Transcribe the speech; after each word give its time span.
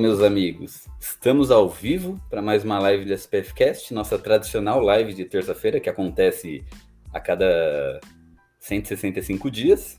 Meus 0.00 0.22
amigos, 0.22 0.88
estamos 0.98 1.50
ao 1.50 1.68
vivo 1.68 2.18
para 2.30 2.40
mais 2.40 2.64
uma 2.64 2.78
live 2.78 3.04
do 3.04 3.12
SPF 3.12 3.52
Cast, 3.52 3.92
nossa 3.92 4.18
tradicional 4.18 4.80
live 4.80 5.12
de 5.12 5.26
terça-feira 5.26 5.78
que 5.78 5.90
acontece 5.90 6.64
a 7.12 7.20
cada 7.20 8.00
165 8.58 9.50
dias. 9.50 9.98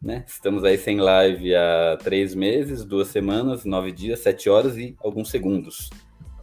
Né? 0.00 0.26
Estamos 0.28 0.62
aí 0.62 0.76
sem 0.76 1.00
live 1.00 1.54
há 1.54 1.96
três 2.04 2.34
meses, 2.34 2.84
duas 2.84 3.08
semanas, 3.08 3.64
nove 3.64 3.92
dias, 3.92 4.20
sete 4.20 4.50
horas 4.50 4.76
e 4.76 4.94
alguns 5.02 5.30
segundos. 5.30 5.88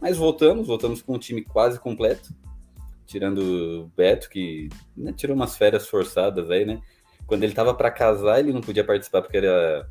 Mas 0.00 0.16
voltamos, 0.16 0.66
voltamos 0.66 1.00
com 1.00 1.14
um 1.14 1.18
time 1.18 1.44
quase 1.44 1.78
completo, 1.78 2.34
tirando 3.06 3.84
o 3.84 3.86
Beto, 3.96 4.28
que 4.28 4.68
né, 4.96 5.12
tirou 5.12 5.36
umas 5.36 5.56
férias 5.56 5.86
forçadas 5.86 6.50
aí, 6.50 6.64
né? 6.64 6.82
Quando 7.28 7.44
ele 7.44 7.54
tava 7.54 7.72
para 7.72 7.92
casar, 7.92 8.40
ele 8.40 8.52
não 8.52 8.60
podia 8.60 8.82
participar 8.82 9.22
porque 9.22 9.36
era 9.36 9.88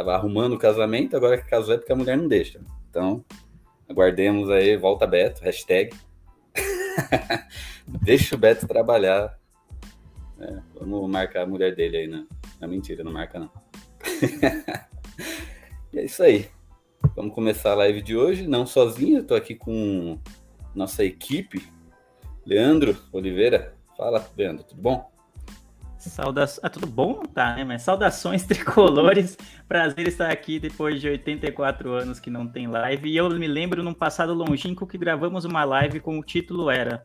tava 0.00 0.14
arrumando 0.14 0.54
o 0.54 0.58
casamento, 0.58 1.14
agora 1.14 1.36
que 1.36 1.48
casou 1.48 1.74
é 1.74 1.78
porque 1.78 1.92
a 1.92 1.96
mulher 1.96 2.16
não 2.16 2.26
deixa. 2.26 2.60
Então, 2.88 3.22
aguardemos 3.88 4.48
aí, 4.48 4.76
volta 4.76 5.06
Beto, 5.06 5.42
hashtag. 5.42 5.94
Deixa 8.02 8.34
o 8.34 8.38
Beto 8.38 8.66
trabalhar. 8.66 9.38
É, 10.40 10.58
vamos 10.74 11.10
marcar 11.10 11.42
a 11.42 11.46
mulher 11.46 11.74
dele 11.74 11.98
aí, 11.98 12.06
né? 12.06 12.26
Não, 12.58 12.68
mentira, 12.68 13.04
não 13.04 13.12
marca 13.12 13.38
não. 13.38 13.50
e 15.92 15.98
é 15.98 16.04
isso 16.04 16.22
aí. 16.22 16.48
Vamos 17.14 17.34
começar 17.34 17.72
a 17.72 17.76
live 17.76 18.00
de 18.00 18.16
hoje, 18.16 18.46
não 18.46 18.64
sozinho, 18.64 19.20
estou 19.20 19.36
aqui 19.36 19.54
com 19.54 20.18
nossa 20.74 21.04
equipe. 21.04 21.62
Leandro 22.46 22.96
Oliveira. 23.12 23.74
Fala, 23.98 24.26
Leandro, 24.34 24.64
tudo 24.64 24.80
bom? 24.80 25.09
Saudações. 26.00 26.64
Ah, 26.64 26.70
tudo 26.70 26.86
bom? 26.86 27.22
Tá, 27.22 27.56
né? 27.56 27.64
Mas 27.64 27.82
saudações 27.82 28.44
tricolores. 28.46 29.36
Prazer 29.68 30.08
estar 30.08 30.30
aqui 30.30 30.58
depois 30.58 31.00
de 31.00 31.08
84 31.08 31.92
anos 31.92 32.18
que 32.18 32.30
não 32.30 32.48
tem 32.48 32.66
live. 32.66 33.08
E 33.08 33.16
eu 33.16 33.28
me 33.30 33.46
lembro 33.46 33.82
num 33.82 33.92
passado 33.92 34.32
longínquo 34.32 34.86
que 34.86 34.96
gravamos 34.96 35.44
uma 35.44 35.62
live 35.64 36.00
com 36.00 36.18
o 36.18 36.24
título 36.24 36.70
era 36.70 37.04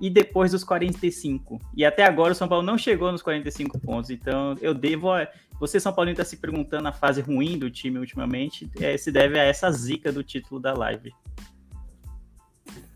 E 0.00 0.10
depois 0.10 0.50
dos 0.50 0.64
45. 0.64 1.60
E 1.76 1.84
até 1.84 2.04
agora 2.04 2.32
o 2.32 2.34
São 2.34 2.48
Paulo 2.48 2.64
não 2.64 2.76
chegou 2.76 3.12
nos 3.12 3.22
45 3.22 3.78
pontos. 3.80 4.10
Então 4.10 4.56
eu 4.60 4.74
devo. 4.74 5.12
A... 5.12 5.28
Você, 5.60 5.78
São 5.78 5.92
Paulo, 5.92 6.10
está 6.10 6.24
se 6.24 6.36
perguntando 6.38 6.88
a 6.88 6.92
fase 6.92 7.20
ruim 7.20 7.56
do 7.56 7.70
time 7.70 7.98
ultimamente. 7.98 8.68
É, 8.80 8.96
se 8.96 9.12
deve 9.12 9.38
a 9.38 9.44
essa 9.44 9.70
zica 9.70 10.10
do 10.10 10.24
título 10.24 10.60
da 10.60 10.74
live. 10.74 11.12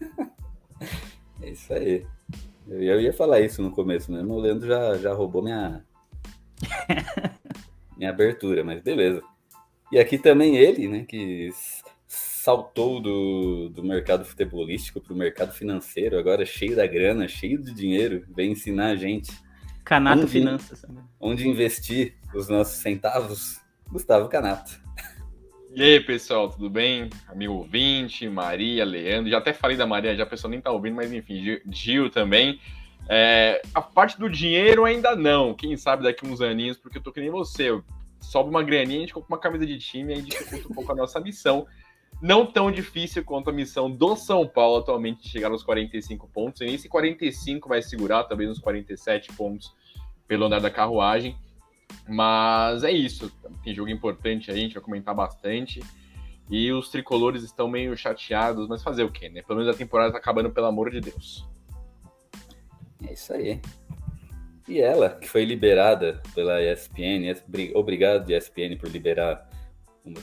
É 1.43 1.51
isso 1.51 1.71
aí. 1.75 2.07
Eu 2.69 3.01
ia 3.01 3.13
falar 3.13 3.41
isso 3.41 3.63
no 3.63 3.71
começo 3.71 4.11
mesmo, 4.11 4.35
o 4.35 4.41
Leandro 4.41 4.67
já, 4.67 4.97
já 4.97 5.13
roubou 5.13 5.43
minha, 5.43 5.85
minha 7.97 8.11
abertura, 8.11 8.65
mas 8.65 8.83
beleza. 8.83 9.23
E 9.93 9.99
aqui 9.99 10.19
também 10.19 10.57
ele, 10.57 10.89
né, 10.89 11.05
que 11.05 11.51
saltou 12.07 13.01
do, 13.01 13.69
do 13.69 13.85
mercado 13.85 14.25
futebolístico 14.25 15.01
para 15.01 15.13
o 15.13 15.17
mercado 15.17 15.53
financeiro, 15.53 16.19
agora 16.19 16.45
cheio 16.45 16.77
da 16.77 16.87
grana, 16.87 17.29
cheio 17.29 17.63
de 17.63 17.73
dinheiro, 17.73 18.25
vem 18.35 18.53
ensinar 18.53 18.89
a 18.89 18.97
gente. 18.97 19.33
Canato 19.85 20.23
onde, 20.23 20.31
Finanças. 20.31 20.85
Onde 21.21 21.49
investir 21.49 22.15
os 22.35 22.49
nossos 22.49 22.79
centavos, 22.79 23.61
Gustavo 23.91 24.29
Canato. 24.29 24.86
E 25.77 25.83
aí, 25.83 26.01
pessoal, 26.01 26.49
tudo 26.49 26.71
bem? 26.71 27.11
Amigo 27.29 27.53
ouvinte, 27.53 28.27
Maria, 28.31 28.83
Leandro. 28.83 29.31
Já 29.31 29.37
até 29.37 29.53
falei 29.53 29.77
da 29.77 29.87
Maria, 29.87 30.17
já 30.17 30.23
a 30.23 30.27
pessoa 30.27 30.51
nem 30.51 30.59
tá 30.59 30.71
ouvindo, 30.71 30.97
mas 30.97 31.13
enfim, 31.13 31.61
Gil 31.71 32.09
também. 32.09 32.59
É, 33.11 33.61
a 33.75 33.83
parte 33.83 34.19
do 34.19 34.27
dinheiro 34.27 34.87
ainda 34.87 35.15
não. 35.15 35.53
Quem 35.53 35.77
sabe 35.77 36.05
daqui 36.05 36.27
uns 36.27 36.41
aninhos, 36.41 36.79
porque 36.79 36.97
eu 36.97 37.03
tô 37.03 37.13
que 37.13 37.21
nem 37.21 37.29
você. 37.29 37.79
Sobe 38.21 38.49
uma 38.49 38.63
graninha, 38.63 38.97
a 38.97 39.01
gente 39.03 39.13
compra 39.13 39.29
uma 39.29 39.39
camisa 39.39 39.67
de 39.67 39.79
time 39.79 40.15
aí 40.15 40.23
dificulta 40.23 40.67
um 40.67 40.75
pouco 40.75 40.93
a 40.93 40.95
nossa 40.95 41.21
missão. 41.21 41.67
Não 42.23 42.47
tão 42.47 42.73
difícil 42.73 43.23
quanto 43.23 43.51
a 43.51 43.53
missão 43.53 43.91
do 43.91 44.17
São 44.17 44.49
Paulo 44.49 44.79
atualmente 44.79 45.25
de 45.25 45.29
chegar 45.29 45.51
aos 45.51 45.63
45 45.63 46.27
pontos. 46.29 46.63
E 46.63 46.65
esse 46.65 46.89
45 46.89 47.69
vai 47.69 47.83
segurar, 47.83 48.25
talvez 48.25 48.49
uns 48.49 48.61
47 48.61 49.31
pontos 49.35 49.75
pelo 50.27 50.47
andar 50.47 50.63
da 50.63 50.71
carruagem. 50.71 51.37
Mas 52.09 52.85
é 52.85 52.91
isso. 52.91 53.33
Tem 53.65 53.75
jogo 53.75 53.91
importante 53.91 54.51
aí, 54.51 54.59
a 54.59 54.61
gente 54.61 54.75
vai 54.75 54.83
comentar 54.83 55.15
bastante. 55.15 55.81
E 56.49 56.73
os 56.73 56.89
tricolores 56.89 57.43
estão 57.43 57.69
meio 57.69 57.97
chateados, 57.97 58.69
mas 58.69 58.83
fazer 58.83 59.03
o 59.03 59.11
quê, 59.11 59.29
né? 59.29 59.43
Pelo 59.43 59.59
menos 59.59 59.75
a 59.75 59.77
temporada 59.77 60.13
tá 60.13 60.19
acabando, 60.19 60.51
pelo 60.51 60.67
amor 60.67 60.91
de 60.91 61.01
Deus. 61.01 61.45
É 63.05 63.13
isso 63.13 63.33
aí. 63.33 63.61
E 64.69 64.81
ela, 64.81 65.11
que 65.11 65.29
foi 65.29 65.45
liberada 65.45 66.21
pela 66.35 66.61
ESPN, 66.63 67.35
obrigado 67.75 68.31
ESPN 68.31 68.77
por 68.79 68.89
liberar 68.89 69.49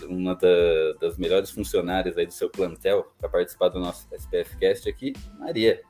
uma 0.08 0.36
da, 0.36 0.94
das 1.00 1.18
melhores 1.18 1.50
funcionárias 1.50 2.18
aí 2.18 2.26
do 2.26 2.34
seu 2.34 2.50
plantel 2.50 3.14
para 3.18 3.30
participar 3.30 3.70
do 3.70 3.80
nosso 3.80 4.08
SPF 4.14 4.58
Cast 4.58 4.90
aqui, 4.90 5.14
Maria. 5.40 5.82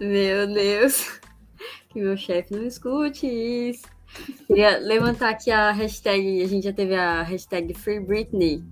Meu 0.00 0.46
Deus, 0.52 1.20
que 1.90 2.00
meu 2.00 2.16
chefe 2.16 2.54
não 2.54 2.64
escute 2.64 3.26
isso. 3.26 3.86
Queria 4.46 4.78
levantar 4.78 5.30
aqui 5.30 5.50
a 5.50 5.70
hashtag, 5.72 6.42
a 6.42 6.48
gente 6.48 6.64
já 6.64 6.72
teve 6.72 6.94
a 6.94 7.22
hashtag 7.22 7.74
Free 7.74 8.00
Britney. 8.00 8.62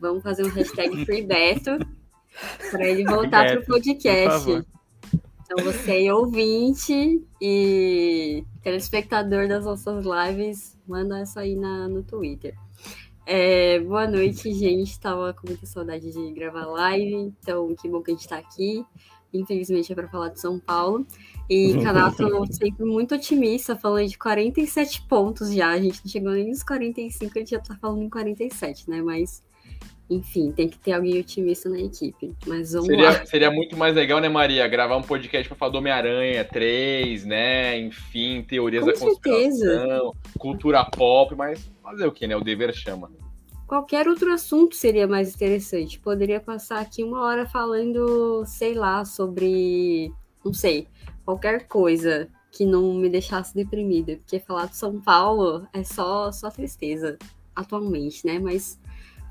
Vamos 0.00 0.22
fazer 0.22 0.44
um 0.44 0.50
hashtag 0.50 1.04
Free 1.06 1.22
Beto 1.22 1.78
para 2.70 2.86
ele 2.86 3.04
voltar 3.04 3.46
para 3.46 3.60
o 3.60 3.66
podcast. 3.66 4.64
Então 5.42 5.64
você 5.64 5.92
aí, 5.92 6.10
ouvinte 6.10 7.22
e 7.40 8.44
telespectador 8.62 9.46
das 9.48 9.64
nossas 9.64 10.04
lives, 10.04 10.76
manda 10.86 11.20
essa 11.20 11.40
aí 11.40 11.54
na, 11.54 11.88
no 11.88 12.02
Twitter. 12.02 12.54
É, 13.24 13.80
boa 13.80 14.06
noite, 14.06 14.52
gente. 14.52 14.98
Tava 15.00 15.34
com 15.34 15.48
muita 15.48 15.66
saudade 15.66 16.12
de 16.12 16.32
gravar 16.32 16.66
live, 16.66 17.14
então 17.14 17.74
que 17.74 17.88
bom 17.88 18.02
que 18.02 18.10
a 18.10 18.14
gente 18.14 18.22
está 18.22 18.38
aqui. 18.38 18.84
Infelizmente 19.38 19.92
é 19.92 19.94
para 19.94 20.08
falar 20.08 20.28
de 20.28 20.40
São 20.40 20.58
Paulo. 20.58 21.06
E 21.48 21.74
Canato 21.82 22.24
sempre 22.52 22.84
muito 22.84 23.14
otimista, 23.14 23.76
falando 23.76 24.08
de 24.08 24.18
47 24.18 25.02
pontos 25.02 25.52
já. 25.52 25.70
A 25.70 25.80
gente 25.80 26.00
não 26.04 26.10
chegou 26.10 26.32
nem 26.32 26.48
nos 26.48 26.62
45, 26.62 27.32
a 27.34 27.38
gente 27.38 27.50
já 27.50 27.60
tá 27.60 27.76
falando 27.80 28.02
em 28.02 28.10
47, 28.10 28.90
né? 28.90 29.00
Mas, 29.02 29.44
enfim, 30.10 30.52
tem 30.52 30.68
que 30.68 30.78
ter 30.78 30.92
alguém 30.92 31.20
otimista 31.20 31.68
na 31.68 31.78
equipe. 31.78 32.34
Mas 32.46 32.72
vamos 32.72 32.88
seria, 32.88 33.10
lá. 33.10 33.26
Seria 33.26 33.50
muito 33.50 33.76
mais 33.76 33.94
legal, 33.94 34.20
né, 34.20 34.28
Maria? 34.28 34.66
Gravar 34.66 34.96
um 34.96 35.02
podcast 35.02 35.48
para 35.48 35.56
falar 35.56 35.72
do 35.72 35.78
Homem-Aranha 35.78 36.44
3, 36.44 37.24
né? 37.24 37.78
Enfim, 37.78 38.42
teorias 38.42 38.84
Com 38.84 38.90
da 38.90 38.98
conspiração, 38.98 40.14
cultura 40.38 40.84
pop, 40.84 41.34
mas 41.34 41.70
fazer 41.82 42.06
o 42.06 42.12
que, 42.12 42.26
né? 42.26 42.36
O 42.36 42.42
dever 42.42 42.74
chama. 42.74 43.10
Qualquer 43.66 44.06
outro 44.06 44.32
assunto 44.32 44.76
seria 44.76 45.08
mais 45.08 45.34
interessante. 45.34 45.98
Poderia 45.98 46.40
passar 46.40 46.80
aqui 46.80 47.02
uma 47.02 47.22
hora 47.22 47.46
falando, 47.46 48.44
sei 48.46 48.74
lá, 48.74 49.04
sobre. 49.04 50.12
Não 50.44 50.54
sei 50.54 50.86
qualquer 51.26 51.66
coisa 51.66 52.28
que 52.52 52.64
não 52.64 52.94
me 52.94 53.10
deixasse 53.10 53.52
deprimida, 53.52 54.16
porque 54.16 54.38
falar 54.38 54.66
de 54.66 54.76
São 54.76 55.00
Paulo 55.00 55.66
é 55.72 55.82
só, 55.82 56.30
só 56.30 56.48
tristeza 56.48 57.18
atualmente, 57.54 58.24
né? 58.24 58.38
Mas 58.38 58.80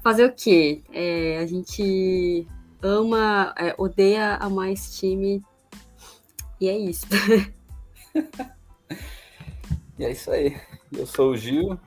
fazer 0.04 0.25
o 0.25 0.33
quê? 0.33 0.83
É, 0.92 1.39
a 1.39 1.48
gente 1.48 2.45
ama, 2.81 3.56
é, 3.57 3.74
odeia 3.77 4.36
a 4.36 4.50
mais 4.50 5.00
time 5.00 5.42
e 6.60 6.68
é 6.68 6.77
isso. 6.77 7.07
e 9.98 10.04
é 10.04 10.12
isso 10.12 10.30
aí. 10.30 10.60
Eu 10.92 11.07
sou 11.07 11.31
o 11.31 11.38
Gil. 11.38 11.80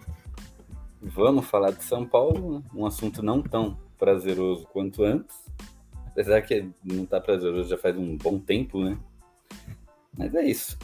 Vamos 1.00 1.46
falar 1.46 1.70
de 1.70 1.84
São 1.84 2.06
Paulo, 2.06 2.58
né? 2.58 2.64
um 2.74 2.84
assunto 2.84 3.22
não 3.22 3.42
tão 3.42 3.78
prazeroso 3.98 4.66
quanto 4.66 5.04
antes. 5.04 5.36
Apesar 6.06 6.42
que 6.42 6.68
não 6.84 7.06
tá 7.06 7.20
prazeroso 7.20 7.68
já 7.68 7.78
faz 7.78 7.96
um 7.96 8.16
bom 8.16 8.38
tempo, 8.38 8.82
né? 8.82 8.98
Mas 10.16 10.34
é 10.34 10.44
isso. 10.44 10.76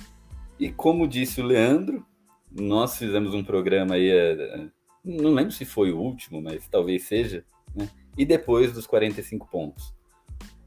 E 0.58 0.70
como 0.70 1.08
disse 1.08 1.40
o 1.40 1.44
Leandro, 1.44 2.06
nós 2.50 2.96
fizemos 2.96 3.34
um 3.34 3.42
programa 3.42 3.96
aí, 3.96 4.08
é, 4.08 4.32
é, 4.32 4.68
não 5.04 5.32
lembro 5.32 5.50
se 5.50 5.64
foi 5.64 5.92
o 5.92 5.98
último, 5.98 6.40
mas 6.40 6.68
talvez 6.68 7.02
seja, 7.02 7.44
né? 7.74 7.88
E 8.16 8.24
depois 8.24 8.72
dos 8.72 8.86
45 8.86 9.48
pontos, 9.50 9.92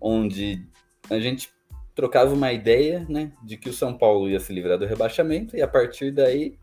onde 0.02 0.68
a 1.10 1.18
gente 1.20 1.50
trocava 1.96 2.34
uma 2.34 2.52
ideia, 2.52 3.06
né, 3.10 3.32
de 3.42 3.58
que 3.58 3.70
o 3.70 3.74
São 3.74 3.98
Paulo 3.98 4.30
ia 4.30 4.40
se 4.40 4.54
livrar 4.54 4.78
do 4.78 4.86
rebaixamento 4.86 5.56
e 5.56 5.62
a 5.62 5.68
partir 5.68 6.12
daí 6.12 6.56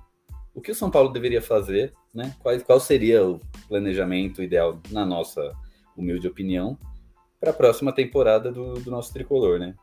o 0.55 0.61
que 0.61 0.71
o 0.71 0.75
São 0.75 0.91
Paulo 0.91 1.11
deveria 1.11 1.43
fazer, 1.43 1.93
né? 2.15 2.35
Qual, 2.39 2.59
qual 2.61 2.81
seria 2.81 3.27
o 3.27 3.41
planejamento 3.69 4.43
ideal, 4.43 4.81
na 4.91 5.05
nossa 5.05 5.53
humilde 5.97 6.29
opinião, 6.29 6.79
para 7.41 7.51
a 7.51 7.55
próxima 7.55 7.93
temporada 7.93 8.53
do, 8.53 8.75
do 8.75 8.91
nosso 8.91 9.13
tricolor, 9.13 9.59
né? 9.59 9.75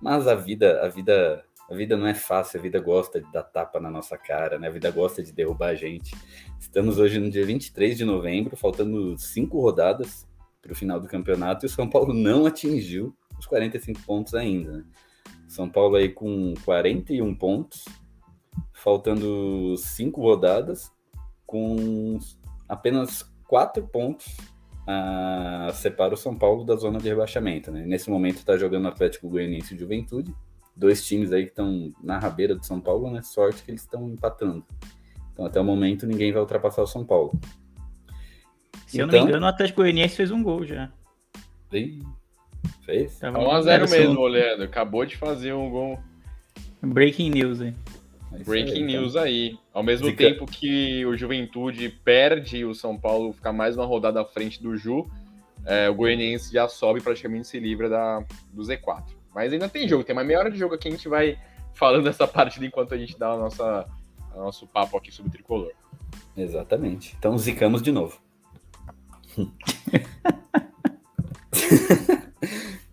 Mas 0.00 0.26
a 0.26 0.34
vida, 0.34 0.80
a 0.82 0.88
vida, 0.88 1.44
a 1.70 1.74
vida 1.74 1.96
não 1.96 2.06
é 2.06 2.14
fácil, 2.14 2.58
a 2.58 2.62
vida 2.62 2.80
gosta 2.80 3.20
de 3.20 3.30
dar 3.30 3.42
tapa 3.42 3.78
na 3.78 3.90
nossa 3.90 4.16
cara, 4.16 4.58
né? 4.58 4.68
A 4.68 4.70
vida 4.72 4.90
gosta 4.90 5.22
de 5.22 5.32
derrubar 5.32 5.68
a 5.68 5.74
gente. 5.74 6.16
Estamos 6.58 6.98
hoje 6.98 7.18
no 7.18 7.30
dia 7.30 7.44
23 7.44 7.96
de 7.96 8.04
novembro, 8.04 8.56
faltando 8.56 9.16
cinco 9.18 9.60
rodadas 9.60 10.26
para 10.62 10.72
o 10.72 10.76
final 10.76 10.98
do 10.98 11.06
campeonato, 11.06 11.64
e 11.64 11.68
o 11.68 11.70
São 11.70 11.88
Paulo 11.88 12.14
não 12.14 12.46
atingiu 12.46 13.14
os 13.38 13.46
45 13.46 14.02
pontos 14.02 14.34
ainda. 14.34 14.78
Né? 14.78 14.84
São 15.46 15.68
Paulo 15.68 15.96
aí 15.96 16.08
com 16.08 16.54
41 16.64 17.34
pontos, 17.34 17.84
faltando 18.78 19.76
cinco 19.76 20.20
rodadas, 20.20 20.92
com 21.46 22.18
apenas 22.68 23.22
quatro 23.46 23.86
pontos 23.86 24.36
uh, 24.88 25.72
separa 25.72 26.14
o 26.14 26.16
São 26.16 26.34
Paulo 26.34 26.64
da 26.64 26.76
zona 26.76 26.98
de 26.98 27.08
rebaixamento. 27.08 27.70
Né? 27.70 27.84
Nesse 27.84 28.08
momento 28.10 28.36
está 28.36 28.56
jogando 28.56 28.88
Atlético 28.88 29.28
Goianiense 29.28 29.74
e 29.74 29.78
Juventude, 29.78 30.34
dois 30.76 31.04
times 31.04 31.32
aí 31.32 31.44
que 31.44 31.50
estão 31.50 31.92
na 32.02 32.18
rabeira 32.18 32.54
do 32.54 32.64
São 32.64 32.80
Paulo, 32.80 33.10
né? 33.10 33.20
Sorte 33.22 33.62
que 33.62 33.70
eles 33.70 33.82
estão 33.82 34.08
empatando. 34.08 34.64
Então 35.32 35.44
até 35.44 35.60
o 35.60 35.64
momento 35.64 36.06
ninguém 36.06 36.32
vai 36.32 36.40
ultrapassar 36.40 36.82
o 36.82 36.86
São 36.86 37.04
Paulo. 37.04 37.32
Se 38.86 38.96
então, 38.96 39.00
eu 39.00 39.06
não 39.06 39.12
me 39.12 39.18
então- 39.18 39.28
engano, 39.28 39.46
o 39.46 39.48
Atlético 39.48 39.82
Goianiense 39.82 40.16
fez 40.16 40.30
um 40.30 40.42
gol 40.42 40.64
já. 40.64 40.90
Fez? 42.84 43.20
1x0 43.20 43.90
mesmo, 43.90 44.26
Leandro. 44.26 44.64
Acabou 44.64 45.04
de 45.04 45.16
fazer 45.16 45.52
um 45.52 45.68
gol. 45.68 45.98
Breaking 46.80 47.30
news, 47.30 47.60
hein? 47.60 47.74
É 48.32 48.38
Breaking 48.42 48.72
aí, 48.72 48.82
news 48.82 49.12
então. 49.12 49.22
aí. 49.22 49.58
Ao 49.72 49.82
mesmo 49.82 50.06
Fica... 50.08 50.24
tempo 50.24 50.46
que 50.46 51.04
o 51.06 51.16
Juventude 51.16 51.88
perde 52.04 52.64
o 52.64 52.74
São 52.74 52.98
Paulo 52.98 53.32
ficar 53.32 53.52
mais 53.52 53.76
uma 53.76 53.86
rodada 53.86 54.20
à 54.20 54.24
frente 54.24 54.62
do 54.62 54.76
Ju, 54.76 55.06
é, 55.64 55.88
o 55.88 55.94
Goianiense 55.94 56.52
já 56.52 56.68
sobe 56.68 57.00
praticamente 57.00 57.46
se 57.46 57.58
livra 57.58 57.88
da, 57.88 58.24
do 58.52 58.62
Z4. 58.62 59.04
Mas 59.34 59.52
ainda 59.52 59.68
tem 59.68 59.88
jogo, 59.88 60.04
tem 60.04 60.14
uma 60.14 60.24
meia 60.24 60.38
hora 60.40 60.50
de 60.50 60.58
jogo 60.58 60.74
aqui, 60.74 60.88
a 60.88 60.90
gente 60.90 61.08
vai 61.08 61.38
falando 61.74 62.04
dessa 62.04 62.26
partida 62.26 62.66
enquanto 62.66 62.94
a 62.94 62.98
gente 62.98 63.18
dá 63.18 63.32
a 63.32 63.86
nosso 64.34 64.66
papo 64.66 64.96
aqui 64.96 65.12
sobre 65.12 65.28
o 65.28 65.32
tricolor. 65.32 65.72
Exatamente. 66.36 67.14
Então 67.18 67.36
zicamos 67.36 67.82
de 67.82 67.92
novo. 67.92 68.20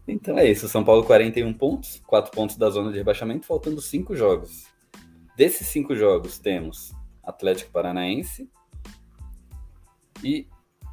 então 0.08 0.38
é 0.38 0.50
isso. 0.50 0.68
São 0.68 0.84
Paulo 0.84 1.04
41 1.04 1.54
pontos, 1.54 2.02
4 2.06 2.32
pontos 2.32 2.58
da 2.58 2.70
zona 2.70 2.92
de 2.92 2.98
rebaixamento, 2.98 3.46
faltando 3.46 3.82
5 3.82 4.16
jogos. 4.16 4.75
Desses 5.36 5.68
cinco 5.68 5.96
jogos 5.96 6.40
temos 6.40 6.94
Atlético 7.24 7.72
Paranaense 7.72 8.50
e 10.24 10.48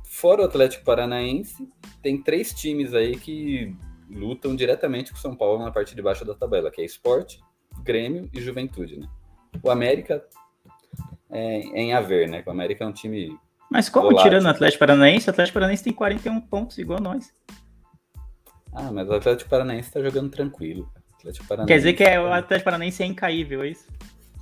fora 0.05 0.43
o 0.43 0.44
Atlético 0.44 0.85
Paranaense 0.85 1.69
tem 2.03 2.23
três 2.23 2.53
times 2.53 2.94
aí 2.94 3.17
que 3.17 3.75
lutam 4.11 4.55
diretamente 4.56 5.12
com 5.12 5.19
o 5.19 5.21
São 5.21 5.37
Paulo 5.37 5.65
na 5.65 5.71
parte 5.71 5.94
de 5.94 6.03
baixo 6.03 6.25
da 6.25 6.35
tabela, 6.35 6.71
que 6.71 6.81
é 6.81 6.85
Esporte, 6.85 7.41
Grêmio 7.83 8.29
e 8.33 8.41
Juventude, 8.41 8.99
né? 8.99 9.09
O 9.62 9.71
América 9.71 10.25
é, 11.31 11.59
em 11.61 11.93
haver, 11.93 12.29
né? 12.29 12.43
O 12.44 12.50
América 12.50 12.85
é 12.85 12.87
um 12.87 12.93
time 12.93 13.39
mas 13.73 13.89
como 13.89 14.15
tirando 14.17 14.44
o 14.44 14.49
Atlético 14.50 14.81
Paranaense, 14.81 15.29
o 15.29 15.31
Atlético 15.31 15.55
Paranaense 15.55 15.83
tem 15.83 15.94
41 15.94 16.43
pontos 16.43 16.77
igual 16.77 17.00
nós. 17.00 17.33
Ah, 18.71 18.93
mas 18.93 19.09
o 19.09 19.15
Atlético 19.15 19.49
Paranaense 19.49 19.91
tá 19.91 20.03
jogando 20.03 20.31
tranquilo. 20.31 20.93
Quer 21.67 21.79
dizer 21.79 21.94
que 21.94 22.05
é, 22.05 22.21
o 22.21 22.31
Atlético 22.31 22.67
Paranaense 22.67 23.03
é 23.03 23.06
incaível, 23.06 23.62
é 23.62 23.69
isso? 23.69 23.89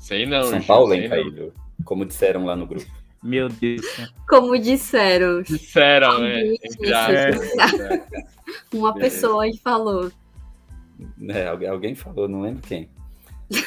Sei 0.00 0.26
não. 0.26 0.44
São 0.44 0.62
Paulo 0.62 0.94
é 0.94 1.06
incaível, 1.06 1.52
como 1.84 2.04
disseram 2.04 2.44
lá 2.44 2.56
no 2.56 2.66
grupo. 2.66 2.90
Meu 3.22 3.48
Deus. 3.48 3.84
Como 4.26 4.58
disseram. 4.58 5.42
Disseram, 5.42 6.20
né? 6.20 6.54
É. 6.54 7.30
Uma 8.74 8.94
pessoa 8.94 9.44
aí 9.44 9.56
falou. 9.58 10.10
É, 11.28 11.46
alguém 11.46 11.94
falou, 11.94 12.26
não 12.26 12.40
lembro 12.40 12.62
quem. 12.66 12.88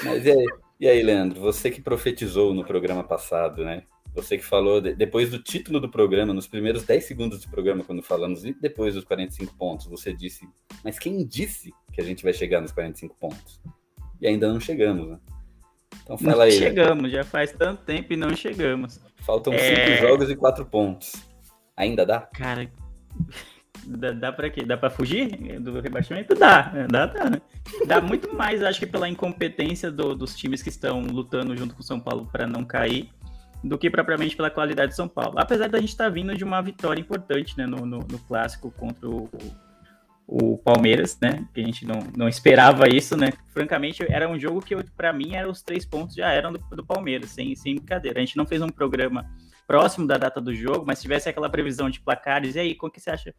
Mas 0.04 0.26
e 0.26 0.32
aí, 0.32 0.46
e 0.80 0.88
aí, 0.88 1.04
Leandro, 1.04 1.40
você 1.40 1.70
que 1.70 1.82
profetizou 1.82 2.54
no 2.54 2.66
programa 2.66 3.04
passado, 3.04 3.64
né? 3.64 3.84
Você 4.16 4.38
que 4.38 4.44
falou, 4.44 4.80
depois 4.80 5.32
do 5.32 5.40
título 5.40 5.80
do 5.80 5.90
programa, 5.90 6.34
nos 6.34 6.48
primeiros 6.48 6.84
10 6.84 7.04
segundos 7.04 7.42
do 7.42 7.50
programa, 7.50 7.84
quando 7.84 8.04
falamos, 8.04 8.46
e 8.46 8.54
depois 8.54 8.94
dos 8.94 9.04
45 9.04 9.56
pontos, 9.56 9.88
você 9.88 10.14
disse, 10.14 10.48
mas 10.84 11.00
quem 11.00 11.26
disse 11.26 11.74
que 11.92 12.00
a 12.00 12.04
gente 12.04 12.24
vai 12.24 12.32
chegar 12.32 12.62
nos 12.62 12.72
45 12.72 13.16
pontos? 13.20 13.60
E 14.22 14.28
ainda 14.28 14.52
não 14.52 14.60
chegamos, 14.60 15.10
né? 15.10 15.20
Então 16.04 16.18
fala 16.18 16.36
não 16.36 16.42
aí. 16.44 16.52
Chegamos, 16.52 17.12
já 17.12 17.24
faz 17.24 17.52
tanto 17.52 17.84
tempo 17.84 18.14
e 18.14 18.18
não 18.18 18.36
chegamos. 18.36 19.00
Faltam 19.18 19.54
é... 19.54 19.58
cinco 19.58 20.08
jogos 20.08 20.30
e 20.30 20.36
quatro 20.36 20.66
pontos. 20.66 21.14
Ainda 21.76 22.06
dá? 22.06 22.22
Cara, 22.22 22.70
dá, 23.86 24.12
dá 24.12 24.32
pra 24.32 24.50
quê? 24.50 24.64
Dá 24.64 24.78
pra 24.78 24.90
fugir 24.90 25.60
do 25.60 25.80
rebaixamento? 25.80 26.36
Dá, 26.36 26.62
dá, 26.90 27.06
dá. 27.06 27.30
Né? 27.30 27.42
Dá 27.88 28.02
muito 28.02 28.34
mais, 28.36 28.62
acho 28.62 28.80
que 28.80 28.86
pela 28.86 29.10
incompetência 29.10 29.90
do, 29.90 30.16
dos 30.16 30.36
times 30.36 30.62
que 30.62 30.70
estão 30.70 31.02
lutando 31.02 31.56
junto 31.56 31.74
com 31.74 31.82
o 31.82 31.86
São 31.86 32.00
Paulo 32.00 32.28
para 32.32 32.46
não 32.46 32.64
cair, 32.64 33.10
do 33.64 33.78
que 33.78 33.90
propriamente 33.90 34.36
pela 34.36 34.50
qualidade 34.50 34.92
de 34.92 34.96
São 34.96 35.08
Paulo. 35.08 35.40
Apesar 35.40 35.70
da 35.70 35.80
gente 35.80 35.90
estar 35.90 36.06
tá 36.06 36.10
vindo 36.10 36.36
de 36.36 36.44
uma 36.44 36.62
vitória 36.62 37.00
importante 37.00 37.58
né, 37.58 37.66
no, 37.66 37.86
no, 37.86 38.00
no 38.00 38.20
clássico 38.20 38.72
contra 38.72 39.10
o, 39.10 39.30
o 40.28 40.58
Palmeiras, 40.58 41.18
né? 41.22 41.46
Que 41.54 41.62
a 41.62 41.64
gente 41.64 41.86
não, 41.86 42.00
não 42.16 42.28
esperava 42.28 42.88
isso, 42.88 43.16
né? 43.16 43.32
Francamente, 43.50 44.06
era 44.10 44.28
um 44.28 44.40
jogo 44.40 44.62
que, 44.62 44.76
para 44.96 45.14
mim, 45.14 45.36
era 45.36 45.50
os 45.50 45.62
três 45.62 45.86
pontos 45.86 46.16
já 46.16 46.32
eram 46.32 46.54
do, 46.54 46.60
do, 46.60 46.86
Palmeiras, 46.86 47.30
sem, 47.30 47.56
sem 47.56 47.76
brincadeira. 47.76 48.20
A 48.20 48.26
gente 48.26 48.38
não 48.38 48.46
fez 48.46 48.62
um 48.62 48.70
programa 48.70 49.30
próximo 49.68 50.08
da 50.08 50.18
data 50.18 50.40
do 50.42 50.54
jogo, 50.54 50.84
mas 50.86 51.00
se 51.00 51.04
tivesse 51.04 51.30
aquela 51.30 51.50
previsão 51.50 51.90
de 51.90 52.00
placares, 52.00 52.56
e 52.56 52.60
aí, 52.60 52.76
qual 52.76 52.92
que 52.92 53.00
você 53.00 53.10
acha? 53.10 53.34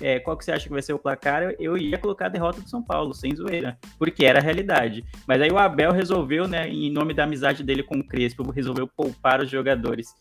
É, 0.00 0.20
qual 0.20 0.36
que 0.36 0.44
você 0.44 0.52
acha 0.52 0.64
que 0.64 0.72
vai 0.72 0.82
ser 0.82 0.92
o 0.92 0.98
placar? 0.98 1.54
Eu 1.58 1.76
ia 1.76 1.98
colocar 1.98 2.26
a 2.26 2.28
derrota 2.28 2.60
do 2.60 2.68
São 2.68 2.82
Paulo, 2.82 3.12
sem 3.12 3.34
zoeira, 3.34 3.76
porque 3.98 4.24
era 4.24 4.38
a 4.38 4.42
realidade. 4.42 5.04
Mas 5.26 5.42
aí 5.42 5.50
o 5.50 5.58
Abel 5.58 5.92
resolveu, 5.92 6.46
né, 6.46 6.68
em 6.68 6.90
nome 6.90 7.12
da 7.12 7.24
amizade 7.24 7.64
dele 7.64 7.82
com 7.82 7.96
o 7.96 8.04
Crespo, 8.04 8.48
resolveu 8.50 8.86
poupar 8.86 9.40
os 9.40 9.50
jogadores 9.50 10.14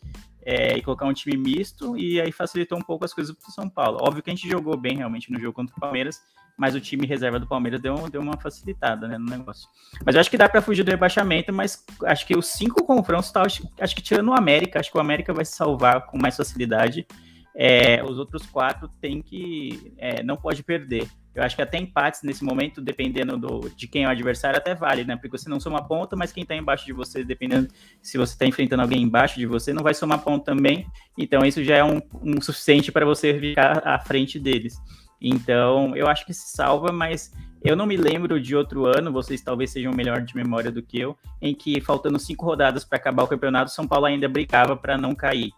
é, 0.44 0.78
e 0.78 0.82
colocar 0.82 1.06
um 1.06 1.14
time 1.14 1.38
misto, 1.38 1.96
e 1.98 2.20
aí 2.20 2.32
facilitou 2.32 2.78
um 2.78 2.82
pouco 2.82 3.06
as 3.06 3.14
coisas 3.14 3.36
para 3.36 3.48
o 3.48 3.52
São 3.52 3.70
Paulo. 3.70 4.00
Óbvio 4.02 4.24
que 4.24 4.32
a 4.32 4.36
gente 4.36 4.50
jogou 4.50 4.76
bem 4.76 4.98
realmente 4.98 5.32
no 5.32 5.40
jogo 5.40 5.54
contra 5.54 5.76
o 5.76 5.80
Palmeiras, 5.80 6.22
mas 6.60 6.76
o 6.76 6.82
time 6.82 7.08
reserva 7.08 7.40
do 7.40 7.48
Palmeiras 7.48 7.80
deu, 7.80 7.96
deu 8.10 8.22
uma 8.22 8.38
facilitada 8.38 9.08
né, 9.08 9.18
no 9.18 9.26
negócio. 9.26 9.70
Mas 10.06 10.14
eu 10.14 10.22
acho 10.22 10.30
que 10.30 10.38
dá 10.38 10.50
para 10.50 10.62
fugir 10.62 10.84
do 10.84 10.92
rebaixamento, 10.92 11.54
mas 11.54 11.86
acho 12.04 12.28
que 12.28 12.38
os 12.38 12.48
cinco 12.48 12.84
confrontos, 12.84 13.32
tá, 13.32 13.42
acho, 13.44 13.66
acho, 13.80 13.96
que 13.96 14.02
tirando 14.02 14.28
o 14.28 14.34
América, 14.34 14.78
acho 14.78 14.92
que 14.92 14.98
o 14.98 15.02
América 15.02 15.34
vai 15.34 15.46
se 15.46 15.56
salvar 15.56 16.06
com 16.06 16.22
mais 16.22 16.36
facilidade. 16.36 17.08
É, 17.56 18.04
os 18.04 18.20
outros 18.20 18.46
quatro 18.46 18.90
tem 19.02 19.22
que. 19.22 19.94
É, 19.98 20.22
não 20.22 20.36
pode 20.36 20.62
perder. 20.62 21.08
Eu 21.34 21.44
acho 21.44 21.56
que 21.56 21.62
até 21.62 21.78
empates 21.78 22.24
nesse 22.24 22.44
momento, 22.44 22.82
dependendo 22.82 23.38
do, 23.38 23.70
de 23.70 23.88
quem 23.88 24.04
é 24.04 24.08
o 24.08 24.12
adversário, 24.12 24.58
até 24.58 24.76
vale, 24.76 25.06
né? 25.06 25.16
Porque 25.16 25.38
você 25.38 25.50
não 25.50 25.60
soma 25.60 25.88
ponta, 25.88 26.16
mas 26.16 26.34
quem 26.34 26.46
tá 26.46 26.56
embaixo 26.56 26.86
de 26.86 26.92
você, 26.92 27.24
dependendo 27.24 27.70
se 28.02 28.18
você 28.18 28.38
tá 28.38 28.46
enfrentando 28.46 28.82
alguém 28.82 29.02
embaixo 29.02 29.40
de 29.40 29.46
você, 29.46 29.72
não 29.72 29.84
vai 29.84 29.94
somar 29.94 30.20
ponto 30.20 30.44
também. 30.44 30.86
Então, 31.18 31.46
isso 31.46 31.64
já 31.64 31.78
é 31.78 31.84
um, 31.84 32.02
um 32.22 32.42
suficiente 32.42 32.92
para 32.92 33.06
você 33.06 33.40
ficar 33.40 33.88
à 33.88 33.98
frente 34.00 34.38
deles. 34.38 34.76
Então, 35.22 35.96
eu 35.96 36.08
acho 36.08 36.26
que 36.26 36.34
se 36.34 36.56
salva, 36.56 36.92
mas 36.92 37.34
eu 37.64 37.76
não 37.76 37.86
me 37.86 37.98
lembro 37.98 38.40
de 38.40 38.56
outro 38.56 38.86
ano, 38.86 39.12
vocês 39.12 39.42
talvez 39.42 39.72
sejam 39.72 39.92
melhor 39.94 40.22
de 40.22 40.36
memória 40.36 40.72
do 40.72 40.82
que 40.82 41.00
eu, 41.00 41.18
em 41.42 41.54
que 41.54 41.82
faltando 41.82 42.18
cinco 42.18 42.46
rodadas 42.46 42.86
para 42.86 42.98
acabar 42.98 43.24
o 43.24 43.28
campeonato, 43.28 43.72
São 43.72 43.88
Paulo 43.88 44.06
ainda 44.06 44.30
brigava 44.30 44.78
para 44.78 44.98
não 44.98 45.14
cair. 45.14 45.52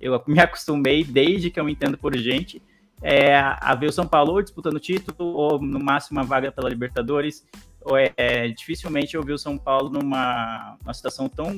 Eu 0.00 0.22
me 0.26 0.38
acostumei, 0.40 1.02
desde 1.04 1.50
que 1.50 1.58
eu 1.58 1.64
me 1.64 1.72
entendo 1.72 1.98
por 1.98 2.16
gente, 2.16 2.62
é, 3.02 3.34
a 3.36 3.74
ver 3.74 3.88
o 3.88 3.92
São 3.92 4.06
Paulo 4.06 4.40
disputando 4.42 4.78
título, 4.78 5.30
ou 5.34 5.60
no 5.60 5.80
máximo 5.80 6.18
uma 6.18 6.26
vaga 6.26 6.52
pela 6.52 6.68
Libertadores. 6.68 7.46
Ou 7.82 7.96
é, 7.96 8.12
é, 8.16 8.48
dificilmente 8.48 9.14
eu 9.14 9.22
vi 9.22 9.32
o 9.32 9.38
São 9.38 9.56
Paulo 9.56 9.90
numa, 9.90 10.76
numa 10.82 10.94
situação 10.94 11.28
tão, 11.28 11.52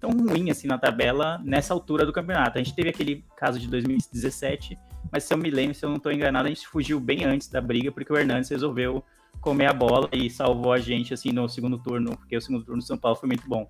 tão 0.00 0.10
ruim 0.10 0.50
assim 0.50 0.66
na 0.66 0.76
tabela 0.76 1.40
nessa 1.44 1.72
altura 1.72 2.04
do 2.04 2.12
campeonato. 2.12 2.58
A 2.58 2.62
gente 2.62 2.74
teve 2.74 2.88
aquele 2.88 3.24
caso 3.36 3.58
de 3.58 3.68
2017, 3.68 4.76
mas 5.10 5.24
se 5.24 5.32
eu 5.32 5.38
me 5.38 5.50
lembro, 5.50 5.74
se 5.74 5.84
eu 5.84 5.88
não 5.88 5.96
estou 5.96 6.12
enganado, 6.12 6.46
a 6.46 6.50
gente 6.50 6.66
fugiu 6.66 7.00
bem 7.00 7.24
antes 7.24 7.48
da 7.48 7.60
briga, 7.60 7.90
porque 7.90 8.12
o 8.12 8.16
Hernandes 8.16 8.50
resolveu 8.50 9.02
comer 9.40 9.66
a 9.66 9.72
bola 9.72 10.08
e 10.12 10.28
salvou 10.28 10.72
a 10.72 10.78
gente 10.78 11.14
assim 11.14 11.32
no 11.32 11.48
segundo 11.48 11.78
turno, 11.78 12.16
porque 12.16 12.36
o 12.36 12.40
segundo 12.40 12.64
turno 12.64 12.80
do 12.80 12.86
São 12.86 12.98
Paulo 12.98 13.16
foi 13.16 13.28
muito 13.28 13.48
bom. 13.48 13.68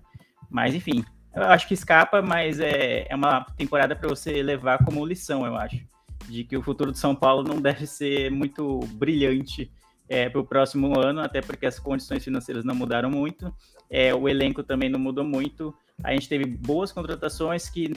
Mas 0.49 0.73
enfim, 0.73 1.03
eu 1.35 1.43
acho 1.43 1.67
que 1.67 1.73
escapa, 1.73 2.21
mas 2.21 2.59
é, 2.59 3.07
é 3.09 3.15
uma 3.15 3.45
temporada 3.55 3.95
para 3.95 4.09
você 4.09 4.41
levar 4.41 4.83
como 4.83 5.05
lição, 5.05 5.45
eu 5.45 5.55
acho 5.55 5.79
de 6.27 6.43
que 6.43 6.57
o 6.57 6.61
futuro 6.61 6.91
de 6.91 6.99
São 6.99 7.15
Paulo 7.15 7.43
não 7.43 7.59
deve 7.61 7.85
ser 7.87 8.29
muito 8.31 8.79
brilhante 8.93 9.71
é, 10.07 10.29
para 10.29 10.41
o 10.41 10.45
próximo 10.45 10.99
ano, 10.99 11.21
até 11.21 11.41
porque 11.41 11.65
as 11.65 11.79
condições 11.79 12.23
financeiras 12.23 12.63
não 12.63 12.75
mudaram 12.75 13.09
muito, 13.09 13.53
é, 13.89 14.13
o 14.13 14.27
elenco 14.27 14.63
também 14.63 14.89
não 14.89 14.99
mudou 14.99 15.23
muito. 15.23 15.73
A 16.03 16.13
gente 16.13 16.29
teve 16.29 16.45
boas 16.45 16.91
contratações 16.91 17.69
que, 17.69 17.93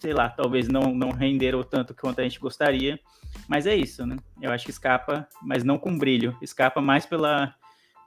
sei 0.00 0.12
lá, 0.12 0.28
talvez 0.28 0.68
não, 0.68 0.94
não 0.94 1.10
renderam 1.10 1.62
tanto 1.62 1.94
quanto 1.94 2.20
a 2.20 2.22
gente 2.24 2.38
gostaria, 2.38 2.98
mas 3.48 3.66
é 3.66 3.74
isso, 3.74 4.06
né? 4.06 4.16
Eu 4.40 4.50
acho 4.50 4.64
que 4.64 4.70
escapa, 4.70 5.28
mas 5.42 5.64
não 5.64 5.78
com 5.78 5.96
brilho, 5.98 6.36
escapa 6.42 6.80
mais 6.80 7.04
pela 7.06 7.54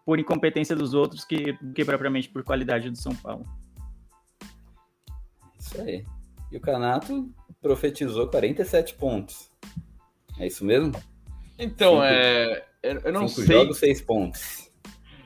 por 0.06 0.20
incompetência 0.20 0.76
dos 0.76 0.94
outros 0.94 1.24
que, 1.24 1.54
que 1.76 1.86
propriamente 1.86 2.28
por 2.30 2.44
qualidade 2.44 2.90
do 2.90 2.98
São 2.98 3.14
Paulo. 3.16 3.46
Isso 5.60 5.80
aí. 5.82 6.06
E 6.52 6.58
o 6.58 6.60
Canato 6.62 7.32
profetizou 7.62 8.28
47 8.28 8.96
pontos. 8.96 9.50
É 10.40 10.48
isso 10.48 10.66
mesmo? 10.66 10.92
Então, 11.58 11.94
Cinco- 11.94 12.04
é. 12.04 12.66
Eu 12.84 13.14
não 13.14 13.28
Cinco 13.28 13.46
sei. 13.46 13.56
jogos, 13.58 13.78
seis 13.78 14.02
pontos. 14.02 14.72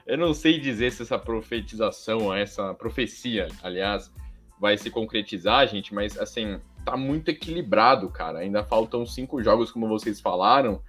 Eu 0.06 0.18
não 0.18 0.34
sei 0.34 0.60
dizer 0.60 0.92
se 0.92 1.02
essa 1.02 1.18
profetização, 1.18 2.34
essa 2.34 2.74
profecia, 2.74 3.48
aliás, 3.64 4.12
vai 4.60 4.78
se 4.78 4.90
concretizar, 4.90 5.68
gente, 5.68 5.94
mas 5.94 6.18
assim, 6.18 6.60
tá 6.84 6.96
muito 6.96 7.30
equilibrado, 7.30 8.10
cara. 8.10 8.40
Ainda 8.40 8.64
faltam 8.64 9.06
cinco 9.06 9.42
jogos, 9.44 9.72
como 9.72 9.88
vocês 9.88 10.22
falaram. 10.22 10.82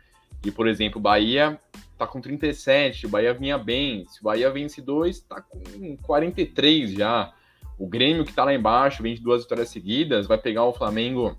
E, 0.44 0.50
por 0.50 0.68
exemplo, 0.68 1.00
Bahia 1.00 1.58
tá 1.98 2.06
com 2.06 2.20
37, 2.20 3.06
o 3.06 3.08
Bahia 3.08 3.32
vinha 3.32 3.56
bem. 3.56 4.06
Se 4.08 4.20
o 4.20 4.24
Bahia 4.24 4.50
vence 4.50 4.82
dois, 4.82 5.20
tá 5.20 5.40
com 5.40 5.96
43 6.02 6.92
já. 6.92 7.32
O 7.78 7.86
Grêmio, 7.86 8.24
que 8.24 8.32
tá 8.32 8.44
lá 8.44 8.54
embaixo, 8.54 9.02
vem 9.02 9.14
de 9.14 9.22
duas 9.22 9.42
vitórias 9.42 9.68
seguidas, 9.70 10.26
vai 10.26 10.38
pegar 10.38 10.64
o 10.64 10.72
Flamengo, 10.72 11.36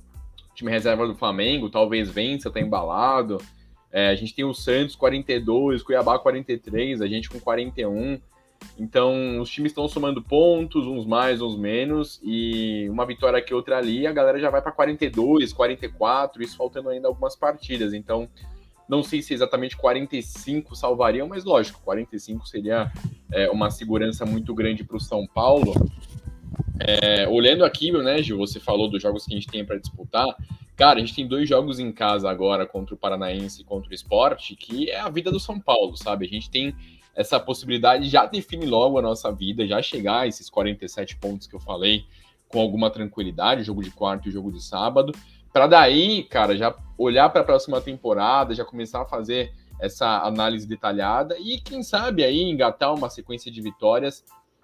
time 0.54 0.72
reserva 0.72 1.08
do 1.08 1.16
Flamengo, 1.16 1.70
talvez 1.70 2.10
vença, 2.10 2.52
tá 2.52 2.60
embalado. 2.60 3.38
É, 3.92 4.10
a 4.10 4.16
gente 4.16 4.36
tem 4.36 4.46
o 4.46 4.54
Santos 4.54 4.96
42, 4.96 5.82
Cuiabá 5.84 6.20
43, 6.20 7.02
a 7.02 7.08
gente 7.08 7.30
com 7.30 7.40
41. 7.40 8.20
Então, 8.80 9.42
os 9.42 9.50
times 9.50 9.72
estão 9.72 9.88
somando 9.88 10.22
pontos, 10.22 10.86
uns 10.86 11.06
mais, 11.06 11.42
uns 11.42 11.58
menos, 11.58 12.20
e 12.24 12.88
uma 12.90 13.06
vitória 13.06 13.40
aqui, 13.40 13.54
outra 13.54 13.78
ali, 13.78 14.06
a 14.06 14.12
galera 14.12 14.40
já 14.40 14.50
vai 14.50 14.62
para 14.62 14.72
42, 14.72 15.52
44, 15.52 16.44
isso 16.44 16.56
faltando 16.56 16.90
ainda 16.90 17.08
algumas 17.08 17.36
partidas. 17.36 17.94
Então, 17.94 18.30
não 18.88 19.04
sei 19.04 19.22
se 19.22 19.34
exatamente 19.34 19.76
45 19.76 20.76
salvariam, 20.76 21.28
mas 21.28 21.44
lógico, 21.44 21.82
45 21.84 22.48
seria 22.48 22.92
é, 23.32 23.50
uma 23.50 23.70
segurança 23.70 24.26
muito 24.26 24.54
grande 24.54 24.84
para 24.84 24.98
o 24.98 25.02
São 25.02 25.28
Paulo. 25.28 25.74
É, 26.80 27.28
olhando 27.28 27.66
aqui, 27.66 27.92
né, 27.92 28.22
Gil, 28.22 28.38
você 28.38 28.60
falou 28.60 28.90
dos 28.90 29.02
jogos 29.02 29.26
que 29.26 29.34
a 29.34 29.36
gente 29.36 29.48
tem 29.48 29.66
para 29.66 29.78
disputar. 29.78 30.26
Cara, 30.76 30.98
a 30.98 31.00
gente 31.00 31.16
tem 31.16 31.28
dois 31.28 31.50
jogos 31.50 31.80
em 31.80 31.92
casa 31.92 32.30
agora 32.30 32.66
contra 32.66 32.94
o 32.94 32.98
Paranaense 32.98 33.62
e 33.62 33.66
contra 33.66 33.90
o 33.90 33.94
Esporte, 33.94 34.56
que 34.56 34.90
é 34.90 35.00
a 35.00 35.10
vida 35.10 35.32
do 35.32 35.40
São 35.40 35.60
Paulo, 35.60 35.98
sabe? 35.98 36.26
A 36.28 36.30
gente 36.30 36.52
tem 36.52 36.76
essa 37.18 37.40
possibilidade 37.40 38.04
de 38.04 38.10
já 38.10 38.28
definir 38.28 38.68
logo 38.68 39.00
a 39.00 39.02
nossa 39.02 39.32
vida, 39.32 39.68
já 39.68 39.82
chegar 39.82 40.20
a 40.20 40.28
esses 40.28 40.52
47 40.52 41.18
pontos 41.18 41.48
que 41.48 41.56
eu 41.56 41.60
falei 41.60 42.06
com 42.48 42.62
alguma 42.62 42.92
tranquilidade, 42.92 43.64
jogo 43.64 43.82
de 43.82 43.90
quarto 43.90 44.30
e 44.30 44.32
jogo 44.32 44.52
de 44.52 44.64
sábado, 44.64 45.12
para 45.52 45.66
daí, 45.66 46.24
cara, 46.24 46.56
já 46.56 46.76
olhar 46.96 47.28
para 47.30 47.42
a 47.42 47.44
próxima 47.44 47.82
temporada, 47.82 48.54
já 48.54 48.64
começar 48.64 49.02
a 49.02 49.06
fazer 49.06 49.52
essa 49.80 50.22
análise 50.22 50.68
detalhada 50.68 51.36
e 51.40 51.60
quem 51.60 51.82
sabe 51.82 52.24
aí 52.24 52.44
engatar 52.44 52.94
uma 52.94 53.10
sequência 53.10 53.52
de 53.52 53.62
vitórias 53.62 54.24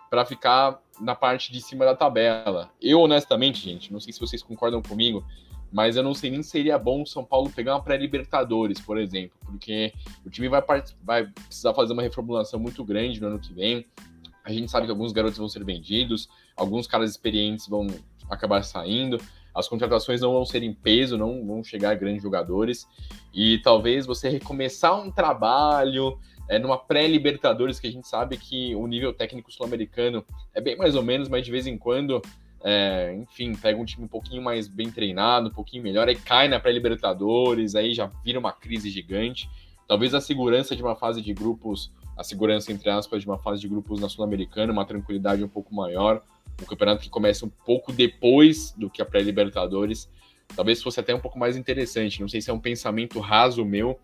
para 0.09 0.23
ficar 0.23 0.79
na 1.01 1.15
parte 1.15 1.51
de 1.51 1.59
cima 1.59 1.85
da 1.85 1.95
tabela. 1.95 2.69
Eu 2.79 3.01
honestamente, 3.01 3.59
gente, 3.59 3.91
não 3.91 3.99
sei 3.99 4.13
se 4.13 4.19
vocês 4.19 4.43
concordam 4.43 4.79
comigo, 4.79 5.25
mas 5.73 5.95
eu 5.95 6.03
não 6.03 6.13
sei 6.13 6.29
nem 6.29 6.43
se 6.43 6.51
seria 6.51 6.77
bom 6.77 7.01
o 7.01 7.07
São 7.07 7.25
Paulo 7.25 7.49
pegar 7.49 7.73
uma 7.73 7.81
pré-Libertadores, 7.81 8.79
por 8.79 8.95
exemplo, 8.99 9.35
porque 9.43 9.91
o 10.23 10.29
time 10.29 10.47
vai, 10.47 10.61
vai 11.03 11.25
precisar 11.25 11.73
fazer 11.73 11.93
uma 11.93 12.03
reformulação 12.03 12.59
muito 12.59 12.85
grande 12.85 13.19
no 13.19 13.27
ano 13.27 13.39
que 13.39 13.51
vem. 13.51 13.83
A 14.45 14.53
gente 14.53 14.69
sabe 14.69 14.85
que 14.85 14.91
alguns 14.91 15.11
garotos 15.11 15.39
vão 15.39 15.49
ser 15.49 15.65
vendidos, 15.65 16.29
alguns 16.55 16.85
caras 16.85 17.09
experientes 17.09 17.67
vão 17.67 17.87
acabar 18.29 18.63
saindo, 18.63 19.17
as 19.53 19.67
contratações 19.67 20.21
não 20.21 20.33
vão 20.33 20.45
ser 20.45 20.61
em 20.61 20.73
peso, 20.73 21.17
não 21.17 21.43
vão 21.45 21.63
chegar 21.63 21.95
grandes 21.95 22.21
jogadores, 22.21 22.87
e 23.33 23.57
talvez 23.59 24.05
você 24.05 24.29
recomeçar 24.29 24.95
um 24.99 25.11
trabalho 25.11 26.19
é, 26.47 26.59
numa 26.59 26.77
pré-Libertadores, 26.77 27.79
que 27.79 27.87
a 27.87 27.91
gente 27.91 28.07
sabe 28.07 28.37
que 28.37 28.75
o 28.75 28.85
nível 28.85 29.11
técnico 29.11 29.51
sul-americano 29.51 30.23
é 30.53 30.61
bem 30.61 30.77
mais 30.77 30.93
ou 30.95 31.01
menos, 31.01 31.29
mas 31.29 31.43
de 31.43 31.51
vez 31.51 31.65
em 31.65 31.77
quando 31.77 32.21
é, 32.63 33.13
enfim, 33.15 33.53
pega 33.55 33.79
um 33.79 33.83
time 33.83 34.05
um 34.05 34.07
pouquinho 34.07 34.41
mais 34.41 34.67
bem 34.67 34.89
treinado, 34.89 35.49
um 35.49 35.53
pouquinho 35.53 35.83
melhor, 35.83 36.07
aí 36.07 36.15
cai 36.15 36.47
na 36.47 36.59
pré-Libertadores, 36.59 37.75
aí 37.75 37.93
já 37.93 38.09
vira 38.23 38.39
uma 38.39 38.53
crise 38.53 38.89
gigante. 38.89 39.49
Talvez 39.87 40.13
a 40.13 40.21
segurança 40.21 40.75
de 40.75 40.81
uma 40.81 40.95
fase 40.95 41.21
de 41.21 41.33
grupos, 41.33 41.91
a 42.15 42.23
segurança, 42.23 42.71
entre 42.71 42.89
aspas, 42.89 43.21
de 43.21 43.27
uma 43.27 43.37
fase 43.37 43.59
de 43.59 43.67
grupos 43.67 43.99
na 43.99 44.07
Sul-Americana, 44.07 44.71
uma 44.71 44.85
tranquilidade 44.85 45.43
um 45.43 45.47
pouco 45.47 45.75
maior, 45.75 46.21
um 46.61 46.65
campeonato 46.65 47.01
que 47.01 47.09
começa 47.09 47.45
um 47.45 47.49
pouco 47.49 47.91
depois 47.91 48.73
do 48.77 48.89
que 48.89 49.01
a 49.01 49.05
pré-Libertadores, 49.05 50.09
talvez 50.55 50.81
fosse 50.81 51.01
até 51.01 51.13
um 51.13 51.19
pouco 51.19 51.37
mais 51.37 51.57
interessante. 51.57 52.21
Não 52.21 52.29
sei 52.29 52.39
se 52.39 52.49
é 52.49 52.53
um 52.53 52.59
pensamento 52.59 53.19
raso 53.19 53.65
meu, 53.65 53.99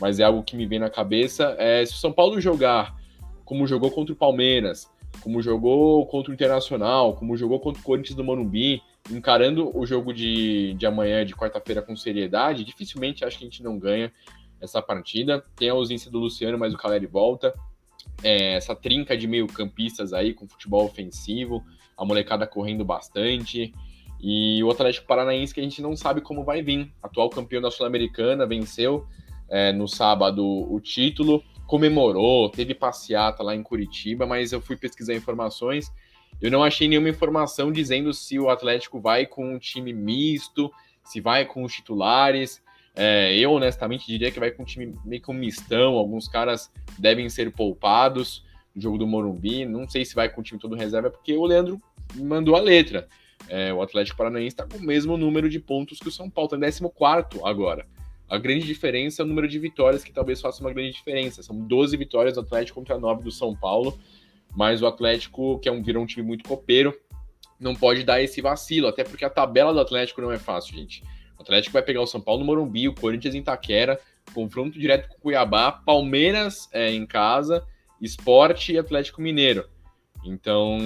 mas 0.00 0.20
é 0.20 0.22
algo 0.24 0.44
que 0.44 0.56
me 0.56 0.66
vem 0.66 0.78
na 0.78 0.88
cabeça. 0.88 1.56
É, 1.58 1.84
se 1.84 1.94
o 1.94 1.96
São 1.96 2.12
Paulo 2.12 2.40
jogar 2.40 2.94
como 3.44 3.66
jogou 3.66 3.90
contra 3.90 4.12
o 4.12 4.16
Palmeiras, 4.16 4.90
como 5.20 5.42
jogou 5.42 6.06
contra 6.06 6.30
o 6.30 6.34
Internacional, 6.34 7.14
como 7.14 7.36
jogou 7.36 7.60
contra 7.60 7.80
o 7.80 7.84
Corinthians 7.84 8.16
do 8.16 8.24
Morumbi, 8.24 8.82
encarando 9.10 9.76
o 9.76 9.86
jogo 9.86 10.12
de, 10.12 10.74
de 10.74 10.86
amanhã, 10.86 11.24
de 11.24 11.34
quarta-feira, 11.34 11.82
com 11.82 11.96
seriedade, 11.96 12.64
dificilmente 12.64 13.24
acho 13.24 13.38
que 13.38 13.44
a 13.44 13.48
gente 13.48 13.62
não 13.62 13.78
ganha 13.78 14.12
essa 14.60 14.80
partida. 14.80 15.44
Tem 15.56 15.70
a 15.70 15.72
ausência 15.72 16.10
do 16.10 16.18
Luciano, 16.18 16.58
mas 16.58 16.72
o 16.74 16.78
Caleri 16.78 17.06
volta. 17.06 17.54
É, 18.22 18.54
essa 18.54 18.74
trinca 18.74 19.16
de 19.16 19.26
meio-campistas 19.26 20.12
aí 20.12 20.32
com 20.32 20.48
futebol 20.48 20.84
ofensivo, 20.84 21.64
a 21.96 22.04
molecada 22.04 22.46
correndo 22.46 22.84
bastante. 22.84 23.72
E 24.20 24.62
o 24.62 24.70
Atlético 24.70 25.06
Paranaense, 25.06 25.52
que 25.52 25.60
a 25.60 25.62
gente 25.62 25.82
não 25.82 25.94
sabe 25.96 26.20
como 26.20 26.44
vai 26.44 26.62
vir. 26.62 26.90
Atual 27.02 27.28
campeão 27.28 27.60
da 27.60 27.70
Sul-Americana, 27.70 28.46
venceu 28.46 29.06
é, 29.50 29.72
no 29.72 29.86
sábado 29.86 30.44
o 30.44 30.80
título 30.80 31.42
comemorou, 31.66 32.50
teve 32.50 32.74
passeata 32.74 33.42
lá 33.42 33.54
em 33.54 33.62
Curitiba, 33.62 34.26
mas 34.26 34.52
eu 34.52 34.60
fui 34.60 34.76
pesquisar 34.76 35.14
informações. 35.14 35.92
Eu 36.40 36.50
não 36.50 36.62
achei 36.62 36.88
nenhuma 36.88 37.08
informação 37.08 37.72
dizendo 37.72 38.12
se 38.12 38.38
o 38.38 38.50
Atlético 38.50 39.00
vai 39.00 39.26
com 39.26 39.54
um 39.54 39.58
time 39.58 39.92
misto, 39.92 40.70
se 41.02 41.20
vai 41.20 41.44
com 41.44 41.62
os 41.62 41.72
titulares. 41.72 42.62
É, 42.94 43.36
eu, 43.36 43.52
honestamente, 43.52 44.06
diria 44.06 44.30
que 44.30 44.38
vai 44.38 44.50
com 44.50 44.62
um 44.62 44.66
time 44.66 44.94
meio 45.04 45.22
que 45.22 45.30
um 45.30 45.34
mistão. 45.34 45.94
Alguns 45.94 46.28
caras 46.28 46.70
devem 46.98 47.28
ser 47.28 47.50
poupados 47.52 48.44
no 48.74 48.82
jogo 48.82 48.98
do 48.98 49.06
Morumbi. 49.06 49.64
Não 49.64 49.88
sei 49.88 50.04
se 50.04 50.14
vai 50.14 50.28
com 50.28 50.40
o 50.40 50.44
time 50.44 50.60
todo 50.60 50.76
reserva, 50.76 51.10
porque 51.10 51.34
o 51.34 51.44
Leandro 51.44 51.80
mandou 52.14 52.56
a 52.56 52.60
letra. 52.60 53.08
É, 53.48 53.72
o 53.72 53.82
Atlético 53.82 54.16
Paranaense 54.16 54.54
está 54.54 54.66
com 54.66 54.78
o 54.78 54.82
mesmo 54.82 55.16
número 55.16 55.48
de 55.48 55.60
pontos 55.60 55.98
que 55.98 56.08
o 56.08 56.12
São 56.12 56.30
Paulo, 56.30 56.54
está 56.54 56.68
em 56.68 56.90
14 56.90 57.40
agora. 57.44 57.86
A 58.34 58.38
grande 58.38 58.66
diferença 58.66 59.22
é 59.22 59.24
o 59.24 59.28
número 59.28 59.46
de 59.46 59.58
vitórias, 59.58 60.02
que 60.02 60.12
talvez 60.12 60.40
faça 60.40 60.60
uma 60.60 60.72
grande 60.72 60.90
diferença. 60.90 61.42
São 61.42 61.56
12 61.56 61.96
vitórias 61.96 62.34
do 62.34 62.40
Atlético 62.40 62.80
contra 62.80 62.98
9 62.98 63.22
do 63.22 63.30
São 63.30 63.54
Paulo, 63.54 63.98
mas 64.56 64.82
o 64.82 64.86
Atlético, 64.86 65.58
que 65.60 65.68
é 65.68 65.72
um, 65.72 65.82
virou 65.82 66.02
um 66.02 66.06
time 66.06 66.26
muito 66.26 66.42
copeiro, 66.42 66.92
não 67.60 67.74
pode 67.74 68.02
dar 68.02 68.20
esse 68.20 68.40
vacilo, 68.40 68.88
até 68.88 69.04
porque 69.04 69.24
a 69.24 69.30
tabela 69.30 69.72
do 69.72 69.78
Atlético 69.78 70.20
não 70.20 70.32
é 70.32 70.38
fácil, 70.38 70.74
gente. 70.74 71.02
O 71.38 71.42
Atlético 71.42 71.72
vai 71.72 71.82
pegar 71.82 72.00
o 72.00 72.06
São 72.06 72.20
Paulo 72.20 72.40
no 72.40 72.46
Morumbi, 72.46 72.88
o 72.88 72.94
Corinthians 72.94 73.36
em 73.36 73.42
Taquera, 73.42 74.00
confronto 74.32 74.78
direto 74.78 75.08
com 75.08 75.14
o 75.14 75.20
Cuiabá, 75.20 75.70
Palmeiras 75.70 76.68
é, 76.72 76.92
em 76.92 77.06
casa, 77.06 77.64
Esporte 78.00 78.72
e 78.72 78.78
Atlético 78.78 79.22
Mineiro. 79.22 79.68
Então, 80.24 80.78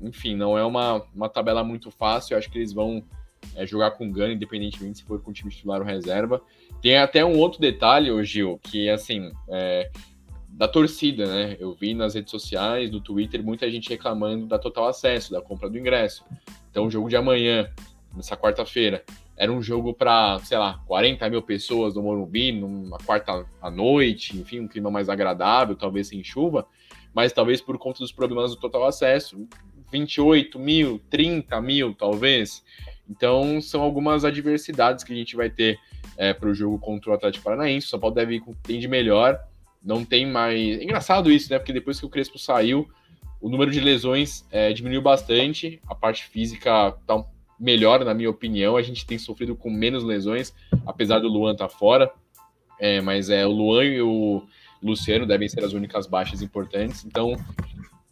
enfim, 0.00 0.34
não 0.34 0.58
é 0.58 0.64
uma, 0.64 1.04
uma 1.14 1.28
tabela 1.28 1.62
muito 1.62 1.90
fácil. 1.90 2.34
Eu 2.34 2.38
acho 2.38 2.50
que 2.50 2.58
eles 2.58 2.72
vão 2.72 3.04
é, 3.54 3.66
jogar 3.66 3.92
com 3.92 4.10
gana, 4.10 4.32
independentemente 4.32 4.98
se 4.98 5.04
for 5.04 5.20
com 5.20 5.30
o 5.30 5.34
time 5.34 5.50
titular 5.50 5.80
ou 5.80 5.86
reserva. 5.86 6.40
Tem 6.80 6.96
até 6.96 7.24
um 7.24 7.38
outro 7.38 7.60
detalhe, 7.60 8.10
ô 8.10 8.22
Gil, 8.22 8.58
que 8.62 8.88
assim, 8.88 9.30
é, 9.48 9.90
da 10.48 10.66
torcida, 10.66 11.26
né? 11.26 11.56
Eu 11.60 11.74
vi 11.74 11.92
nas 11.92 12.14
redes 12.14 12.30
sociais, 12.30 12.90
no 12.90 13.00
Twitter, 13.00 13.44
muita 13.44 13.70
gente 13.70 13.90
reclamando 13.90 14.46
da 14.46 14.58
total 14.58 14.88
acesso, 14.88 15.30
da 15.30 15.40
compra 15.42 15.68
do 15.68 15.78
ingresso. 15.78 16.24
Então, 16.70 16.86
o 16.86 16.90
jogo 16.90 17.08
de 17.08 17.16
amanhã, 17.16 17.70
nessa 18.14 18.36
quarta-feira, 18.36 19.04
era 19.36 19.52
um 19.52 19.60
jogo 19.60 19.92
para, 19.92 20.38
sei 20.40 20.56
lá, 20.56 20.80
40 20.86 21.28
mil 21.28 21.42
pessoas 21.42 21.94
no 21.94 22.02
Morumbi, 22.02 22.52
numa 22.52 22.96
quarta 22.96 23.44
à 23.60 23.70
noite, 23.70 24.36
enfim, 24.36 24.60
um 24.60 24.68
clima 24.68 24.90
mais 24.90 25.10
agradável, 25.10 25.76
talvez 25.76 26.08
sem 26.08 26.24
chuva, 26.24 26.66
mas 27.12 27.34
talvez 27.34 27.60
por 27.60 27.76
conta 27.76 27.98
dos 27.98 28.12
problemas 28.12 28.52
do 28.52 28.56
total 28.56 28.86
acesso, 28.86 29.46
28 29.92 30.58
mil, 30.58 31.00
30 31.10 31.60
mil, 31.60 31.94
talvez. 31.94 32.64
Então, 33.08 33.60
são 33.60 33.82
algumas 33.82 34.24
adversidades 34.24 35.04
que 35.04 35.12
a 35.12 35.16
gente 35.16 35.36
vai 35.36 35.48
ter 35.48 35.78
é, 36.16 36.32
para 36.32 36.48
o 36.48 36.54
jogo 36.54 36.78
contra 36.78 37.10
o 37.10 37.14
Atlético 37.14 37.44
Paranaense. 37.44 37.86
O 37.86 37.90
São 37.90 38.00
Paulo 38.00 38.14
deve 38.14 38.36
ir 38.36 38.40
com 38.40 38.52
tem 38.52 38.78
de 38.78 38.88
melhor. 38.88 39.38
Não 39.82 40.04
tem 40.04 40.26
mais. 40.26 40.80
Engraçado 40.80 41.30
isso, 41.30 41.50
né? 41.50 41.58
Porque 41.58 41.72
depois 41.72 42.00
que 42.00 42.06
o 42.06 42.08
Crespo 42.08 42.38
saiu, 42.38 42.88
o 43.40 43.48
número 43.48 43.70
de 43.70 43.80
lesões 43.80 44.44
é, 44.50 44.72
diminuiu 44.72 45.02
bastante. 45.02 45.80
A 45.86 45.94
parte 45.94 46.24
física 46.24 46.92
tá 47.06 47.24
melhor, 47.58 48.04
na 48.04 48.14
minha 48.14 48.30
opinião. 48.30 48.76
A 48.76 48.82
gente 48.82 49.06
tem 49.06 49.18
sofrido 49.18 49.54
com 49.54 49.70
menos 49.70 50.02
lesões, 50.02 50.52
apesar 50.84 51.20
do 51.20 51.28
Luan 51.28 51.52
estar 51.52 51.68
tá 51.68 51.74
fora. 51.74 52.10
É, 52.78 53.00
mas 53.00 53.30
é 53.30 53.46
o 53.46 53.50
Luan 53.50 53.84
e 53.84 54.02
o 54.02 54.42
Luciano 54.82 55.26
devem 55.26 55.48
ser 55.48 55.64
as 55.64 55.72
únicas 55.72 56.06
baixas 56.06 56.42
importantes. 56.42 57.04
Então, 57.04 57.36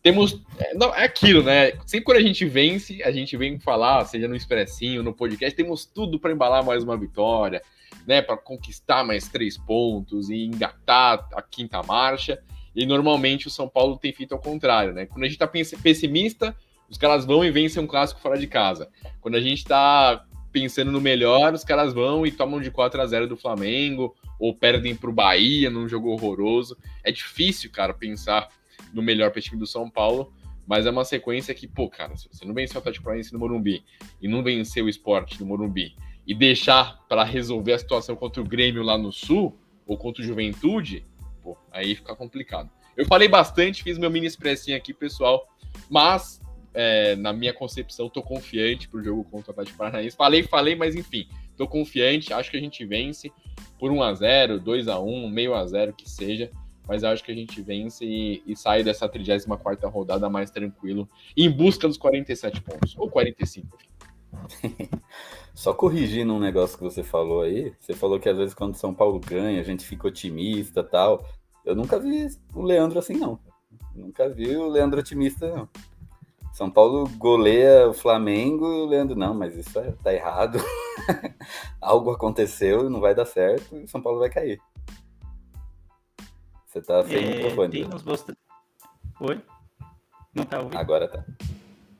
temos. 0.05 0.39
É, 0.59 0.75
não, 0.75 0.95
é 0.95 1.05
aquilo, 1.05 1.43
né? 1.43 1.73
Sempre 1.87 2.05
quando 2.05 2.19
a 2.19 2.23
gente 2.23 2.45
vence, 2.45 3.03
a 3.03 3.11
gente 3.11 3.37
vem 3.39 3.59
falar, 3.59 4.05
seja 4.05 4.29
no 4.29 4.37
Expressinho, 4.37 5.03
no 5.03 5.15
podcast, 5.15 5.57
temos 5.57 5.87
tudo 5.87 6.21
para 6.21 6.31
embalar 6.31 6.63
mais 6.63 6.85
uma 6.85 6.97
vitória, 6.97 7.63
né? 8.07 8.21
Para 8.21 8.37
conquistar 8.37 9.03
mais 9.03 9.29
três 9.29 9.57
pontos 9.57 10.29
e 10.29 10.45
engatar 10.45 11.27
a 11.33 11.41
quinta 11.41 11.83
marcha. 11.83 12.39
E 12.77 12.85
normalmente 12.85 13.47
o 13.47 13.51
São 13.51 13.67
Paulo 13.67 13.97
tem 13.97 14.13
feito 14.13 14.35
ao 14.35 14.41
contrário, 14.41 14.93
né? 14.93 15.07
Quando 15.07 15.25
a 15.25 15.27
gente 15.27 15.39
tá 15.39 15.49
pessimista, 15.49 16.55
os 16.89 16.99
caras 16.99 17.25
vão 17.25 17.43
e 17.43 17.51
vencem 17.51 17.83
um 17.83 17.87
clássico 17.87 18.21
fora 18.21 18.39
de 18.39 18.47
casa. 18.47 18.91
Quando 19.23 19.37
a 19.37 19.41
gente 19.41 19.65
tá 19.65 20.23
pensando 20.53 20.93
no 20.93 21.01
melhor, 21.01 21.55
os 21.55 21.65
caras 21.65 21.95
vão 21.95 22.27
e 22.27 22.31
tomam 22.31 22.61
de 22.61 22.71
4 22.71 23.01
a 23.01 23.07
0 23.07 23.27
do 23.27 23.37
Flamengo, 23.39 24.15
ou 24.39 24.55
perdem 24.55 24.95
pro 24.95 25.13
Bahia 25.13 25.71
num 25.71 25.89
jogo 25.89 26.11
horroroso. 26.11 26.77
É 27.03 27.11
difícil, 27.11 27.71
cara, 27.73 27.95
pensar 27.95 28.49
no 28.95 29.03
melhor 29.03 29.31
para 29.31 29.43
time 29.43 29.59
do 29.59 29.67
São 29.67 29.91
Paulo, 29.91 30.33
mas 30.67 30.87
é 30.87 30.91
uma 30.91 31.05
sequência 31.05 31.55
que, 31.55 31.67
pô, 31.67 31.89
cara, 31.89 32.17
se 32.17 32.29
você 32.29 32.45
não 32.45 32.55
venceu 32.55 32.77
o 32.77 32.79
Atlético 32.79 33.05
Paranaense 33.05 33.33
no 33.33 33.39
Morumbi 33.39 33.85
e 34.23 34.29
não 34.29 34.43
venceu 34.43 34.87
o 34.87 34.89
esporte 34.89 35.39
no 35.41 35.47
Morumbi 35.47 35.95
e 36.27 36.35
deixar 36.35 37.05
para 37.07 37.23
resolver 37.23 37.75
a 37.75 37.79
situação 37.79 38.17
contra 38.17 38.41
o 38.41 38.47
Grêmio 38.47 38.83
lá 38.83 38.97
no 38.97 39.13
Sul, 39.13 39.59
ou 39.87 39.97
contra 39.97 40.23
o 40.23 40.27
Juventude, 40.27 41.05
pô, 41.43 41.57
aí 41.71 41.95
fica 41.95 42.17
complicado. 42.17 42.71
Eu 42.97 43.05
falei 43.07 43.29
bastante, 43.29 43.83
fiz 43.83 43.99
meu 43.99 44.11
mini 44.11 44.27
expressinho 44.27 44.77
aqui, 44.77 44.95
pessoal, 44.95 45.47
mas 45.91 46.41
é, 46.73 47.17
na 47.17 47.33
minha 47.33 47.53
concepção, 47.53 48.09
tô 48.09 48.23
confiante 48.23 48.89
pro 48.89 49.03
jogo 49.03 49.25
contra 49.25 49.51
o 49.51 49.53
Atlético 49.53 49.79
Paranaense. 49.79 50.17
Falei, 50.17 50.43
falei, 50.43 50.75
mas 50.75 50.95
enfim, 50.95 51.29
tô 51.57 51.67
confiante, 51.69 52.33
acho 52.33 52.51
que 52.51 52.57
a 52.57 52.61
gente 52.61 52.85
vence 52.85 53.33
por 53.79 53.91
1x0, 53.91 54.61
2x1, 54.61 55.31
meio 55.31 55.55
a 55.55 55.67
0 55.67 55.93
que 55.93 56.09
seja, 56.09 56.51
mas 56.87 57.05
acho 57.05 57.25
que 57.25 57.33
a 57.33 57.35
gente 57.35 57.61
vence 57.63 58.05
e, 58.05 58.43
e 58.47 58.57
sai 58.57 58.83
dessa 58.83 59.09
34 59.09 59.89
rodada 59.89 60.29
mais 60.29 60.51
tranquilo, 60.51 61.09
em 61.37 61.51
busca 61.51 61.89
dos 61.89 61.97
47 61.97 62.61
pontos, 62.61 62.95
ou 62.99 63.09
45, 63.09 63.67
enfim. 63.77 63.95
Só 65.55 65.73
corrigindo 65.73 66.35
um 66.35 66.41
negócio 66.41 66.77
que 66.77 66.85
você 66.85 67.03
falou 67.03 67.43
aí, 67.43 67.73
você 67.79 67.95
falou 67.95 68.19
que 68.19 68.29
às 68.29 68.37
vezes 68.37 68.55
quando 68.55 68.75
São 68.75 68.93
Paulo 68.93 69.21
ganha, 69.21 69.61
a 69.61 69.65
gente 69.65 69.85
fica 69.85 70.09
otimista 70.09 70.83
tal. 70.83 71.25
Eu 71.65 71.75
nunca 71.75 71.99
vi 71.99 72.29
o 72.53 72.63
Leandro 72.63 72.99
assim, 72.99 73.15
não. 73.15 73.39
Nunca 73.95 74.29
vi 74.29 74.57
o 74.57 74.69
Leandro 74.69 75.01
otimista, 75.01 75.49
não. 75.49 75.69
São 76.53 76.71
Paulo 76.71 77.09
goleia 77.17 77.89
o 77.89 77.93
Flamengo 77.93 78.67
e 78.67 78.81
o 78.83 78.87
Leandro, 78.87 79.17
não, 79.17 79.35
mas 79.35 79.57
isso 79.57 79.77
é, 79.79 79.93
tá 80.03 80.13
errado. 80.13 80.59
Algo 81.81 82.11
aconteceu, 82.11 82.89
não 82.89 83.01
vai 83.01 83.15
dar 83.15 83.25
certo 83.25 83.77
e 83.77 83.89
São 83.89 84.01
Paulo 84.01 84.21
vai 84.21 84.31
cair. 84.31 84.61
Você 86.75 86.83
tá 86.83 87.05
sem 87.05 87.19
é, 87.19 87.37
microfone. 87.37 87.71
Tem 87.71 87.85
nos 87.85 88.03
mostra... 88.03 88.37
Oi? 89.21 89.41
Não 90.35 90.45
tá 90.45 90.59
ouvindo? 90.59 90.77
Agora 90.77 91.07
tá. 91.07 91.25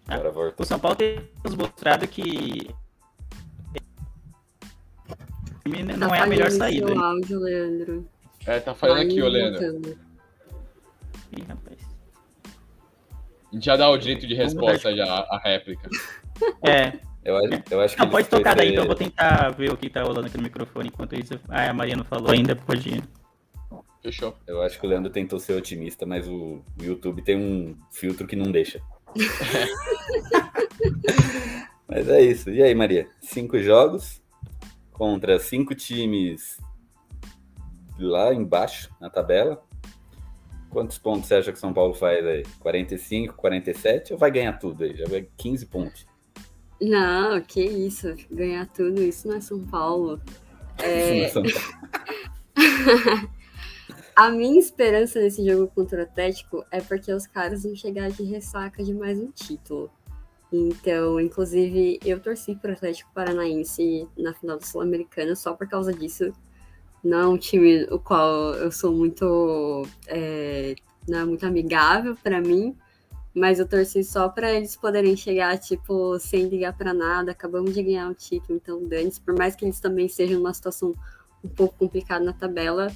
Ah, 0.09 0.15
Agora 0.15 0.31
ah, 0.31 0.33
voltou. 0.33 0.65
O 0.65 0.67
São 0.67 0.81
Paulo 0.81 0.97
tem 0.97 1.31
nos 1.45 1.55
mostrado 1.55 2.09
que 2.09 2.75
não 5.97 6.09
tá 6.09 6.17
é 6.17 6.21
a 6.21 6.27
melhor 6.27 6.51
saída. 6.51 6.93
Áudio, 6.99 7.39
Leandro. 7.39 8.09
É, 8.45 8.59
tá 8.59 8.75
falando 8.75 9.03
aqui, 9.03 9.23
ô 9.23 9.29
Leandro. 9.29 9.97
Ih, 11.37 11.43
rapaz. 11.49 11.79
A 12.43 13.55
gente 13.55 13.65
já 13.65 13.77
dá 13.77 13.89
o 13.89 13.97
direito 13.97 14.27
de 14.27 14.35
resposta 14.35 14.95
já, 14.95 15.07
a 15.07 15.39
réplica. 15.39 15.89
É. 16.67 16.99
Eu, 17.25 17.37
eu 17.71 17.81
acho 17.81 17.95
que. 17.95 18.03
Não, 18.03 18.11
pode 18.11 18.29
tocar 18.29 18.57
daí, 18.57 18.73
então 18.73 18.83
eu 18.83 18.89
vou 18.89 18.97
tentar 18.97 19.51
ver 19.51 19.73
o 19.73 19.77
que 19.77 19.89
tá 19.89 20.03
rolando 20.03 20.27
aqui 20.27 20.37
no 20.37 20.43
microfone 20.43 20.89
enquanto 20.89 21.15
isso. 21.15 21.39
Ah, 21.49 21.71
a 21.71 21.73
Maria 21.73 21.95
não 21.95 22.05
falou 22.05 22.33
ainda, 22.33 22.57
pode 22.57 22.89
ir. 22.89 23.05
Fechou. 24.05 24.37
Eu 24.47 24.61
acho 24.61 24.79
que 24.79 24.85
o 24.85 24.89
Leandro 24.89 25.11
tentou 25.11 25.41
ser 25.41 25.55
otimista, 25.55 26.05
mas 26.05 26.29
o 26.29 26.63
YouTube 26.79 27.23
tem 27.23 27.39
um 27.39 27.75
filtro 27.91 28.27
que 28.27 28.37
não 28.37 28.53
deixa. 28.53 28.83
mas 31.89 32.07
é 32.11 32.21
isso. 32.21 32.51
E 32.51 32.63
aí, 32.63 32.75
Maria? 32.75 33.09
Cinco 33.23 33.59
jogos 33.59 34.23
contra 34.93 35.39
cinco 35.39 35.75
times 35.75 36.61
lá 37.99 38.35
embaixo 38.35 38.95
na 39.01 39.09
tabela. 39.09 39.65
Quantos 40.69 40.99
pontos 40.99 41.27
você 41.27 41.37
acha 41.37 41.51
que 41.51 41.59
São 41.59 41.73
Paulo 41.73 41.95
faz 41.95 42.27
aí? 42.27 42.43
45, 42.61 43.35
47 43.37 44.13
ou 44.13 44.19
vai 44.19 44.31
ganhar 44.31 44.53
tudo 44.59 44.85
aí? 44.85 44.95
Já 44.95 45.07
vai 45.07 45.27
15 45.39 45.65
pontos. 45.65 46.07
Não, 46.79 47.41
que 47.41 47.63
isso. 47.63 48.15
Ganhar 48.31 48.67
tudo, 48.67 49.03
isso 49.03 49.27
não 49.27 49.37
é 49.37 49.41
São 49.41 49.65
Paulo. 49.65 50.21
É... 50.77 51.25
Isso 51.25 51.41
não 51.41 51.47
é 51.47 51.49
São 51.49 51.63
Paulo. 51.63 53.31
A 54.17 54.31
minha 54.31 54.61
esperança 54.61 55.21
nesse 55.21 55.45
jogo 55.45 55.67
contra 55.75 55.99
o 55.99 56.03
Atlético 56.05 56.65
é 56.71 56.81
porque 56.81 57.13
os 57.13 57.27
caras 57.27 57.65
vão 57.65 57.75
chegar 57.75 58.11
de 58.11 58.23
ressaca 58.23 58.85
de 58.85 58.95
mais 58.95 59.19
um 59.19 59.29
título. 59.33 59.91
Então, 60.53 61.19
inclusive, 61.19 61.99
eu 62.05 62.21
torci 62.21 62.55
para 62.55 62.71
o 62.71 62.75
Atlético 62.75 63.11
Paranaense 63.13 64.07
na 64.17 64.33
final 64.33 64.57
do 64.57 64.65
Sul-Americana 64.65 65.35
só 65.35 65.53
por 65.55 65.69
causa 65.69 65.93
disso. 65.93 66.33
Não 67.03 67.19
é 67.19 67.27
um 67.27 67.37
time 67.37 67.89
o 67.91 67.99
qual 67.99 68.55
eu 68.55 68.71
sou 68.71 68.93
muito 68.93 69.83
é, 70.07 70.77
não 71.09 71.19
é 71.19 71.25
muito 71.25 71.45
amigável 71.45 72.17
para 72.23 72.41
mim, 72.41 72.77
mas 73.35 73.59
eu 73.59 73.67
torci 73.67 74.05
só 74.05 74.29
para 74.29 74.53
eles 74.53 74.77
poderem 74.77 75.17
chegar 75.17 75.59
tipo 75.59 76.21
sem 76.21 76.47
ligar 76.47 76.77
para 76.79 76.95
nada, 76.95 77.33
acabamos 77.33 77.75
de 77.75 77.83
ganhar 77.83 78.09
o 78.09 78.15
título, 78.15 78.57
então 78.57 78.81
dane 78.87 79.13
por 79.25 79.37
mais 79.37 79.57
que 79.57 79.65
eles 79.65 79.81
também 79.81 80.09
sejam 80.09 80.39
numa 80.39 80.55
situação 80.55 80.95
um 81.43 81.49
pouco 81.49 81.75
complicada 81.77 82.25
na 82.25 82.33
tabela, 82.33 82.91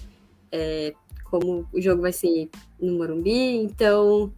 é, 0.50 0.94
como 1.30 1.66
o 1.72 1.80
jogo 1.80 2.02
vai 2.02 2.12
ser 2.12 2.48
no 2.80 2.98
Morumbi, 2.98 3.56
então 3.56 4.32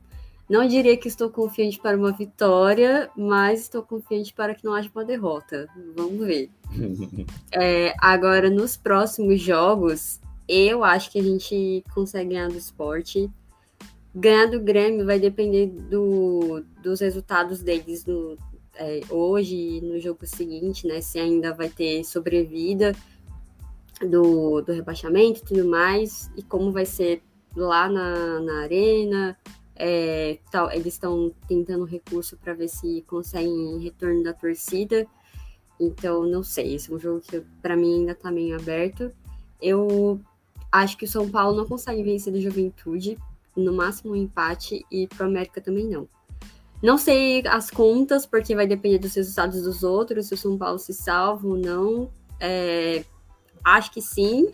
não 0.50 0.66
diria 0.66 0.96
que 0.96 1.06
estou 1.06 1.30
confiante 1.30 1.78
para 1.78 1.96
uma 1.96 2.10
vitória, 2.10 3.08
mas 3.16 3.60
estou 3.60 3.82
confiante 3.82 4.34
para 4.34 4.52
que 4.52 4.64
não 4.64 4.74
haja 4.74 4.90
uma 4.92 5.04
derrota. 5.04 5.68
Vamos 5.96 6.26
ver. 6.26 6.50
é, 7.52 7.94
agora, 7.98 8.50
nos 8.50 8.76
próximos 8.76 9.40
jogos, 9.40 10.20
eu 10.48 10.82
acho 10.82 11.12
que 11.12 11.20
a 11.20 11.22
gente 11.22 11.84
consegue 11.94 12.30
ganhar 12.30 12.48
do 12.48 12.58
esporte. 12.58 13.30
Ganhar 14.12 14.46
do 14.46 14.58
Grêmio 14.58 15.06
vai 15.06 15.20
depender 15.20 15.68
do, 15.68 16.64
dos 16.82 16.98
resultados 16.98 17.62
deles 17.62 18.04
no, 18.04 18.36
é, 18.74 19.02
hoje 19.08 19.54
e 19.54 19.80
no 19.80 20.00
jogo 20.00 20.26
seguinte, 20.26 20.84
né? 20.84 21.00
Se 21.00 21.20
ainda 21.20 21.54
vai 21.54 21.68
ter 21.68 22.02
sobrevida 22.02 22.92
do, 24.00 24.60
do 24.62 24.72
rebaixamento 24.72 25.40
e 25.40 25.44
tudo 25.44 25.68
mais, 25.68 26.30
e 26.36 26.42
como 26.42 26.72
vai 26.72 26.86
ser 26.86 27.22
lá 27.54 27.88
na, 27.88 28.40
na 28.40 28.60
arena, 28.62 29.36
é, 29.82 30.38
tal, 30.50 30.70
eles 30.70 30.94
estão 30.94 31.32
tentando 31.48 31.84
recurso 31.84 32.36
para 32.36 32.52
ver 32.52 32.68
se 32.68 33.02
conseguem 33.06 33.78
retorno 33.78 34.22
da 34.22 34.32
torcida. 34.32 35.06
Então, 35.80 36.26
não 36.26 36.42
sei. 36.42 36.74
Esse 36.74 36.92
é 36.92 36.94
um 36.94 36.98
jogo 36.98 37.20
que 37.20 37.40
para 37.62 37.74
mim 37.76 38.00
ainda 38.00 38.12
está 38.12 38.30
meio 38.30 38.56
aberto. 38.56 39.10
Eu 39.60 40.20
acho 40.70 40.98
que 40.98 41.06
o 41.06 41.08
São 41.08 41.30
Paulo 41.30 41.56
não 41.56 41.66
consegue 41.66 42.02
vencer 42.02 42.30
da 42.30 42.38
Juventude, 42.38 43.16
no 43.56 43.72
máximo 43.72 44.12
um 44.12 44.16
empate, 44.16 44.84
e 44.90 45.06
pro 45.06 45.26
América 45.26 45.60
também 45.62 45.86
não. 45.86 46.06
Não 46.82 46.96
sei 46.98 47.42
as 47.46 47.70
contas, 47.70 48.26
porque 48.26 48.54
vai 48.54 48.66
depender 48.66 48.98
dos 48.98 49.14
resultados 49.14 49.62
dos 49.62 49.82
outros, 49.82 50.26
se 50.26 50.34
o 50.34 50.36
São 50.36 50.58
Paulo 50.58 50.78
se 50.78 50.92
salva 50.92 51.46
ou 51.46 51.56
não. 51.56 52.10
É, 52.38 53.04
acho 53.64 53.92
que 53.92 54.00
sim, 54.00 54.52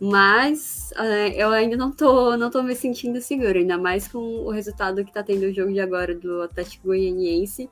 mas 0.00 0.92
uh, 0.96 1.32
eu 1.34 1.50
ainda 1.50 1.76
não 1.76 1.90
tô, 1.90 2.36
não 2.36 2.50
tô 2.50 2.62
me 2.62 2.74
sentindo 2.74 3.20
segura, 3.20 3.58
ainda 3.58 3.78
mais 3.78 4.06
com 4.08 4.18
o 4.18 4.50
resultado 4.50 5.04
que 5.04 5.12
tá 5.12 5.22
tendo 5.22 5.44
o 5.44 5.54
jogo 5.54 5.72
de 5.72 5.80
agora 5.80 6.14
do 6.14 6.42
Atlético 6.42 6.88
Goianiense. 6.88 7.70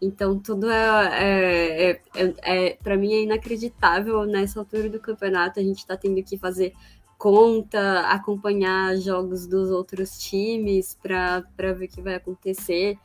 Então 0.00 0.38
tudo 0.38 0.70
é, 0.70 1.22
é, 1.22 1.90
é, 1.90 2.00
é, 2.14 2.66
é 2.66 2.78
para 2.82 2.96
mim 2.96 3.14
é 3.14 3.22
inacreditável 3.22 4.24
nessa 4.26 4.60
altura 4.60 4.90
do 4.90 5.00
campeonato 5.00 5.58
a 5.58 5.62
gente 5.62 5.86
tá 5.86 5.96
tendo 5.96 6.22
que 6.22 6.36
fazer 6.36 6.74
conta, 7.16 8.00
acompanhar 8.00 8.94
jogos 8.96 9.46
dos 9.46 9.70
outros 9.70 10.18
times 10.18 10.98
para 11.02 11.42
ver 11.58 11.86
o 11.86 11.88
que 11.88 12.02
vai 12.02 12.16
acontecer. 12.16 12.98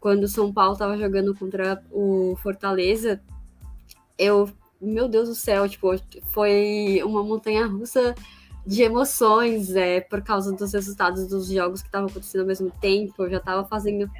Quando 0.00 0.24
o 0.24 0.28
São 0.28 0.52
Paulo 0.52 0.72
estava 0.72 0.98
jogando 0.98 1.34
contra 1.34 1.80
o 1.90 2.36
Fortaleza, 2.42 3.22
eu 4.18 4.50
meu 4.86 5.08
Deus 5.08 5.28
do 5.28 5.34
céu, 5.34 5.68
tipo, 5.68 5.88
foi 6.32 7.00
uma 7.04 7.22
montanha 7.22 7.66
russa 7.66 8.14
de 8.64 8.82
emoções 8.82 9.74
é, 9.74 10.00
por 10.00 10.22
causa 10.22 10.52
dos 10.52 10.72
resultados 10.72 11.26
dos 11.26 11.48
jogos 11.48 11.82
que 11.82 11.88
estavam 11.88 12.08
acontecendo 12.08 12.42
ao 12.42 12.46
mesmo 12.46 12.70
tempo. 12.80 13.24
Eu 13.24 13.30
já 13.30 13.36
estava 13.38 13.64
fazendo 13.64 14.10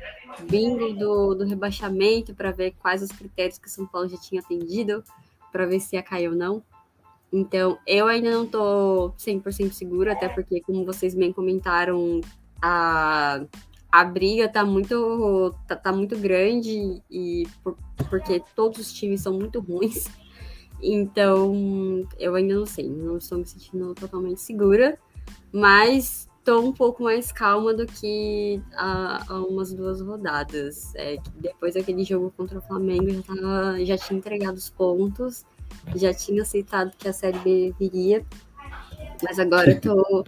bingo 0.51 0.93
do, 0.95 1.35
do 1.35 1.45
rebaixamento 1.45 2.35
para 2.35 2.51
ver 2.51 2.73
quais 2.81 3.03
os 3.03 3.13
critérios 3.13 3.59
que 3.59 3.69
o 3.69 3.71
São 3.71 3.87
Paulo 3.87 4.09
já 4.09 4.17
tinha 4.17 4.41
atendido, 4.41 5.05
para 5.53 5.67
ver 5.67 5.81
se 5.81 5.97
ia 5.97 6.03
cair 6.03 6.29
ou 6.29 6.35
não. 6.35 6.63
Então, 7.33 7.79
eu 7.87 8.07
ainda 8.07 8.31
não 8.31 8.45
estou 8.45 9.13
100% 9.13 9.73
segura, 9.73 10.13
até 10.13 10.29
porque, 10.29 10.61
como 10.61 10.85
vocês 10.85 11.15
bem 11.15 11.33
comentaram, 11.33 12.21
a, 12.61 13.43
a 13.91 14.05
briga 14.05 14.49
tá 14.49 14.65
muito, 14.65 15.55
tá, 15.67 15.77
tá 15.77 15.93
muito 15.93 16.19
grande 16.19 17.03
e 17.11 17.47
por, 17.65 17.77
porque 18.11 18.43
todos 18.55 18.81
os 18.81 18.93
times 18.93 19.23
são 19.23 19.33
muito 19.33 19.61
ruins. 19.61 20.09
Então, 20.83 21.55
eu 22.19 22.35
ainda 22.35 22.55
não 22.55 22.67
sei, 22.67 22.89
não 22.89 23.17
estou 23.19 23.39
me 23.39 23.47
sentindo 23.47 23.95
totalmente 23.95 24.41
segura, 24.41 24.99
mas 25.53 26.29
estou 26.39 26.65
um 26.65 26.73
pouco 26.73 27.05
mais 27.05 27.31
calma 27.31 27.73
do 27.73 27.87
que 27.87 28.61
há, 28.75 29.25
umas 29.49 29.73
duas 29.73 30.01
rodadas. 30.01 30.93
É, 30.97 31.17
depois 31.37 31.75
daquele 31.75 32.03
jogo 32.03 32.33
contra 32.37 32.59
o 32.59 32.63
Flamengo, 32.63 33.11
já, 33.11 33.23
tava, 33.23 33.85
já 33.85 33.97
tinha 33.97 34.19
entregado 34.19 34.57
os 34.57 34.69
pontos, 34.69 35.47
já 35.95 36.13
tinha 36.13 36.43
aceitado 36.43 36.91
que 36.99 37.09
a 37.09 37.13
Série 37.13 37.39
B 37.39 37.75
viria, 37.79 38.27
mas 39.23 39.39
agora 39.39 39.71
estou 39.71 40.25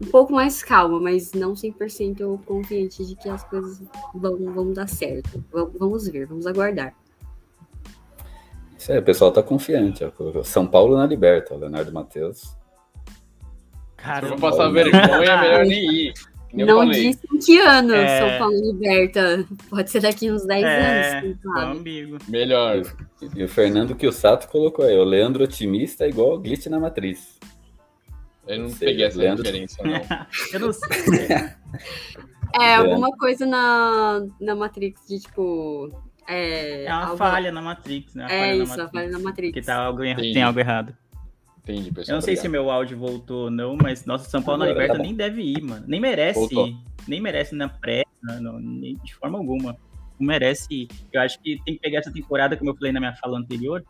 um 0.00 0.06
pouco 0.10 0.32
mais 0.32 0.62
calma, 0.62 0.98
mas 0.98 1.32
não 1.32 1.54
100% 1.54 2.40
confiante 2.46 3.04
de 3.04 3.14
que 3.14 3.28
as 3.28 3.44
coisas 3.44 3.80
vão, 4.14 4.36
vão 4.52 4.72
dar 4.72 4.88
certo. 4.88 5.44
Vamos 5.52 6.08
ver, 6.08 6.26
vamos 6.26 6.46
aguardar. 6.46 6.96
Isso 8.82 8.90
aí, 8.90 8.98
o 8.98 9.02
pessoal 9.02 9.30
tá 9.30 9.44
confiante. 9.44 10.04
Ó. 10.04 10.42
São 10.42 10.66
Paulo 10.66 10.96
na 10.96 11.06
liberta, 11.06 11.54
Leonardo 11.54 11.92
Matheus. 11.92 12.56
Cara, 13.96 14.26
eu 14.26 14.30
vou 14.30 14.38
passar 14.38 14.68
vergonha, 14.70 15.04
é 15.04 15.40
melhor 15.40 15.64
nem 15.64 15.94
ir. 15.94 16.14
Não 16.52 16.90
disse 16.90 17.20
em 17.32 17.38
que 17.38 17.60
ano 17.60 17.94
é... 17.94 18.18
São 18.18 18.38
Paulo 18.40 18.72
liberta. 18.72 19.46
Pode 19.70 19.88
ser 19.88 20.00
daqui 20.00 20.32
uns 20.32 20.44
10 20.44 20.64
é... 20.64 21.18
anos. 21.20 21.38
Amigo. 21.56 22.18
Melhor. 22.26 22.82
E 23.36 23.44
o 23.44 23.48
Fernando 23.48 23.94
que 23.94 24.06
o 24.06 24.12
Sato 24.12 24.48
colocou 24.48 24.84
aí, 24.84 24.98
o 24.98 25.04
Leandro 25.04 25.44
otimista 25.44 26.04
igual 26.04 26.32
o 26.32 26.40
glitch 26.40 26.66
na 26.66 26.80
matriz. 26.80 27.38
Eu 28.48 28.56
não, 28.56 28.64
não 28.64 28.70
sei, 28.70 28.88
peguei 28.88 29.04
essa 29.06 29.18
Leandro... 29.18 29.44
referência, 29.44 29.84
não. 29.84 30.26
eu 30.52 30.58
não 30.60 30.72
sei. 30.72 31.28
é, 32.60 32.74
alguma 32.74 33.16
coisa 33.16 33.46
na, 33.46 34.26
na 34.40 34.56
Matrix 34.56 35.06
de 35.06 35.20
tipo. 35.20 35.88
É, 36.26 36.84
é 36.84 36.92
uma 36.92 37.04
algo... 37.04 37.16
falha 37.16 37.52
na 37.52 37.62
Matrix, 37.62 38.14
né? 38.14 38.26
é 38.30 38.56
isso, 38.56 38.80
a 38.80 38.88
falha 38.88 39.10
na 39.10 39.18
Matrix. 39.18 39.52
Que 39.52 39.62
tá 39.62 39.76
algo, 39.76 40.02
tem 40.02 40.42
algo 40.42 40.58
errado. 40.58 40.96
Entendi, 41.62 41.92
pessoal. 41.92 42.14
Eu 42.14 42.16
não 42.16 42.20
sei 42.20 42.34
obrigado. 42.34 42.42
se 42.42 42.48
meu 42.48 42.70
áudio 42.70 42.98
voltou 42.98 43.44
ou 43.44 43.50
não, 43.50 43.76
mas 43.76 44.04
nossa, 44.04 44.28
São 44.28 44.42
Paulo 44.42 44.60
na 44.60 44.66
Liberta 44.66 44.96
tá 44.96 45.02
nem 45.02 45.14
deve 45.14 45.42
ir, 45.42 45.62
mano. 45.62 45.84
Nem 45.86 46.00
merece 46.00 46.40
voltou. 46.40 46.68
ir. 46.68 46.76
Nem 47.06 47.20
merece 47.20 47.54
na 47.54 47.68
pré, 47.68 48.04
não, 48.22 48.58
nem, 48.58 48.96
de 48.96 49.14
forma 49.14 49.38
alguma. 49.38 49.76
Não 50.18 50.26
merece 50.26 50.66
ir. 50.70 50.88
Eu 51.12 51.20
acho 51.20 51.40
que 51.40 51.60
tem 51.64 51.74
que 51.74 51.80
pegar 51.80 52.00
essa 52.00 52.12
temporada, 52.12 52.56
como 52.56 52.70
eu 52.70 52.74
falei 52.74 52.92
na 52.92 53.00
minha 53.00 53.14
fala 53.14 53.38
anterior, 53.38 53.84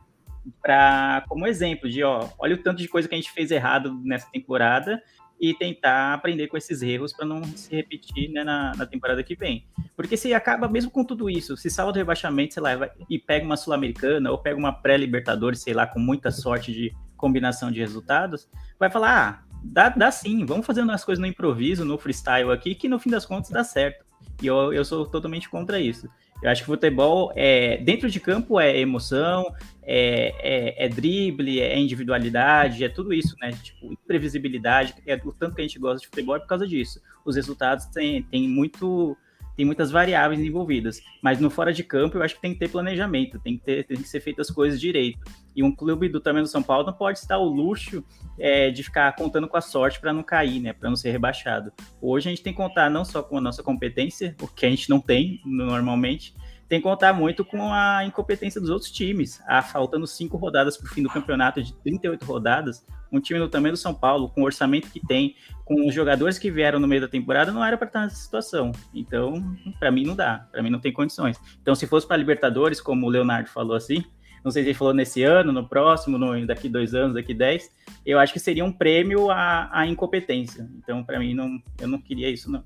para 0.61 1.25
como 1.29 1.47
exemplo 1.47 1.89
de, 1.89 2.03
ó, 2.03 2.29
olha 2.39 2.55
o 2.55 2.59
tanto 2.59 2.79
de 2.79 2.89
coisa 2.89 3.09
que 3.09 3.15
a 3.15 3.19
gente 3.19 3.33
fez 3.33 3.51
errado 3.51 3.99
nessa 4.05 4.29
temporada 4.31 5.01
e 5.43 5.53
tentar 5.53 6.15
aprender 6.15 6.47
com 6.47 6.57
esses 6.57 6.83
erros 6.83 7.13
para 7.13 7.27
não 7.27 7.43
se 7.43 7.75
repetir 7.75 8.31
né, 8.31 8.45
na, 8.45 8.77
na, 8.77 8.87
temporada 8.87 9.25
que 9.25 9.35
vem. 9.35 9.67
Porque 9.97 10.17
se 10.17 10.33
acaba, 10.33 10.69
mesmo 10.69 10.89
com 10.89 11.05
tudo 11.05 11.29
isso, 11.29 11.57
se 11.57 11.69
salva 11.69 11.93
do 11.93 11.97
rebaixamento, 11.97 12.55
sei 12.55 12.63
lá, 12.63 12.89
e 13.11 13.19
pega 13.19 13.45
uma 13.45 13.57
Sul-Americana 13.57 14.31
ou 14.31 14.39
pega 14.39 14.57
uma 14.57 14.73
pré-Libertadores, 14.73 15.61
sei 15.61 15.75
lá, 15.75 15.85
com 15.85 15.99
muita 15.99 16.31
sorte 16.31 16.73
de 16.73 16.95
combinação 17.17 17.73
de 17.73 17.81
resultados, 17.81 18.49
vai 18.79 18.89
falar, 18.89 19.45
ah, 19.45 19.57
dá, 19.65 19.89
dá 19.89 20.13
sim, 20.13 20.47
vamos 20.47 20.65
fazendo 20.65 20.93
as 20.93 21.05
coisas 21.05 21.21
no 21.21 21.27
improviso, 21.27 21.85
no 21.85 21.99
freestyle 21.99 22.53
aqui, 22.53 22.77
que 22.77 22.89
no 22.89 23.01
fim 23.01 23.11
das 23.11 23.27
contas 23.27 23.51
dá 23.51 23.65
certo. 23.65 24.05
E 24.41 24.47
eu, 24.47 24.73
eu 24.73 24.85
sou 24.85 25.05
totalmente 25.07 25.51
contra 25.51 25.81
isso. 25.81 26.09
Eu 26.41 26.51
acho 26.51 26.63
que 26.63 26.67
futebol, 26.67 27.33
é, 27.35 27.79
dentro 27.79 28.09
de 28.09 28.21
campo, 28.21 28.61
é 28.61 28.79
emoção, 28.79 29.53
é, 29.85 30.35
é, 30.39 30.87
é, 30.87 30.89
drible, 30.89 31.61
é 31.61 31.79
individualidade, 31.79 32.85
é 32.85 32.89
tudo 32.89 33.13
isso, 33.13 33.37
né? 33.41 33.53
Tipo, 33.63 33.93
imprevisibilidade, 33.93 34.95
é 35.07 35.15
o 35.25 35.33
tanto 35.33 35.57
que 35.57 35.63
a 35.63 35.65
gente 35.65 35.79
gosta 35.79 36.01
de 36.01 36.07
futebol 36.07 36.37
é 36.37 36.41
por 36.41 36.47
causa 36.47 36.67
disso. 36.67 37.01
Os 37.25 37.37
resultados 37.37 37.87
têm, 37.87 38.23
têm 38.23 38.49
muito 38.49 39.17
tem 39.57 39.67
muitas 39.67 39.91
variáveis 39.91 40.41
envolvidas. 40.41 41.01
Mas 41.23 41.39
no 41.39 41.51
fora 41.51 41.73
de 41.73 41.85
campo, 41.85 42.17
eu 42.17 42.23
acho 42.23 42.37
que 42.37 42.41
tem 42.41 42.53
que 42.53 42.59
ter 42.59 42.69
planejamento, 42.69 43.39
tem 43.39 43.57
que, 43.57 43.65
ter, 43.65 43.85
tem 43.85 43.97
que 43.97 44.09
ser 44.09 44.21
feitas 44.21 44.49
as 44.49 44.55
coisas 44.55 44.81
direito. 44.81 45.21
E 45.55 45.63
um 45.63 45.75
clube 45.75 46.09
do 46.09 46.21
tamanho 46.21 46.45
do 46.45 46.49
São 46.49 46.63
Paulo 46.63 46.87
não 46.87 46.93
pode 46.93 47.19
estar 47.19 47.39
o 47.39 47.45
luxo 47.45 48.03
é, 48.39 48.71
de 48.71 48.83
ficar 48.83 49.15
contando 49.15 49.47
com 49.47 49.57
a 49.57 49.61
sorte 49.61 50.01
para 50.01 50.13
não 50.13 50.23
cair, 50.23 50.61
né? 50.61 50.73
Para 50.73 50.89
não 50.89 50.97
ser 50.97 51.11
rebaixado. 51.11 51.73
Hoje 52.01 52.29
a 52.29 52.31
gente 52.31 52.43
tem 52.43 52.53
que 52.53 52.57
contar 52.57 52.91
não 52.91 53.05
só 53.05 53.23
com 53.23 53.39
a 53.39 53.41
nossa 53.41 53.63
competência, 53.63 54.35
o 54.41 54.49
que 54.49 54.65
a 54.65 54.71
gente 54.71 54.89
não 54.89 55.01
tem 55.01 55.41
normalmente, 55.45 56.35
tem 56.73 56.81
que 56.81 56.85
contar 56.85 57.13
muito 57.13 57.45
com 57.45 57.71
a 57.71 58.03
incompetência 58.03 58.59
dos 58.59 58.71
outros 58.71 58.91
times. 58.91 59.43
Ah, 59.47 59.61
faltando 59.61 60.07
cinco 60.07 60.39
rodadas 60.39 60.75
para 60.75 60.87
o 60.87 60.89
fim 60.89 61.03
do 61.03 61.11
campeonato 61.11 61.63
de 61.63 61.75
38 61.75 62.25
rodadas, 62.25 62.83
um 63.13 63.21
time 63.21 63.39
do 63.39 63.47
tamanho 63.47 63.75
do 63.75 63.77
São 63.77 63.93
Paulo, 63.93 64.31
com 64.31 64.41
o 64.41 64.45
orçamento 64.47 64.89
que 64.89 64.99
tem, 64.99 65.37
com 65.67 65.87
os 65.87 65.95
jogadores 65.95 66.39
que 66.39 66.51
vieram 66.51 66.81
no 66.81 66.89
meio 66.89 67.03
da 67.03 67.09
temporada, 67.09 67.53
não 67.53 67.63
era 67.63 67.77
para 67.77 67.89
estar 67.89 68.01
nessa 68.01 68.17
situação. 68.17 68.73
Então, 68.95 69.55
para 69.79 69.91
mim 69.91 70.07
não 70.07 70.17
dá, 70.17 70.49
para 70.51 70.63
mim 70.63 70.71
não 70.71 70.81
tem 70.81 70.91
condições. 70.91 71.39
Então, 71.61 71.75
se 71.75 71.87
fosse 71.87 72.09
para 72.09 72.17
Libertadores, 72.17 72.81
como 72.81 73.07
o 73.07 73.11
Leonardo 73.11 73.51
falou 73.51 73.77
assim, 73.77 74.03
não 74.43 74.51
sei 74.51 74.63
se 74.63 74.71
ele 74.71 74.79
falou 74.79 74.95
nesse 74.95 75.23
ano, 75.23 75.53
no 75.53 75.69
próximo, 75.69 76.17
no, 76.17 76.47
daqui 76.47 76.71
dois 76.71 76.95
anos, 76.95 77.13
daqui 77.13 77.35
dez, 77.35 77.71
eu 78.07 78.19
acho 78.19 78.33
que 78.33 78.41
seria 78.41 78.65
um 78.65 78.73
prêmio 78.73 79.31
à, 79.31 79.69
à 79.71 79.87
incompetência. 79.87 80.67
Então, 80.79 81.05
para 81.05 81.19
mim, 81.19 81.35
não, 81.35 81.63
eu 81.79 81.87
não 81.87 82.01
queria 82.01 82.31
isso, 82.31 82.51
não. 82.51 82.65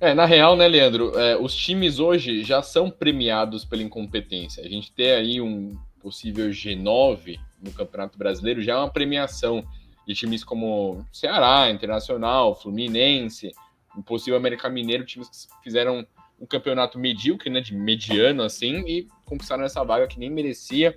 É, 0.00 0.12
na 0.12 0.26
real, 0.26 0.56
né, 0.56 0.68
Leandro, 0.68 1.18
é, 1.18 1.36
os 1.36 1.54
times 1.54 1.98
hoje 1.98 2.42
já 2.44 2.62
são 2.62 2.90
premiados 2.90 3.64
pela 3.64 3.82
incompetência. 3.82 4.62
A 4.62 4.68
gente 4.68 4.92
ter 4.92 5.14
aí 5.14 5.40
um 5.40 5.76
possível 6.00 6.48
G9 6.50 7.38
no 7.62 7.72
Campeonato 7.72 8.18
Brasileiro 8.18 8.62
já 8.62 8.74
é 8.74 8.76
uma 8.76 8.90
premiação 8.90 9.64
de 10.06 10.14
times 10.14 10.44
como 10.44 11.04
Ceará, 11.12 11.70
Internacional, 11.70 12.54
Fluminense, 12.54 13.52
um 13.96 14.02
possível 14.02 14.36
América 14.36 14.68
Mineiro, 14.68 15.04
times 15.04 15.28
que 15.28 15.64
fizeram 15.64 16.06
um 16.38 16.46
campeonato 16.46 16.98
medíocre, 16.98 17.50
né, 17.50 17.60
de 17.60 17.74
mediano 17.74 18.42
assim, 18.42 18.84
e 18.86 19.08
conquistaram 19.24 19.64
essa 19.64 19.82
vaga 19.82 20.06
que 20.06 20.18
nem 20.18 20.30
merecia. 20.30 20.96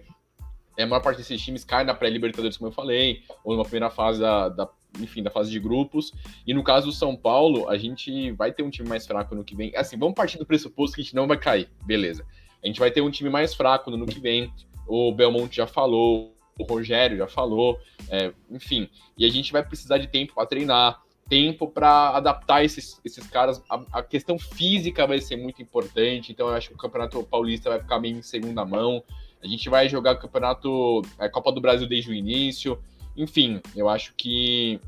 É, 0.77 0.83
a 0.83 0.87
maior 0.87 1.01
parte 1.01 1.17
desses 1.17 1.41
times 1.41 1.63
cai 1.63 1.83
na 1.83 1.93
pré-Libertadores, 1.93 2.57
como 2.57 2.69
eu 2.69 2.73
falei, 2.73 3.23
ou 3.43 3.53
numa 3.53 3.63
primeira 3.63 3.89
fase 3.89 4.19
da, 4.19 4.49
da 4.49 4.69
enfim, 4.99 5.21
da 5.21 5.29
fase 5.29 5.51
de 5.51 5.59
grupos. 5.59 6.13
E 6.45 6.53
no 6.53 6.63
caso 6.63 6.87
do 6.87 6.91
São 6.91 7.15
Paulo, 7.15 7.69
a 7.69 7.77
gente 7.77 8.31
vai 8.31 8.51
ter 8.51 8.63
um 8.63 8.69
time 8.69 8.87
mais 8.87 9.05
fraco 9.05 9.35
no 9.35 9.43
que 9.43 9.55
vem. 9.55 9.75
Assim, 9.75 9.97
vamos 9.97 10.15
partir 10.15 10.37
do 10.37 10.45
pressuposto 10.45 10.95
que 10.95 11.01
a 11.01 11.03
gente 11.03 11.15
não 11.15 11.27
vai 11.27 11.37
cair, 11.37 11.69
beleza. 11.85 12.25
A 12.63 12.67
gente 12.67 12.79
vai 12.79 12.91
ter 12.91 13.01
um 13.01 13.09
time 13.09 13.29
mais 13.29 13.53
fraco 13.53 13.89
no 13.89 13.97
ano 13.97 14.05
que 14.05 14.19
vem. 14.19 14.51
O 14.87 15.11
Belmonte 15.11 15.57
já 15.57 15.67
falou, 15.67 16.33
o 16.57 16.63
Rogério 16.63 17.17
já 17.17 17.27
falou, 17.27 17.79
é, 18.09 18.33
enfim. 18.49 18.89
E 19.17 19.25
a 19.25 19.29
gente 19.29 19.51
vai 19.51 19.63
precisar 19.63 19.97
de 19.97 20.07
tempo 20.07 20.33
para 20.33 20.45
treinar, 20.45 21.01
tempo 21.29 21.67
para 21.67 22.09
adaptar 22.09 22.65
esses, 22.65 22.99
esses 23.05 23.25
caras. 23.27 23.63
A, 23.69 23.99
a, 23.99 24.03
questão 24.03 24.37
física 24.37 25.07
vai 25.07 25.21
ser 25.21 25.37
muito 25.37 25.61
importante, 25.61 26.31
então 26.31 26.49
eu 26.49 26.55
acho 26.55 26.69
que 26.69 26.75
o 26.75 26.77
Campeonato 26.77 27.23
Paulista 27.23 27.69
vai 27.69 27.79
ficar 27.79 27.99
meio 27.99 28.17
em 28.17 28.21
segunda 28.21 28.65
mão. 28.65 29.03
A 29.41 29.47
gente 29.47 29.69
vai 29.69 29.87
jogar 29.87 30.15
o 30.15 30.19
Campeonato, 30.19 31.01
a 31.17 31.25
é, 31.25 31.29
Copa 31.29 31.51
do 31.51 31.61
Brasil 31.61 31.87
desde 31.87 32.09
o 32.09 32.13
início. 32.13 32.77
Enfim, 33.19 33.59
eu 33.75 33.89
acho 33.89 34.13
que 34.15 34.79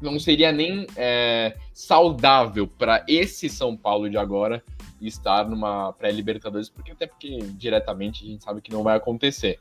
não 0.00 0.16
seria 0.20 0.52
nem 0.52 0.86
é, 0.96 1.56
saudável 1.74 2.64
para 2.64 3.04
esse 3.08 3.48
São 3.48 3.76
Paulo 3.76 4.08
de 4.08 4.16
agora 4.16 4.62
estar 5.00 5.48
numa 5.48 5.92
pré-Libertadores, 5.94 6.68
porque 6.68 6.92
até 6.92 7.08
porque 7.08 7.38
diretamente 7.58 8.24
a 8.24 8.28
gente 8.28 8.44
sabe 8.44 8.60
que 8.60 8.70
não 8.70 8.84
vai 8.84 8.96
acontecer. 8.96 9.58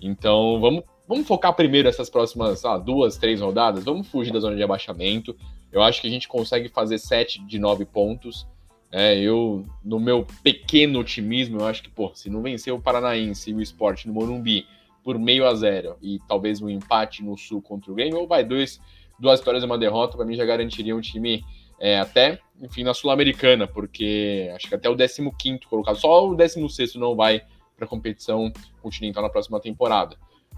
Então 0.00 0.60
vamos, 0.60 0.84
vamos 1.08 1.26
focar 1.26 1.54
primeiro 1.54 1.88
essas 1.88 2.08
próximas 2.08 2.64
ah, 2.64 2.78
duas, 2.78 3.16
três 3.16 3.40
rodadas, 3.40 3.84
vamos 3.84 4.06
fugir 4.06 4.32
da 4.32 4.38
zona 4.38 4.54
de 4.54 4.62
abaixamento. 4.62 5.36
Eu 5.72 5.82
acho 5.82 6.00
que 6.00 6.06
a 6.06 6.10
gente 6.10 6.28
consegue 6.28 6.68
fazer 6.68 6.98
sete 6.98 7.44
de 7.44 7.58
nove 7.58 7.84
pontos. 7.84 8.46
É, 8.92 9.18
eu, 9.18 9.66
no 9.84 9.98
meu 9.98 10.24
pequeno 10.44 11.00
otimismo, 11.00 11.58
eu 11.58 11.66
acho 11.66 11.82
que, 11.82 11.90
pô, 11.90 12.12
se 12.14 12.30
não 12.30 12.42
vencer 12.42 12.72
o 12.72 12.80
Paranaense 12.80 13.50
e 13.50 13.54
o 13.54 13.60
esporte 13.60 14.06
no 14.06 14.14
Morumbi 14.14 14.68
por 15.06 15.20
meio 15.20 15.46
a 15.46 15.54
zero 15.54 15.96
e 16.02 16.18
talvez 16.26 16.60
um 16.60 16.68
empate 16.68 17.22
no 17.22 17.38
Sul 17.38 17.62
contra 17.62 17.92
o 17.92 17.94
Grêmio, 17.94 18.18
ou 18.18 18.26
vai 18.26 18.42
dois, 18.42 18.80
duas 19.20 19.38
vitórias 19.38 19.62
e 19.62 19.66
uma 19.66 19.78
derrota, 19.78 20.16
para 20.16 20.26
mim 20.26 20.34
já 20.34 20.44
garantiria 20.44 20.96
um 20.96 21.00
time 21.00 21.44
é, 21.78 22.00
até, 22.00 22.40
enfim, 22.60 22.82
na 22.82 22.92
Sul-Americana, 22.92 23.68
porque 23.68 24.50
acho 24.52 24.66
que 24.66 24.74
até 24.74 24.90
o 24.90 24.96
15 24.96 25.60
colocado, 25.70 25.96
só 25.96 26.28
o 26.28 26.34
16 26.34 26.96
não 26.96 27.14
vai 27.14 27.40
para 27.76 27.84
a 27.84 27.88
competição 27.88 28.52
continental 28.82 29.22
na 29.22 29.28
próxima 29.28 29.60
temporada. 29.60 30.16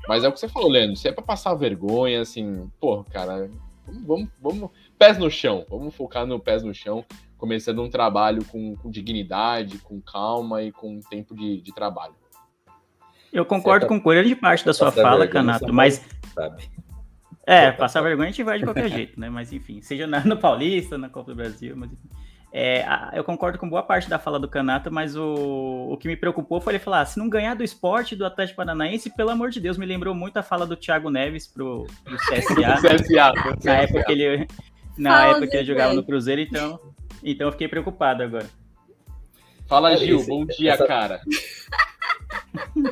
Mas 0.09 0.25
é 0.25 0.29
o 0.29 0.33
que 0.33 0.41
você 0.41 0.49
falou, 0.49 0.71
Leandro, 0.71 0.97
se 0.97 1.09
é 1.09 1.13
para 1.13 1.23
passar 1.23 1.53
vergonha, 1.53 2.23
assim, 2.23 2.71
pô, 2.81 3.05
cara, 3.05 3.51
vamos, 3.87 4.03
vamos, 4.07 4.29
vamos, 4.41 4.71
pés 4.99 5.19
no 5.19 5.31
chão, 5.31 5.67
vamos 5.69 5.95
focar 5.95 6.27
no 6.27 6.41
pés 6.41 6.63
no 6.63 6.73
chão, 6.73 7.05
começando 7.37 7.83
um 7.83 7.91
trabalho 7.91 8.43
com, 8.47 8.75
com 8.77 8.91
dignidade, 8.91 9.77
com 9.81 10.01
calma 10.01 10.63
e 10.63 10.73
com 10.73 11.01
tempo 11.01 11.35
de, 11.37 11.61
de 11.61 11.75
trabalho. 11.75 12.15
Eu 13.33 13.45
concordo 13.45 13.87
com 13.87 14.01
grande 14.01 14.35
parte 14.35 14.65
da 14.65 14.73
sua 14.73 14.91
fala, 14.91 15.27
Canato, 15.27 15.73
mas. 15.73 16.05
Sabe. 16.35 16.69
É, 17.47 17.73
passar 17.73 18.03
vergonha 18.03 18.29
a 18.29 18.31
gente 18.31 18.43
vai 18.43 18.59
de 18.59 18.65
qualquer 18.65 18.89
jeito, 18.93 19.19
né? 19.19 19.31
Mas 19.31 19.53
enfim, 19.53 19.81
seja 19.81 20.07
no 20.07 20.37
Paulista, 20.37 20.99
na 20.99 21.09
Copa 21.09 21.33
do 21.33 21.37
Brasil, 21.37 21.75
mas 21.77 21.91
enfim. 21.93 22.09
É, 22.51 22.83
eu 23.13 23.23
concordo 23.23 23.59
com 23.59 23.69
boa 23.69 23.83
parte 23.83 24.09
da 24.09 24.19
fala 24.19 24.39
do 24.39 24.49
Canato, 24.49 24.91
mas 24.91 25.15
o, 25.15 25.89
o 25.91 25.97
que 25.99 26.09
me 26.09 26.17
preocupou 26.17 26.61
foi 26.61 26.73
ele 26.73 26.79
falar: 26.79 27.03
ah, 27.03 27.07
se 27.07 27.19
não 27.19 27.29
ganhar 27.29 27.55
do 27.55 27.63
esporte 27.63 28.17
do 28.17 28.25
Atlético 28.25 28.57
Paranaense, 28.57 29.15
pelo 29.15 29.31
amor 29.31 29.51
de 29.51 29.61
Deus, 29.61 29.77
me 29.77 29.85
lembrou 29.85 30.15
muito 30.15 30.39
a 30.39 30.43
fala 30.43 30.67
do 30.67 30.77
Thiago 30.77 31.11
Neves 31.11 31.47
pro, 31.47 31.87
pro 32.05 32.17
CSA. 32.29 32.77
CSA, 32.81 33.33
na 33.65 33.77
época 33.77 34.05
que 34.05 34.13
ele, 34.13 34.49
na 34.97 35.27
época 35.27 35.47
que 35.47 35.57
ele 35.57 35.67
jogava 35.67 35.93
no 35.93 36.03
Cruzeiro, 36.03 36.41
então, 36.41 36.81
então 37.23 37.49
eu 37.49 37.53
fiquei 37.53 37.69
preocupado 37.69 38.23
agora. 38.23 38.47
Fala, 39.67 39.95
Gil, 39.97 40.25
bom 40.27 40.47
dia, 40.47 40.79
cara. 40.79 41.21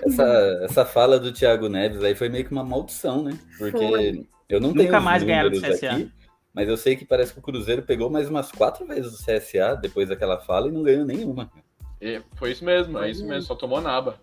Essa, 0.04 0.60
essa 0.62 0.84
fala 0.84 1.18
do 1.18 1.32
Thiago 1.32 1.68
Neves 1.68 2.02
aí 2.02 2.14
foi 2.14 2.28
meio 2.28 2.44
que 2.44 2.52
uma 2.52 2.64
maldição, 2.64 3.22
né? 3.22 3.38
Porque 3.58 3.76
foi. 3.76 4.26
eu 4.48 4.60
não 4.60 4.72
tenho 4.72 4.84
Nunca 4.84 5.00
mais 5.00 5.22
ganharam 5.22 5.50
do 5.50 5.60
CSA. 5.60 5.92
Aqui, 5.92 6.12
mas 6.54 6.68
eu 6.68 6.76
sei 6.76 6.96
que 6.96 7.04
parece 7.04 7.32
que 7.32 7.38
o 7.38 7.42
Cruzeiro 7.42 7.82
pegou 7.82 8.08
mais 8.08 8.30
umas 8.30 8.50
quatro 8.50 8.86
vezes 8.86 9.12
o 9.12 9.24
CSA 9.24 9.76
depois 9.76 10.08
daquela 10.08 10.38
fala 10.38 10.68
e 10.68 10.72
não 10.72 10.82
ganhou 10.82 11.04
nenhuma. 11.04 11.50
É, 12.00 12.22
foi 12.34 12.52
isso 12.52 12.64
mesmo, 12.64 12.98
é 12.98 13.10
isso 13.10 13.26
mesmo, 13.26 13.42
só 13.42 13.54
tomou 13.54 13.80
naba. 13.80 14.18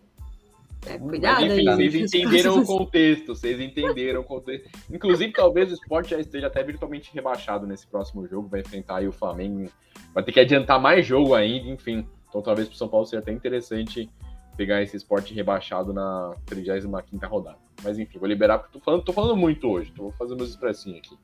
É, 0.85 0.97
cuidado 0.97 1.41
Mas, 1.41 1.53
enfim, 1.53 1.69
aí. 1.69 1.75
vocês 1.75 1.95
entenderam 1.95 2.59
o 2.59 2.65
contexto, 2.65 3.35
vocês 3.35 3.59
entenderam 3.59 4.21
o 4.21 4.23
contexto. 4.23 4.69
Inclusive, 4.91 5.31
talvez 5.31 5.71
o 5.71 5.75
esporte 5.75 6.09
já 6.09 6.19
esteja 6.19 6.47
até 6.47 6.61
virtualmente 6.63 7.11
rebaixado 7.13 7.65
nesse 7.65 7.87
próximo 7.87 8.27
jogo, 8.27 8.49
vai 8.49 8.61
enfrentar 8.61 8.97
aí 8.97 9.07
o 9.07 9.13
Flamengo, 9.13 9.69
vai 10.13 10.23
ter 10.23 10.31
que 10.31 10.39
adiantar 10.39 10.79
mais 10.81 11.05
jogo 11.05 11.33
ainda, 11.33 11.69
enfim. 11.69 12.05
Então 12.27 12.41
talvez 12.41 12.67
para 12.67 12.75
o 12.75 12.77
São 12.77 12.87
Paulo 12.87 13.05
seja 13.05 13.21
até 13.21 13.31
interessante 13.31 14.09
pegar 14.55 14.81
esse 14.81 14.95
esporte 14.95 15.33
rebaixado 15.33 15.93
na 15.93 16.35
35ª 16.45 17.27
rodada. 17.27 17.57
Mas 17.83 17.97
enfim, 17.97 18.19
vou 18.19 18.27
liberar, 18.27 18.59
porque 18.59 18.73
tô 18.73 18.79
falando, 18.79 19.03
tô 19.03 19.13
falando 19.13 19.35
muito 19.35 19.67
hoje, 19.67 19.91
tô 19.91 20.11
fazendo 20.11 20.37
meus 20.37 20.49
expressinhos 20.49 20.99
aqui. 20.99 21.17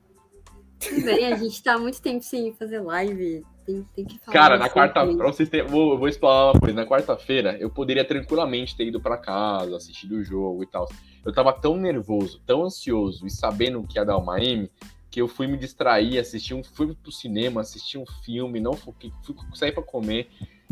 Bem, 1.04 1.26
a 1.26 1.36
gente 1.36 1.62
tá 1.62 1.74
há 1.74 1.78
muito 1.78 2.00
tempo 2.00 2.24
sem 2.24 2.52
fazer 2.54 2.80
live. 2.80 3.44
Tem, 3.66 3.86
tem 3.94 4.04
que 4.04 4.18
falar. 4.18 4.32
Cara, 4.32 4.58
na 4.58 4.68
quarta, 4.68 5.06
pra 5.06 5.26
vocês 5.26 5.48
terem, 5.48 5.66
vou, 5.66 5.98
vou 5.98 6.08
explorar 6.08 6.52
uma 6.52 6.60
coisa. 6.60 6.74
Na 6.74 6.86
quarta-feira, 6.86 7.56
eu 7.60 7.68
poderia 7.68 8.04
tranquilamente 8.04 8.76
ter 8.76 8.86
ido 8.86 9.00
pra 9.00 9.18
casa, 9.18 9.76
assistido 9.76 10.16
o 10.16 10.24
jogo 10.24 10.62
e 10.62 10.66
tal. 10.66 10.88
Eu 11.24 11.32
tava 11.32 11.52
tão 11.52 11.76
nervoso, 11.76 12.40
tão 12.46 12.64
ansioso 12.64 13.26
e 13.26 13.30
sabendo 13.30 13.86
que 13.86 13.98
ia 13.98 14.04
dar 14.04 14.16
uma 14.16 14.42
M, 14.42 14.70
que 15.10 15.20
eu 15.20 15.28
fui 15.28 15.46
me 15.46 15.58
distrair, 15.58 16.18
assisti 16.18 16.54
um, 16.54 16.64
fui 16.64 16.94
pro 16.94 17.12
cinema, 17.12 17.60
assisti 17.60 17.98
um 17.98 18.06
filme, 18.24 18.58
não 18.58 18.72
foquei, 18.72 19.12
fui 19.22 19.36
sair 19.54 19.72
pra 19.72 19.82
comer. 19.82 20.28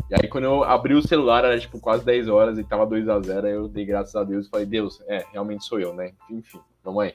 E 0.09 0.15
aí, 0.15 0.27
quando 0.27 0.45
eu 0.45 0.63
abri 0.63 0.95
o 0.95 1.01
celular, 1.01 1.45
era 1.45 1.59
tipo 1.59 1.79
quase 1.79 2.03
10 2.03 2.27
horas 2.27 2.57
e 2.57 2.63
tava 2.63 2.85
2 2.85 3.07
a 3.07 3.19
0 3.21 3.45
aí 3.47 3.53
eu 3.53 3.67
dei 3.67 3.85
graças 3.85 4.15
a 4.15 4.23
Deus 4.23 4.47
e 4.47 4.49
falei, 4.49 4.65
Deus, 4.65 5.01
é, 5.07 5.23
realmente 5.31 5.63
sou 5.65 5.79
eu, 5.79 5.93
né? 5.93 6.13
Enfim, 6.29 6.59
vamos 6.83 7.03
aí. 7.03 7.13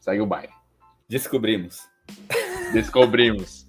Segue 0.00 0.20
o 0.20 0.26
baile. 0.26 0.52
Descobrimos. 1.08 1.88
Descobrimos. 2.72 3.68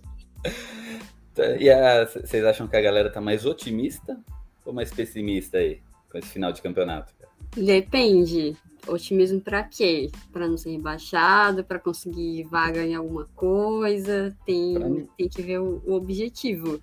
E 1.59 1.69
a- 1.69 2.05
vocês 2.05 2.43
acham 2.45 2.67
que 2.67 2.75
a 2.75 2.81
galera 2.81 3.11
tá 3.11 3.21
mais 3.21 3.45
otimista 3.45 4.19
ou 4.65 4.73
mais 4.73 4.91
pessimista 4.91 5.57
aí 5.57 5.81
com 6.11 6.17
esse 6.17 6.29
final 6.29 6.51
de 6.51 6.61
campeonato? 6.61 7.13
cara? 7.19 7.31
Depende. 7.55 8.55
Otimismo 8.87 9.39
pra 9.39 9.63
quê? 9.63 10.09
Pra 10.31 10.47
não 10.47 10.57
ser 10.57 10.71
rebaixado, 10.71 11.63
pra 11.63 11.79
conseguir 11.79 12.43
vaga 12.45 12.83
em 12.83 12.95
alguma 12.95 13.25
coisa. 13.35 14.35
Tem, 14.45 15.07
tem 15.17 15.29
que 15.29 15.41
ver 15.41 15.59
o, 15.59 15.81
o 15.85 15.93
objetivo. 15.93 16.81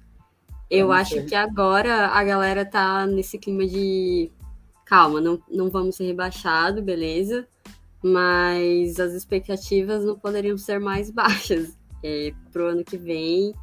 Eu 0.71 0.93
acho 0.93 1.15
ser- 1.15 1.27
que 1.27 1.35
agora 1.35 2.09
a 2.09 2.23
galera 2.23 2.65
tá 2.65 3.07
nesse 3.07 3.39
clima 3.39 3.67
de 3.67 4.31
calma, 4.85 5.21
não, 5.21 5.41
não 5.51 5.69
vamos 5.71 5.97
ser 5.97 6.05
rebaixado, 6.07 6.83
beleza. 6.83 7.47
Mas 8.03 8.99
as 8.99 9.13
expectativas 9.13 10.05
não 10.05 10.19
poderiam 10.19 10.57
ser 10.57 10.79
mais 10.79 11.11
baixas 11.13 11.77
é, 12.03 12.33
pro 12.53 12.69
ano 12.69 12.85
que 12.85 12.97
vem. 12.97 13.55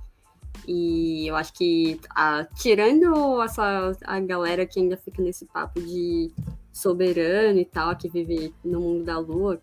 E 0.68 1.26
eu 1.28 1.36
acho 1.36 1.54
que, 1.54 2.00
ah, 2.10 2.46
tirando 2.56 3.42
essa, 3.42 3.92
a 4.04 4.20
galera 4.20 4.66
que 4.66 4.80
ainda 4.80 4.98
fica 4.98 5.22
nesse 5.22 5.46
papo 5.46 5.80
de 5.82 6.32
soberano 6.74 7.60
e 7.60 7.66
tal, 7.66 7.96
que 7.96 8.10
vive 8.10 8.54
no 8.64 8.82
mundo 8.82 9.04
da 9.04 9.18
lua, 9.18 9.62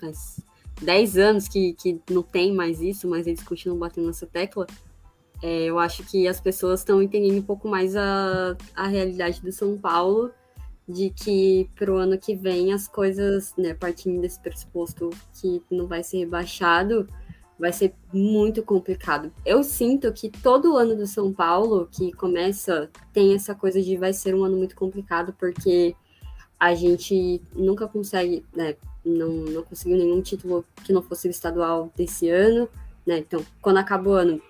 faz 0.00 0.40
10 0.80 1.16
anos 1.16 1.48
que, 1.48 1.72
que 1.74 2.00
não 2.10 2.22
tem 2.22 2.54
mais 2.54 2.80
isso, 2.80 3.08
mas 3.08 3.26
eles 3.26 3.42
continuam 3.42 3.78
batendo 3.78 4.06
nessa 4.06 4.26
tecla. 4.26 4.66
É, 5.42 5.64
eu 5.64 5.78
acho 5.78 6.02
que 6.04 6.26
as 6.26 6.40
pessoas 6.40 6.80
estão 6.80 7.02
entendendo 7.02 7.38
um 7.38 7.42
pouco 7.42 7.68
mais 7.68 7.94
a, 7.96 8.56
a 8.74 8.86
realidade 8.86 9.40
do 9.40 9.52
São 9.52 9.76
Paulo, 9.76 10.30
de 10.88 11.10
que 11.10 11.68
pro 11.74 11.96
ano 11.96 12.16
que 12.16 12.34
vem 12.34 12.72
as 12.72 12.86
coisas, 12.86 13.54
né, 13.56 13.74
partindo 13.74 14.20
desse 14.20 14.40
pressuposto 14.40 15.10
que 15.34 15.62
não 15.70 15.86
vai 15.86 16.02
ser 16.02 16.18
rebaixado, 16.18 17.08
vai 17.58 17.72
ser 17.72 17.94
muito 18.12 18.62
complicado. 18.62 19.32
Eu 19.44 19.64
sinto 19.64 20.12
que 20.12 20.30
todo 20.30 20.76
ano 20.76 20.94
do 20.94 21.06
São 21.06 21.32
Paulo 21.32 21.88
que 21.90 22.12
começa 22.12 22.90
tem 23.12 23.34
essa 23.34 23.54
coisa 23.54 23.82
de 23.82 23.96
vai 23.96 24.12
ser 24.12 24.34
um 24.34 24.44
ano 24.44 24.56
muito 24.56 24.76
complicado 24.76 25.34
porque 25.38 25.94
a 26.58 26.74
gente 26.74 27.42
nunca 27.54 27.86
consegue, 27.88 28.44
né, 28.54 28.76
não, 29.04 29.28
não 29.28 29.62
conseguiu 29.62 29.98
nenhum 29.98 30.22
título 30.22 30.64
que 30.84 30.92
não 30.92 31.02
fosse 31.02 31.28
o 31.28 31.30
estadual 31.30 31.92
desse 31.96 32.28
ano, 32.28 32.68
né? 33.06 33.18
Então, 33.18 33.44
quando 33.60 33.76
acaba 33.76 34.10
o 34.10 34.12
ano, 34.12 34.42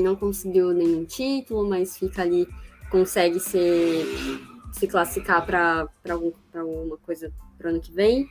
não 0.00 0.16
conseguiu 0.16 0.72
nenhum 0.72 1.04
título, 1.04 1.68
mas 1.68 1.98
fica 1.98 2.22
ali, 2.22 2.48
consegue 2.90 3.40
ser, 3.40 4.06
se 4.72 4.86
classificar 4.86 5.44
para 5.44 5.88
algum, 6.08 6.32
alguma 6.54 6.96
coisa 6.98 7.32
para 7.58 7.70
ano 7.70 7.80
que 7.80 7.92
vem. 7.92 8.28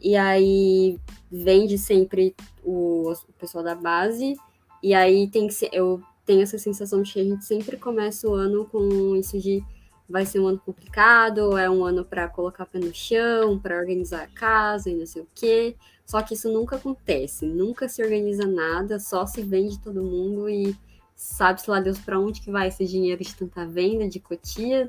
E 0.00 0.16
aí 0.16 0.98
vende 1.30 1.78
sempre 1.78 2.34
o, 2.62 3.10
o 3.10 3.32
pessoal 3.38 3.64
da 3.64 3.74
base. 3.74 4.36
E 4.82 4.94
aí 4.94 5.28
tem 5.28 5.46
que 5.46 5.54
ser, 5.54 5.70
eu 5.72 6.02
tenho 6.26 6.42
essa 6.42 6.58
sensação 6.58 7.02
de 7.02 7.12
que 7.12 7.20
a 7.20 7.24
gente 7.24 7.44
sempre 7.44 7.76
começa 7.76 8.28
o 8.28 8.34
ano 8.34 8.64
com 8.66 9.16
isso 9.16 9.38
de 9.38 9.64
vai 10.08 10.26
ser 10.26 10.40
um 10.40 10.46
ano 10.46 10.58
complicado, 10.58 11.56
é 11.56 11.70
um 11.70 11.84
ano 11.84 12.04
para 12.04 12.28
colocar 12.28 12.66
pé 12.66 12.78
no 12.78 12.94
chão, 12.94 13.58
para 13.58 13.78
organizar 13.78 14.24
a 14.24 14.26
casa 14.26 14.90
e 14.90 14.94
não 14.94 15.06
sei 15.06 15.22
o 15.22 15.28
quê. 15.34 15.74
Só 16.04 16.20
que 16.20 16.34
isso 16.34 16.52
nunca 16.52 16.76
acontece, 16.76 17.46
nunca 17.46 17.88
se 17.88 18.02
organiza 18.02 18.46
nada, 18.46 19.00
só 19.00 19.24
se 19.24 19.40
vende 19.40 19.78
todo 19.78 20.02
mundo 20.02 20.50
e 20.50 20.76
sabe-se 21.14 21.70
lá 21.70 21.80
Deus 21.80 21.98
para 21.98 22.18
onde 22.18 22.40
que 22.40 22.50
vai 22.50 22.68
esse 22.68 22.84
dinheiro 22.84 23.22
de 23.22 23.34
tanta 23.34 23.66
venda, 23.66 24.08
de 24.08 24.20
cotia, 24.20 24.88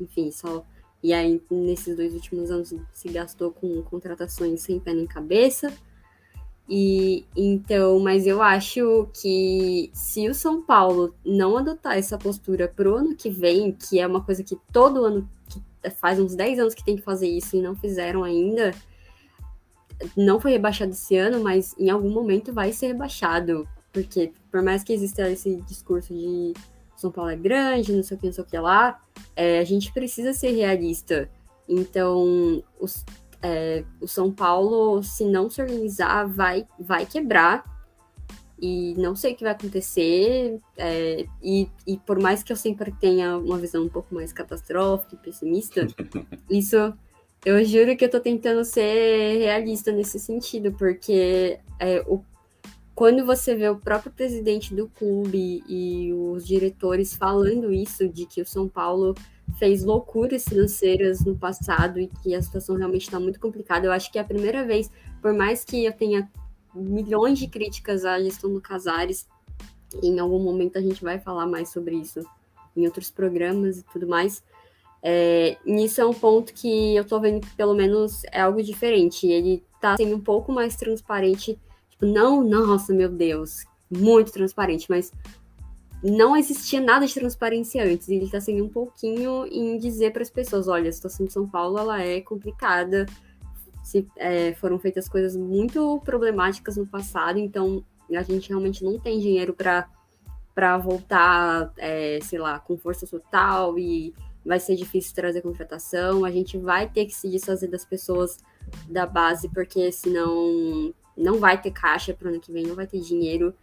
enfim, 0.00 0.30
só. 0.30 0.64
E 1.02 1.12
aí, 1.12 1.42
nesses 1.50 1.96
dois 1.96 2.14
últimos 2.14 2.50
anos, 2.50 2.72
se 2.92 3.08
gastou 3.08 3.50
com 3.50 3.82
contratações 3.82 4.60
sem 4.60 4.78
pé 4.78 4.94
nem 4.94 5.06
cabeça. 5.06 5.72
E 6.68 7.26
então, 7.36 7.98
mas 7.98 8.26
eu 8.26 8.40
acho 8.40 9.08
que 9.12 9.90
se 9.92 10.28
o 10.28 10.34
São 10.34 10.62
Paulo 10.62 11.14
não 11.24 11.58
adotar 11.58 11.98
essa 11.98 12.16
postura 12.16 12.68
pro 12.68 12.96
ano 12.96 13.16
que 13.16 13.28
vem, 13.28 13.72
que 13.72 13.98
é 13.98 14.06
uma 14.06 14.22
coisa 14.22 14.44
que 14.44 14.56
todo 14.72 15.04
ano, 15.04 15.28
que 15.48 15.90
faz 15.90 16.20
uns 16.20 16.36
10 16.36 16.60
anos 16.60 16.74
que 16.74 16.84
tem 16.84 16.96
que 16.96 17.02
fazer 17.02 17.28
isso 17.28 17.56
e 17.56 17.60
não 17.60 17.74
fizeram 17.74 18.22
ainda, 18.22 18.70
não 20.16 20.40
foi 20.40 20.52
rebaixado 20.52 20.92
esse 20.92 21.16
ano, 21.16 21.42
mas 21.42 21.74
em 21.78 21.90
algum 21.90 22.10
momento 22.10 22.52
vai 22.52 22.72
ser 22.72 22.88
rebaixado. 22.88 23.68
Porque 23.92 24.32
por 24.50 24.62
mais 24.62 24.82
que 24.82 24.92
exista 24.92 25.30
esse 25.30 25.56
discurso 25.62 26.14
de 26.14 26.54
São 26.96 27.10
Paulo 27.10 27.30
é 27.30 27.36
grande, 27.36 27.92
não 27.92 28.02
sei 28.02 28.16
o 28.16 28.20
que, 28.20 28.26
não 28.26 28.32
sei 28.32 28.44
o 28.44 28.46
que 28.46 28.58
lá, 28.58 29.00
é, 29.36 29.58
a 29.58 29.64
gente 29.64 29.92
precisa 29.92 30.32
ser 30.32 30.52
realista. 30.52 31.30
Então, 31.68 32.62
os, 32.80 33.04
é, 33.42 33.84
o 34.00 34.08
São 34.08 34.32
Paulo, 34.32 35.02
se 35.02 35.24
não 35.24 35.50
se 35.50 35.60
organizar, 35.60 36.26
vai, 36.26 36.66
vai 36.78 37.04
quebrar. 37.06 37.70
E 38.60 38.94
não 38.96 39.16
sei 39.16 39.32
o 39.32 39.36
que 39.36 39.42
vai 39.42 39.52
acontecer. 39.52 40.60
é, 40.76 41.26
e, 41.42 41.68
e 41.86 41.98
por 41.98 42.20
mais 42.20 42.42
que 42.42 42.52
eu 42.52 42.56
sempre 42.56 42.92
tenha 42.92 43.36
uma 43.36 43.58
visão 43.58 43.84
um 43.84 43.88
pouco 43.88 44.14
mais 44.14 44.32
catastrófica 44.32 45.16
e 45.16 45.18
pessimista, 45.18 45.86
isso 46.48 46.94
eu 47.44 47.64
juro 47.64 47.96
que 47.96 48.04
eu 48.04 48.10
tô 48.10 48.20
tentando 48.20 48.64
ser 48.64 49.38
realista 49.38 49.90
nesse 49.90 50.18
sentido, 50.20 50.72
porque 50.72 51.58
é, 51.80 52.00
o, 52.06 52.22
quando 52.94 53.24
você 53.24 53.54
vê 53.54 53.68
o 53.68 53.76
próprio 53.76 54.12
presidente 54.12 54.74
do 54.74 54.88
clube 54.88 55.62
e 55.66 56.12
os 56.12 56.46
diretores 56.46 57.14
falando 57.14 57.72
isso, 57.72 58.08
de 58.08 58.26
que 58.26 58.42
o 58.42 58.46
São 58.46 58.68
Paulo 58.68 59.14
fez 59.58 59.82
loucuras 59.82 60.44
financeiras 60.44 61.24
no 61.24 61.36
passado 61.36 61.98
e 61.98 62.08
que 62.22 62.34
a 62.34 62.42
situação 62.42 62.76
realmente 62.76 63.02
está 63.02 63.18
muito 63.18 63.40
complicada. 63.40 63.86
Eu 63.86 63.92
acho 63.92 64.10
que 64.10 64.18
é 64.18 64.20
a 64.20 64.24
primeira 64.24 64.64
vez, 64.64 64.90
por 65.20 65.32
mais 65.32 65.64
que 65.64 65.84
eu 65.84 65.92
tenha 65.92 66.30
milhões 66.74 67.38
de 67.38 67.48
críticas 67.48 68.04
à 68.04 68.20
gestão 68.20 68.52
do 68.52 68.60
Casares, 68.60 69.28
em 70.02 70.18
algum 70.18 70.38
momento 70.38 70.78
a 70.78 70.80
gente 70.80 71.02
vai 71.02 71.18
falar 71.18 71.46
mais 71.46 71.70
sobre 71.70 71.96
isso 71.96 72.20
em 72.76 72.86
outros 72.86 73.10
programas 73.10 73.78
e 73.78 73.84
tudo 73.84 74.06
mais. 74.06 74.42
É, 75.02 75.58
nisso 75.66 76.00
é 76.00 76.06
um 76.06 76.14
ponto 76.14 76.54
que 76.54 76.94
eu 76.94 77.04
tô 77.04 77.18
vendo 77.20 77.40
que 77.40 77.54
pelo 77.56 77.74
menos 77.74 78.22
é 78.30 78.40
algo 78.40 78.62
diferente. 78.62 79.26
Ele 79.26 79.62
tá 79.80 79.96
sendo 79.96 80.16
um 80.16 80.20
pouco 80.20 80.52
mais 80.52 80.76
transparente. 80.76 81.58
Não, 82.02 82.42
nossa, 82.42 82.92
meu 82.92 83.08
Deus, 83.08 83.64
muito 83.88 84.32
transparente, 84.32 84.86
mas 84.90 85.12
não 86.02 86.36
existia 86.36 86.80
nada 86.80 87.06
de 87.06 87.14
transparência 87.14 87.84
antes. 87.84 88.08
Ele 88.08 88.24
está 88.24 88.40
sendo 88.40 88.64
um 88.64 88.68
pouquinho 88.68 89.46
em 89.46 89.78
dizer 89.78 90.12
para 90.12 90.22
as 90.22 90.30
pessoas: 90.30 90.66
olha, 90.66 90.90
a 90.90 90.92
situação 90.92 91.24
de 91.24 91.32
São 91.32 91.48
Paulo 91.48 91.78
ela 91.78 92.02
é 92.02 92.20
complicada. 92.20 93.06
Se, 93.84 94.06
é, 94.16 94.52
foram 94.54 94.78
feitas 94.78 95.08
coisas 95.08 95.36
muito 95.36 96.00
problemáticas 96.04 96.76
no 96.76 96.86
passado, 96.86 97.38
então 97.38 97.84
a 98.10 98.22
gente 98.22 98.48
realmente 98.48 98.84
não 98.84 98.98
tem 98.98 99.18
dinheiro 99.18 99.54
para 99.54 100.78
voltar, 100.78 101.72
é, 101.78 102.18
sei 102.22 102.38
lá, 102.38 102.58
com 102.58 102.76
força 102.76 103.06
total 103.06 103.78
e 103.78 104.14
vai 104.44 104.58
ser 104.58 104.76
difícil 104.76 105.14
trazer 105.14 105.40
contratação. 105.40 106.24
A 106.24 106.30
gente 106.30 106.58
vai 106.58 106.88
ter 106.88 107.06
que 107.06 107.14
se 107.14 107.28
desfazer 107.28 107.68
das 107.68 107.84
pessoas 107.84 108.38
da 108.88 109.06
base, 109.06 109.48
porque 109.48 109.90
senão 109.90 110.92
não 111.16 111.38
vai 111.38 111.60
ter 111.60 111.70
caixa 111.70 112.14
para 112.14 112.26
o 112.26 112.30
ano 112.30 112.40
que 112.40 112.52
vem, 112.52 112.66
não 112.66 112.74
vai 112.74 112.86
ter 112.86 113.00
dinheiro. 113.00 113.54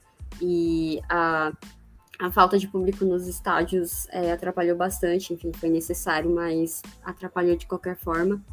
E 0.41 1.01
a 1.09 1.51
a 2.19 2.29
falta 2.29 2.59
de 2.59 2.67
público 2.67 3.05
nos 3.05 3.27
estádios 3.27 4.05
é, 4.09 4.33
atrapalhou 4.33 4.75
bastante, 4.75 5.33
enfim, 5.33 5.53
foi 5.53 5.69
necessário, 5.69 6.29
mas 6.29 6.81
atrapalhou 7.01 7.55
de 7.55 7.65
qualquer 7.65 7.95
forma. 7.95 8.43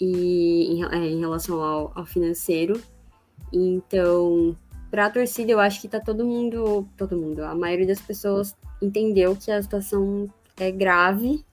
E 0.00 0.72
em, 0.72 0.84
é, 0.84 0.96
em 0.96 1.20
relação 1.20 1.60
ao, 1.62 1.92
ao, 1.94 2.06
financeiro. 2.06 2.80
Então, 3.52 4.56
para 4.90 5.04
a 5.04 5.10
torcida, 5.10 5.52
eu 5.52 5.60
acho 5.60 5.82
que 5.82 5.88
tá 5.88 6.00
todo 6.00 6.24
mundo, 6.24 6.88
todo 6.96 7.16
mundo, 7.16 7.44
a 7.44 7.54
maioria 7.54 7.86
das 7.86 8.00
pessoas 8.00 8.56
entendeu 8.80 9.36
que 9.36 9.50
a 9.50 9.60
situação 9.60 10.32
é 10.56 10.70
grave 10.70 11.44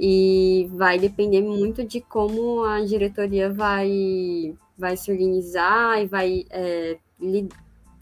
e 0.00 0.70
vai 0.74 0.96
depender 0.96 1.42
muito 1.42 1.82
de 1.82 2.00
como 2.00 2.62
a 2.62 2.80
diretoria 2.84 3.52
vai, 3.52 4.54
vai 4.78 4.96
se 4.96 5.10
organizar 5.10 6.00
e 6.00 6.06
vai 6.06 6.46
é, 6.50 6.98
li, 7.20 7.48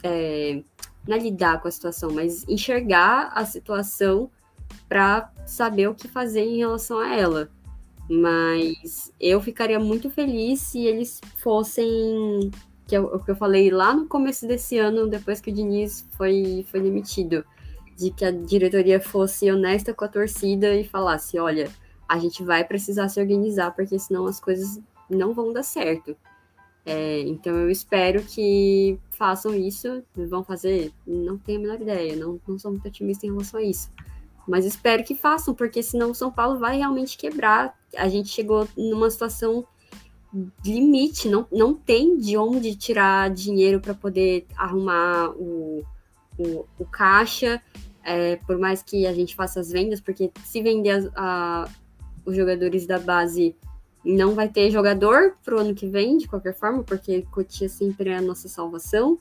é, 0.03 0.63
não 1.09 1.17
é 1.17 1.19
lidar 1.19 1.63
com 1.63 1.69
a 1.69 1.71
situação, 1.71 2.11
mas 2.11 2.47
enxergar 2.47 3.33
a 3.35 3.47
situação 3.47 4.31
para 4.87 5.33
saber 5.47 5.89
o 5.89 5.95
que 5.95 6.07
fazer 6.07 6.43
em 6.43 6.59
relação 6.59 6.99
a 6.99 7.15
ela. 7.15 7.49
Mas 8.11 9.11
eu 9.19 9.41
ficaria 9.41 9.81
muito 9.81 10.11
feliz 10.11 10.61
se 10.61 10.85
eles 10.85 11.21
fossem. 11.39 12.51
Que 12.87 12.95
é 12.95 13.01
o 13.01 13.19
que 13.19 13.33
eu 13.33 13.37
falei 13.37 13.69
lá 13.69 13.93
no 13.93 14.07
começo 14.07 14.47
desse 14.47 14.79
ano, 14.79 15.09
depois 15.09 15.41
que 15.41 15.51
o 15.51 15.55
Diniz 15.55 16.07
foi, 16.13 16.65
foi 16.71 16.81
demitido. 16.81 17.45
De 17.97 18.11
que 18.11 18.25
a 18.25 18.31
diretoria 18.31 19.01
fosse 19.01 19.51
honesta 19.51 19.93
com 19.93 20.05
a 20.05 20.09
torcida 20.09 20.73
e 20.77 20.85
falasse: 20.85 21.37
olha, 21.39 21.69
a 22.09 22.19
gente 22.19 22.43
vai 22.45 22.65
precisar 22.65 23.09
se 23.09 23.21
organizar, 23.21 23.73
porque 23.73 23.99
senão 23.99 24.27
as 24.27 24.41
coisas 24.41 24.81
não 25.11 25.33
vão 25.35 25.53
dar 25.53 25.63
certo. 25.63 26.17
É, 26.85 27.21
então 27.23 27.53
eu 27.57 27.69
espero 27.69 28.23
que 28.23 28.99
façam 29.11 29.55
isso. 29.55 30.05
Vão 30.15 30.45
fazer? 30.45 30.93
Não 31.07 31.37
tenho 31.37 31.59
a 31.59 31.63
menor 31.63 31.81
ideia, 31.81 32.15
não, 32.15 32.41
não 32.47 32.59
sou 32.59 32.71
muito 32.71 32.87
otimista 32.87 33.27
em 33.27 33.31
relação 33.31 33.59
a 33.59 33.63
isso. 33.63 33.91
Mas 34.47 34.65
espero 34.65 35.03
que 35.03 35.15
façam, 35.15 35.53
porque 35.53 35.83
senão 35.83 36.13
o 36.13 36.15
São 36.15 36.31
Paulo 36.31 36.59
vai 36.59 36.79
realmente 36.79 37.19
quebrar. 37.19 37.77
A 37.97 38.09
gente 38.09 38.29
chegou 38.29 38.69
numa 38.77 39.11
situação 39.11 39.67
limite, 40.65 41.29
não, 41.29 41.47
não 41.51 41.75
tem 41.75 42.17
de 42.17 42.37
onde 42.37 42.77
tirar 42.77 43.31
dinheiro 43.31 43.81
para 43.81 43.95
poder 43.95 44.47
arrumar 44.57 45.31
o, 45.31 45.85
o, 46.39 46.67
o 46.79 46.85
caixa, 46.85 47.61
é, 48.05 48.37
por 48.37 48.59
mais 48.59 48.83
que 48.83 49.07
a 49.07 49.13
gente 49.13 49.35
faça 49.35 49.59
as 49.59 49.71
vendas, 49.71 50.01
porque 50.01 50.31
se 50.45 50.63
vender 50.63 51.11
a, 51.15 51.65
a, 51.65 51.69
os 52.27 52.37
jogadores 52.37 52.87
da 52.87 52.99
base, 52.99 53.57
não 54.05 54.35
vai 54.35 54.49
ter 54.49 54.71
jogador 54.71 55.37
pro 55.43 55.61
ano 55.61 55.75
que 55.75 55.87
vem, 55.87 56.19
de 56.19 56.29
qualquer 56.29 56.55
forma, 56.55 56.83
porque 56.83 57.23
Cotia 57.31 57.69
sempre 57.69 58.11
é 58.11 58.17
a 58.17 58.21
nossa 58.21 58.49
salvação. 58.49 59.19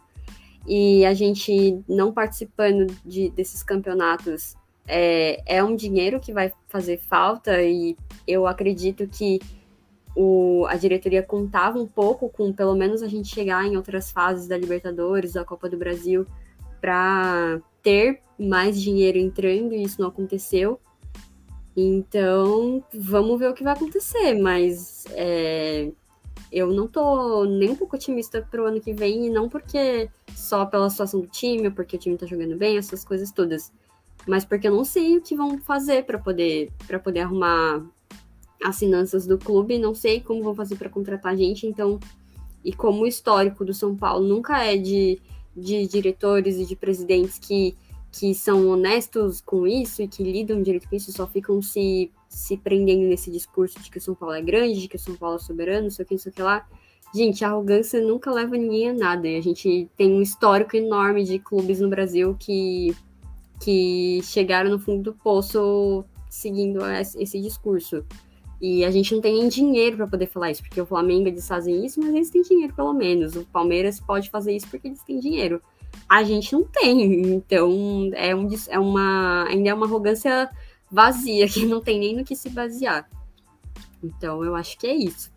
E 0.68 1.06
a 1.06 1.14
gente 1.14 1.80
não 1.88 2.12
participando 2.12 2.88
de, 3.06 3.30
desses 3.30 3.62
campeonatos 3.62 4.56
é, 4.88 5.42
é 5.46 5.64
um 5.64 5.76
dinheiro 5.76 6.20
que 6.20 6.34
vai 6.34 6.52
fazer 6.68 6.98
falta 6.98 7.62
e 7.62 7.96
eu 8.28 8.48
acredito 8.48 9.08
que 9.08 9.40
o, 10.16 10.66
a 10.68 10.76
diretoria 10.76 11.22
contava 11.22 11.80
um 11.80 11.88
pouco 11.88 12.30
com 12.30 12.54
pelo 12.54 12.76
menos 12.76 13.04
a 13.04 13.08
gente 13.08 13.28
chegar 13.28 13.66
em 13.66 13.76
outras 13.76 14.12
fases 14.12 14.48
da 14.48 14.58
Libertadores, 14.58 15.34
da 15.34 15.44
Copa 15.44 15.70
do 15.70 15.78
Brasil, 15.78 16.26
para 16.80 17.60
ter 17.82 18.22
mais 18.40 18.82
dinheiro 18.82 19.18
entrando 19.18 19.74
e 19.74 19.84
isso 19.84 20.02
não 20.02 20.10
aconteceu. 20.10 20.80
Então, 21.76 22.84
vamos 22.94 23.38
ver 23.40 23.50
o 23.50 23.54
que 23.54 23.64
vai 23.64 23.74
acontecer, 23.74 24.34
mas 24.36 25.06
é, 25.12 25.92
eu 26.52 26.68
não 26.68 26.88
tô 26.88 27.46
nem 27.46 27.72
um 27.72 27.76
pouco 27.76 27.96
otimista 27.96 28.42
pro 28.50 28.66
ano 28.66 28.80
que 28.80 28.94
vem, 28.94 29.28
e 29.28 29.30
não 29.30 29.50
porque 29.50 30.10
só 30.36 30.66
pela 30.66 30.90
situação 30.90 31.20
do 31.20 31.28
time, 31.28 31.68
ou 31.68 31.74
porque 31.74 31.98
o 31.98 32.00
time 32.00 32.18
tá 32.18 32.26
jogando 32.26 32.56
bem, 32.56 32.78
essas 32.78 33.04
coisas 33.04 33.32
todas 33.32 33.72
mas 34.28 34.44
porque 34.44 34.68
eu 34.68 34.74
não 34.74 34.84
sei 34.84 35.18
o 35.18 35.22
que 35.22 35.36
vão 35.36 35.58
fazer 35.60 36.04
para 36.06 36.18
poder 36.18 36.72
para 36.88 37.00
poder 37.00 37.22
arrumar 37.22 37.86
as 38.64 38.80
finanças 38.80 39.28
do 39.28 39.38
clube, 39.38 39.78
não 39.78 39.94
sei 39.94 40.20
como 40.22 40.44
vão 40.44 40.56
fazer 40.56 40.76
para 40.76 40.90
contratar 40.90 41.38
gente, 41.38 41.68
então 41.68 42.00
e 42.64 42.74
como 42.74 43.04
o 43.04 43.08
histórico 43.08 43.64
do 43.64 43.74
São 43.74 43.96
Paulo 43.96 44.28
nunca 44.28 44.64
é 44.64 44.76
de, 44.76 45.22
de 45.56 45.86
diretores 45.86 46.58
e 46.58 46.66
de 46.66 46.76
presidentes 46.76 47.38
que, 47.38 47.76
que 48.18 48.34
são 48.34 48.70
honestos 48.70 49.42
com 49.42 49.68
isso 49.68 50.02
e 50.02 50.08
que 50.08 50.24
lidam 50.24 50.64
direito 50.64 50.88
com 50.88 50.96
isso, 50.96 51.12
só 51.12 51.28
ficam 51.28 51.62
se, 51.62 52.10
se 52.30 52.56
prendendo 52.56 53.08
nesse 53.08 53.30
discurso 53.30 53.78
de 53.82 53.92
que 53.92 53.98
o 53.98 54.02
São 54.02 54.16
Paulo 54.16 54.36
é 54.36 54.42
grande, 54.42 54.82
de 54.82 54.88
que 54.88 54.96
o 54.96 55.00
São 55.00 55.16
Paulo 55.16 55.36
é 55.36 55.40
soberano, 55.40 55.84
não 55.84 55.92
sei 55.92 56.06
o 56.06 56.08
que, 56.08 56.14
não 56.14 56.22
sei 56.22 56.32
o 56.32 56.36
que 56.36 56.42
lá. 56.42 56.66
Gente, 57.14 57.44
a 57.44 57.50
arrogância 57.50 58.02
nunca 58.02 58.32
leva 58.32 58.56
ninguém 58.58 58.90
a 58.90 58.94
nada. 58.94 59.28
E 59.28 59.38
a 59.38 59.42
gente 59.42 59.90
tem 59.98 60.12
um 60.14 60.22
histórico 60.22 60.78
enorme 60.78 61.24
de 61.26 61.40
clubes 61.40 61.80
no 61.80 61.90
Brasil 61.90 62.36
que 62.40 62.96
que 63.62 64.20
chegaram 64.24 64.70
no 64.70 64.78
fundo 64.78 65.04
do 65.04 65.14
poço 65.14 66.04
seguindo 66.30 66.80
esse 67.18 67.40
discurso. 67.40 68.06
E 68.62 68.84
a 68.84 68.92
gente 68.92 69.14
não 69.14 69.22
tem 69.22 69.34
nem 69.34 69.48
dinheiro 69.48 69.98
para 69.98 70.08
poder 70.08 70.28
falar 70.28 70.52
isso, 70.52 70.62
porque 70.62 70.80
o 70.80 70.86
Flamengo 70.86 71.28
eles 71.28 71.48
fazem 71.48 71.86
isso, 71.86 72.00
mas 72.02 72.14
eles 72.14 72.30
têm 72.30 72.42
dinheiro 72.42 72.74
pelo 72.74 72.94
menos. 72.94 73.36
O 73.36 73.46
Palmeiras 73.46 74.00
pode 74.00 74.30
fazer 74.30 74.56
isso 74.56 74.68
porque 74.70 74.88
eles 74.88 75.02
têm 75.04 75.20
dinheiro. 75.20 75.62
A 76.08 76.24
gente 76.24 76.54
não 76.54 76.64
tem, 76.64 77.34
então 77.34 78.12
é, 78.14 78.36
um, 78.36 78.48
é 78.70 78.80
uma 78.80 79.46
ainda 79.48 79.70
é 79.70 79.74
uma 79.74 79.86
arrogância 79.86 80.50
vazia 80.90 81.48
que 81.50 81.66
não 81.66 81.82
tem 81.82 82.00
nem 82.00 82.16
no 82.16 82.24
que 82.24 82.36
se 82.36 82.50
basear. 82.50 83.10
Então 84.04 84.44
eu 84.44 84.56
acho 84.56 84.78
que 84.78 84.88
é 84.88 84.96
isso. 84.96 85.34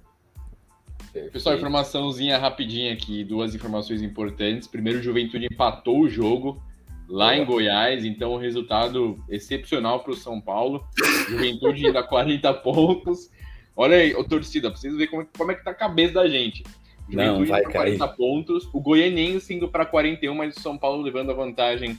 Pessoal, 1.33 1.57
informaçãozinha 1.57 2.39
rapidinha 2.39 2.93
aqui, 2.93 3.25
duas 3.25 3.55
informações 3.55 4.03
importantes. 4.03 4.69
Primeiro, 4.69 5.01
o 5.01 5.03
Juventude 5.03 5.49
empatou 5.51 6.01
o 6.01 6.09
jogo 6.09 6.63
lá 7.09 7.35
em 7.35 7.45
Goiás, 7.45 8.05
então 8.05 8.35
um 8.35 8.39
resultado 8.39 9.19
excepcional 9.29 10.01
para 10.01 10.13
o 10.13 10.17
São 10.17 10.41
Paulo. 10.41 10.87
Juventude 11.29 11.87
ainda 11.87 12.03
40 12.03 12.53
pontos. 12.55 13.31
Olha 13.75 13.97
aí, 13.97 14.15
ô, 14.15 14.23
torcida, 14.23 14.71
pra 14.71 14.79
vocês 14.79 14.95
verem 14.95 15.09
como, 15.09 15.27
como 15.37 15.51
é 15.51 15.55
que 15.55 15.65
tá 15.65 15.71
a 15.71 15.75
cabeça 15.75 16.15
da 16.15 16.29
gente. 16.29 16.63
Não, 17.09 17.45
vai 17.45 17.63
40 17.63 17.99
cair. 17.99 18.17
pontos, 18.17 18.69
o 18.73 18.81
Goianense 18.81 19.55
indo 19.55 19.69
para 19.69 19.87
41, 19.87 20.35
mas 20.35 20.57
o 20.57 20.61
São 20.61 20.77
Paulo 20.77 21.03
levando 21.03 21.31
a 21.31 21.35
vantagem 21.35 21.99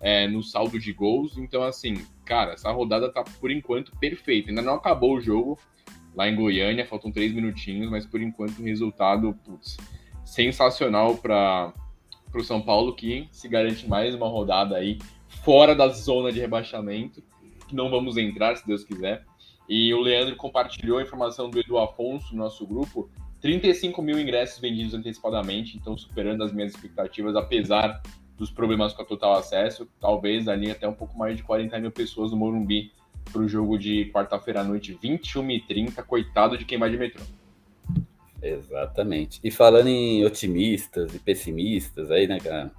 é, 0.00 0.26
no 0.26 0.42
saldo 0.42 0.78
de 0.78 0.92
gols. 0.92 1.36
Então, 1.36 1.62
assim, 1.62 1.94
cara, 2.24 2.52
essa 2.52 2.70
rodada 2.70 3.12
tá 3.12 3.22
por 3.22 3.50
enquanto 3.50 3.92
perfeita. 3.98 4.50
Ainda 4.50 4.62
não 4.62 4.74
acabou 4.74 5.16
o 5.16 5.20
jogo 5.20 5.58
lá 6.14 6.28
em 6.28 6.34
Goiânia, 6.34 6.86
faltam 6.86 7.12
três 7.12 7.32
minutinhos, 7.32 7.90
mas 7.90 8.06
por 8.06 8.22
enquanto 8.22 8.58
o 8.58 8.64
resultado, 8.64 9.38
putz, 9.44 9.76
sensacional 10.24 11.16
para 11.16 11.72
para 12.30 12.40
o 12.40 12.44
São 12.44 12.60
Paulo, 12.60 12.94
que 12.94 13.28
se 13.30 13.48
garante 13.48 13.88
mais 13.88 14.14
uma 14.14 14.28
rodada 14.28 14.76
aí 14.76 14.98
fora 15.42 15.74
da 15.74 15.88
zona 15.88 16.30
de 16.30 16.40
rebaixamento, 16.40 17.22
que 17.66 17.74
não 17.74 17.88
vamos 17.88 18.16
entrar, 18.16 18.56
se 18.56 18.66
Deus 18.66 18.84
quiser. 18.84 19.24
E 19.68 19.94
o 19.94 20.00
Leandro 20.00 20.36
compartilhou 20.36 20.98
a 20.98 21.02
informação 21.02 21.48
do 21.48 21.58
Edu 21.58 21.78
Afonso 21.78 22.34
no 22.34 22.42
nosso 22.42 22.66
grupo. 22.66 23.10
35 23.40 24.00
mil 24.02 24.18
ingressos 24.18 24.58
vendidos 24.60 24.94
antecipadamente, 24.94 25.76
então 25.76 25.96
superando 25.96 26.42
as 26.42 26.52
minhas 26.52 26.72
expectativas, 26.74 27.36
apesar 27.36 28.02
dos 28.36 28.50
problemas 28.50 28.92
com 28.92 29.02
a 29.02 29.04
total 29.04 29.34
acesso. 29.34 29.88
Talvez 30.00 30.48
ali 30.48 30.70
até 30.70 30.86
um 30.88 30.92
pouco 30.92 31.18
mais 31.18 31.36
de 31.36 31.42
40 31.42 31.78
mil 31.80 31.90
pessoas 31.90 32.30
no 32.30 32.36
Morumbi 32.36 32.92
para 33.32 33.40
o 33.40 33.48
jogo 33.48 33.78
de 33.78 34.10
quarta-feira 34.12 34.60
à 34.60 34.64
noite, 34.64 34.98
21h30. 35.02 36.02
Coitado 36.04 36.56
de 36.56 36.64
quem 36.64 36.78
vai 36.78 36.90
de 36.90 36.98
metrô. 36.98 37.22
Exatamente. 38.42 39.40
E 39.42 39.50
falando 39.50 39.88
em 39.88 40.24
otimistas 40.24 41.14
e 41.14 41.18
pessimistas, 41.18 42.10
aí, 42.10 42.26
né, 42.26 42.38
que 42.38 42.48
a, 42.48 42.70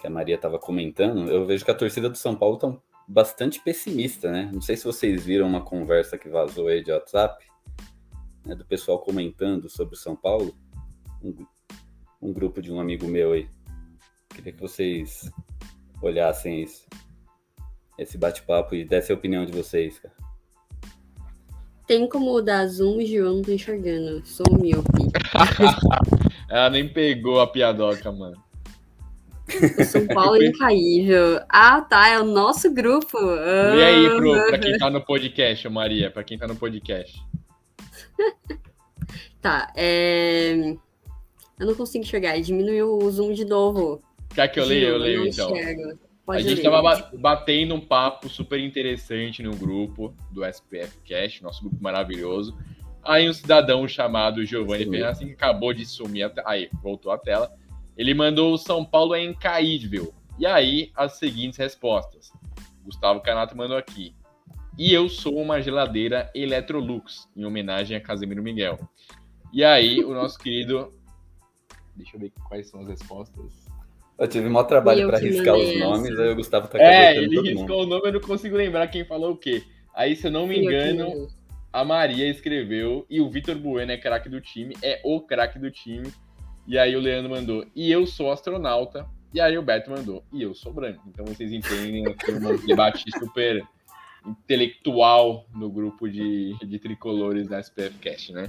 que 0.00 0.06
a 0.06 0.10
Maria 0.10 0.36
estava 0.36 0.58
comentando, 0.58 1.30
eu 1.30 1.44
vejo 1.44 1.64
que 1.64 1.70
a 1.70 1.74
torcida 1.74 2.08
do 2.08 2.16
São 2.16 2.34
Paulo 2.34 2.54
está 2.54 2.72
bastante 3.06 3.60
pessimista, 3.60 4.30
né? 4.30 4.48
Não 4.52 4.60
sei 4.60 4.76
se 4.76 4.84
vocês 4.84 5.24
viram 5.24 5.46
uma 5.46 5.60
conversa 5.60 6.16
que 6.16 6.28
vazou 6.28 6.68
aí 6.68 6.82
de 6.82 6.92
WhatsApp, 6.92 7.44
né, 8.44 8.54
do 8.54 8.64
pessoal 8.64 8.98
comentando 8.98 9.68
sobre 9.68 9.94
o 9.94 9.98
São 9.98 10.16
Paulo. 10.16 10.54
Um, 11.22 11.46
um 12.20 12.32
grupo 12.32 12.60
de 12.60 12.72
um 12.72 12.80
amigo 12.80 13.06
meu 13.06 13.32
aí. 13.32 13.48
Queria 14.28 14.52
que 14.52 14.60
vocês 14.60 15.30
olhassem 16.00 16.62
isso. 16.62 16.86
Esse 17.98 18.16
bate-papo 18.16 18.74
e 18.74 18.84
dessem 18.84 19.14
a 19.14 19.18
opinião 19.18 19.44
de 19.44 19.52
vocês, 19.52 19.98
cara. 19.98 20.14
Tem 21.86 22.08
como 22.08 22.40
dar 22.40 22.66
zoom 22.66 23.00
e 23.00 23.14
eu 23.14 23.34
não 23.34 23.42
tô 23.42 23.52
enxergando. 23.52 24.24
Sou 24.24 24.46
míope. 24.58 24.88
Ela 26.48 26.70
nem 26.70 26.88
pegou 26.88 27.40
a 27.40 27.46
piadoca, 27.46 28.10
mano. 28.10 28.42
O 29.78 29.84
São 29.84 30.06
Paulo 30.06 30.40
é 30.40 30.46
incaível. 30.46 31.40
Ah, 31.48 31.82
tá. 31.82 32.08
É 32.08 32.18
o 32.20 32.24
nosso 32.24 32.72
grupo. 32.72 33.18
Ah, 33.18 33.76
e 33.76 33.82
aí, 33.82 34.16
pro, 34.16 34.46
pra 34.46 34.58
quem 34.58 34.78
tá 34.78 34.90
no 34.90 35.04
podcast, 35.04 35.68
Maria, 35.68 36.10
pra 36.10 36.24
quem 36.24 36.38
tá 36.38 36.46
no 36.46 36.56
podcast. 36.56 37.22
tá, 39.40 39.72
é... 39.76 40.76
Eu 41.58 41.66
não 41.66 41.74
consigo 41.74 42.04
enxergar. 42.04 42.40
Diminuiu 42.40 42.98
o 42.98 43.10
zoom 43.10 43.32
de 43.32 43.44
novo. 43.44 44.02
Quer 44.34 44.48
que 44.48 44.58
eu 44.58 44.64
leia? 44.64 44.88
Eu 44.88 44.98
leio, 44.98 45.26
então. 45.26 45.52
A 46.28 46.40
gente 46.40 46.56
ler. 46.56 46.62
tava 46.62 47.10
batendo 47.18 47.74
um 47.74 47.80
papo 47.80 48.28
super 48.28 48.58
interessante 48.58 49.42
no 49.42 49.54
grupo 49.54 50.14
do 50.30 50.44
SPF 50.44 50.98
Cash, 51.06 51.40
nosso 51.40 51.62
grupo 51.62 51.82
maravilhoso. 51.82 52.56
Aí 53.04 53.28
um 53.28 53.32
cidadão 53.32 53.86
chamado 53.88 54.44
Giovanni 54.44 54.84
Fernandes, 54.84 55.06
assim 55.06 55.26
que 55.26 55.32
acabou 55.32 55.74
de 55.74 55.84
sumir, 55.84 56.32
aí 56.46 56.70
voltou 56.82 57.10
a 57.10 57.18
tela, 57.18 57.52
ele 57.96 58.14
mandou 58.14 58.54
o 58.54 58.58
São 58.58 58.84
Paulo 58.84 59.14
é 59.14 59.22
incaível. 59.22 60.14
E 60.38 60.46
aí 60.46 60.90
as 60.96 61.18
seguintes 61.18 61.58
respostas. 61.58 62.32
Gustavo 62.84 63.20
Canato 63.20 63.56
mandou 63.56 63.76
aqui. 63.76 64.14
E 64.78 64.92
eu 64.92 65.08
sou 65.08 65.36
uma 65.36 65.60
geladeira 65.60 66.30
Electrolux, 66.34 67.28
em 67.36 67.44
homenagem 67.44 67.96
a 67.96 68.00
Casemiro 68.00 68.42
Miguel. 68.42 68.78
E 69.52 69.62
aí 69.62 70.02
o 70.02 70.14
nosso 70.14 70.38
querido... 70.40 70.92
Deixa 71.94 72.16
eu 72.16 72.20
ver 72.20 72.32
quais 72.48 72.68
são 72.68 72.80
as 72.80 72.88
respostas. 72.88 73.70
Eu 74.18 74.28
tive 74.28 74.48
maior 74.48 74.64
trabalho 74.64 75.06
para 75.08 75.18
riscar 75.18 75.54
os 75.54 75.78
nomes, 75.78 76.18
aí 76.18 76.30
o 76.30 76.36
Gustavo 76.36 76.68
tá 76.68 76.78
É, 76.78 77.16
ele 77.16 77.40
riscou 77.40 77.82
o 77.82 77.86
nome, 77.86 78.08
eu 78.08 78.12
não 78.12 78.20
consigo 78.20 78.56
lembrar 78.56 78.86
quem 78.88 79.04
falou 79.04 79.32
o 79.32 79.36
quê. 79.36 79.62
Aí, 79.94 80.16
se 80.16 80.28
eu 80.28 80.30
não 80.30 80.46
me 80.46 80.58
engano, 80.58 81.28
a 81.72 81.84
Maria 81.84 82.28
escreveu 82.28 83.04
e 83.10 83.20
o 83.20 83.30
Vitor 83.30 83.56
Bueno 83.56 83.92
é 83.92 83.96
craque 83.96 84.28
do 84.28 84.40
time, 84.40 84.74
é 84.82 85.00
o 85.04 85.20
craque 85.20 85.58
do 85.58 85.70
time. 85.70 86.10
E 86.66 86.78
aí 86.78 86.94
o 86.94 87.00
Leandro 87.00 87.30
mandou, 87.30 87.66
e 87.74 87.90
eu 87.90 88.06
sou 88.06 88.30
astronauta. 88.30 89.06
E 89.34 89.40
aí 89.40 89.56
o 89.56 89.62
Beto 89.62 89.90
mandou, 89.90 90.22
e 90.30 90.42
eu 90.42 90.54
sou 90.54 90.72
branco. 90.72 91.02
Então 91.08 91.24
vocês 91.24 91.52
entendem 91.52 92.04
um 92.06 92.66
debate 92.66 93.04
super 93.18 93.62
intelectual 94.26 95.46
no 95.54 95.70
grupo 95.70 96.08
de, 96.08 96.54
de 96.66 96.78
tricolores 96.78 97.48
da 97.48 97.58
SPF 97.60 97.98
Cast, 97.98 98.32
né? 98.32 98.48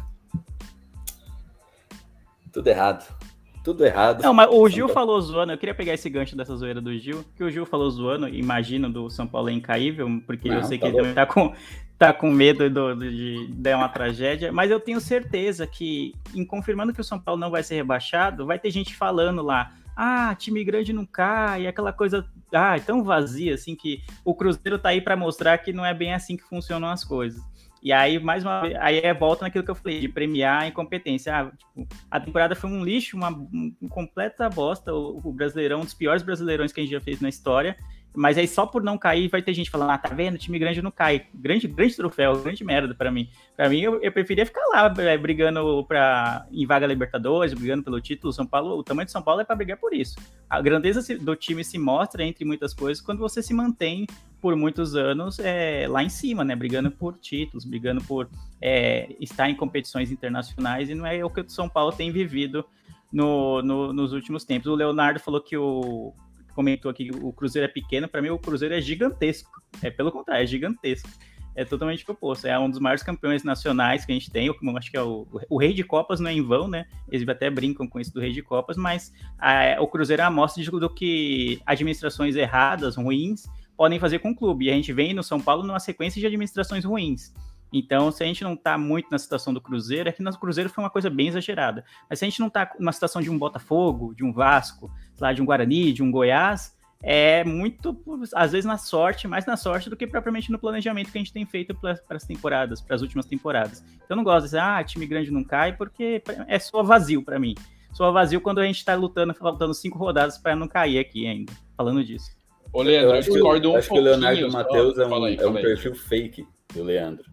Tudo 2.52 2.68
errado. 2.68 3.16
Tudo 3.64 3.86
errado. 3.86 4.22
Não, 4.22 4.34
mas 4.34 4.50
o 4.52 4.68
Gil 4.68 4.88
São 4.88 4.94
falou 4.94 5.20
zoando, 5.22 5.54
eu 5.54 5.58
queria 5.58 5.74
pegar 5.74 5.94
esse 5.94 6.10
gancho 6.10 6.36
dessa 6.36 6.56
zoeira 6.56 6.82
do 6.82 6.96
Gil, 6.98 7.24
que 7.36 7.44
o 7.44 7.50
Gil 7.50 7.66
falou 7.66 7.90
zoando, 7.90 8.28
imagino, 8.28 8.90
do 8.92 9.10
São 9.10 9.26
Paulo 9.26 9.50
é 9.50 9.54
incaível, 9.54 10.08
porque 10.28 10.50
eu 10.50 10.56
Não, 10.56 10.64
sei 10.64 10.78
que 10.78 10.82
tá 10.84 10.88
ele 10.90 10.98
também 10.98 11.14
tá 11.14 11.26
com, 11.26 11.54
tá 11.98 12.14
com 12.14 12.30
medo 12.30 12.70
do- 12.70 12.94
do- 12.96 13.10
de 13.10 13.48
dar 13.54 13.78
uma 13.78 13.88
tragédia, 13.88 14.52
mas 14.52 14.70
eu 14.70 14.82
tenho 14.82 15.00
certeza 15.00 15.66
que, 15.66 16.14
em 16.36 16.46
confirmando 16.46 16.94
que 16.94 17.00
o 17.00 17.04
São 17.06 17.18
Paulo 17.18 17.40
não 17.40 17.50
vai 17.50 17.64
ser 17.64 17.76
rebaixado, 17.76 18.46
vai 18.46 18.60
ter 18.60 18.70
gente 18.70 18.94
falando 18.94 19.42
lá, 19.42 19.72
ah, 19.96 20.36
time 20.36 20.64
grande 20.64 20.92
não 20.94 21.06
cai, 21.06 21.68
aquela 21.68 21.92
coisa, 21.94 22.26
ah, 22.54 22.80
tão 22.80 23.04
vazia, 23.04 23.54
assim, 23.56 23.76
que 23.76 24.02
o 24.26 24.34
Cruzeiro 24.36 24.78
tá 24.80 24.90
aí 24.90 25.02
para 25.02 25.16
mostrar 25.16 25.58
que 25.58 25.72
não 25.74 25.86
é 25.86 25.94
bem 25.94 26.14
assim 26.14 26.36
que 26.38 26.44
funcionam 26.44 26.88
as 26.90 27.04
coisas. 27.04 27.42
E 27.82 27.92
aí, 27.92 28.18
mais 28.18 28.46
uma 28.46 28.62
vez, 28.62 28.76
aí 28.80 29.00
é 29.00 29.14
volta 29.14 29.44
naquilo 29.44 29.66
que 29.66 29.70
eu 29.72 29.76
falei, 29.76 30.00
de 30.00 30.08
premiar 30.08 30.62
a 30.64 30.68
incompetência. 30.68 31.36
Ah, 31.38 31.52
tipo, 31.52 31.88
a 32.10 32.18
temporada 32.20 32.56
foi 32.56 32.70
um 32.70 32.82
lixo, 32.82 33.18
uma, 33.18 33.30
um- 33.30 33.76
um 33.82 33.90
completa 33.90 34.50
bosta. 34.50 34.94
O, 34.94 35.20
o 35.22 35.34
Brasileirão, 35.34 35.82
um 35.82 35.84
dos 35.84 35.94
piores 35.94 36.24
brasileirões 36.24 36.72
que 36.72 36.80
a 36.80 36.84
gente 36.84 36.94
já 36.94 37.02
fez 37.02 37.20
na 37.20 37.28
história. 37.28 37.76
Mas 38.16 38.38
aí 38.38 38.48
só 38.48 38.66
por 38.66 38.84
não 38.84 38.98
cair 38.98 39.28
vai 39.28 39.42
ter 39.42 39.54
gente 39.54 39.72
falando, 39.72 39.90
ah, 39.90 39.98
tá 39.98 40.10
vendo? 40.14 40.38
Time 40.38 40.60
grande 40.60 40.82
não 40.82 40.92
cai. 40.92 41.26
Grande, 41.34 41.68
grande 41.68 41.96
troféu, 41.96 42.38
grande 42.42 42.64
merda 42.64 42.94
pra 42.94 43.12
mim. 43.12 43.28
Pra 43.56 43.68
mim, 43.70 43.80
eu, 43.82 44.00
eu 44.02 44.12
preferia 44.12 44.46
ficar 44.46 44.62
lá 44.68 44.94
eh, 45.00 45.18
brigando 45.18 45.84
pra, 45.88 46.46
em 46.52 46.66
vaga 46.66 46.86
Libertadores, 46.86 47.54
brigando 47.54 47.84
pelo 47.84 48.00
título. 48.00 48.32
São 48.32 48.46
Paulo, 48.46 48.78
o 48.78 48.84
tamanho 48.84 49.06
de 49.08 49.12
São 49.12 49.22
Paulo 49.22 49.42
é 49.42 49.44
pra 49.44 49.56
brigar 49.56 49.78
por 49.78 49.94
isso. 49.94 50.16
A 50.50 50.62
grandeza 50.62 51.18
do 51.18 51.36
time 51.36 51.64
se 51.64 51.80
mostra, 51.80 52.24
entre 52.24 52.46
muitas 52.46 52.74
coisas, 52.74 53.04
quando 53.04 53.20
você 53.20 53.42
se 53.42 53.54
mantém 53.54 54.06
por 54.40 54.56
muitos 54.56 54.96
anos 54.96 55.40
é, 55.40 55.88
lá 55.90 56.04
em 56.04 56.10
cima, 56.10 56.44
né? 56.44 56.56
Brigando 56.56 56.92
por 56.92 57.18
títulos, 57.18 57.66
brigando 57.66 58.04
por 58.04 58.30
é, 58.62 59.08
estar 59.20 59.50
em 59.50 59.56
competições 59.56 60.12
internacionais, 60.12 60.90
e 60.90 60.94
não 60.96 61.06
é 61.06 61.24
o 61.26 61.30
que 61.30 61.42
o 61.42 61.50
São 61.50 61.68
Paulo 61.70 61.92
tem 61.92 62.12
vivido 62.12 62.64
no, 63.12 63.62
no- 63.62 63.94
nos 63.94 64.14
últimos 64.14 64.44
tempos. 64.44 64.68
O 64.68 64.76
Leonardo 64.76 65.20
falou 65.20 65.42
que 65.42 65.58
o. 65.58 66.14
comentou 66.54 66.90
aqui 66.90 67.10
que 67.10 67.16
o 67.16 67.32
Cruzeiro 67.34 67.66
é 67.66 67.72
pequeno, 67.72 68.08
para 68.08 68.22
mim 68.22 68.30
o 68.30 68.40
Cruzeiro 68.40 68.74
é 68.74 68.82
gigantesco. 68.82 69.52
É 69.82 69.90
pelo 69.90 70.12
contrário, 70.12 70.44
é 70.44 70.48
gigantesco. 70.48 71.10
É 71.56 71.64
totalmente 71.64 72.04
oposto. 72.10 72.48
É 72.48 72.58
um 72.58 72.70
dos 72.70 72.80
maiores 72.80 73.04
campeões 73.04 73.44
nacionais 73.44 74.06
que 74.06 74.12
a 74.12 74.16
gente 74.16 74.32
tem. 74.32 74.48
Eu 74.48 74.56
acho 74.76 74.90
que 74.90 74.98
é 74.98 75.04
o, 75.04 75.28
o 75.50 75.58
Rei 75.60 75.74
de 75.74 75.84
Copas, 75.84 76.20
não 76.20 76.30
é 76.30 76.34
em 76.34 76.42
vão, 76.42 76.68
né? 76.68 76.86
Eles 77.12 77.28
até 77.28 77.50
brincam 77.50 77.88
com 77.88 78.00
isso 78.00 78.12
do 78.12 78.20
Rei 78.20 78.32
de 78.32 78.42
Copas, 78.42 78.76
mas 78.76 79.14
ah, 79.38 79.78
o 79.80 79.88
Cruzeiro 79.88 80.22
é 80.22 80.26
a 80.26 80.30
amostra 80.30 80.64
de- 80.64 80.72
do 80.72 80.90
que 80.90 81.62
administrações 81.66 82.36
erradas, 82.36 82.96
ruins, 82.96 83.44
podem 83.78 84.00
fazer 84.00 84.20
com 84.20 84.32
o 84.32 84.36
clube. 84.36 84.66
E 84.66 84.72
a 84.72 84.74
gente 84.74 84.92
vem 84.92 85.14
no 85.14 85.22
São 85.22 85.40
Paulo 85.40 85.64
numa 85.64 85.80
sequência 85.80 86.20
de 86.20 86.26
administrações 86.26 86.86
ruins. 86.86 87.32
Então, 87.72 88.12
se 88.12 88.24
a 88.24 88.28
gente 88.28 88.44
não 88.44 88.56
tá 88.56 88.78
muito 88.78 89.10
na 89.10 89.18
situação 89.18 89.52
do 89.52 89.60
Cruzeiro, 89.60 90.08
é 90.08 90.12
que 90.12 90.22
no 90.22 90.32
Cruzeiro 90.38 90.70
foi 90.70 90.84
uma 90.84 90.92
coisa 90.92 91.10
bem 91.10 91.28
exagerada. 91.28 91.84
Mas 92.08 92.20
se 92.20 92.26
a 92.26 92.30
gente 92.30 92.40
não 92.40 92.48
tá 92.48 92.72
numa 92.80 92.92
situação 92.92 93.20
de 93.20 93.32
um 93.32 93.38
Botafogo, 93.38 94.14
de 94.14 94.24
um 94.24 94.32
Vasco, 94.32 94.92
lá, 95.22 95.34
de 95.34 95.42
um 95.42 95.46
Guarani, 95.46 95.94
de 95.94 96.04
um 96.04 96.12
Goiás, 96.12 96.74
é 97.02 97.44
muito, 97.44 98.02
às 98.34 98.54
vezes, 98.54 98.66
na 98.66 98.78
sorte, 98.78 99.28
mais 99.28 99.46
na 99.46 99.58
sorte 99.58 99.90
do 99.90 99.98
que 99.98 100.08
propriamente 100.08 100.50
no 100.50 100.58
planejamento 100.58 101.12
que 101.12 101.18
a 101.18 101.22
gente 101.22 101.34
tem 101.34 101.46
feito 101.46 101.76
para 101.76 101.98
as 102.10 102.24
temporadas, 102.24 102.80
para 102.80 102.96
as 102.96 103.02
últimas 103.02 103.26
temporadas. 103.26 103.84
Então, 103.96 104.08
eu 104.12 104.16
não 104.16 104.24
gosto 104.24 104.44
de 104.44 104.46
dizer, 104.46 104.60
ah, 104.60 104.82
time 104.84 105.06
grande 105.06 105.30
não 105.30 105.44
cai, 105.44 105.76
porque 105.76 106.24
é 106.48 106.60
só 106.60 106.82
vazio 106.82 107.22
para 107.22 107.38
mim. 107.38 107.56
Só 107.92 108.10
vazio 108.12 108.40
quando 108.40 108.60
a 108.60 108.66
gente 108.66 108.84
tá 108.84 108.96
lutando, 108.96 109.34
faltando 109.34 109.74
cinco 109.74 109.98
rodadas 109.98 110.38
para 110.38 110.56
não 110.56 110.68
cair 110.68 110.98
aqui 110.98 111.28
ainda, 111.28 111.52
falando 111.76 112.04
disso. 112.04 112.32
Ô, 112.72 112.82
Leandro, 112.82 113.12
eu, 113.12 113.20
acho 113.20 113.28
que, 113.28 113.34
discordo 113.34 113.72
um 113.72 113.76
acho 113.76 113.90
que 113.90 114.00
o. 114.00 114.02
Leonardo. 114.02 114.52
Matheus 114.52 114.98
é 114.98 115.06
um, 115.06 115.24
aí, 115.26 115.38
é 115.40 115.46
um 115.46 115.54
perfil 115.54 115.94
fake 115.94 116.48
do 116.74 116.84
Leandro. 116.84 117.26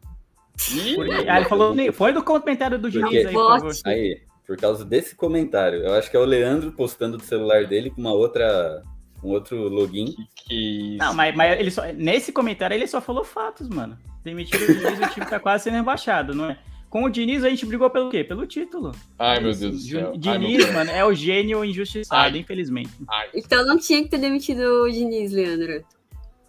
Ih, 0.70 0.96
Porque- 0.96 1.28
ah, 1.28 1.36
ele 1.38 1.48
falou, 1.48 1.74
foi 1.92 2.12
do 2.12 2.22
comentário 2.22 2.78
do 2.78 2.90
Diniz 2.90 3.26
aí, 3.26 3.32
por 3.32 3.48
favor. 3.48 3.72
Aí, 3.86 4.20
por 4.50 4.56
causa 4.56 4.84
desse 4.84 5.14
comentário, 5.14 5.84
eu 5.84 5.94
acho 5.94 6.10
que 6.10 6.16
é 6.16 6.18
o 6.18 6.24
Leandro 6.24 6.72
postando 6.72 7.16
do 7.16 7.22
celular 7.22 7.66
dele 7.68 7.88
com 7.88 8.00
uma 8.00 8.12
outra, 8.12 8.82
um 9.22 9.28
outro 9.28 9.68
login. 9.68 10.12
que 10.34 10.96
Não, 10.96 11.14
mas, 11.14 11.36
mas 11.36 11.60
ele 11.60 11.70
só, 11.70 11.84
nesse 11.92 12.32
comentário 12.32 12.74
ele 12.74 12.88
só 12.88 13.00
falou 13.00 13.22
fatos, 13.22 13.68
mano. 13.68 13.96
Demitiram 14.24 14.64
o 14.64 14.66
Diniz, 14.74 14.98
o 14.98 15.14
time 15.14 15.24
tá 15.24 15.38
quase 15.38 15.62
sendo 15.62 15.74
rebaixado, 15.74 16.34
não 16.34 16.50
é? 16.50 16.58
Com 16.88 17.04
o 17.04 17.08
Diniz 17.08 17.44
a 17.44 17.48
gente 17.48 17.64
brigou 17.64 17.88
pelo 17.90 18.10
quê? 18.10 18.24
Pelo 18.24 18.44
título. 18.44 18.90
Ai, 19.16 19.38
meu 19.38 19.54
Deus 19.54 19.70
do 19.70 19.78
céu. 19.78 20.10
Ai, 20.10 20.18
Diniz, 20.18 20.64
Deus. 20.64 20.74
mano, 20.74 20.90
é 20.90 21.04
o 21.04 21.14
gênio 21.14 21.64
injustiçado, 21.64 22.34
Ai. 22.34 22.40
infelizmente. 22.40 22.90
Ai, 23.08 23.28
Então 23.32 23.64
não 23.64 23.78
tinha 23.78 24.02
que 24.02 24.08
ter 24.08 24.18
demitido 24.18 24.82
o 24.82 24.90
Diniz, 24.90 25.30
Leandro. 25.30 25.84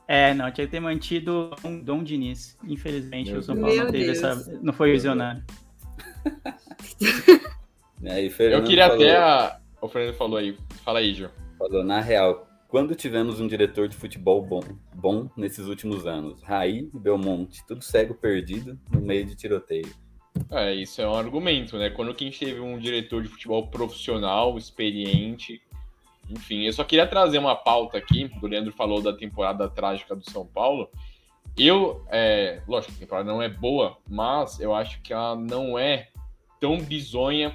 É, 0.07 0.33
não, 0.33 0.49
tinha 0.51 0.65
que 0.65 0.71
ter 0.71 0.79
mantido 0.79 1.51
Dom, 1.61 1.79
Dom 1.81 2.03
Diniz. 2.03 2.57
Infelizmente, 2.67 3.29
Meu 3.29 3.41
o 3.41 3.43
São 3.43 3.55
Paulo 3.55 3.69
Deus. 3.69 3.83
não 3.85 3.91
teve 3.91 4.05
Meu 4.05 4.13
essa. 4.13 4.59
Não 4.59 4.73
foi 4.73 4.91
visionário. 4.91 5.43
Né? 8.01 8.25
E 8.25 8.33
eu 8.51 8.63
queria 8.63 8.87
falou, 8.87 9.03
até. 9.03 9.17
A... 9.17 9.59
O 9.81 9.87
Fernando 9.87 10.15
falou 10.15 10.37
aí. 10.37 10.57
Fala 10.83 10.99
aí, 10.99 11.13
Gil. 11.13 11.29
falou, 11.57 11.83
na 11.83 12.01
real, 12.01 12.47
quando 12.67 12.95
tivemos 12.95 13.39
um 13.39 13.47
diretor 13.47 13.87
de 13.87 13.95
futebol 13.95 14.41
bom, 14.41 14.61
bom 14.95 15.29
nesses 15.35 15.67
últimos 15.67 16.07
anos? 16.07 16.41
Raí 16.41 16.89
e 16.93 16.99
Belmonte, 16.99 17.65
tudo 17.67 17.83
cego 17.83 18.15
perdido 18.15 18.79
no 18.91 19.01
meio 19.01 19.25
de 19.25 19.35
tiroteio. 19.35 19.93
É, 20.49 20.73
isso 20.73 21.01
é 21.01 21.07
um 21.07 21.13
argumento, 21.13 21.77
né? 21.77 21.89
Quando 21.89 22.13
que 22.13 22.23
a 22.23 22.27
gente 22.27 22.39
teve 22.39 22.59
um 22.59 22.79
diretor 22.79 23.21
de 23.21 23.27
futebol 23.27 23.67
profissional, 23.67 24.57
experiente. 24.57 25.61
Enfim, 26.29 26.63
eu 26.63 26.73
só 26.73 26.83
queria 26.83 27.05
trazer 27.05 27.37
uma 27.37 27.55
pauta 27.55 27.97
aqui. 27.97 28.31
O 28.41 28.47
Leandro 28.47 28.71
falou 28.71 29.01
da 29.01 29.13
temporada 29.13 29.69
trágica 29.69 30.15
do 30.15 30.29
São 30.29 30.45
Paulo. 30.45 30.89
Eu, 31.57 32.05
é, 32.09 32.61
lógico, 32.67 32.93
a 32.95 32.99
temporada 32.99 33.29
não 33.29 33.41
é 33.41 33.49
boa, 33.49 33.97
mas 34.07 34.59
eu 34.59 34.73
acho 34.73 35.01
que 35.01 35.11
ela 35.11 35.35
não 35.35 35.77
é 35.77 36.07
tão 36.59 36.79
bizonha, 36.79 37.53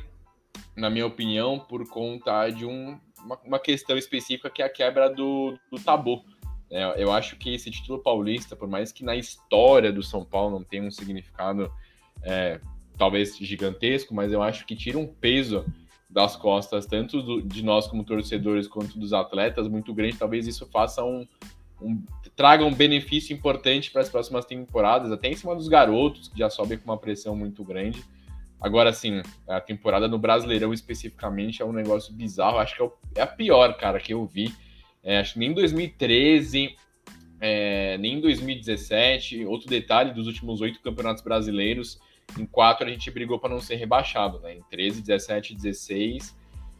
na 0.76 0.90
minha 0.90 1.07
opinião, 1.07 1.59
por 1.59 1.88
conta 1.88 2.48
de 2.50 2.64
um- 2.66 2.98
uma, 3.24 3.38
uma 3.44 3.59
questão 3.59 3.96
específica 3.96 4.48
que 4.50 4.62
é 4.62 4.66
a 4.66 4.70
quebra 4.70 5.09
do, 5.09 5.59
do 5.70 5.78
tabu. 5.78 6.24
É, 6.70 7.02
eu 7.02 7.12
acho 7.12 7.36
que 7.36 7.54
esse 7.54 7.70
título 7.70 7.98
paulista, 8.00 8.57
por 8.57 8.68
mais 8.68 8.90
que 8.92 9.04
na 9.04 9.14
história 9.16 9.92
do 9.92 10.02
São 10.02 10.24
Paulo 10.24 10.59
não 10.59 10.64
tenha 10.64 10.82
um 10.82 10.90
significado 10.90 11.72
é, 12.22 12.61
talvez 12.98 13.36
gigantesco, 13.36 14.14
mas 14.14 14.32
eu 14.32 14.42
acho 14.42 14.66
que 14.66 14.74
tira 14.74 14.98
um 14.98 15.07
peso 15.07 15.64
das 16.09 16.34
costas, 16.36 16.86
tanto 16.86 17.22
do- 17.22 17.42
de 17.42 17.62
nós 17.62 17.86
como 17.86 18.02
torcedores, 18.04 18.66
quanto 18.66 18.98
dos 18.98 19.12
atletas, 19.12 19.68
muito 19.68 19.92
grande. 19.92 20.16
Talvez 20.16 20.46
isso 20.46 20.66
faça 20.66 21.04
um, 21.04 21.26
um- 21.80 22.02
traga 22.34 22.64
um 22.64 22.72
benefício 22.74 23.34
importante 23.36 23.90
para 23.90 24.02
as 24.02 24.09
próximas 24.09 24.44
temporadas, 24.44 25.12
até 25.12 25.28
em 25.28 25.36
cima 25.36 25.54
dos 25.54 25.68
garotos, 25.68 26.28
que 26.28 26.38
já 26.38 26.48
sobem 26.50 26.78
com 26.78 26.84
uma 26.90 26.98
pressão 26.98 27.36
muito 27.36 27.62
grande. 27.64 28.02
Agora, 28.61 28.92
sim, 28.92 29.22
a 29.46 29.61
temporada 29.61 30.09
no 30.09 30.18
Brasileirão 30.18 30.72
especificamente 30.72 31.62
é 31.62 31.64
um 31.64 31.72
negócio 31.72 32.12
bizarro. 32.12 32.59
Acho 32.59 32.76
que 32.76 32.82
é, 32.82 32.90
é 33.16 33.22
a 33.22 33.26
pior, 33.26 33.76
cara, 33.76 34.00
que 34.00 34.14
eu 34.14 34.24
vi. 34.24 34.52
É, 35.02 35.18
acho 35.18 35.34
que 35.34 35.38
nem 35.38 35.50
em 35.50 35.54
2013, 35.54 36.74
é, 37.40 37.98
nem 37.98 38.14
em 38.14 38.20
2017. 38.20 39.44
Outro 39.44 39.68
detalhe 39.68 40.12
dos 40.12 40.26
últimos 40.26 40.61
oito 40.61 40.80
campeonatos 40.80 41.22
brasileiros, 41.22 42.00
em 42.38 42.46
quatro 42.46 42.86
a 42.86 42.90
gente 42.90 43.11
brigou 43.11 43.38
para 43.38 43.50
não 43.50 43.61
ser 43.61 43.76
rebaixado, 43.76 44.40
né? 44.40 44.54
Em 44.54 44.62
13, 44.70 45.02
17, 45.02 45.54
16 45.54 46.34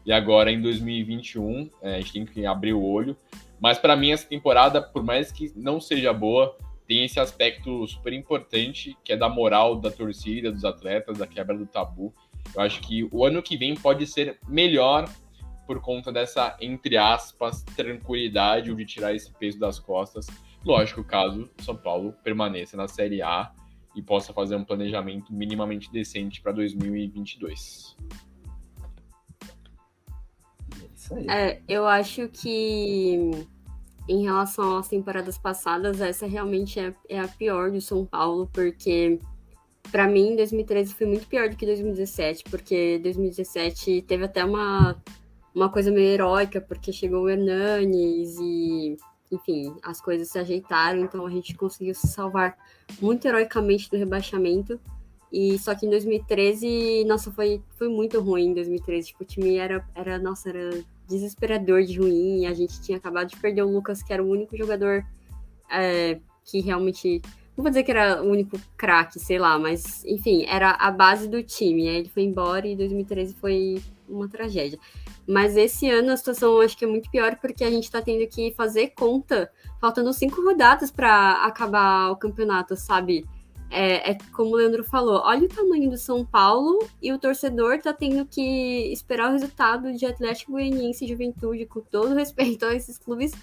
e 0.07 0.13
agora 0.13 0.49
em 0.49 0.61
2021 0.61 1.69
é, 1.81 1.95
a 1.95 1.99
gente 1.99 2.13
tem 2.13 2.25
que 2.25 2.45
abrir 2.45 2.71
o 2.71 2.81
olho. 2.81 3.15
Mas 3.59 3.77
para 3.77 3.93
mim 3.93 4.11
essa 4.11 4.25
temporada, 4.25 4.81
por 4.81 5.03
mais 5.03 5.33
que 5.33 5.51
não 5.53 5.81
seja 5.81 6.13
boa, 6.13 6.57
tem 6.87 7.03
esse 7.03 7.19
aspecto 7.19 7.85
super 7.85 8.13
importante 8.13 8.97
que 9.03 9.11
é 9.11 9.17
da 9.17 9.27
moral 9.27 9.75
da 9.75 9.91
torcida, 9.91 10.51
dos 10.51 10.63
atletas, 10.63 11.17
da 11.17 11.27
quebra 11.27 11.55
do 11.55 11.65
tabu. 11.65 12.13
Eu 12.55 12.61
acho 12.61 12.79
que 12.81 13.07
o 13.11 13.25
ano 13.25 13.43
que 13.43 13.57
vem 13.57 13.75
pode 13.75 14.07
ser 14.07 14.39
melhor 14.47 15.09
por 15.65 15.81
conta 15.81 16.13
dessa, 16.13 16.55
entre 16.61 16.95
aspas, 16.95 17.61
tranquilidade 17.75 18.71
ou 18.71 18.77
de 18.77 18.85
tirar 18.85 19.13
esse 19.13 19.31
peso 19.33 19.59
das 19.59 19.77
costas. 19.77 20.27
Lógico, 20.63 21.03
caso 21.03 21.49
o 21.59 21.61
São 21.61 21.75
Paulo 21.75 22.13
permaneça 22.23 22.77
na 22.77 22.87
Série 22.87 23.21
A 23.21 23.51
e 23.93 24.01
possa 24.01 24.31
fazer 24.31 24.55
um 24.55 24.63
planejamento 24.63 25.33
minimamente 25.33 25.91
decente 25.91 26.41
para 26.41 26.53
2022. 26.53 27.97
É 30.81 30.85
isso 30.95 31.15
aí. 31.15 31.27
É, 31.29 31.61
eu 31.67 31.85
acho 31.85 32.29
que 32.29 33.47
em 34.07 34.23
relação 34.23 34.77
às 34.77 34.87
temporadas 34.87 35.37
passadas, 35.37 36.01
essa 36.01 36.25
realmente 36.25 36.79
é, 36.79 36.93
é 37.09 37.19
a 37.19 37.27
pior 37.27 37.71
do 37.71 37.81
São 37.81 38.05
Paulo, 38.05 38.49
porque 38.53 39.19
pra 39.91 40.07
mim 40.07 40.35
2013 40.35 40.93
foi 40.93 41.07
muito 41.07 41.27
pior 41.27 41.49
do 41.49 41.55
que 41.55 41.65
2017, 41.65 42.45
porque 42.49 42.99
2017 42.99 44.03
teve 44.03 44.25
até 44.25 44.43
uma, 44.45 45.01
uma 45.53 45.69
coisa 45.69 45.91
meio 45.91 46.07
heróica, 46.07 46.61
porque 46.61 46.91
chegou 46.91 47.23
o 47.23 47.29
Hernanes 47.29 48.37
e 48.39 48.97
enfim, 49.31 49.75
as 49.83 49.99
coisas 49.99 50.29
se 50.29 50.39
ajeitaram, 50.39 50.99
então 50.99 51.25
a 51.25 51.29
gente 51.29 51.55
conseguiu 51.55 51.93
se 51.93 52.07
salvar 52.07 52.57
muito 53.01 53.27
heroicamente 53.27 53.89
do 53.89 53.97
rebaixamento. 53.97 54.79
E 55.31 55.59
só 55.59 55.75
que 55.75 55.85
em 55.85 55.89
2013, 55.89 57.03
nossa, 57.05 57.31
foi, 57.31 57.61
foi 57.77 57.89
muito 57.89 58.21
ruim 58.21 58.51
em 58.51 58.53
2013. 58.53 59.07
Tipo, 59.07 59.23
o 59.23 59.27
time 59.27 59.57
era, 59.57 59.85
era, 59.93 60.17
nossa, 60.17 60.49
era 60.49 60.69
desesperador 61.07 61.83
de 61.83 61.99
ruim. 61.99 62.45
A 62.45 62.53
gente 62.53 62.81
tinha 62.81 62.97
acabado 62.97 63.27
de 63.27 63.37
perder 63.37 63.63
o 63.63 63.71
Lucas, 63.71 64.03
que 64.03 64.13
era 64.13 64.23
o 64.23 64.29
único 64.29 64.55
jogador 64.57 65.05
é, 65.69 66.19
que 66.43 66.61
realmente. 66.61 67.21
Não 67.55 67.63
vou 67.63 67.71
dizer 67.71 67.83
que 67.83 67.91
era 67.91 68.21
o 68.21 68.29
único 68.29 68.59
craque, 68.77 69.19
sei 69.19 69.39
lá, 69.39 69.57
mas 69.57 70.05
enfim, 70.05 70.45
era 70.47 70.71
a 70.71 70.91
base 70.91 71.27
do 71.27 71.41
time. 71.41 71.89
Aí 71.89 71.95
ele 71.97 72.09
foi 72.09 72.23
embora 72.23 72.67
e 72.67 72.75
2013 72.75 73.33
foi 73.33 73.81
uma 74.07 74.29
tragédia. 74.29 74.77
Mas 75.27 75.57
esse 75.57 75.89
ano 75.89 76.11
a 76.11 76.17
situação 76.17 76.61
acho 76.61 76.77
que 76.77 76.85
é 76.85 76.87
muito 76.87 77.09
pior 77.09 77.35
porque 77.37 77.63
a 77.63 77.71
gente 77.71 77.89
tá 77.89 78.01
tendo 78.01 78.27
que 78.27 78.53
fazer 78.53 78.89
conta, 78.89 79.51
faltando 79.81 80.13
cinco 80.13 80.41
rodadas 80.41 80.91
para 80.91 81.43
acabar 81.45 82.11
o 82.11 82.15
campeonato, 82.15 82.75
sabe? 82.77 83.25
É, 83.69 84.11
é, 84.11 84.17
como 84.31 84.51
o 84.51 84.55
Leandro 84.55 84.83
falou, 84.83 85.21
olha 85.25 85.43
o 85.43 85.49
tamanho 85.49 85.89
do 85.89 85.97
São 85.97 86.25
Paulo 86.25 86.87
e 87.01 87.11
o 87.11 87.19
torcedor 87.19 87.79
tá 87.81 87.91
tendo 87.91 88.25
que 88.25 88.91
esperar 88.93 89.29
o 89.29 89.33
resultado 89.33 89.91
de 89.93 90.05
Atlético 90.05 90.53
Goianiense 90.53 91.03
e 91.03 91.07
Juventude, 91.07 91.65
com 91.65 91.81
todo 91.81 92.15
respeito 92.15 92.65
a 92.65 92.73
esses 92.73 92.97
clubes, 92.97 93.33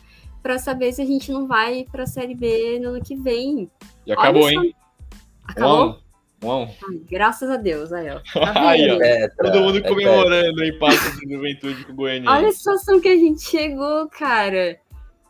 para 0.43 0.59
saber 0.59 0.93
se 0.93 1.03
a 1.03 1.05
gente 1.05 1.31
não 1.31 1.47
vai 1.47 1.87
para 1.91 2.05
a 2.05 2.07
Série 2.07 2.35
B 2.35 2.79
no 2.81 2.91
ano 2.91 3.05
que 3.05 3.15
vem. 3.15 3.71
E 4.07 4.13
acabou, 4.13 4.49
hein? 4.49 4.75
Acabou? 5.47 5.99
Bom. 6.41 6.71
Ai, 6.89 7.01
graças 7.11 7.49
a 7.49 7.57
Deus, 7.57 7.91
aí, 7.93 8.11
ó. 8.11 8.21
Tá 8.33 8.53
aí, 8.69 8.91
ó. 8.91 9.01
É, 9.01 9.29
tá, 9.29 9.45
Todo 9.45 9.61
mundo 9.61 9.79
é, 9.79 9.81
comemorando 9.81 10.61
o 10.61 10.65
empate 10.65 11.17
de 11.19 11.35
Juventude 11.35 11.85
com 11.87 11.93
o 11.93 11.97
Goianiense. 11.97 12.29
Olha 12.29 12.49
a 12.49 12.53
situação 12.53 13.01
que 13.01 13.09
a 13.09 13.17
gente 13.17 13.43
chegou, 13.43 14.07
cara. 14.09 14.79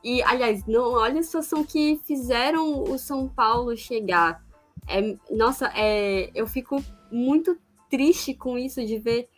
E, 0.03 0.23
aliás, 0.25 0.67
não, 0.67 0.93
olha 0.95 1.21
a 1.21 1.23
situação 1.23 1.65
que 1.65 2.01
fizeram 2.05 2.83
o 2.83 2.99
São 2.99 3.29
Paulo 3.29 3.77
chegar. 3.77 4.43
É, 4.89 5.17
nossa, 5.31 5.71
é, 5.75 6.31
eu 6.35 6.47
fico 6.47 6.83
muito 7.11 7.59
triste 7.91 8.35
com 8.35 8.59
isso 8.59 8.85
de 8.85 8.99
ver 8.99 9.29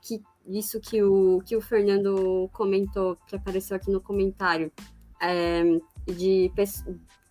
que 0.00 0.22
isso 0.46 0.80
que 0.80 1.02
o, 1.02 1.40
que 1.44 1.56
o 1.56 1.60
Fernando 1.60 2.50
comentou, 2.52 3.16
que 3.26 3.36
apareceu 3.36 3.76
aqui 3.76 3.90
no 3.90 4.00
comentário, 4.00 4.72
é, 5.20 5.62
de, 6.06 6.50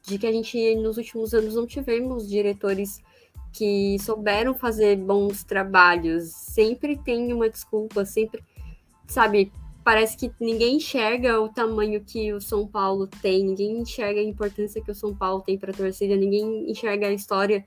de 0.04 0.18
que 0.18 0.26
a 0.26 0.32
gente 0.32 0.76
nos 0.76 0.98
últimos 0.98 1.34
anos 1.34 1.56
não 1.56 1.68
tivemos 1.68 2.28
diretores 2.28 3.02
que 3.52 3.98
souberam 4.00 4.54
fazer 4.54 4.96
bons 4.98 5.44
trabalhos. 5.44 6.30
Sempre 6.32 6.98
tem 6.98 7.34
uma 7.34 7.50
desculpa, 7.50 8.06
sempre, 8.06 8.44
sabe? 9.08 9.52
Parece 9.84 10.16
que 10.16 10.32
ninguém 10.40 10.78
enxerga 10.78 11.42
o 11.42 11.50
tamanho 11.50 12.04
que 12.04 12.32
o 12.34 12.40
São 12.40 12.68
Paulo 12.68 13.08
tem, 13.08 13.44
ninguém 13.44 13.80
enxerga 13.80 14.20
a 14.20 14.24
importância 14.24 14.82
que 14.82 14.92
o 14.92 14.96
São 14.96 15.16
Paulo 15.16 15.42
tem 15.42 15.58
para 15.58 15.72
a 15.72 15.74
torcida, 15.74 16.16
ninguém 16.16 16.70
enxerga 16.70 17.08
a 17.08 17.14
história 17.14 17.66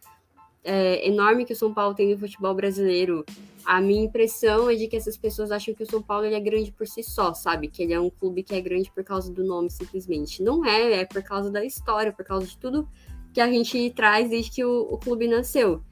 é, 0.62 1.06
enorme 1.06 1.44
que 1.44 1.52
o 1.52 1.56
São 1.56 1.74
Paulo 1.74 1.94
tem 1.94 2.10
no 2.10 2.18
futebol 2.18 2.54
brasileiro. 2.54 3.24
A 3.64 3.80
minha 3.80 4.04
impressão 4.04 4.70
é 4.70 4.74
de 4.74 4.86
que 4.86 4.96
essas 4.96 5.16
pessoas 5.16 5.50
acham 5.50 5.74
que 5.74 5.82
o 5.82 5.90
São 5.90 6.02
Paulo 6.02 6.26
ele 6.26 6.34
é 6.34 6.40
grande 6.40 6.70
por 6.70 6.86
si 6.86 7.02
só, 7.02 7.34
sabe? 7.34 7.68
Que 7.68 7.82
ele 7.82 7.92
é 7.92 8.00
um 8.00 8.10
clube 8.10 8.42
que 8.42 8.54
é 8.54 8.60
grande 8.60 8.90
por 8.92 9.02
causa 9.02 9.32
do 9.32 9.44
nome, 9.44 9.70
simplesmente. 9.70 10.42
Não 10.42 10.64
é, 10.64 11.00
é 11.00 11.04
por 11.04 11.22
causa 11.22 11.50
da 11.50 11.64
história, 11.64 12.12
por 12.12 12.24
causa 12.24 12.46
de 12.46 12.58
tudo 12.58 12.88
que 13.32 13.40
a 13.40 13.48
gente 13.48 13.90
traz 13.90 14.30
desde 14.30 14.50
que 14.50 14.64
o, 14.64 14.82
o 14.82 14.98
clube 14.98 15.26
nasceu. 15.26 15.82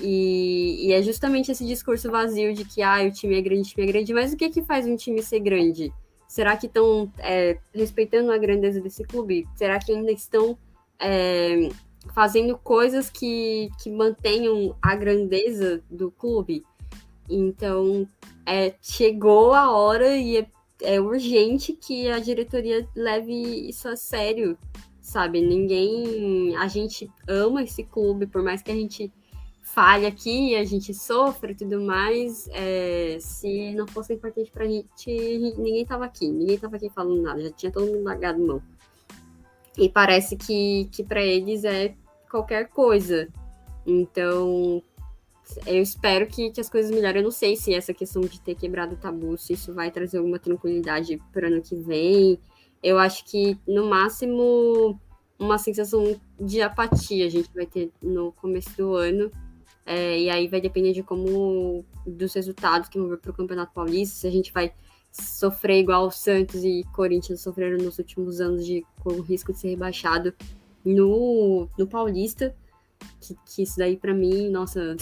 E, 0.00 0.86
e, 0.86 0.92
é 0.92 1.02
justamente 1.02 1.50
esse 1.50 1.66
discurso 1.66 2.10
vazio 2.10 2.54
de 2.54 2.64
que 2.64 2.82
ah, 2.82 3.02
o 3.04 3.10
time 3.10 3.36
é 3.36 3.42
grande, 3.42 3.62
o 3.62 3.64
time 3.72 3.88
é 3.88 3.92
grande, 3.92 4.14
mas 4.14 4.32
o 4.32 4.36
que, 4.36 4.48
que 4.48 4.62
faz 4.62 4.86
um 4.86 4.96
time 4.96 5.22
ser 5.22 5.40
grande? 5.40 5.92
Será 6.28 6.56
que 6.56 6.66
estão 6.66 7.10
é, 7.18 7.58
respeitando 7.74 8.30
a 8.30 8.38
grandeza 8.38 8.80
desse 8.80 9.02
clube? 9.04 9.46
Será 9.56 9.78
que 9.78 9.92
ainda 9.92 10.12
estão 10.12 10.58
é, 11.00 11.68
fazendo 12.14 12.56
coisas 12.58 13.10
que, 13.10 13.70
que 13.82 13.90
mantenham 13.90 14.76
a 14.80 14.94
grandeza 14.94 15.82
do 15.90 16.10
clube? 16.10 16.64
Então, 17.28 18.06
é, 18.46 18.74
chegou 18.80 19.52
a 19.52 19.70
hora 19.70 20.16
e 20.16 20.36
é, 20.36 20.46
é 20.82 21.00
urgente 21.00 21.72
que 21.72 22.08
a 22.08 22.18
diretoria 22.18 22.86
leve 22.94 23.32
isso 23.68 23.88
a 23.88 23.96
sério 23.96 24.56
sabe? 25.08 25.40
Ninguém. 25.40 26.54
A 26.56 26.68
gente 26.68 27.10
ama 27.26 27.62
esse 27.62 27.82
clube, 27.82 28.26
por 28.26 28.42
mais 28.42 28.62
que 28.62 28.70
a 28.70 28.74
gente 28.74 29.10
falhe 29.74 30.06
aqui, 30.06 30.56
a 30.56 30.64
gente 30.64 30.92
sofra 30.92 31.52
e 31.52 31.54
tudo 31.54 31.80
mais. 31.80 32.48
É, 32.52 33.18
se 33.20 33.72
não 33.74 33.86
fosse 33.86 34.14
importante 34.14 34.50
pra 34.50 34.66
gente, 34.66 35.54
ninguém 35.56 35.84
tava 35.84 36.04
aqui. 36.04 36.28
Ninguém 36.28 36.58
tava 36.58 36.76
aqui 36.76 36.90
falando 36.90 37.22
nada, 37.22 37.40
já 37.40 37.50
tinha 37.50 37.72
todo 37.72 37.86
mundo 37.86 38.04
largado 38.04 38.44
mão. 38.44 38.62
E 39.76 39.88
parece 39.88 40.36
que, 40.36 40.88
que 40.90 41.04
para 41.04 41.22
eles 41.22 41.64
é 41.64 41.94
qualquer 42.30 42.68
coisa. 42.68 43.28
Então, 43.86 44.82
eu 45.64 45.80
espero 45.80 46.26
que, 46.26 46.50
que 46.50 46.60
as 46.60 46.68
coisas 46.68 46.90
melhorem. 46.90 47.20
Eu 47.20 47.24
não 47.24 47.30
sei 47.30 47.56
se 47.56 47.72
essa 47.72 47.94
questão 47.94 48.22
de 48.22 48.40
ter 48.40 48.54
quebrado 48.54 48.94
o 48.94 48.98
tabu, 48.98 49.38
se 49.38 49.52
isso 49.52 49.72
vai 49.72 49.90
trazer 49.90 50.18
alguma 50.18 50.38
tranquilidade 50.38 51.20
para 51.32 51.46
ano 51.46 51.62
que 51.62 51.76
vem 51.76 52.38
eu 52.82 52.98
acho 52.98 53.24
que 53.24 53.58
no 53.66 53.88
máximo 53.88 54.98
uma 55.38 55.58
sensação 55.58 56.18
de 56.40 56.60
apatia 56.60 57.26
a 57.26 57.28
gente 57.28 57.50
vai 57.54 57.66
ter 57.66 57.92
no 58.02 58.32
começo 58.32 58.76
do 58.76 58.94
ano. 58.94 59.30
É, 59.90 60.20
e 60.20 60.28
aí 60.28 60.46
vai 60.48 60.60
depender 60.60 60.92
de 60.92 61.02
como 61.02 61.82
dos 62.06 62.34
resultados 62.34 62.90
que 62.90 62.98
vão 62.98 63.08
vir 63.08 63.16
para 63.16 63.30
o 63.30 63.34
Campeonato 63.34 63.72
Paulista, 63.72 64.16
se 64.16 64.26
a 64.26 64.30
gente 64.30 64.52
vai 64.52 64.70
sofrer 65.10 65.78
igual 65.78 66.08
o 66.08 66.10
Santos 66.10 66.62
e 66.62 66.84
Corinthians 66.92 67.40
sofreram 67.40 67.82
nos 67.82 67.98
últimos 67.98 68.38
anos 68.38 68.66
de, 68.66 68.84
com 69.00 69.14
o 69.14 69.22
risco 69.22 69.50
de 69.50 69.58
ser 69.58 69.68
rebaixado 69.68 70.34
no, 70.84 71.66
no 71.78 71.86
Paulista. 71.86 72.54
Que, 73.18 73.34
que 73.46 73.62
isso 73.62 73.78
daí, 73.78 73.96
para 73.96 74.12
mim, 74.12 74.50
nossa, 74.50 74.94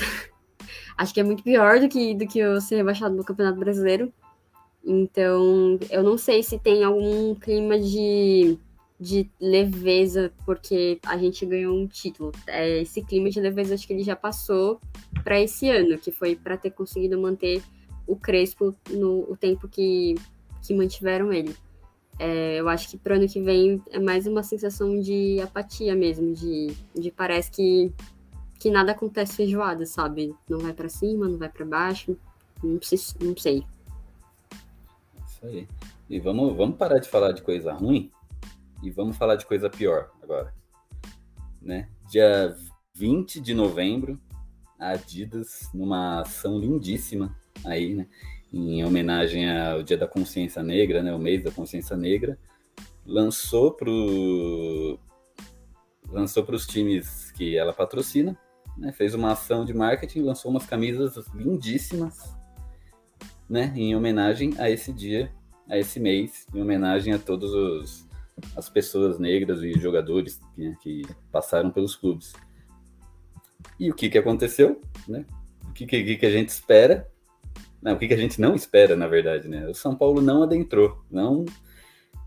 acho 0.97 1.12
que 1.12 1.18
é 1.18 1.24
muito 1.24 1.43
pior 1.43 1.80
do 1.80 1.89
que, 1.89 2.14
do 2.14 2.24
que 2.24 2.39
eu 2.39 2.61
ser 2.61 2.76
rebaixado 2.76 3.16
no 3.16 3.24
Campeonato 3.24 3.59
Brasileiro. 3.59 4.12
Então, 4.84 5.80
eu 5.91 6.05
não 6.05 6.16
sei 6.16 6.45
se 6.45 6.61
tem 6.61 6.84
algum 6.84 7.34
clima 7.34 7.76
de, 7.76 8.57
de 8.99 9.30
leveza, 9.38 10.32
porque 10.44 10.99
a 11.05 11.18
gente 11.18 11.44
ganhou 11.44 11.76
um 11.76 11.86
título. 11.86 12.32
É, 12.47 12.80
esse 12.80 13.03
clima 13.03 13.28
de 13.28 13.40
leveza 13.40 13.74
acho 13.74 13.86
que 13.86 13.92
ele 13.92 14.03
já 14.03 14.16
passou 14.16 14.80
para 15.22 15.40
esse 15.40 15.68
ano, 15.68 15.99
que 15.99 16.11
foi 16.11 16.34
para 16.34 16.57
ter 16.57 16.70
conseguido 16.70 17.20
manter 17.20 17.62
o 18.07 18.16
Crespo 18.16 18.74
no 18.90 19.30
o 19.30 19.36
tempo 19.36 19.68
que, 19.68 20.14
que 20.62 20.74
mantiveram 20.74 21.32
ele. 21.32 21.55
É, 22.18 22.59
eu 22.59 22.68
acho 22.68 22.88
que 22.88 22.97
para 22.97 23.16
ano 23.16 23.28
que 23.28 23.40
vem 23.40 23.82
é 23.90 23.99
mais 23.99 24.26
uma 24.26 24.42
sensação 24.42 24.99
de 24.99 25.38
apatia 25.42 25.94
mesmo, 25.94 26.32
de, 26.32 26.74
de 26.94 27.11
parece 27.11 27.51
que, 27.51 27.92
que 28.59 28.70
nada 28.70 28.92
acontece 28.92 29.36
feijoada, 29.36 29.84
sabe? 29.84 30.34
Não 30.49 30.59
vai 30.59 30.72
para 30.72 30.88
cima, 30.88 31.28
não 31.28 31.36
vai 31.36 31.51
para 31.51 31.66
baixo, 31.66 32.16
não 32.64 32.80
sei, 32.80 32.99
não 33.20 33.36
sei. 33.36 33.62
Isso 35.26 35.47
aí. 35.47 35.68
E 36.09 36.18
vamos, 36.18 36.57
vamos 36.57 36.78
parar 36.78 36.99
de 36.99 37.09
falar 37.09 37.32
de 37.32 37.42
coisa 37.42 37.74
ruim 37.74 38.11
e 38.83 38.91
vamos 38.91 39.16
falar 39.16 39.37
de 39.37 39.47
coisa 39.47 39.68
pior 39.70 40.11
agora. 40.22 40.55
Né? 41.61 41.89
Dia 42.09 42.55
20 42.95 43.41
de 43.41 43.55
novembro, 43.55 44.20
a 44.79 44.91
Adidas, 44.91 45.70
numa 45.74 46.20
ação 46.20 46.59
lindíssima 46.59 47.37
aí, 47.64 47.95
né? 47.95 48.07
Em 48.53 48.85
homenagem 48.85 49.51
ao 49.51 49.83
Dia 49.83 49.97
da 49.97 50.07
Consciência 50.07 50.62
Negra, 50.62 51.03
né? 51.03 51.14
O 51.14 51.18
mês 51.18 51.43
da 51.43 51.51
Consciência 51.51 51.97
Negra, 51.97 52.39
lançou 53.05 53.72
para 53.72 53.91
lançou 56.09 56.45
para 56.45 56.55
os 56.55 56.66
times 56.66 57.33
que 57.33 57.57
ela 57.57 57.72
patrocina, 57.72 58.39
né? 58.77 58.93
Fez 58.93 59.14
uma 59.14 59.33
ação 59.33 59.64
de 59.64 59.74
marketing, 59.74 60.22
lançou 60.22 60.51
umas 60.51 60.66
camisas 60.66 61.16
lindíssimas 61.35 62.37
né, 63.49 63.72
em 63.77 63.95
homenagem 63.95 64.55
a 64.59 64.70
esse 64.70 64.93
dia, 64.93 65.33
a 65.68 65.79
esse 65.79 66.01
mês, 66.01 66.47
em 66.55 66.61
homenagem 66.61 67.12
a 67.12 67.18
todas 67.18 68.06
as 68.57 68.68
pessoas 68.68 69.18
negras 69.18 69.62
e 69.62 69.72
jogadores 69.74 70.41
né, 70.57 70.76
que 70.82 71.03
passaram 71.32 71.70
pelos 71.70 71.95
clubes. 71.95 72.32
E 73.78 73.91
o 73.91 73.95
que, 73.95 74.09
que 74.09 74.18
aconteceu? 74.18 74.80
Né? 75.09 75.24
O 75.68 75.72
que, 75.72 75.87
que, 75.87 76.16
que 76.16 76.26
a 76.26 76.30
gente 76.30 76.49
espera? 76.49 77.11
Não, 77.82 77.95
o 77.95 77.99
que, 77.99 78.09
que 78.09 78.14
a 78.14 78.18
gente 78.18 78.41
não 78.41 78.55
espera, 78.55 78.97
na 78.97 79.07
verdade, 79.07 79.49
né? 79.49 79.68
O 79.68 79.74
São 79.74 79.95
Paulo 79.95 80.20
não 80.20 80.43
adentrou, 80.43 81.05
não, 81.11 81.45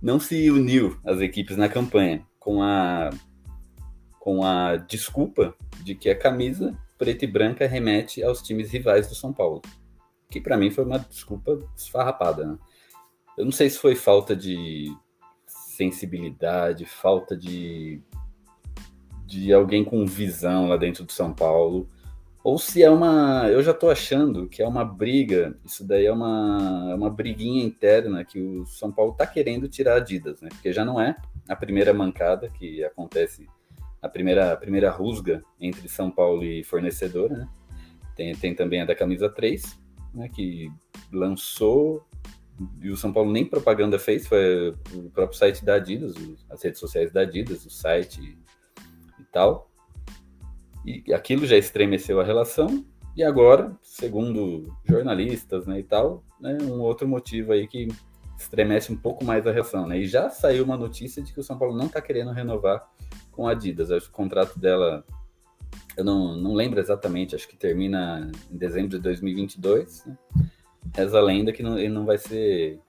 não 0.01 0.20
se 0.20 0.49
uniu 0.49 0.97
às 1.03 1.20
equipes 1.20 1.57
na 1.57 1.68
campanha 1.68 2.26
com 2.39 2.62
a, 2.62 3.10
com 4.20 4.43
a 4.43 4.78
desculpa 4.78 5.53
de 5.84 5.95
que 5.95 6.10
a 6.10 6.18
camisa 6.18 6.78
preta 6.97 7.26
e 7.26 7.28
branca 7.28 7.68
remete 7.68 8.24
aos 8.24 8.41
times 8.41 8.72
rivais 8.72 9.07
do 9.07 9.16
São 9.16 9.34
Paulo 9.34 9.62
que 10.30 10.39
para 10.39 10.57
mim 10.57 10.70
foi 10.70 10.86
uma 10.86 10.99
desculpa 10.99 11.60
esfarrapada. 11.76 12.45
Né? 12.45 12.57
Eu 13.38 13.45
não 13.45 13.51
sei 13.51 13.70
se 13.70 13.80
foi 13.80 13.95
falta 13.95 14.36
de 14.36 14.93
sensibilidade, 15.80 16.86
falta 16.86 17.38
de, 17.38 18.02
de 19.26 19.54
alguém 19.54 19.82
com 19.82 20.06
visão 20.06 20.68
lá 20.68 20.76
dentro 20.76 21.06
do 21.06 21.12
São 21.14 21.34
Paulo, 21.34 21.88
ou 22.44 22.58
se 22.58 22.84
é 22.84 22.90
uma. 22.90 23.48
Eu 23.48 23.64
já 23.64 23.72
estou 23.72 23.90
achando 23.90 24.48
que 24.48 24.62
é 24.62 24.68
uma 24.68 24.84
briga, 24.84 25.58
isso 25.64 25.88
daí 25.88 26.06
é 26.06 26.12
uma, 26.12 26.90
é 26.92 26.96
uma 26.96 27.10
briguinha 27.10 27.64
interna 27.64 28.26
que 28.26 28.40
o 28.40 28.66
São 28.66 28.92
Paulo 28.92 29.14
está 29.14 29.26
querendo 29.26 29.70
tirar 29.70 29.94
a 29.94 29.98
Adidas, 29.98 30.42
né? 30.42 30.50
Porque 30.50 30.74
já 30.74 30.84
não 30.84 31.00
é 31.00 31.16
a 31.48 31.56
primeira 31.56 31.94
mancada 31.94 32.50
que 32.50 32.84
acontece, 32.84 33.48
a 34.02 34.10
primeira, 34.10 34.54
a 34.54 34.58
primeira 34.58 34.92
rusga 34.92 35.42
entre 35.60 35.88
São 35.88 36.12
Paulo 36.12 36.44
e 36.44 36.64
fornecedora, 36.64 37.38
né? 37.38 37.50
Tem, 38.16 38.36
tem 38.36 38.54
também 38.54 38.82
a 38.82 38.86
da 38.86 38.96
camisa 38.96 39.30
3, 39.30 39.80
né, 40.14 40.28
que 40.28 40.70
lançou 41.12 42.06
e 42.82 42.89
o 42.89 42.97
São 42.97 43.14
Paulo 43.14 43.32
nem 43.32 43.45
propaganda 43.45 43.97
fez, 43.97 44.28
foi 44.28 44.76
o 44.93 45.10
próprio 45.10 45.38
site 45.38 45.64
da 45.64 45.76
Adidas, 45.76 46.14
as 46.49 46.62
redes 46.62 46.80
sociais 46.80 47.12
da 47.12 47.22
Adidas, 47.22 47.66
o 47.66 47.70
site 47.70 48.38
e 49.20 49.24
tal. 49.32 49.70
E 50.86 51.14
aquilo 51.14 51.45
já 51.45 51.57
estremeceu 51.57 52.20
a 52.20 52.24
relação. 52.24 52.86
E 53.16 53.24
agora, 53.24 53.78
segundo 53.82 54.74
jornalistas 54.86 55.66
né, 55.68 55.80
e 55.80 55.84
tal, 55.84 56.24
né, 56.39 56.57
um 56.62 56.80
outro 56.80 57.07
motivo 57.07 57.51
aí 57.51 57.68
que 57.68 57.88
estremece 58.38 58.91
um 58.91 58.95
pouco 58.95 59.24
mais 59.24 59.45
a 59.45 59.51
relação. 59.51 59.86
Né? 59.88 59.99
E 59.99 60.07
já 60.07 60.30
saiu 60.30 60.64
uma 60.64 60.78
notícia 60.78 61.22
de 61.22 61.34
que 61.34 61.39
o 61.39 61.43
São 61.43 61.57
Paulo 61.57 61.78
não 61.78 61.88
está 61.88 62.01
querendo 62.01 62.32
renovar 62.32 62.89
com 63.32 63.47
a 63.47 63.51
Adidas. 63.51 63.91
Acho 63.91 64.05
que 64.05 64.12
o 64.12 64.16
contrato 64.16 64.57
dela, 64.57 65.05
eu 65.97 66.03
não, 66.03 66.36
não 66.36 66.53
lembro 66.53 66.80
exatamente, 66.80 67.36
acho 67.36 67.47
que 67.47 67.57
termina 67.57 68.32
em 68.49 68.57
dezembro 68.57 68.89
de 68.89 68.99
2022. 68.99 70.05
Né? 70.05 70.18
Reza 70.96 71.18
a 71.18 71.22
lenda 71.22 71.52
que 71.52 71.62
não, 71.62 71.78
ele 71.78 71.90
não 71.90 72.06
vai 72.06 72.18
ser 72.18 72.80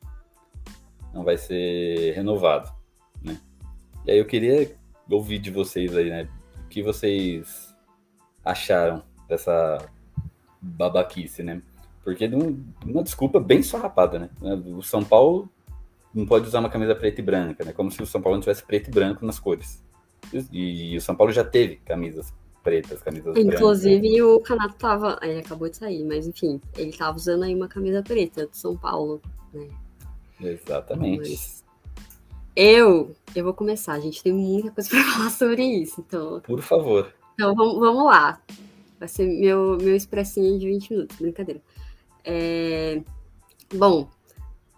não 1.12 1.24
vai 1.24 1.36
ser 1.36 2.12
renovado, 2.14 2.72
né? 3.22 3.38
E 4.06 4.12
aí 4.12 4.18
eu 4.18 4.24
queria 4.24 4.76
ouvir 5.10 5.38
de 5.38 5.50
vocês 5.50 5.96
aí, 5.96 6.08
né? 6.08 6.28
O 6.64 6.68
que 6.68 6.82
vocês 6.82 7.74
acharam 8.44 9.02
dessa 9.28 9.78
babaquice, 10.60 11.42
né? 11.42 11.60
Porque 12.04 12.28
uma 12.84 13.02
desculpa 13.02 13.38
bem 13.40 13.60
rapada, 13.72 14.18
né? 14.18 14.30
O 14.66 14.82
São 14.82 15.04
Paulo 15.04 15.48
não 16.14 16.26
pode 16.26 16.46
usar 16.46 16.60
uma 16.60 16.70
camisa 16.70 16.94
preta 16.94 17.20
e 17.20 17.24
branca, 17.24 17.64
né? 17.64 17.72
Como 17.72 17.90
se 17.90 18.02
o 18.02 18.06
São 18.06 18.22
Paulo 18.22 18.36
não 18.36 18.42
tivesse 18.42 18.64
preto 18.64 18.88
e 18.88 18.90
branco 18.90 19.26
nas 19.26 19.38
cores. 19.38 19.82
E, 20.32 20.92
e 20.92 20.96
o 20.96 21.00
São 21.00 21.14
Paulo 21.14 21.32
já 21.32 21.44
teve 21.44 21.76
camisas 21.84 22.32
pretas, 22.62 23.02
camisas 23.02 23.36
Inclusive 23.36 24.00
brancas. 24.00 24.36
o 24.36 24.40
Canato 24.40 24.74
tava. 24.76 25.18
Ele 25.22 25.40
acabou 25.40 25.68
de 25.68 25.76
sair, 25.76 26.04
mas 26.04 26.26
enfim, 26.26 26.60
ele 26.76 26.92
tava 26.92 27.16
usando 27.16 27.42
aí 27.42 27.54
uma 27.54 27.68
camisa 27.68 28.02
preta 28.02 28.46
do 28.46 28.56
São 28.56 28.76
Paulo, 28.76 29.20
né? 29.52 29.68
Exatamente. 30.40 31.30
Mas... 31.30 31.64
Eu, 32.56 33.14
eu 33.34 33.44
vou 33.44 33.54
começar, 33.54 33.94
a 33.94 34.00
gente 34.00 34.22
tem 34.22 34.32
muita 34.32 34.70
coisa 34.70 34.90
para 34.90 35.04
falar 35.04 35.30
sobre 35.30 35.62
isso, 35.62 36.00
então. 36.06 36.40
Por 36.40 36.60
favor. 36.60 37.12
Então 37.34 37.54
vamos, 37.54 37.78
vamos 37.78 38.04
lá. 38.04 38.40
Vai 38.98 39.08
ser 39.08 39.26
meu, 39.26 39.78
meu 39.80 39.96
expressinho 39.96 40.58
de 40.58 40.66
20 40.66 40.90
minutos, 40.90 41.16
brincadeira. 41.16 41.62
É... 42.24 43.02
Bom, 43.74 44.10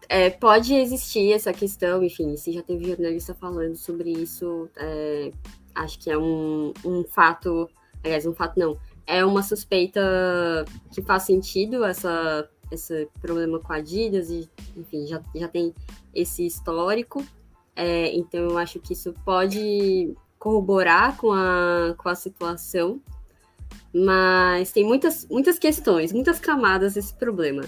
é, 0.09 0.29
pode 0.29 0.75
existir 0.75 1.33
essa 1.33 1.53
questão, 1.53 2.05
enfim, 2.05 2.37
se 2.37 2.53
já 2.53 2.63
teve 2.63 2.85
jornalista 2.85 3.35
falando 3.35 3.75
sobre 3.77 4.11
isso, 4.11 4.69
é, 4.77 5.33
acho 5.75 5.99
que 5.99 6.11
é 6.11 6.19
um, 6.19 6.73
um 6.85 7.05
fato, 7.05 7.69
aliás, 8.05 8.27
um 8.27 8.35
fato 8.35 8.59
não, 8.59 8.79
é 9.07 9.25
uma 9.25 9.43
suspeita 9.43 10.01
que 10.93 11.03
faz 11.03 11.25
sentido 11.25 11.85
essa, 11.85 12.49
esse 12.71 13.09
problema 13.21 13.59
com 13.59 13.73
a 13.73 13.77
Adidas, 13.77 14.31
e, 14.31 14.49
enfim, 14.77 15.07
já, 15.07 15.23
já 15.35 15.49
tem 15.49 15.75
esse 16.15 16.47
histórico, 16.47 17.25
é, 17.75 18.15
então 18.15 18.41
eu 18.41 18.59
acho 18.59 18.79
que 18.81 18.93
isso 18.93 19.15
pode 19.25 20.15
corroborar 20.39 21.17
com 21.17 21.33
a, 21.33 21.95
com 21.97 22.09
a 22.09 22.15
situação, 22.15 23.01
mas 23.95 24.73
tem 24.73 24.85
muitas, 24.85 25.27
muitas 25.29 25.59
questões, 25.59 26.13
muitas 26.13 26.39
camadas 26.39 26.95
desse 26.95 27.15
problema. 27.15 27.63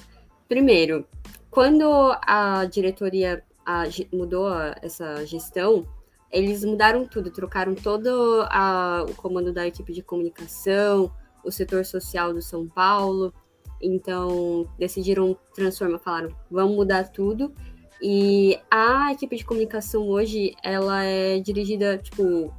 Primeiro, 0.48 1.06
quando 1.50 1.84
a 2.22 2.64
diretoria 2.64 3.42
a, 3.64 3.84
mudou 4.12 4.48
a, 4.48 4.74
essa 4.82 5.24
gestão, 5.24 5.86
eles 6.34 6.64
mudaram 6.64 7.06
tudo, 7.06 7.30
trocaram 7.30 7.76
todo 7.76 8.42
a, 8.50 9.06
o 9.08 9.14
comando 9.14 9.52
da 9.52 9.68
equipe 9.68 9.92
de 9.92 10.02
comunicação, 10.02 11.14
o 11.44 11.52
setor 11.52 11.84
social 11.84 12.34
do 12.34 12.42
São 12.42 12.66
Paulo. 12.66 13.32
Então, 13.80 14.68
decidiram 14.76 15.38
transformar, 15.54 16.00
falaram, 16.00 16.36
vamos 16.50 16.74
mudar 16.74 17.08
tudo. 17.12 17.54
E 18.02 18.58
a 18.68 19.12
equipe 19.12 19.36
de 19.36 19.44
comunicação 19.44 20.08
hoje, 20.08 20.56
ela 20.60 21.04
é 21.04 21.38
dirigida, 21.38 21.98
tipo, 21.98 22.52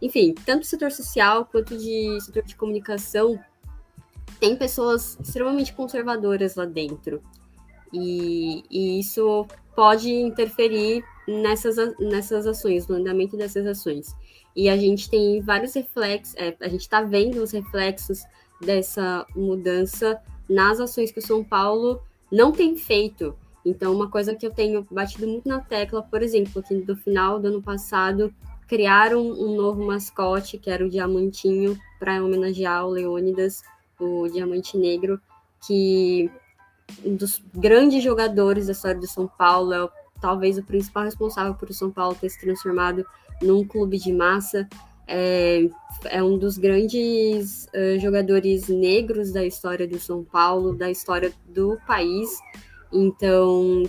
enfim, 0.00 0.34
tanto 0.46 0.64
setor 0.64 0.90
social 0.90 1.44
quanto 1.44 1.76
de 1.76 2.18
setor 2.22 2.44
de 2.44 2.56
comunicação, 2.56 3.38
tem 4.40 4.56
pessoas 4.56 5.18
extremamente 5.20 5.74
conservadoras 5.74 6.56
lá 6.56 6.64
dentro. 6.64 7.22
E, 7.92 8.64
e 8.70 8.98
isso 8.98 9.46
pode 9.76 10.10
interferir 10.10 11.04
nessas, 11.28 11.76
nessas 11.98 12.46
ações, 12.46 12.86
no 12.88 12.96
andamento 12.96 13.36
dessas 13.36 13.66
ações. 13.66 14.16
E 14.56 14.68
a 14.68 14.76
gente 14.76 15.10
tem 15.10 15.40
vários 15.42 15.74
reflexos, 15.74 16.34
é, 16.36 16.56
a 16.60 16.68
gente 16.68 16.80
está 16.80 17.02
vendo 17.02 17.42
os 17.42 17.52
reflexos 17.52 18.22
dessa 18.60 19.26
mudança 19.36 20.20
nas 20.48 20.80
ações 20.80 21.12
que 21.12 21.18
o 21.18 21.26
São 21.26 21.44
Paulo 21.44 22.00
não 22.32 22.50
tem 22.50 22.74
feito. 22.76 23.36
Então, 23.64 23.94
uma 23.94 24.10
coisa 24.10 24.34
que 24.34 24.46
eu 24.46 24.50
tenho 24.50 24.86
batido 24.90 25.26
muito 25.26 25.46
na 25.46 25.60
tecla, 25.60 26.02
por 26.02 26.22
exemplo, 26.22 26.62
que 26.62 26.74
no 26.74 26.96
final 26.96 27.38
do 27.38 27.48
ano 27.48 27.62
passado 27.62 28.32
criaram 28.66 29.20
um 29.20 29.54
novo 29.54 29.84
mascote, 29.84 30.58
que 30.58 30.70
era 30.70 30.84
o 30.84 30.88
Diamantinho, 30.88 31.78
para 31.98 32.22
homenagear 32.24 32.86
o 32.86 32.90
Leônidas, 32.90 33.62
o 34.00 34.28
Diamante 34.28 34.76
Negro, 34.78 35.20
que 35.66 36.30
um 37.04 37.14
dos 37.14 37.42
grandes 37.54 38.02
jogadores 38.02 38.66
da 38.66 38.72
história 38.72 38.98
do 38.98 39.06
São 39.06 39.26
Paulo, 39.26 39.72
é 39.72 39.90
talvez 40.20 40.58
o 40.58 40.62
principal 40.62 41.04
responsável 41.04 41.54
por 41.54 41.70
o 41.70 41.74
São 41.74 41.90
Paulo 41.90 42.16
ter 42.20 42.28
se 42.28 42.40
transformado 42.40 43.04
num 43.42 43.64
clube 43.64 43.98
de 43.98 44.12
massa. 44.12 44.68
É, 45.06 45.68
é 46.04 46.22
um 46.22 46.36
dos 46.36 46.58
grandes 46.58 47.66
uh, 47.66 47.98
jogadores 47.98 48.68
negros 48.68 49.32
da 49.32 49.44
história 49.44 49.88
do 49.88 49.98
São 49.98 50.22
Paulo, 50.22 50.76
da 50.76 50.90
história 50.90 51.32
do 51.46 51.78
país. 51.86 52.38
Então, 52.92 53.84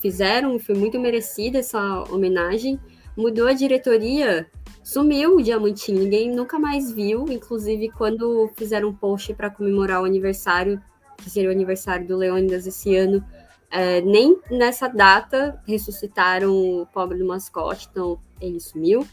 fizeram, 0.00 0.58
foi 0.58 0.74
muito 0.74 0.98
merecida 1.00 1.58
essa 1.58 2.04
homenagem. 2.10 2.78
Mudou 3.16 3.46
a 3.46 3.52
diretoria, 3.52 4.46
sumiu 4.84 5.36
o 5.36 5.42
Diamantinho, 5.42 6.02
ninguém 6.02 6.30
nunca 6.30 6.58
mais 6.58 6.92
viu. 6.92 7.24
Inclusive, 7.28 7.90
quando 7.90 8.50
fizeram 8.56 8.90
um 8.90 8.94
post 8.94 9.32
para 9.34 9.50
comemorar 9.50 10.02
o 10.02 10.04
aniversário 10.04 10.80
que 11.18 11.30
seria 11.30 11.50
o 11.50 11.52
aniversário 11.52 12.06
do 12.06 12.16
Leônidas 12.16 12.66
esse 12.66 12.96
ano, 12.96 13.24
é, 13.70 14.00
nem 14.00 14.38
nessa 14.50 14.88
data 14.88 15.60
ressuscitaram 15.66 16.50
o 16.52 16.86
pobre 16.86 17.18
do 17.18 17.26
mascote, 17.26 17.88
então 17.90 18.18
ele 18.40 18.60
sumiu. 18.60 19.06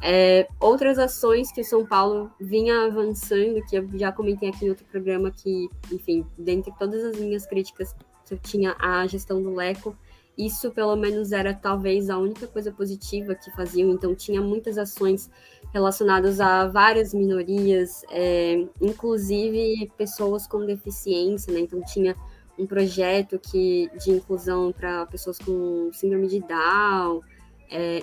É, 0.00 0.46
outras 0.60 0.98
ações 0.98 1.50
que 1.50 1.60
o 1.60 1.64
São 1.64 1.84
Paulo 1.84 2.30
vinha 2.40 2.84
avançando, 2.84 3.64
que 3.66 3.76
eu 3.76 3.88
já 3.94 4.12
comentei 4.12 4.48
aqui 4.48 4.64
em 4.64 4.68
outro 4.68 4.84
programa, 4.86 5.30
que, 5.30 5.68
enfim, 5.90 6.24
dentre 6.38 6.72
todas 6.78 7.02
as 7.02 7.18
minhas 7.18 7.46
críticas 7.46 7.94
que 8.24 8.34
eu 8.34 8.38
tinha 8.38 8.76
à 8.78 9.06
gestão 9.06 9.42
do 9.42 9.52
Leco, 9.52 9.96
isso 10.36 10.70
pelo 10.70 10.94
menos 10.94 11.32
era 11.32 11.52
talvez 11.52 12.08
a 12.08 12.16
única 12.16 12.46
coisa 12.46 12.70
positiva 12.70 13.34
que 13.34 13.50
faziam, 13.50 13.90
então 13.90 14.14
tinha 14.14 14.40
muitas 14.40 14.78
ações 14.78 15.28
relacionadas 15.72 16.40
a 16.40 16.68
várias 16.68 17.12
minorias, 17.12 18.02
é, 18.08 18.64
inclusive 18.80 19.90
pessoas 19.98 20.46
com 20.46 20.64
deficiência, 20.64 21.52
né? 21.52 21.58
Então 21.60 21.82
tinha 21.82 22.14
um 22.58 22.66
projeto 22.66 23.38
que, 23.38 23.90
de 24.02 24.10
inclusão 24.10 24.72
para 24.72 25.06
pessoas 25.06 25.38
com 25.38 25.90
síndrome 25.92 26.26
de 26.26 26.40
Down. 26.40 27.22
É, 27.70 28.02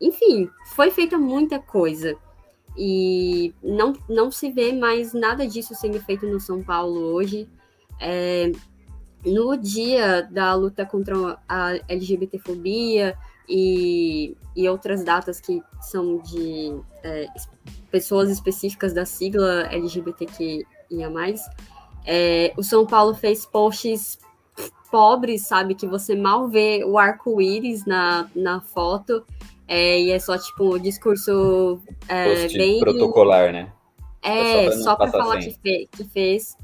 enfim, 0.00 0.48
foi 0.66 0.90
feita 0.90 1.18
muita 1.18 1.58
coisa. 1.58 2.16
E 2.76 3.52
não, 3.62 3.92
não 4.08 4.30
se 4.30 4.50
vê 4.52 4.72
mais 4.72 5.12
nada 5.12 5.46
disso 5.46 5.74
sendo 5.74 6.00
feito 6.00 6.26
no 6.26 6.38
São 6.38 6.62
Paulo 6.62 7.00
hoje. 7.12 7.48
É, 8.00 8.52
no 9.26 9.56
dia 9.56 10.22
da 10.22 10.54
luta 10.54 10.86
contra 10.86 11.38
a 11.48 11.72
LGBTfobia, 11.88 13.16
e, 13.48 14.36
e 14.54 14.68
outras 14.68 15.02
datas 15.02 15.40
que 15.40 15.62
são 15.80 16.18
de 16.18 16.78
é, 17.02 17.26
pessoas 17.90 18.28
específicas 18.30 18.92
da 18.92 19.06
sigla 19.06 19.62
LGBTQIA+. 19.72 20.66
É, 22.04 22.52
o 22.56 22.62
São 22.62 22.86
Paulo 22.86 23.14
fez 23.14 23.44
posts 23.44 24.18
pobres, 24.90 25.46
sabe? 25.46 25.74
Que 25.74 25.86
você 25.86 26.14
mal 26.14 26.48
vê 26.48 26.82
o 26.84 26.98
arco-íris 26.98 27.84
na, 27.84 28.28
na 28.34 28.60
foto. 28.60 29.24
É, 29.66 30.00
e 30.00 30.10
é 30.10 30.18
só, 30.18 30.38
tipo, 30.38 30.76
um 30.76 30.78
discurso 30.78 31.80
é, 32.08 32.48
bem... 32.48 32.80
protocolar, 32.80 33.52
né? 33.52 33.70
É, 34.22 34.72
só 34.72 34.96
para 34.96 35.10
falar 35.10 35.38
que, 35.38 35.52
fe 35.52 35.88
que 35.92 36.04
fez 36.04 36.56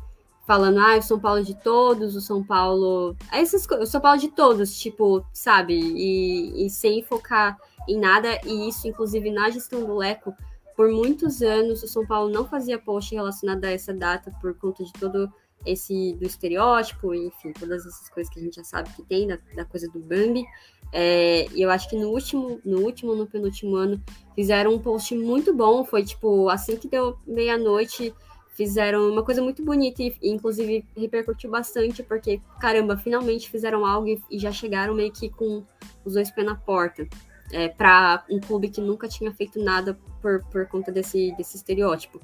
falando, 0.47 0.78
ah, 0.78 0.97
o 0.99 1.03
São 1.03 1.18
Paulo 1.18 1.43
de 1.43 1.55
todos, 1.55 2.16
o 2.16 2.20
São 2.20 2.43
Paulo. 2.43 3.16
Essas 3.32 3.66
o 3.66 3.87
São 3.87 4.01
Paulo 4.01 4.18
de 4.18 4.28
todos, 4.28 4.78
tipo, 4.78 5.24
sabe? 5.32 5.74
E, 5.74 6.66
e 6.66 6.70
sem 6.70 7.03
focar 7.03 7.59
em 7.89 7.99
nada. 7.99 8.41
E 8.45 8.68
isso, 8.68 8.89
inclusive, 8.89 9.30
na 9.30 9.51
gestão 9.51 9.85
do 9.85 9.97
Leco, 9.97 10.35
por 10.77 10.91
muitos 10.91 11.43
anos, 11.43 11.83
o 11.83 11.89
São 11.89 12.07
Paulo 12.07 12.31
não 12.31 12.45
fazia 12.45 12.79
post 12.79 13.14
relacionado 13.14 13.64
a 13.64 13.70
essa 13.70 13.93
data 13.93 14.33
por 14.41 14.55
conta 14.59 14.85
de 14.85 14.93
todo 14.93 15.33
esse 15.66 16.14
do 16.14 16.27
estereótipo, 16.27 17.14
enfim, 17.14 17.53
todas 17.53 17.87
essas 17.87 18.09
coisas 18.09 18.33
que 18.33 18.39
a 18.39 18.43
gente 18.43 18.57
já 18.57 18.64
sabe 18.64 18.91
que 18.95 19.03
tem, 19.03 19.27
da, 19.27 19.39
da 19.55 19.64
coisa 19.64 19.89
do 19.89 19.99
Bambi. 19.99 20.45
É, 20.93 21.47
e 21.53 21.62
eu 21.62 21.70
acho 21.70 21.89
que 21.89 21.97
no 21.97 22.11
último, 22.11 22.61
no 22.64 22.81
último, 22.81 23.14
no 23.14 23.27
penúltimo 23.27 23.77
ano, 23.77 24.01
fizeram 24.35 24.75
um 24.75 24.79
post 24.79 25.14
muito 25.16 25.55
bom. 25.55 25.85
Foi 25.85 26.05
tipo, 26.05 26.49
assim 26.49 26.77
que 26.77 26.89
deu 26.89 27.18
meia-noite, 27.27 28.14
fizeram 28.51 29.11
uma 29.11 29.22
coisa 29.22 29.43
muito 29.43 29.64
bonita 29.64 30.03
e, 30.03 30.14
inclusive, 30.22 30.87
repercutiu 30.97 31.51
bastante, 31.51 32.03
porque, 32.03 32.41
caramba, 32.61 32.97
finalmente 32.97 33.51
fizeram 33.51 33.85
algo 33.85 34.07
e, 34.07 34.22
e 34.31 34.39
já 34.39 34.53
chegaram 34.53 34.95
meio 34.95 35.12
que 35.12 35.29
com 35.31 35.64
os 36.05 36.14
dois 36.14 36.31
pés 36.31 36.47
na 36.47 36.55
porta. 36.55 37.09
É, 37.53 37.68
para 37.68 38.24
um 38.30 38.40
clube 38.40 38.68
que 38.68 38.80
nunca 38.80 39.07
tinha 39.07 39.32
feito 39.32 39.62
nada 39.62 39.99
por, 40.20 40.42
por 40.51 40.66
conta 40.66 40.90
desse, 40.90 41.32
desse 41.36 41.57
estereótipo. 41.57 42.20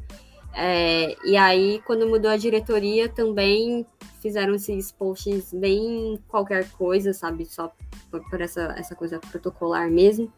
É, 0.52 1.16
e 1.24 1.36
aí, 1.36 1.80
quando 1.86 2.08
mudou 2.08 2.30
a 2.30 2.36
diretoria, 2.36 3.08
também 3.08 3.86
fizeram 4.20 4.54
esses 4.54 4.90
posts 4.90 5.52
bem 5.52 6.18
qualquer 6.28 6.68
coisa, 6.72 7.12
sabe? 7.12 7.46
Só 7.46 7.72
por, 8.10 8.28
por 8.28 8.40
essa, 8.40 8.74
essa 8.76 8.94
coisa 8.94 9.18
protocolar 9.18 9.90
mesmo. 9.90 10.32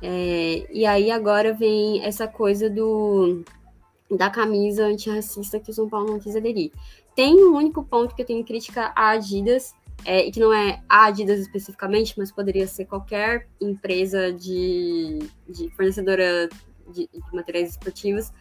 É, 0.00 0.66
e 0.70 0.84
aí 0.84 1.10
agora 1.10 1.52
vem 1.52 2.04
essa 2.04 2.26
coisa 2.26 2.68
do 2.68 3.44
da 4.10 4.28
camisa 4.28 4.84
antirracista 4.84 5.58
que 5.58 5.70
o 5.70 5.74
São 5.74 5.88
Paulo 5.88 6.12
não 6.12 6.18
quis 6.18 6.36
aderir. 6.36 6.70
Tem 7.14 7.42
um 7.44 7.56
único 7.56 7.82
ponto 7.82 8.14
que 8.14 8.20
eu 8.20 8.26
tenho 8.26 8.44
crítica 8.44 8.92
à 8.94 9.10
Adidas, 9.10 9.74
é, 10.04 10.26
e 10.26 10.32
que 10.32 10.40
não 10.40 10.52
é 10.52 10.82
a 10.88 11.06
Adidas 11.06 11.40
especificamente, 11.40 12.14
mas 12.18 12.32
poderia 12.32 12.66
ser 12.66 12.86
qualquer 12.86 13.48
empresa 13.60 14.32
de, 14.32 15.18
de 15.48 15.70
fornecedora 15.76 16.48
de, 16.88 17.08
de 17.12 17.20
materiais 17.32 17.70
esportivos, 17.70 18.32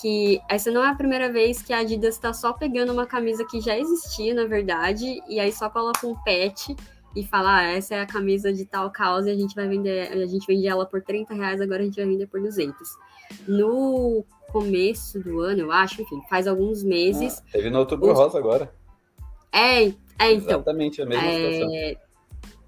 que 0.00 0.40
essa 0.48 0.70
não 0.70 0.84
é 0.84 0.88
a 0.88 0.94
primeira 0.94 1.32
vez 1.32 1.62
que 1.62 1.72
a 1.72 1.78
Adidas 1.78 2.14
está 2.14 2.32
só 2.32 2.52
pegando 2.52 2.92
uma 2.92 3.06
camisa 3.06 3.46
que 3.46 3.60
já 3.60 3.78
existia, 3.78 4.34
na 4.34 4.44
verdade, 4.44 5.22
e 5.28 5.40
aí 5.40 5.52
só 5.52 5.70
coloca 5.70 6.06
um 6.06 6.14
patch 6.14 6.70
e 7.14 7.24
fala, 7.24 7.56
ah, 7.56 7.62
essa 7.62 7.94
é 7.94 8.00
a 8.00 8.06
camisa 8.06 8.52
de 8.52 8.66
tal 8.66 8.90
causa 8.90 9.30
e 9.30 9.32
a 9.32 9.38
gente 9.38 9.54
vai 9.54 9.66
vender, 9.66 10.12
a 10.12 10.26
gente 10.26 10.46
vende 10.46 10.66
ela 10.66 10.84
por 10.84 11.02
30 11.02 11.32
reais, 11.32 11.60
agora 11.62 11.80
a 11.80 11.84
gente 11.84 11.96
vai 11.96 12.04
vender 12.04 12.26
por 12.26 12.40
200. 12.42 12.76
No 13.48 14.22
começo 14.52 15.18
do 15.18 15.40
ano, 15.40 15.62
eu 15.62 15.72
acho, 15.72 16.02
enfim, 16.02 16.20
faz 16.28 16.46
alguns 16.46 16.84
meses. 16.84 17.38
Ah, 17.38 17.52
teve 17.52 17.70
no 17.70 17.78
Outubro 17.78 18.12
os... 18.12 18.18
Rosa 18.18 18.38
agora. 18.38 18.70
É, 19.56 19.84
é 20.18 20.32
então. 20.32 20.60
Exatamente 20.60 21.00
a 21.00 21.06
mesma 21.06 21.26
é... 21.26 21.52
situação 21.52 22.06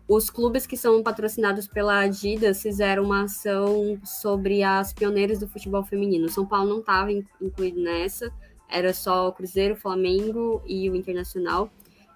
os 0.08 0.30
clubes 0.30 0.66
que 0.66 0.76
são 0.76 1.02
patrocinados 1.02 1.68
pela 1.68 2.00
Adidas 2.00 2.62
fizeram 2.62 3.04
uma 3.04 3.24
ação 3.24 4.00
sobre 4.02 4.62
as 4.62 4.94
pioneiras 4.94 5.38
do 5.38 5.46
futebol 5.46 5.84
feminino. 5.84 6.30
São 6.30 6.46
Paulo 6.46 6.70
não 6.70 6.80
estava 6.80 7.12
incluído 7.12 7.78
nessa, 7.78 8.32
era 8.70 8.94
só 8.94 9.28
o 9.28 9.32
Cruzeiro, 9.32 9.74
o 9.74 9.76
Flamengo 9.76 10.62
e 10.66 10.88
o 10.88 10.96
Internacional. 10.96 11.70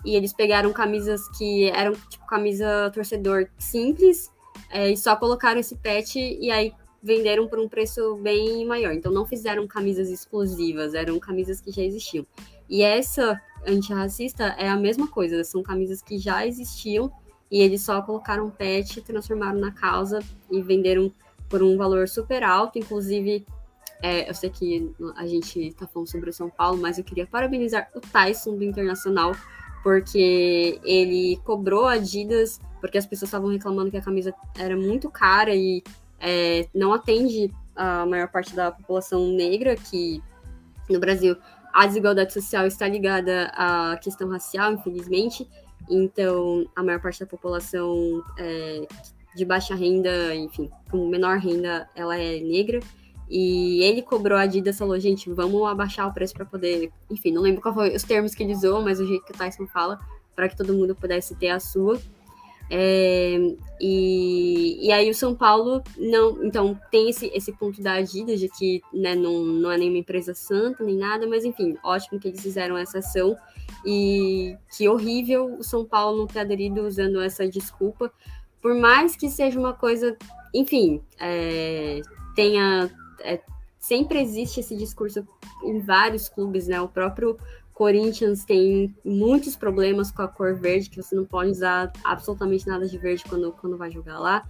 E 0.06 0.16
eles 0.16 0.32
pegaram 0.32 0.72
camisas 0.72 1.28
que 1.36 1.68
eram 1.68 1.92
tipo 2.08 2.26
camisa 2.26 2.90
torcedor 2.94 3.46
simples 3.58 4.32
é, 4.70 4.90
e 4.90 4.96
só 4.96 5.14
colocaram 5.14 5.60
esse 5.60 5.76
pet 5.76 6.18
e 6.18 6.50
aí 6.50 6.72
venderam 7.02 7.46
por 7.46 7.58
um 7.58 7.68
preço 7.68 8.16
bem 8.16 8.64
maior. 8.64 8.94
Então 8.94 9.12
não 9.12 9.26
fizeram 9.26 9.66
camisas 9.66 10.08
exclusivas, 10.08 10.94
eram 10.94 11.18
camisas 11.18 11.60
que 11.60 11.70
já 11.70 11.82
existiam. 11.82 12.26
E 12.72 12.80
essa 12.80 13.38
antirracista 13.66 14.44
é 14.58 14.66
a 14.66 14.76
mesma 14.78 15.06
coisa, 15.06 15.44
são 15.44 15.62
camisas 15.62 16.00
que 16.00 16.16
já 16.16 16.46
existiam 16.46 17.12
e 17.50 17.60
eles 17.60 17.82
só 17.82 18.00
colocaram 18.00 18.48
pet, 18.48 19.02
transformaram 19.02 19.60
na 19.60 19.70
causa 19.70 20.20
e 20.50 20.62
venderam 20.62 21.12
por 21.50 21.62
um 21.62 21.76
valor 21.76 22.08
super 22.08 22.42
alto. 22.42 22.78
Inclusive, 22.78 23.46
é, 24.00 24.26
eu 24.26 24.32
sei 24.32 24.48
que 24.48 24.90
a 25.16 25.26
gente 25.26 25.68
está 25.68 25.86
falando 25.86 26.08
sobre 26.08 26.30
o 26.30 26.32
São 26.32 26.48
Paulo, 26.48 26.80
mas 26.80 26.96
eu 26.96 27.04
queria 27.04 27.26
parabenizar 27.26 27.90
o 27.94 28.00
Tyson 28.00 28.56
do 28.56 28.64
Internacional, 28.64 29.32
porque 29.82 30.80
ele 30.82 31.38
cobrou 31.44 31.84
a 31.84 31.92
Adidas, 31.92 32.58
porque 32.80 32.96
as 32.96 33.04
pessoas 33.04 33.28
estavam 33.28 33.50
reclamando 33.50 33.90
que 33.90 33.98
a 33.98 34.02
camisa 34.02 34.32
era 34.58 34.74
muito 34.78 35.10
cara 35.10 35.54
e 35.54 35.82
é, 36.18 36.66
não 36.74 36.94
atende 36.94 37.52
a 37.76 38.06
maior 38.06 38.28
parte 38.28 38.56
da 38.56 38.72
população 38.72 39.28
negra, 39.28 39.76
que 39.76 40.22
no 40.88 40.98
Brasil 40.98 41.36
a 41.72 41.86
desigualdade 41.86 42.32
social 42.32 42.66
está 42.66 42.86
ligada 42.86 43.50
à 43.54 43.96
questão 43.96 44.28
racial, 44.28 44.72
infelizmente. 44.72 45.48
Então, 45.90 46.66
a 46.76 46.82
maior 46.82 47.00
parte 47.00 47.20
da 47.20 47.26
população 47.26 48.22
é, 48.38 48.86
de 49.34 49.44
baixa 49.44 49.74
renda, 49.74 50.34
enfim, 50.34 50.70
com 50.90 51.08
menor 51.08 51.38
renda, 51.38 51.88
ela 51.94 52.16
é 52.16 52.40
negra. 52.40 52.80
E 53.28 53.82
ele 53.82 54.02
cobrou 54.02 54.38
a 54.38 54.42
Adidas, 54.42 54.76
falou, 54.76 54.98
gente, 55.00 55.30
vamos 55.30 55.66
abaixar 55.66 56.06
o 56.06 56.12
preço 56.12 56.34
para 56.34 56.44
poder... 56.44 56.92
Enfim, 57.10 57.32
não 57.32 57.40
lembro 57.40 57.62
qual 57.62 57.74
foi 57.74 57.96
os 57.96 58.02
termos 58.02 58.34
que 58.34 58.42
ele 58.42 58.52
usou, 58.52 58.82
mas 58.82 59.00
o 59.00 59.06
jeito 59.06 59.24
que 59.24 59.32
o 59.32 59.36
Tyson 59.36 59.66
fala, 59.66 59.98
para 60.36 60.48
que 60.48 60.56
todo 60.56 60.74
mundo 60.74 60.94
pudesse 60.94 61.34
ter 61.36 61.48
a 61.48 61.58
sua. 61.58 61.98
É, 62.74 63.36
e, 63.78 64.86
e 64.86 64.90
aí 64.90 65.10
o 65.10 65.14
São 65.14 65.34
Paulo 65.34 65.82
não. 65.98 66.42
Então 66.42 66.80
tem 66.90 67.10
esse, 67.10 67.26
esse 67.34 67.52
ponto 67.52 67.82
da 67.82 67.92
Adidas 67.94 68.40
de 68.40 68.48
que 68.48 68.80
né, 68.94 69.14
não, 69.14 69.44
não 69.44 69.70
é 69.70 69.76
nenhuma 69.76 69.98
empresa 69.98 70.32
santa 70.32 70.82
nem 70.82 70.96
nada, 70.96 71.26
mas 71.26 71.44
enfim, 71.44 71.76
ótimo 71.84 72.18
que 72.18 72.28
eles 72.28 72.40
fizeram 72.40 72.78
essa 72.78 73.00
ação. 73.00 73.36
E 73.84 74.56
que 74.74 74.88
horrível 74.88 75.54
o 75.58 75.62
São 75.62 75.84
Paulo 75.84 76.16
não 76.16 76.26
ter 76.26 76.40
aderido 76.40 76.80
usando 76.80 77.20
essa 77.20 77.46
desculpa. 77.46 78.10
Por 78.62 78.74
mais 78.74 79.16
que 79.16 79.28
seja 79.28 79.60
uma 79.60 79.74
coisa, 79.74 80.16
enfim, 80.54 81.02
é, 81.20 82.00
tenha. 82.34 82.90
É, 83.20 83.38
sempre 83.78 84.18
existe 84.18 84.60
esse 84.60 84.74
discurso 84.76 85.28
em 85.62 85.78
vários 85.80 86.26
clubes, 86.26 86.68
né? 86.68 86.80
O 86.80 86.88
próprio 86.88 87.36
Corinthians 87.82 88.44
tem 88.44 88.94
muitos 89.04 89.56
problemas 89.56 90.12
com 90.12 90.22
a 90.22 90.28
cor 90.28 90.54
verde, 90.54 90.88
que 90.88 91.02
você 91.02 91.16
não 91.16 91.24
pode 91.24 91.50
usar 91.50 91.92
absolutamente 92.04 92.64
nada 92.64 92.86
de 92.86 92.96
verde 92.96 93.24
quando, 93.28 93.50
quando 93.60 93.76
vai 93.76 93.90
jogar 93.90 94.20
lá. 94.20 94.48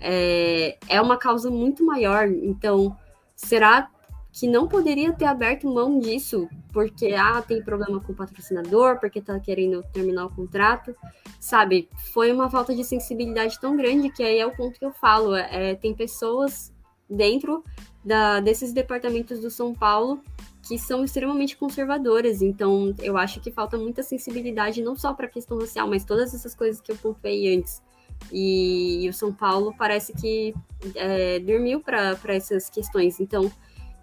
É, 0.00 0.78
é 0.88 1.02
uma 1.02 1.16
causa 1.16 1.50
muito 1.50 1.84
maior, 1.84 2.28
então 2.28 2.96
será 3.34 3.90
que 4.30 4.46
não 4.46 4.68
poderia 4.68 5.12
ter 5.12 5.24
aberto 5.24 5.66
mão 5.66 5.98
disso, 5.98 6.48
porque 6.72 7.14
ah, 7.18 7.42
tem 7.42 7.60
problema 7.64 7.98
com 7.98 8.12
o 8.12 8.14
patrocinador, 8.14 9.00
porque 9.00 9.20
tá 9.20 9.40
querendo 9.40 9.82
terminar 9.92 10.26
o 10.26 10.30
contrato, 10.30 10.94
sabe? 11.40 11.88
Foi 12.12 12.30
uma 12.30 12.48
falta 12.48 12.76
de 12.76 12.84
sensibilidade 12.84 13.58
tão 13.58 13.76
grande 13.76 14.08
que 14.08 14.22
aí 14.22 14.38
é 14.38 14.46
o 14.46 14.54
ponto 14.54 14.78
que 14.78 14.84
eu 14.84 14.92
falo. 14.92 15.34
É, 15.34 15.74
tem 15.74 15.92
pessoas 15.92 16.72
dentro 17.10 17.64
da, 18.04 18.38
desses 18.38 18.72
departamentos 18.72 19.40
do 19.40 19.50
São 19.50 19.74
Paulo 19.74 20.22
que 20.68 20.78
são 20.78 21.02
extremamente 21.02 21.56
conservadoras. 21.56 22.42
Então, 22.42 22.94
eu 22.98 23.16
acho 23.16 23.40
que 23.40 23.50
falta 23.50 23.78
muita 23.78 24.02
sensibilidade, 24.02 24.82
não 24.82 24.94
só 24.94 25.14
para 25.14 25.24
a 25.24 25.30
questão 25.30 25.58
racial, 25.58 25.88
mas 25.88 26.04
todas 26.04 26.34
essas 26.34 26.54
coisas 26.54 26.78
que 26.78 26.92
eu 26.92 26.96
pontuei 26.96 27.56
antes. 27.56 27.82
E, 28.30 29.04
e 29.04 29.08
o 29.08 29.12
São 29.14 29.32
Paulo 29.32 29.74
parece 29.78 30.12
que 30.12 30.54
é, 30.94 31.38
dormiu 31.38 31.80
para 31.80 32.18
essas 32.26 32.68
questões. 32.68 33.18
Então, 33.18 33.50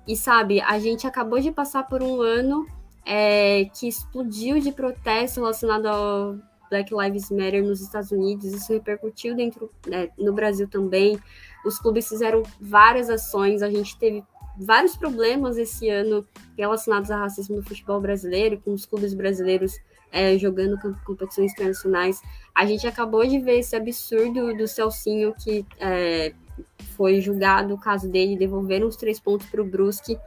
e 0.08 0.16
sabe, 0.16 0.60
a 0.60 0.80
gente 0.80 1.06
acabou 1.06 1.40
de 1.40 1.52
passar 1.52 1.84
por 1.84 2.02
um 2.02 2.20
ano 2.22 2.66
é, 3.06 3.66
que 3.66 3.88
explodiu 3.88 4.60
de 4.60 4.72
protesto 4.72 5.42
relacionado 5.42 5.86
ao 5.86 6.36
Black 6.70 6.92
Lives 6.92 7.30
Matter 7.30 7.64
nos 7.64 7.80
Estados 7.80 8.12
Unidos, 8.12 8.46
isso 8.46 8.74
repercutiu 8.74 9.36
dentro 9.36 9.70
né, 9.86 10.10
no 10.18 10.34
Brasil 10.34 10.68
também. 10.68 11.20
Os 11.64 11.78
clubes 11.78 12.08
fizeram 12.08 12.42
várias 12.60 13.10
ações, 13.10 13.62
a 13.62 13.70
gente 13.70 13.98
teve 13.98 14.24
vários 14.58 14.96
problemas 14.96 15.58
esse 15.58 15.90
ano 15.90 16.26
relacionados 16.58 17.12
ao 17.12 17.20
racismo 17.20 17.58
no 17.58 17.64
futebol 17.64 18.00
brasileiro, 18.00 18.60
com 18.64 18.74
os 18.74 18.86
clubes 18.86 19.14
brasileiros 19.14 19.78
é, 20.12 20.38
jogando 20.38 20.80
competições 21.04 21.52
internacionais. 21.52 22.22
A 22.54 22.66
gente 22.66 22.88
acabou 22.88 23.26
de 23.28 23.40
ver 23.40 23.60
esse 23.60 23.76
absurdo 23.76 24.56
do 24.56 24.68
Celcinho 24.68 25.34
que 25.34 25.66
é, 25.80 26.34
foi 26.96 27.20
julgado 27.20 27.74
o 27.74 27.78
caso 27.78 28.10
dele, 28.10 28.38
devolveram 28.38 28.88
os 28.88 28.96
três 28.96 29.20
pontos 29.20 29.48
para 29.48 29.62
o 29.62 29.66
Brusque, 29.66 30.18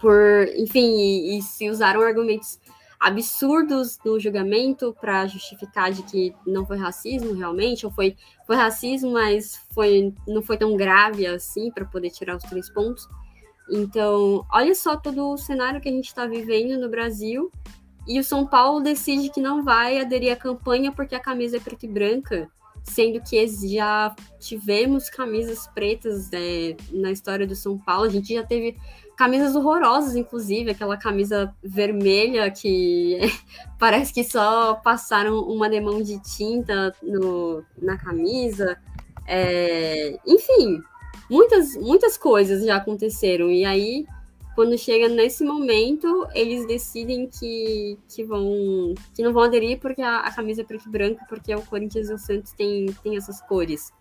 por, 0.00 0.46
enfim, 0.54 0.96
e, 0.98 1.38
e, 1.38 1.42
se 1.42 1.70
usaram 1.70 2.02
argumentos 2.02 2.60
absurdos 3.04 3.98
no 4.02 4.18
julgamento 4.18 4.96
para 4.98 5.26
justificar 5.26 5.92
de 5.92 6.02
que 6.04 6.34
não 6.46 6.64
foi 6.64 6.78
racismo 6.78 7.34
realmente, 7.34 7.84
ou 7.84 7.92
foi, 7.92 8.16
foi 8.46 8.56
racismo, 8.56 9.12
mas 9.12 9.60
foi, 9.74 10.14
não 10.26 10.40
foi 10.40 10.56
tão 10.56 10.74
grave 10.74 11.26
assim 11.26 11.70
para 11.70 11.84
poder 11.84 12.08
tirar 12.08 12.34
os 12.34 12.42
três 12.44 12.70
pontos. 12.70 13.06
Então, 13.70 14.46
olha 14.50 14.74
só 14.74 14.96
todo 14.96 15.32
o 15.32 15.36
cenário 15.36 15.82
que 15.82 15.88
a 15.88 15.92
gente 15.92 16.06
está 16.06 16.26
vivendo 16.26 16.80
no 16.80 16.88
Brasil. 16.88 17.52
E 18.08 18.18
o 18.18 18.24
São 18.24 18.46
Paulo 18.46 18.80
decide 18.80 19.28
que 19.28 19.40
não 19.40 19.62
vai 19.62 20.00
aderir 20.00 20.32
à 20.32 20.36
campanha 20.36 20.90
porque 20.90 21.14
a 21.14 21.20
camisa 21.20 21.58
é 21.58 21.60
preta 21.60 21.84
e 21.84 21.88
branca 21.88 22.50
sendo 22.84 23.20
que 23.20 23.46
já 23.48 24.14
tivemos 24.38 25.08
camisas 25.08 25.66
pretas 25.68 26.30
é, 26.32 26.76
na 26.92 27.10
história 27.10 27.46
do 27.46 27.56
São 27.56 27.78
Paulo. 27.78 28.04
A 28.04 28.10
gente 28.10 28.34
já 28.34 28.44
teve 28.44 28.76
camisas 29.16 29.56
horrorosas, 29.56 30.14
inclusive, 30.14 30.70
aquela 30.70 30.96
camisa 30.96 31.52
vermelha 31.62 32.50
que 32.50 33.18
parece 33.80 34.12
que 34.12 34.22
só 34.22 34.74
passaram 34.74 35.40
uma 35.40 35.68
demão 35.68 36.02
de 36.02 36.20
tinta 36.20 36.94
no, 37.02 37.64
na 37.80 37.96
camisa. 37.96 38.76
É, 39.26 40.18
enfim, 40.26 40.80
muitas, 41.30 41.74
muitas 41.76 42.18
coisas 42.18 42.64
já 42.64 42.76
aconteceram. 42.76 43.50
E 43.50 43.64
aí 43.64 44.06
quando 44.54 44.78
chega 44.78 45.08
nesse 45.08 45.44
momento, 45.44 46.28
eles 46.32 46.66
decidem 46.66 47.28
que, 47.28 47.98
que 48.08 48.22
vão 48.24 48.94
que 49.14 49.22
não 49.22 49.32
vão 49.32 49.42
aderir 49.42 49.80
porque 49.80 50.00
a, 50.00 50.20
a 50.20 50.32
camisa 50.32 50.62
é 50.62 50.64
preto 50.64 50.88
e 50.88 50.90
branco, 50.90 51.20
porque 51.28 51.54
o 51.54 51.62
Corinthians 51.62 52.08
e 52.08 52.14
o 52.14 52.18
Santos 52.18 52.52
tem, 52.52 52.86
tem 53.02 53.16
essas 53.16 53.40
cores. 53.42 53.92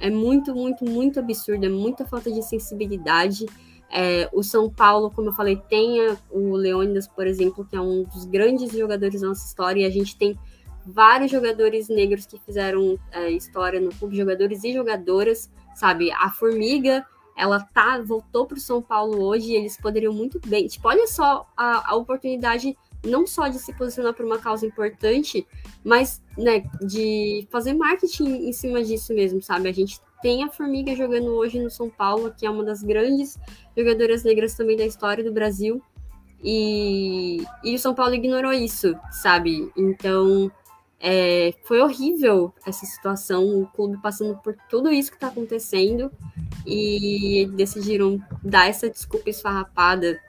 É 0.00 0.10
muito, 0.10 0.54
muito, 0.54 0.84
muito 0.84 1.20
absurdo, 1.20 1.64
é 1.64 1.68
muita 1.68 2.04
falta 2.04 2.30
de 2.30 2.42
sensibilidade. 2.42 3.46
É, 3.90 4.28
o 4.32 4.42
São 4.42 4.70
Paulo, 4.70 5.10
como 5.10 5.28
eu 5.28 5.32
falei, 5.32 5.56
tem 5.68 5.98
o 6.30 6.56
Leônidas, 6.56 7.06
por 7.06 7.26
exemplo, 7.26 7.64
que 7.64 7.76
é 7.76 7.80
um 7.80 8.04
dos 8.04 8.24
grandes 8.24 8.72
jogadores 8.72 9.20
da 9.20 9.28
nossa 9.28 9.46
história, 9.46 9.82
e 9.82 9.84
a 9.84 9.90
gente 9.90 10.16
tem 10.16 10.36
vários 10.84 11.30
jogadores 11.30 11.88
negros 11.88 12.26
que 12.26 12.38
fizeram 12.40 12.98
é, 13.12 13.30
história 13.30 13.80
no 13.80 13.90
clube, 13.94 14.16
jogadores 14.16 14.64
e 14.64 14.72
jogadoras, 14.72 15.50
sabe? 15.74 16.10
A 16.10 16.30
Formiga, 16.30 17.06
ela 17.36 17.60
tá 17.60 18.00
voltou 18.00 18.46
para 18.46 18.56
o 18.56 18.60
São 18.60 18.82
Paulo 18.82 19.22
hoje, 19.22 19.52
e 19.52 19.56
eles 19.56 19.76
poderiam 19.76 20.12
muito 20.12 20.40
bem. 20.46 20.66
Tipo, 20.66 20.88
olha 20.88 21.06
só 21.06 21.46
a, 21.56 21.92
a 21.92 21.96
oportunidade 21.96 22.76
não 23.04 23.26
só 23.26 23.48
de 23.48 23.58
se 23.58 23.72
posicionar 23.72 24.14
por 24.14 24.24
uma 24.24 24.38
causa 24.38 24.64
importante, 24.64 25.46
mas 25.84 26.22
né, 26.38 26.64
de 26.80 27.46
fazer 27.50 27.74
marketing 27.74 28.48
em 28.48 28.52
cima 28.52 28.82
disso 28.82 29.12
mesmo, 29.12 29.42
sabe? 29.42 29.68
A 29.68 29.72
gente 29.72 30.00
tem 30.22 30.44
a 30.44 30.48
Formiga 30.48 30.94
jogando 30.94 31.32
hoje 31.32 31.58
no 31.58 31.68
São 31.68 31.90
Paulo, 31.90 32.32
que 32.36 32.46
é 32.46 32.50
uma 32.50 32.64
das 32.64 32.82
grandes 32.82 33.36
jogadoras 33.76 34.22
negras 34.22 34.54
também 34.54 34.76
da 34.76 34.86
história 34.86 35.24
do 35.24 35.32
Brasil. 35.32 35.82
E, 36.44 37.44
e 37.64 37.74
o 37.74 37.78
São 37.78 37.94
Paulo 37.94 38.14
ignorou 38.14 38.52
isso, 38.52 38.94
sabe? 39.10 39.70
Então, 39.76 40.50
é, 41.00 41.52
foi 41.64 41.80
horrível 41.80 42.54
essa 42.64 42.86
situação, 42.86 43.62
o 43.62 43.66
clube 43.66 44.00
passando 44.00 44.36
por 44.38 44.56
tudo 44.70 44.90
isso 44.90 45.10
que 45.10 45.16
está 45.16 45.28
acontecendo 45.28 46.10
e 46.66 47.48
decidiram 47.54 48.20
dar 48.42 48.68
essa 48.68 48.88
desculpa 48.88 49.30
esfarrapada. 49.30 50.20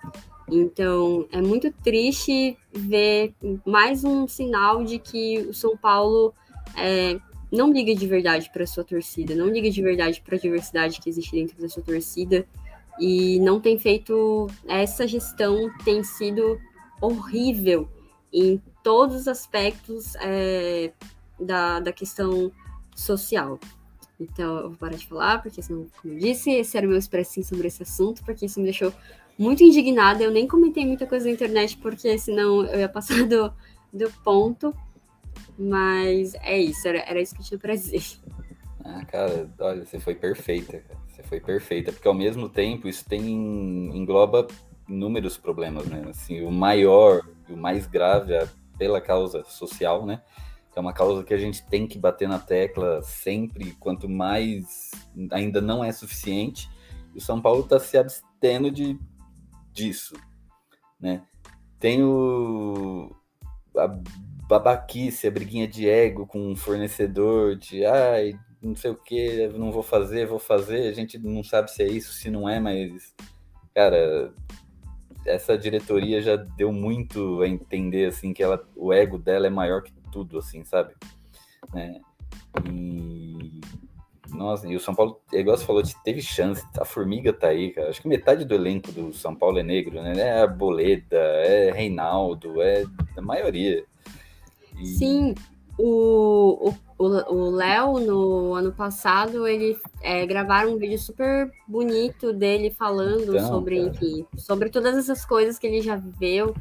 Então, 0.50 1.28
é 1.32 1.42
muito 1.42 1.72
triste 1.84 2.58
ver 2.72 3.34
mais 3.66 4.04
um 4.04 4.28
sinal 4.28 4.84
de 4.84 5.00
que 5.00 5.40
o 5.40 5.54
São 5.54 5.78
Paulo 5.78 6.34
é, 6.78 7.20
não 7.52 7.72
liga 7.72 7.96
de 7.96 8.08
verdade 8.08 8.50
para 8.52 8.66
sua 8.66 8.84
torcida, 8.84 9.36
não 9.36 9.48
liga 9.48 9.70
de 9.70 9.82
verdade 9.82 10.22
para 10.22 10.36
a 10.36 10.40
diversidade 10.40 11.00
que 11.00 11.10
existe 11.10 11.32
dentro 11.32 11.60
da 11.62 11.70
sua 11.70 11.84
torcida 11.84 12.46
e 13.00 13.40
não 13.40 13.60
tem 13.60 13.78
feito 13.78 14.48
essa 14.68 15.08
gestão 15.08 15.72
tem 15.84 16.04
sido 16.04 16.60
horrível 17.02 17.88
em 18.32 18.62
todos 18.84 19.16
os 19.16 19.28
aspectos 19.28 20.16
é, 20.16 20.92
da, 21.40 21.80
da 21.80 21.92
questão 21.92 22.52
social. 22.96 23.60
Então, 24.24 24.58
eu 24.58 24.70
vou 24.70 24.78
parar 24.78 24.96
de 24.96 25.08
falar, 25.08 25.42
porque, 25.42 25.62
senão, 25.62 25.88
como 26.02 26.14
eu 26.14 26.20
disse, 26.20 26.52
esse 26.52 26.78
era 26.78 26.86
o 26.86 26.90
meu 26.90 26.98
expressinho 26.98 27.46
sobre 27.46 27.68
esse 27.68 27.84
assunto, 27.84 28.24
porque 28.24 28.46
isso 28.46 28.60
me 28.60 28.66
deixou 28.66 28.94
muito 29.38 29.64
indignada. 29.64 30.24
Eu 30.24 30.32
nem 30.32 30.48
comentei 30.48 30.86
muita 30.86 31.06
coisa 31.06 31.26
na 31.26 31.32
internet, 31.32 31.78
porque 31.78 32.18
senão 32.18 32.66
eu 32.66 32.80
ia 32.80 32.90
passar 32.90 33.24
do, 33.28 33.54
do 33.92 34.12
ponto. 34.24 34.76
Mas 35.58 36.34
é 36.36 36.58
isso, 36.58 36.88
era, 36.88 37.00
era 37.00 37.22
isso 37.22 37.36
que 37.36 37.42
eu 37.42 37.46
tinha 37.46 37.60
pra 37.60 37.74
dizer. 37.74 38.04
Ah, 38.84 39.06
cara, 39.06 39.50
olha, 39.60 39.86
você 39.86 40.00
foi 40.00 40.16
perfeita, 40.16 40.80
cara. 40.80 41.00
Você 41.08 41.24
foi 41.24 41.40
perfeita, 41.40 41.92
porque 41.92 42.08
ao 42.08 42.14
mesmo 42.14 42.50
tempo 42.50 42.88
isso 42.88 43.06
tem 43.08 43.22
engloba 43.96 44.48
inúmeros 44.90 45.38
problemas, 45.38 45.86
né? 45.86 46.06
Assim, 46.10 46.42
o 46.44 46.52
maior 46.52 47.22
e 47.48 47.54
o 47.54 47.58
mais 47.58 47.86
grave 47.86 48.34
é 48.34 48.48
pela 48.78 49.00
causa 49.00 49.44
social, 49.44 50.06
né? 50.06 50.22
É 50.76 50.80
uma 50.80 50.94
causa 50.94 51.24
que 51.24 51.34
a 51.34 51.38
gente 51.38 51.66
tem 51.68 51.88
que 51.88 52.00
bater 52.00 52.28
na 52.28 52.40
tecla 52.40 53.02
sempre, 53.02 53.74
quanto 53.80 54.10
mais 54.10 54.92
ainda 55.32 55.62
não 55.62 55.84
é 55.84 55.92
suficiente. 55.92 56.70
E 57.14 57.18
o 57.18 57.22
São 57.22 57.42
Paulo 57.42 57.62
está 57.62 57.80
se 57.80 57.98
abstendo 57.98 58.72
de 58.72 58.98
disso, 59.72 60.16
né? 61.00 61.24
Tem 61.80 62.04
o 62.04 63.16
a 63.78 63.88
babaquice, 64.48 65.28
a 65.28 65.32
briguinha 65.32 65.68
de 65.68 65.90
ego 65.90 66.28
com 66.28 66.40
um 66.52 66.56
fornecedor, 66.56 67.56
de 67.56 67.86
ai, 67.86 68.40
não 68.62 68.76
sei 68.76 68.92
o 68.92 68.96
que, 68.96 69.48
não 69.50 69.72
vou 69.72 69.84
fazer, 69.84 70.28
vou 70.28 70.40
fazer. 70.40 70.88
A 70.88 70.94
gente 70.94 71.18
não 71.18 71.44
sabe 71.44 71.72
se 71.72 71.84
é 71.84 71.88
isso, 71.88 72.14
se 72.14 72.30
não 72.30 72.48
é, 72.48 72.60
mas, 72.60 73.14
cara, 73.74 74.34
essa 75.26 75.58
diretoria 75.58 76.22
já 76.22 76.36
deu 76.36 76.72
muito 76.72 77.42
a 77.42 77.48
entender, 77.48 78.08
assim, 78.08 78.34
que 78.34 78.44
ela, 78.44 78.64
o 78.76 78.94
ego 78.94 79.18
dela 79.18 79.48
é 79.48 79.50
maior 79.50 79.82
que 79.82 79.92
tudo, 80.14 80.38
assim, 80.38 80.64
sabe? 80.64 80.94
Né? 81.74 82.00
E. 82.72 83.60
Nossa, 84.30 84.68
e 84.68 84.76
o 84.76 84.80
São 84.80 84.96
Paulo, 84.96 85.22
é 85.32 85.40
igual 85.40 85.56
você 85.56 85.66
falou, 85.66 85.84
teve 86.04 86.22
chance, 86.22 86.64
a 86.80 86.86
Formiga 86.86 87.32
tá 87.32 87.48
aí, 87.48 87.72
cara. 87.72 87.90
Acho 87.90 88.02
que 88.02 88.08
metade 88.08 88.46
do 88.46 88.56
elenco 88.56 88.92
do 88.92 89.14
São 89.14 89.36
Paulo 89.36 89.60
é 89.60 89.64
negro, 89.64 90.02
né? 90.02 90.14
É 90.18 90.42
a 90.42 90.48
Boleda, 90.48 91.18
é 91.18 91.72
Reinaldo, 91.72 92.62
é 92.62 92.84
a 93.16 93.22
maioria. 93.22 93.86
E... 94.80 94.88
Sim, 94.88 95.36
o, 95.78 96.74
o 96.98 97.50
Léo, 97.52 98.00
no 98.00 98.54
ano 98.54 98.72
passado, 98.72 99.48
ele 99.48 99.78
é, 100.02 100.26
gravaram 100.26 100.74
um 100.74 100.78
vídeo 100.78 100.98
super 100.98 101.52
bonito 101.68 102.32
dele 102.34 102.72
falando 102.72 103.36
então, 103.36 103.48
sobre, 103.48 103.80
enfim, 103.80 104.26
sobre 104.38 104.70
todas 104.70 104.98
essas 104.98 105.26
coisas 105.26 105.60
que 105.60 105.68
ele 105.68 105.82
já 105.82 105.96
viveu. 105.96 106.56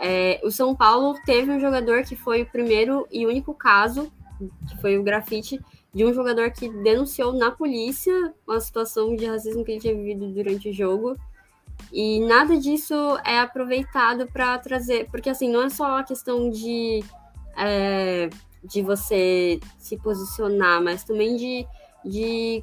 É, 0.00 0.40
o 0.44 0.50
São 0.50 0.74
Paulo 0.74 1.14
teve 1.26 1.50
um 1.50 1.60
jogador 1.60 2.04
que 2.04 2.14
foi 2.14 2.42
o 2.42 2.46
primeiro 2.46 3.06
e 3.10 3.26
único 3.26 3.52
caso, 3.52 4.12
que 4.68 4.80
foi 4.80 4.96
o 4.96 5.02
grafite, 5.02 5.60
de 5.92 6.04
um 6.04 6.14
jogador 6.14 6.50
que 6.52 6.68
denunciou 6.68 7.32
na 7.32 7.50
polícia 7.50 8.32
uma 8.46 8.60
situação 8.60 9.16
de 9.16 9.26
racismo 9.26 9.64
que 9.64 9.72
ele 9.72 9.80
tinha 9.80 9.94
vivido 9.94 10.28
durante 10.32 10.68
o 10.68 10.72
jogo. 10.72 11.16
E 11.92 12.20
nada 12.20 12.56
disso 12.56 12.94
é 13.24 13.38
aproveitado 13.40 14.26
para 14.26 14.58
trazer, 14.58 15.08
porque 15.10 15.30
assim, 15.30 15.50
não 15.50 15.62
é 15.62 15.68
só 15.68 15.98
a 15.98 16.04
questão 16.04 16.50
de 16.50 17.02
é, 17.56 18.28
de 18.62 18.82
você 18.82 19.58
se 19.78 19.96
posicionar, 19.96 20.82
mas 20.82 21.04
também 21.04 21.36
de, 21.36 21.66
de 22.04 22.62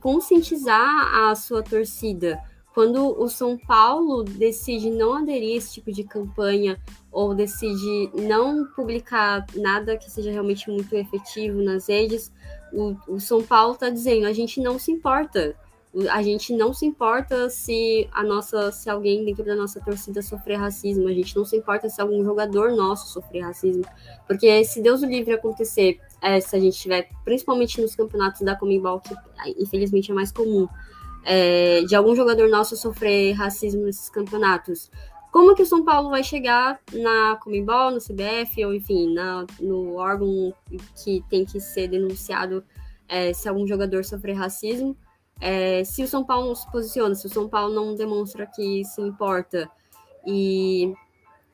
conscientizar 0.00 1.28
a 1.28 1.34
sua 1.34 1.62
torcida. 1.62 2.40
Quando 2.80 3.14
o 3.22 3.28
São 3.28 3.58
Paulo 3.58 4.24
decide 4.24 4.88
não 4.88 5.12
aderir 5.12 5.52
a 5.52 5.56
esse 5.58 5.74
tipo 5.74 5.92
de 5.92 6.02
campanha 6.02 6.80
ou 7.12 7.34
decide 7.34 8.10
não 8.14 8.64
publicar 8.74 9.44
nada 9.54 9.98
que 9.98 10.10
seja 10.10 10.30
realmente 10.30 10.70
muito 10.70 10.96
efetivo 10.96 11.60
nas 11.60 11.90
redes, 11.90 12.32
o, 12.72 12.96
o 13.06 13.20
São 13.20 13.42
Paulo 13.42 13.74
está 13.74 13.90
dizendo 13.90 14.24
a 14.24 14.32
gente 14.32 14.62
não 14.62 14.78
se 14.78 14.90
importa. 14.90 15.54
A 16.10 16.22
gente 16.22 16.56
não 16.56 16.72
se 16.72 16.86
importa 16.86 17.50
se 17.50 18.08
a 18.12 18.22
nossa 18.22 18.72
se 18.72 18.88
alguém 18.88 19.26
dentro 19.26 19.44
da 19.44 19.54
nossa 19.54 19.78
torcida 19.78 20.22
sofrer 20.22 20.56
racismo, 20.56 21.06
a 21.06 21.12
gente 21.12 21.36
não 21.36 21.44
se 21.44 21.58
importa 21.58 21.86
se 21.90 22.00
algum 22.00 22.24
jogador 22.24 22.72
nosso 22.72 23.12
sofrer 23.12 23.42
racismo, 23.42 23.84
porque 24.26 24.64
se 24.64 24.80
Deus 24.80 25.02
o 25.02 25.06
livre 25.06 25.34
acontecer, 25.34 26.00
é, 26.22 26.40
se 26.40 26.56
a 26.56 26.58
gente 26.58 26.78
tiver, 26.78 27.10
principalmente 27.26 27.78
nos 27.82 27.94
campeonatos 27.94 28.40
da 28.40 28.56
Comembol, 28.56 29.00
que 29.00 29.14
infelizmente 29.58 30.10
é 30.10 30.14
mais 30.14 30.32
comum, 30.32 30.66
é, 31.24 31.82
de 31.82 31.94
algum 31.94 32.14
jogador 32.14 32.48
nosso 32.48 32.76
sofrer 32.76 33.32
racismo 33.32 33.84
nesses 33.84 34.08
campeonatos, 34.08 34.90
como 35.30 35.54
que 35.54 35.62
o 35.62 35.66
São 35.66 35.84
Paulo 35.84 36.10
vai 36.10 36.24
chegar 36.24 36.80
na 36.92 37.36
Comembol, 37.36 37.92
no 37.92 37.98
CBF, 37.98 38.64
ou 38.64 38.74
enfim, 38.74 39.14
na, 39.14 39.46
no 39.60 39.96
órgão 39.96 40.52
que 41.04 41.24
tem 41.30 41.44
que 41.44 41.60
ser 41.60 41.88
denunciado 41.88 42.64
é, 43.08 43.32
se 43.32 43.48
algum 43.48 43.66
jogador 43.66 44.04
sofrer 44.04 44.34
racismo, 44.34 44.96
é, 45.40 45.84
se 45.84 46.02
o 46.02 46.08
São 46.08 46.24
Paulo 46.24 46.48
não 46.48 46.54
se 46.54 46.70
posiciona, 46.70 47.14
se 47.14 47.26
o 47.26 47.30
São 47.30 47.48
Paulo 47.48 47.74
não 47.74 47.94
demonstra 47.94 48.46
que 48.46 48.84
se 48.84 49.00
importa. 49.00 49.70
E 50.26 50.92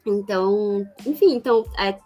então, 0.04 0.86
enfim, 1.06 1.34
então 1.34 1.64
é, 1.78 1.98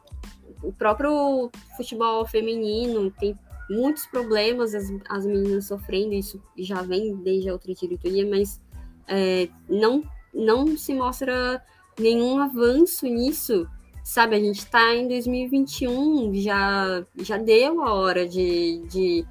o 0.63 0.73
próprio 0.73 1.51
futebol 1.77 2.27
feminino 2.27 3.11
tem 3.13 3.39
muitos 3.71 4.05
problemas, 4.07 4.75
as, 4.75 4.93
as 5.09 5.25
meninas 5.25 5.67
sofrendo, 5.67 6.13
isso 6.13 6.43
já 6.59 6.83
vem 6.83 7.15
desde 7.17 7.49
a 7.49 7.53
outra 7.53 7.73
diretoria, 7.73 8.29
mas 8.29 8.61
é, 9.07 9.49
não, 9.69 10.03
não 10.35 10.77
se 10.77 10.93
mostra 10.93 11.63
nenhum 11.99 12.41
avanço 12.41 13.07
nisso. 13.07 13.69
Sabe, 14.03 14.35
a 14.35 14.41
gente 14.41 14.59
está 14.59 14.95
em 14.95 15.07
2021, 15.07 16.35
já, 16.35 17.05
já 17.19 17.37
deu 17.37 17.83
a 17.83 17.95
hora 17.95 18.27
de, 18.27 18.83
de 18.89 19.25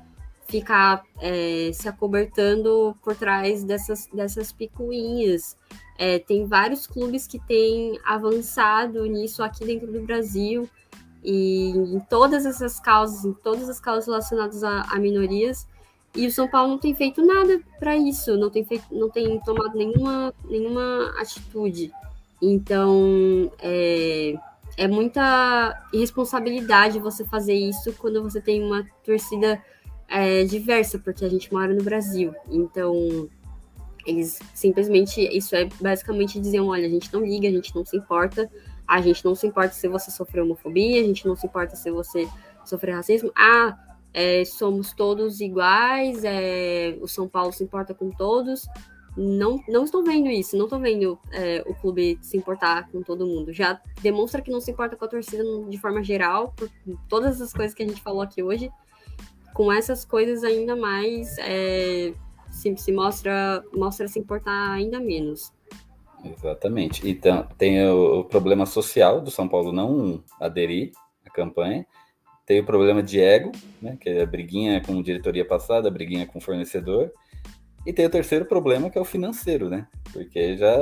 ficar 0.48 1.04
é, 1.20 1.72
se 1.74 1.90
acobertando 1.90 2.96
por 3.04 3.16
trás 3.16 3.64
dessas, 3.64 4.08
dessas 4.14 4.54
picuinhas. 4.54 5.58
É, 5.98 6.18
tem 6.20 6.46
vários 6.46 6.88
clubes 6.88 7.28
que 7.28 7.40
têm 7.46 8.00
avançado 8.06 9.06
nisso 9.06 9.44
aqui 9.44 9.66
dentro 9.66 9.92
do 9.92 10.02
Brasil 10.02 10.70
e 11.24 11.70
em 11.70 12.00
todas 12.00 12.46
essas 12.46 12.80
causas, 12.80 13.26
em 13.26 13.34
todas 13.34 13.70
as 13.70 13.80
causas 13.80 14.06
relacionadas 14.06 14.64
a, 14.64 14.82
a 14.84 15.00
minorias. 15.00 15.68
E 16.16 16.26
o 16.26 16.32
São 16.32 16.48
Paulo 16.48 16.72
não 16.72 16.78
tem 16.80 16.96
feito 16.96 17.24
nada 17.24 17.62
para 17.80 17.96
isso, 17.96 18.36
não 18.36 18.50
tem, 18.50 18.66
feito, 18.66 18.86
não 18.92 19.10
tem 19.10 19.40
tomado 19.42 19.78
nenhuma, 19.78 20.34
nenhuma 20.46 21.14
atitude. 21.20 21.92
Então, 22.42 23.52
é, 23.62 24.34
é 24.76 24.88
muita 24.88 25.88
irresponsabilidade 25.94 27.00
você 27.00 27.24
fazer 27.26 27.54
isso 27.54 27.94
quando 27.94 28.24
você 28.24 28.42
tem 28.42 28.64
uma 28.64 28.84
torcida 29.06 29.62
é, 30.08 30.44
diversa, 30.46 30.98
porque 30.98 31.24
a 31.24 31.30
gente 31.30 31.54
mora 31.54 31.74
no 31.74 31.84
Brasil. 31.84 32.34
Então, 32.50 33.30
Eles 34.08 34.40
simplesmente, 34.56 35.22
isso 35.22 35.56
é 35.56 35.70
basicamente 35.80 36.40
dizer, 36.40 36.62
olha, 36.62 36.88
a 36.88 36.90
gente 36.90 37.14
não 37.14 37.22
liga, 37.22 37.48
a 37.48 37.52
gente 37.52 37.76
não 37.76 37.86
se 37.86 37.96
importa, 37.96 38.50
a 38.90 39.00
gente 39.02 39.24
não 39.24 39.36
se 39.36 39.46
importa 39.46 39.72
se 39.76 39.88
você 39.88 40.10
sofreu 40.10 40.44
homofobia, 40.44 41.00
a 41.00 41.04
gente 41.06 41.28
não 41.28 41.36
se 41.36 41.46
importa 41.46 41.76
se 41.76 41.92
você 41.92 42.28
sofreu 42.66 42.96
racismo. 42.96 43.32
Ah, 43.38 43.78
é, 44.12 44.44
somos 44.44 44.94
todos 44.94 45.40
iguais, 45.40 46.24
é, 46.24 46.98
o 47.00 47.08
São 47.08 47.28
Paulo 47.28 47.54
se 47.54 47.64
importa 47.64 47.94
com 47.94 48.10
todos. 48.10 48.68
Não, 49.16 49.60
não 49.68 49.84
estou 49.84 50.04
vendo 50.04 50.28
isso, 50.28 50.58
não 50.58 50.66
estou 50.66 50.80
vendo 50.80 51.20
é, 51.32 51.64
o 51.68 51.76
clube 51.76 52.18
se 52.20 52.36
importar 52.36 52.90
com 52.90 53.04
todo 53.04 53.28
mundo. 53.28 53.54
Já 53.54 53.80
demonstra 54.02 54.42
que 54.42 54.50
não 54.50 54.60
se 54.60 54.72
importa 54.72 54.96
com 54.96 55.06
a 55.06 55.08
torcida 55.08 55.44
de 55.70 55.78
forma 55.78 56.02
geral, 56.04 56.52
por 56.58 56.68
todas 57.08 57.40
as 57.42 57.54
coisas 57.54 57.76
que 57.76 57.84
a 57.84 57.88
gente 57.88 58.02
falou 58.02 58.24
aqui 58.24 58.42
hoje. 58.42 58.72
Com 59.54 59.72
essas 59.72 60.04
coisas 60.04 60.44
ainda 60.44 60.76
mais 60.76 61.38
é, 61.38 62.12
se, 62.50 62.76
se 62.76 62.92
mostra, 62.92 63.64
mostra 63.72 64.08
se 64.08 64.18
importar 64.18 64.72
ainda 64.72 65.00
menos. 65.00 65.54
Exatamente. 66.24 67.08
Então, 67.10 67.48
tem 67.58 67.86
o, 67.88 68.20
o, 68.20 68.24
problema 68.26 68.66
social 68.66 69.22
do 69.22 69.32
São 69.32 69.48
Paulo 69.48 69.72
não 69.72 70.24
aderir 70.40 70.92
à 71.26 71.30
campanha. 71.30 71.86
Tem 72.46 72.60
o 72.60 72.66
problema 72.66 73.04
de 73.04 73.22
ego, 73.22 73.52
né, 73.82 73.98
que 74.00 74.10
é 74.10 74.24
a 74.24 74.26
briguinha 74.26 74.82
com 74.82 75.02
diretoria 75.02 75.46
passada, 75.46 75.88
a 75.88 75.92
briguinha 75.92 76.26
com 76.26 76.40
fornecedor. 76.40 77.12
E 77.86 77.94
tem 77.94 78.06
o 78.06 78.10
terceiro 78.10 78.46
problema, 78.46 78.90
que 78.90 78.98
é 78.98 79.02
o 79.02 79.06
financeiro, 79.06 79.70
né? 79.70 79.88
Porque 80.12 80.58
já, 80.58 80.76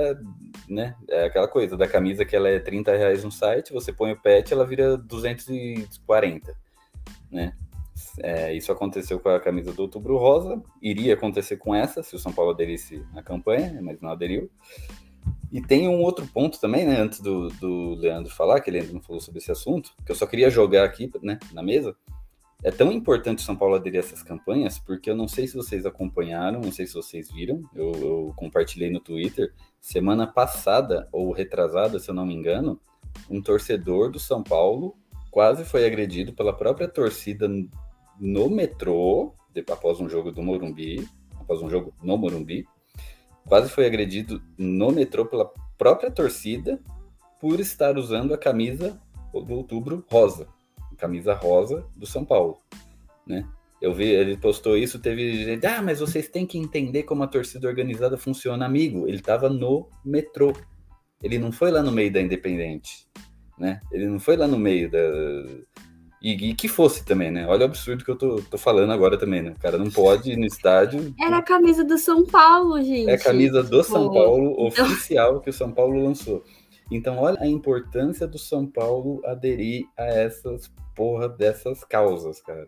né, 0.68 0.96
é 1.10 1.26
aquela 1.26 1.48
coisa 1.48 1.78
da 1.78 1.88
camisa 1.88 2.26
que 2.26 2.36
ela 2.36 2.50
é 2.50 2.60
30 2.60 2.96
reais 2.96 3.24
no 3.24 3.32
site, 3.32 3.72
você 3.72 3.94
põe 3.94 4.12
o 4.12 4.20
pet, 4.20 4.52
ela 4.52 4.66
vira 4.66 4.98
240, 4.98 6.56
né? 7.32 7.54
É, 8.20 8.54
isso 8.54 8.72
aconteceu 8.72 9.20
com 9.20 9.30
a 9.30 9.40
camisa 9.40 9.72
do 9.74 9.84
Outubro 9.84 10.18
Rosa, 10.18 10.62
iria 10.82 11.14
acontecer 11.14 11.58
com 11.58 11.74
essa, 11.74 12.02
se 12.02 12.16
o 12.16 12.20
São 12.20 12.32
Paulo 12.32 12.52
aderisse 12.52 13.04
à 13.16 13.22
campanha, 13.22 13.80
mas 13.82 14.00
não 14.02 14.10
aderiu. 14.10 14.50
E 15.52 15.62
tem 15.62 15.88
um 15.88 16.02
outro 16.02 16.28
ponto 16.28 16.60
também, 16.60 16.86
né, 16.86 17.00
antes 17.00 17.20
do, 17.20 17.48
do 17.50 17.96
Leandro 17.96 18.34
falar, 18.34 18.60
que 18.60 18.70
ele 18.70 18.80
ainda 18.80 18.94
não 18.94 19.02
falou 19.02 19.22
sobre 19.22 19.40
esse 19.40 19.52
assunto, 19.52 19.92
que 20.06 20.12
eu 20.12 20.16
só 20.16 20.26
queria 20.26 20.50
jogar 20.50 20.84
aqui 20.84 21.10
né, 21.22 21.40
na 21.54 21.64
mesa. 21.64 21.96
É 22.64 22.72
tão 22.72 22.92
importante 22.92 23.40
o 23.40 23.42
São 23.46 23.56
Paulo 23.56 23.76
aderir 23.76 24.02
a 24.02 24.04
essas 24.04 24.24
campanhas, 24.24 24.80
porque 24.80 25.10
eu 25.10 25.16
não 25.16 25.28
sei 25.28 25.48
se 25.48 25.56
vocês 25.56 25.86
acompanharam, 25.86 26.60
não 26.60 26.72
sei 26.72 26.88
se 26.88 26.94
vocês 26.94 27.32
viram, 27.32 27.62
eu, 27.76 27.92
eu 27.94 28.34
compartilhei 28.36 28.90
no 28.90 29.00
Twitter, 29.00 29.54
semana 29.80 30.26
passada, 30.26 31.08
ou 31.12 31.32
retrasada, 31.32 32.00
se 32.00 32.10
eu 32.10 32.16
não 32.16 32.26
me 32.26 32.34
engano, 32.34 32.80
um 33.30 33.42
torcedor 33.42 34.12
do 34.12 34.20
São 34.20 34.44
Paulo 34.44 34.96
quase 35.32 35.64
foi 35.64 35.86
agredido 35.86 36.34
pela 36.34 36.52
própria 36.52 36.88
torcida 36.88 37.48
no 38.20 38.50
metrô, 38.50 39.34
após 39.72 40.00
um 40.00 40.10
jogo 40.10 40.32
do 40.32 40.42
Morumbi, 40.42 41.08
após 41.40 41.62
um 41.62 41.70
jogo 41.70 41.94
no 42.02 42.18
Morumbi, 42.18 42.68
quase 43.48 43.70
foi 43.70 43.86
agredido 43.86 44.42
no 44.58 44.92
metrô 44.92 45.26
pela 45.26 45.52
própria 45.78 46.12
torcida 46.12 46.80
por 47.40 47.60
estar 47.60 47.98
usando 47.98 48.34
a 48.34 48.38
camisa 48.38 49.00
do 49.34 49.54
outubro 49.54 50.06
rosa, 50.10 50.48
camisa 50.98 51.34
rosa 51.34 51.86
do 51.96 52.06
São 52.06 52.26
Paulo, 52.26 52.58
né? 53.26 53.48
Eu 53.80 53.94
vi, 53.94 54.06
ele 54.06 54.36
postou 54.36 54.76
isso, 54.76 54.98
teve 54.98 55.46
gente, 55.46 55.66
ah, 55.68 55.84
mas 55.84 56.00
vocês 56.00 56.28
têm 56.28 56.48
que 56.48 56.58
entender 56.58 57.04
como 57.04 57.22
a 57.22 57.28
torcida 57.28 57.68
organizada 57.68 58.18
funciona, 58.18 58.66
amigo. 58.66 59.08
Ele 59.08 59.18
estava 59.18 59.50
no 59.50 59.88
metrô. 60.04 60.52
Ele 61.22 61.38
não 61.38 61.52
foi 61.52 61.70
lá 61.70 61.84
no 61.84 61.92
meio 61.92 62.12
da 62.12 62.20
Independente, 62.20 63.08
né? 63.56 63.80
Ele 63.92 64.08
não 64.08 64.20
foi 64.20 64.36
lá 64.36 64.48
no 64.48 64.58
meio 64.58 64.90
da 64.90 65.00
e, 66.22 66.50
e, 66.50 66.56
que 66.56 66.68
fosse 66.68 67.06
também, 67.06 67.32
né? 67.32 67.46
Olha 67.48 67.62
o 67.62 67.66
absurdo 67.66 68.04
que 68.04 68.10
eu 68.10 68.16
tô, 68.16 68.42
tô 68.42 68.58
falando 68.58 68.92
agora 68.92 69.18
também, 69.18 69.42
né? 69.42 69.52
O 69.52 69.60
cara 69.60 69.78
não 69.78 69.90
pode 69.90 70.32
ir 70.32 70.38
no 70.38 70.46
estádio. 70.46 71.14
Era 71.20 71.38
a 71.38 71.44
camisa 71.44 71.84
do 71.84 71.98
São 71.98 72.26
Paulo, 72.26 72.82
gente. 72.82 73.10
É 73.10 73.14
a 73.14 73.20
camisa 73.20 73.62
do 73.62 73.82
tipo... 73.82 73.84
São 73.84 74.12
Paulo, 74.12 74.56
oficial, 74.66 75.40
que 75.40 75.50
o 75.50 75.54
São 75.54 75.72
Paulo 75.72 76.04
lançou. 76.04 76.44
Então, 76.92 77.18
olha 77.20 77.40
a 77.40 77.48
importância 77.48 78.28
do 78.28 78.40
São 78.40 78.66
Paulo 78.66 79.22
aderir 79.26 79.86
a 79.96 80.06
essas 80.06 80.72
porra 80.96 81.30
dessas 81.30 81.84
causas, 81.84 82.42
cara. 82.42 82.68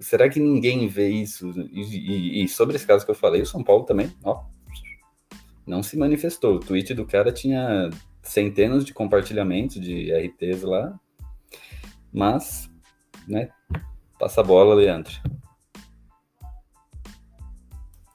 Será 0.00 0.28
que 0.28 0.40
ninguém 0.40 0.88
vê 0.88 1.08
isso? 1.08 1.50
E, 1.70 1.82
e, 1.82 2.44
e 2.44 2.48
sobre 2.48 2.76
esse 2.76 2.86
caso 2.86 3.04
que 3.04 3.10
eu 3.10 3.16
falei, 3.16 3.42
o 3.42 3.46
São 3.46 3.62
Paulo 3.62 3.84
também, 3.84 4.10
ó, 4.24 4.44
não 5.66 5.82
se 5.82 5.96
manifestou. 5.96 6.56
O 6.56 6.60
tweet 6.60 6.94
do 6.94 7.04
cara 7.04 7.30
tinha 7.30 7.90
centenas 8.22 8.84
de 8.84 8.94
compartilhamentos 8.94 9.80
de 9.80 10.10
RTs 10.12 10.62
lá, 10.62 10.98
mas, 12.14 12.70
né? 13.26 13.48
Passa 14.18 14.40
a 14.40 14.44
bola, 14.44 14.76
Leandro. 14.76 15.12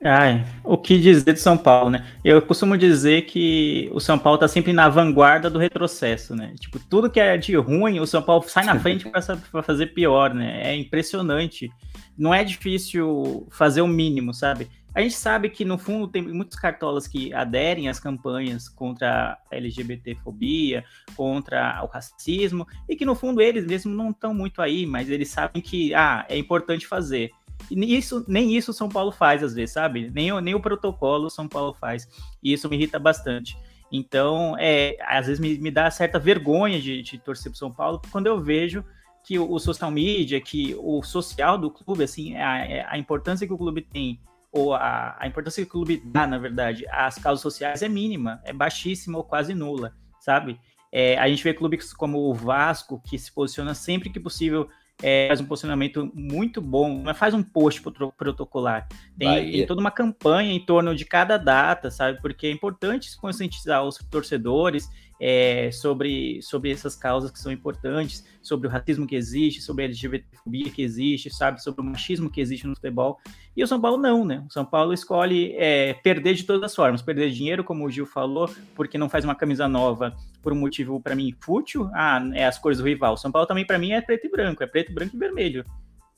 Ai, 0.02 0.46
o 0.64 0.78
que 0.78 0.98
dizer 0.98 1.34
de 1.34 1.42
São 1.42 1.58
Paulo, 1.58 1.90
né? 1.90 2.08
Eu 2.24 2.42
costumo 2.42 2.78
dizer 2.78 3.24
que 3.24 3.90
o 3.92 4.00
São 4.00 4.18
Paulo 4.18 4.40
tá 4.40 4.48
sempre 4.48 4.72
na 4.72 4.88
vanguarda 4.88 5.50
do 5.50 5.60
retrocesso, 5.60 6.34
né? 6.34 6.56
Tipo, 6.58 6.80
tudo 6.80 7.10
que 7.10 7.20
é 7.20 7.36
de 7.36 7.54
ruim, 7.58 8.00
o 8.00 8.08
São 8.08 8.22
Paulo 8.22 8.48
sai 8.48 8.64
na 8.64 8.80
frente 8.80 9.10
para 9.10 9.62
fazer 9.62 9.88
pior, 9.88 10.34
né? 10.34 10.62
É 10.64 10.74
impressionante. 10.74 11.70
Não 12.18 12.34
é 12.34 12.46
difícil 12.46 13.46
fazer 13.52 13.82
o 13.82 13.88
mínimo, 13.88 14.34
sabe? 14.34 14.70
A 15.00 15.02
gente 15.02 15.16
sabe 15.16 15.50
que, 15.50 15.64
no 15.64 15.78
fundo, 15.78 16.10
tem 16.10 16.22
muitos 16.22 16.60
cartolas 16.60 17.08
que 17.08 17.34
aderem 17.34 17.88
às 17.88 18.02
campanhas 18.02 18.68
contra 18.68 19.38
a 19.50 19.56
LGBTfobia, 19.56 20.84
contra 21.16 21.82
o 21.86 21.88
racismo, 21.88 22.68
e 22.86 22.98
que, 22.98 23.06
no 23.06 23.16
fundo, 23.16 23.40
eles 23.40 23.66
mesmos 23.66 23.96
não 23.96 24.10
estão 24.10 24.34
muito 24.34 24.62
aí, 24.62 24.86
mas 24.86 25.10
eles 25.10 25.30
sabem 25.30 25.62
que 25.62 25.96
ah, 25.96 26.26
é 26.28 26.38
importante 26.38 26.86
fazer. 26.86 27.32
E 27.72 27.96
isso, 27.96 28.26
nem 28.28 28.54
isso 28.54 28.74
São 28.74 28.90
Paulo 28.90 29.10
faz, 29.10 29.42
às 29.42 29.54
vezes, 29.54 29.72
sabe? 29.72 30.12
Nem, 30.14 30.42
nem 30.42 30.54
o 30.54 30.60
protocolo 30.60 31.30
São 31.30 31.48
Paulo 31.48 31.74
faz. 31.74 32.06
E 32.44 32.52
isso 32.52 32.68
me 32.68 32.76
irrita 32.76 33.00
bastante. 33.00 33.58
Então, 33.90 34.58
é, 34.60 34.98
às 35.08 35.28
vezes 35.28 35.40
me, 35.40 35.58
me 35.60 35.72
dá 35.72 35.90
certa 35.90 36.20
vergonha 36.20 36.78
de, 36.78 37.02
de 37.02 37.18
torcer 37.20 37.54
para 37.54 37.58
São 37.58 37.72
Paulo 37.72 38.02
quando 38.12 38.28
eu 38.28 38.38
vejo 38.38 38.84
que 39.24 39.40
o, 39.40 39.50
o, 39.50 39.60
social 39.60 39.92
media, 39.92 40.42
que 40.42 40.76
o 40.78 41.02
social 41.04 41.58
do 41.58 41.72
clube, 41.72 42.04
assim, 42.04 42.36
a, 42.36 42.92
a 42.92 42.98
importância 42.98 43.48
que 43.48 43.54
o 43.54 43.58
clube 43.58 43.82
tem 43.82 44.20
ou 44.52 44.74
a, 44.74 45.16
a 45.20 45.28
importância 45.28 45.64
que 45.64 45.70
o 45.70 45.72
clube 45.72 46.02
dá, 46.06 46.26
na 46.26 46.38
verdade, 46.38 46.86
às 46.90 47.16
causas 47.16 47.42
sociais 47.42 47.82
é 47.82 47.90
mínima, 47.90 48.42
é 48.44 48.52
baixíssima 48.52 49.18
ou 49.18 49.24
quase 49.24 49.54
nula, 49.54 49.94
sabe? 50.20 50.60
É, 50.92 51.18
a 51.18 51.28
gente 51.30 51.44
vê 51.44 51.54
clubes 51.54 51.94
como 51.94 52.20
o 52.20 52.34
Vasco, 52.34 53.02
que 53.06 53.18
se 53.18 53.32
posiciona 53.32 53.74
sempre 53.74 54.10
que 54.10 54.20
possível, 54.20 54.68
é, 55.02 55.28
faz 55.28 55.40
um 55.40 55.46
posicionamento 55.46 56.12
muito 56.14 56.62
bom, 56.62 57.02
mas 57.04 57.18
faz 57.18 57.34
um 57.34 57.44
post 57.44 57.82
protocolar. 58.18 58.88
Tem, 59.18 59.52
tem, 59.52 59.66
toda 59.66 59.80
uma 59.80 59.92
campanha 59.92 60.52
em 60.52 60.66
torno 60.66 60.96
de 60.96 61.06
cada 61.06 61.38
data, 61.38 61.90
sabe? 61.92 62.20
Porque 62.22 62.48
é 62.48 62.52
importante 62.52 63.16
conscientizar 63.18 63.84
os 63.84 63.98
torcedores 64.10 64.90
é, 65.20 65.70
sobre, 65.72 66.42
sobre 66.42 66.72
essas 66.72 66.96
causas 66.96 67.30
que 67.30 67.40
são 67.40 67.52
importantes, 67.52 68.26
sobre 68.42 68.68
o 68.68 68.72
racismo 68.72 69.06
que 69.06 69.16
existe, 69.16 69.62
sobre 69.62 69.84
a 69.84 69.88
LGBTfobia 69.88 70.72
que 70.72 70.82
existe, 70.82 71.30
sabe, 71.30 71.62
sobre 71.62 71.82
o 71.82 71.84
machismo 71.84 72.30
que 72.30 72.40
existe 72.40 72.66
no 72.66 72.76
futebol. 72.76 73.20
E 73.56 73.64
o 73.64 73.68
São 73.68 73.82
Paulo 73.82 73.98
não, 73.98 74.24
né? 74.24 74.44
O 74.48 74.54
São 74.54 74.64
Paulo 74.64 74.94
escolhe 74.94 75.54
é, 75.58 75.94
perder 75.94 76.36
de 76.36 76.44
todas 76.44 76.64
as 76.64 76.76
formas, 76.76 77.02
perder 77.02 77.30
dinheiro, 77.32 77.64
como 77.64 77.86
o 77.86 77.92
Gil 77.92 78.06
falou, 78.06 78.50
porque 78.76 78.98
não 78.98 79.10
faz 79.10 79.26
uma 79.26 79.36
camisa 79.36 79.68
nova 79.68 80.16
por 80.42 80.54
um 80.54 80.56
motivo, 80.56 81.02
para 81.02 81.16
mim, 81.16 81.36
fútil. 81.42 81.90
Ah, 81.94 82.22
é 82.34 82.46
as 82.46 82.58
cores 82.58 82.78
do 82.78 82.86
rival. 82.86 83.16
O 83.16 83.18
São 83.18 83.32
Paulo 83.32 83.48
também, 83.48 83.66
para 83.66 83.78
mim, 83.78 83.92
é 83.92 84.02
preto 84.02 84.28
e 84.28 84.30
branco, 84.30 84.64
é 84.64 84.68
preto, 84.68 84.94
branco 84.94 85.16
e 85.16 85.20
vermelho. 85.20 85.66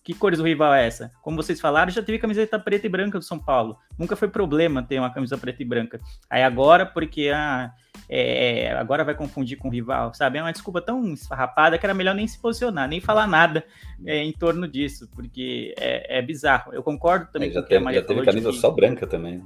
Que 0.04 0.16
cores 0.16 0.40
do 0.40 0.46
rival 0.46 0.74
é 0.74 0.88
essa? 0.88 1.12
Como 1.22 1.38
vocês 1.38 1.62
falaram, 1.62 1.92
já 1.92 2.02
teve 2.02 2.18
camiseta 2.18 2.58
preta 2.58 2.88
e 2.88 2.90
branca 2.90 3.20
do 3.20 3.24
São 3.24 3.38
Paulo. 3.38 3.78
Nunca 3.98 4.16
foi 4.16 4.28
problema 4.28 4.82
ter 4.82 4.98
uma 4.98 5.14
camisa 5.14 5.38
preta 5.38 5.62
e 5.62 5.66
branca. 5.66 6.00
Aí 6.28 6.42
agora, 6.42 6.88
porque 6.88 7.30
ah, 7.30 7.72
é, 8.10 8.72
agora 8.72 9.04
vai 9.04 9.14
confundir 9.14 9.60
com 9.60 9.68
o 9.68 9.72
rival, 9.72 10.12
sabe? 10.14 10.40
É 10.40 10.42
uma 10.42 10.52
desculpa 10.52 10.82
tão 10.82 11.14
esfarrapada 11.14 11.78
que 11.78 11.86
era 11.86 11.94
melhor 11.94 12.16
nem 12.16 12.28
se 12.28 12.40
posicionar, 12.40 12.88
nem 12.88 13.00
falar 13.00 13.28
nada 13.28 13.64
é, 14.04 14.18
em 14.18 14.34
torno 14.34 14.68
disso, 14.68 15.08
porque 15.14 15.76
é, 15.78 16.18
é 16.18 16.22
bizarro. 16.22 16.74
Eu 16.74 16.82
concordo 16.82 17.28
também 17.32 17.54
com 17.54 17.60
o 17.60 17.64
que 17.64 17.76
a 17.76 17.80
Maria 17.80 18.02
já 18.02 18.08
teve 18.08 18.26
camisa 18.26 18.50
que... 18.50 18.58
só 18.58 18.72
branca 18.72 19.06
também. 19.06 19.44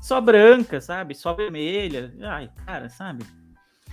Só 0.00 0.20
branca, 0.20 0.80
sabe? 0.80 1.14
Só 1.14 1.32
vermelha. 1.32 2.12
Ai, 2.20 2.50
cara, 2.66 2.88
sabe? 2.88 3.24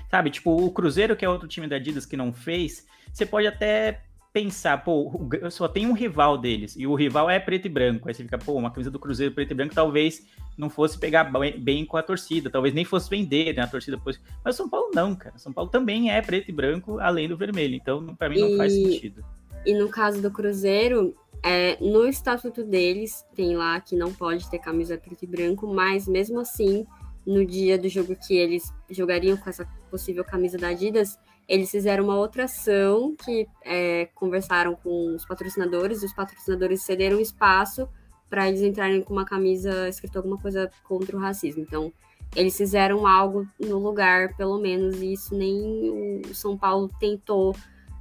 Sabe, 0.10 0.32
tipo, 0.32 0.52
o 0.52 0.72
Cruzeiro, 0.72 1.16
que 1.16 1.24
é 1.24 1.30
outro 1.30 1.48
time 1.48 1.68
da 1.68 1.76
Adidas 1.76 2.08
que 2.08 2.18
não 2.18 2.34
fez, 2.34 2.88
você 3.14 3.28
pode 3.28 3.46
até 3.46 4.02
pensar, 4.32 4.84
pô, 4.84 5.12
só 5.50 5.68
tem 5.68 5.88
um 5.88 5.94
rival 5.94 6.38
deles, 6.38 6.76
e 6.78 6.86
o 6.86 6.94
rival 6.94 7.30
é 7.30 7.40
preto 7.40 7.66
e 7.66 7.70
branco. 7.70 8.08
Aí 8.08 8.14
você 8.14 8.24
fica, 8.24 8.38
pô, 8.38 8.54
uma 8.54 8.72
camisa 8.72 8.92
do 8.92 9.00
Cruzeiro 9.00 9.34
preto 9.34 9.52
e 9.52 9.56
branco 9.56 9.74
talvez 9.74 10.26
não 10.58 10.70
fosse 10.70 10.98
pegar 10.98 11.32
bem 11.58 11.86
com 11.86 11.98
a 11.98 12.04
torcida, 12.04 12.50
talvez 12.50 12.74
nem 12.74 12.86
fosse 12.86 13.10
vender 13.10 13.56
né, 13.56 13.64
a 13.64 13.68
torcida 13.68 13.98
depois. 13.98 14.20
Mas 14.44 14.56
São 14.56 14.70
Paulo 14.70 14.92
não, 14.94 15.16
cara. 15.16 15.38
São 15.38 15.54
Paulo 15.54 15.70
também 15.70 16.12
é 16.12 16.22
preto 16.22 16.50
e 16.50 16.52
branco, 16.52 17.00
além 17.00 17.28
do 17.28 17.38
vermelho. 17.38 17.76
Então, 17.76 18.06
para 18.16 18.30
mim, 18.30 18.40
não 18.40 18.50
e, 18.50 18.58
faz 18.58 18.74
sentido. 18.74 19.24
E 19.66 19.74
no 19.74 19.90
caso 19.90 20.22
do 20.22 20.30
Cruzeiro, 20.30 21.16
é, 21.42 21.78
no 21.82 22.06
estatuto 22.06 22.64
deles, 22.64 23.26
tem 23.34 23.56
lá 23.56 23.80
que 23.80 23.96
não 23.96 24.14
pode 24.14 24.50
ter 24.50 24.60
camisa 24.60 24.98
preto 24.98 25.24
e 25.24 25.28
branco, 25.28 25.66
mas 25.74 26.08
mesmo 26.08 26.40
assim, 26.40 26.86
no 27.26 27.46
dia 27.46 27.78
do 27.78 27.88
jogo 27.88 28.16
que 28.16 28.36
eles 28.36 28.74
jogariam 28.90 29.38
com 29.38 29.50
essa 29.50 29.66
possível 29.90 30.24
camisa 30.24 30.58
da 30.58 30.70
Adidas, 30.70 31.18
eles 31.50 31.72
fizeram 31.72 32.04
uma 32.04 32.16
outra 32.16 32.44
ação 32.44 33.16
que 33.26 33.48
é, 33.66 34.06
conversaram 34.14 34.76
com 34.76 35.16
os 35.16 35.26
patrocinadores, 35.26 36.04
e 36.04 36.06
os 36.06 36.14
patrocinadores 36.14 36.84
cederam 36.84 37.20
espaço 37.20 37.90
para 38.30 38.48
eles 38.48 38.62
entrarem 38.62 39.02
com 39.02 39.12
uma 39.12 39.26
camisa 39.26 39.90
escrito 39.90 40.18
alguma 40.18 40.38
coisa 40.38 40.70
contra 40.84 41.18
o 41.18 41.20
racismo. 41.20 41.64
Então, 41.64 41.92
eles 42.36 42.56
fizeram 42.56 43.08
algo 43.08 43.48
no 43.60 43.80
lugar, 43.80 44.38
pelo 44.38 44.60
menos, 44.60 45.02
e 45.02 45.14
isso 45.14 45.34
nem 45.36 46.22
o 46.30 46.36
São 46.36 46.56
Paulo 46.56 46.88
tentou 47.00 47.56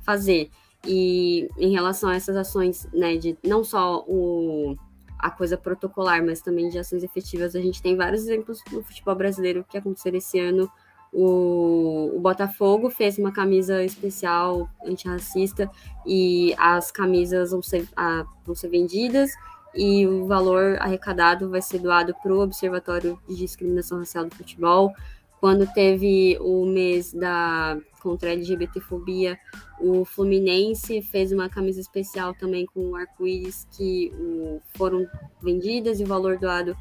fazer. 0.04 0.50
E 0.86 1.48
em 1.56 1.72
relação 1.72 2.10
a 2.10 2.16
essas 2.16 2.36
ações, 2.36 2.86
né, 2.92 3.16
de 3.16 3.34
não 3.42 3.64
só 3.64 4.04
o, 4.06 4.76
a 5.18 5.30
coisa 5.30 5.56
protocolar, 5.56 6.22
mas 6.22 6.42
também 6.42 6.68
de 6.68 6.78
ações 6.78 7.02
efetivas, 7.02 7.56
a 7.56 7.60
gente 7.60 7.80
tem 7.80 7.96
vários 7.96 8.24
exemplos 8.24 8.62
no 8.70 8.82
futebol 8.82 9.14
brasileiro 9.14 9.64
que 9.66 9.78
aconteceram 9.78 10.18
esse 10.18 10.38
ano. 10.38 10.70
O, 11.12 12.12
o 12.16 12.20
Botafogo 12.20 12.90
fez 12.90 13.18
uma 13.18 13.32
camisa 13.32 13.82
especial 13.82 14.68
antirracista 14.84 15.70
e 16.06 16.54
as 16.58 16.90
camisas 16.90 17.50
vão 17.50 17.62
ser, 17.62 17.88
a, 17.96 18.24
vão 18.44 18.54
ser 18.54 18.68
vendidas 18.68 19.30
e 19.74 20.06
o 20.06 20.26
valor 20.26 20.76
arrecadado 20.80 21.48
vai 21.48 21.62
ser 21.62 21.78
doado 21.78 22.14
para 22.22 22.32
o 22.32 22.40
Observatório 22.40 23.18
de 23.28 23.36
Discriminação 23.36 23.98
Racial 23.98 24.24
do 24.24 24.34
Futebol. 24.34 24.92
Quando 25.40 25.72
teve 25.72 26.36
o 26.40 26.66
mês 26.66 27.12
da 27.12 27.78
contra 28.00 28.30
a 28.30 28.32
LGBTfobia, 28.32 29.38
o 29.80 30.04
Fluminense 30.04 31.02
fez 31.02 31.32
uma 31.32 31.48
camisa 31.48 31.80
especial 31.80 32.34
também 32.34 32.66
com 32.66 32.94
arco-íris 32.96 33.66
que 33.72 34.12
o, 34.18 34.60
foram 34.76 35.06
vendidas 35.42 36.00
e 36.00 36.04
o 36.04 36.06
valor 36.06 36.38
doado, 36.38 36.76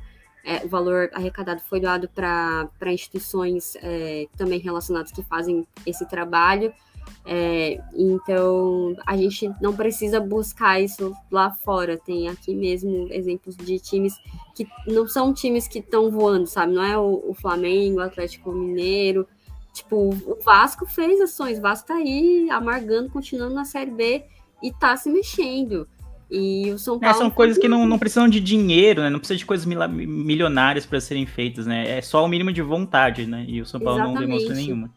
é, 0.48 0.66
o 0.66 0.70
valor 0.70 1.10
arrecadado 1.14 1.62
foi 1.70 1.82
doado 1.82 2.08
para 2.08 2.70
instituições 2.86 3.76
é, 3.82 4.28
também 4.38 4.60
relacionadas 4.60 5.12
que 5.12 5.22
fazem 5.22 5.68
esse 5.86 6.08
trabalho. 6.08 6.74
É, 7.26 7.82
então, 7.94 8.96
a 9.06 9.18
gente 9.18 9.52
não 9.62 9.76
precisa 9.76 10.22
buscar 10.22 10.80
isso 10.80 11.14
lá 11.30 11.52
fora. 11.52 11.98
Tem 11.98 12.30
aqui 12.30 12.56
mesmo 12.56 13.10
exemplos 13.12 13.58
de 13.58 13.78
times 13.78 14.16
que 14.56 14.66
não 14.88 15.06
são 15.06 15.34
times 15.34 15.68
que 15.68 15.80
estão 15.80 16.10
voando, 16.10 16.48
sabe? 16.48 16.74
Não 16.74 16.84
é 16.84 16.98
o, 16.98 17.26
o, 17.28 17.34
Flamengo, 17.34 17.98
o 17.98 18.04
Atlético 18.04 18.54
Mineiro. 18.54 19.28
Tipo, 19.74 20.12
o 20.12 20.40
Vasco 20.42 20.86
fez 20.86 21.20
ações. 21.20 21.60
O 21.60 21.62
Vasco 21.62 21.90
tá 21.90 21.96
aí 21.96 22.50
amargando, 22.50 23.10
continuando 23.10 23.54
na 23.54 23.66
Série 23.66 23.92
B 23.92 24.24
e 24.64 24.72
tá 24.72 24.96
se 24.96 25.10
mexendo. 25.10 25.86
E 26.30 26.72
o 26.72 26.78
São 26.78 27.00
Paulo. 27.00 27.16
É, 27.16 27.18
são 27.18 27.30
coisas 27.30 27.58
que 27.58 27.68
não, 27.68 27.86
não 27.86 27.98
precisam 27.98 28.28
de 28.28 28.40
dinheiro, 28.40 29.02
né? 29.02 29.10
Não 29.10 29.20
precisa 29.20 29.38
de 29.38 29.46
coisas 29.46 29.66
milionárias 29.66 30.86
para 30.86 31.00
serem 31.00 31.26
feitas, 31.26 31.66
né? 31.66 31.98
É 31.98 32.02
só 32.02 32.24
o 32.24 32.28
mínimo 32.28 32.52
de 32.52 32.62
vontade, 32.62 33.26
né? 33.26 33.46
E 33.48 33.62
o 33.62 33.66
São 33.66 33.80
Paulo 33.80 34.00
Exatamente. 34.00 34.20
não 34.20 34.28
demonstrou 34.28 34.56
nenhuma. 34.56 34.90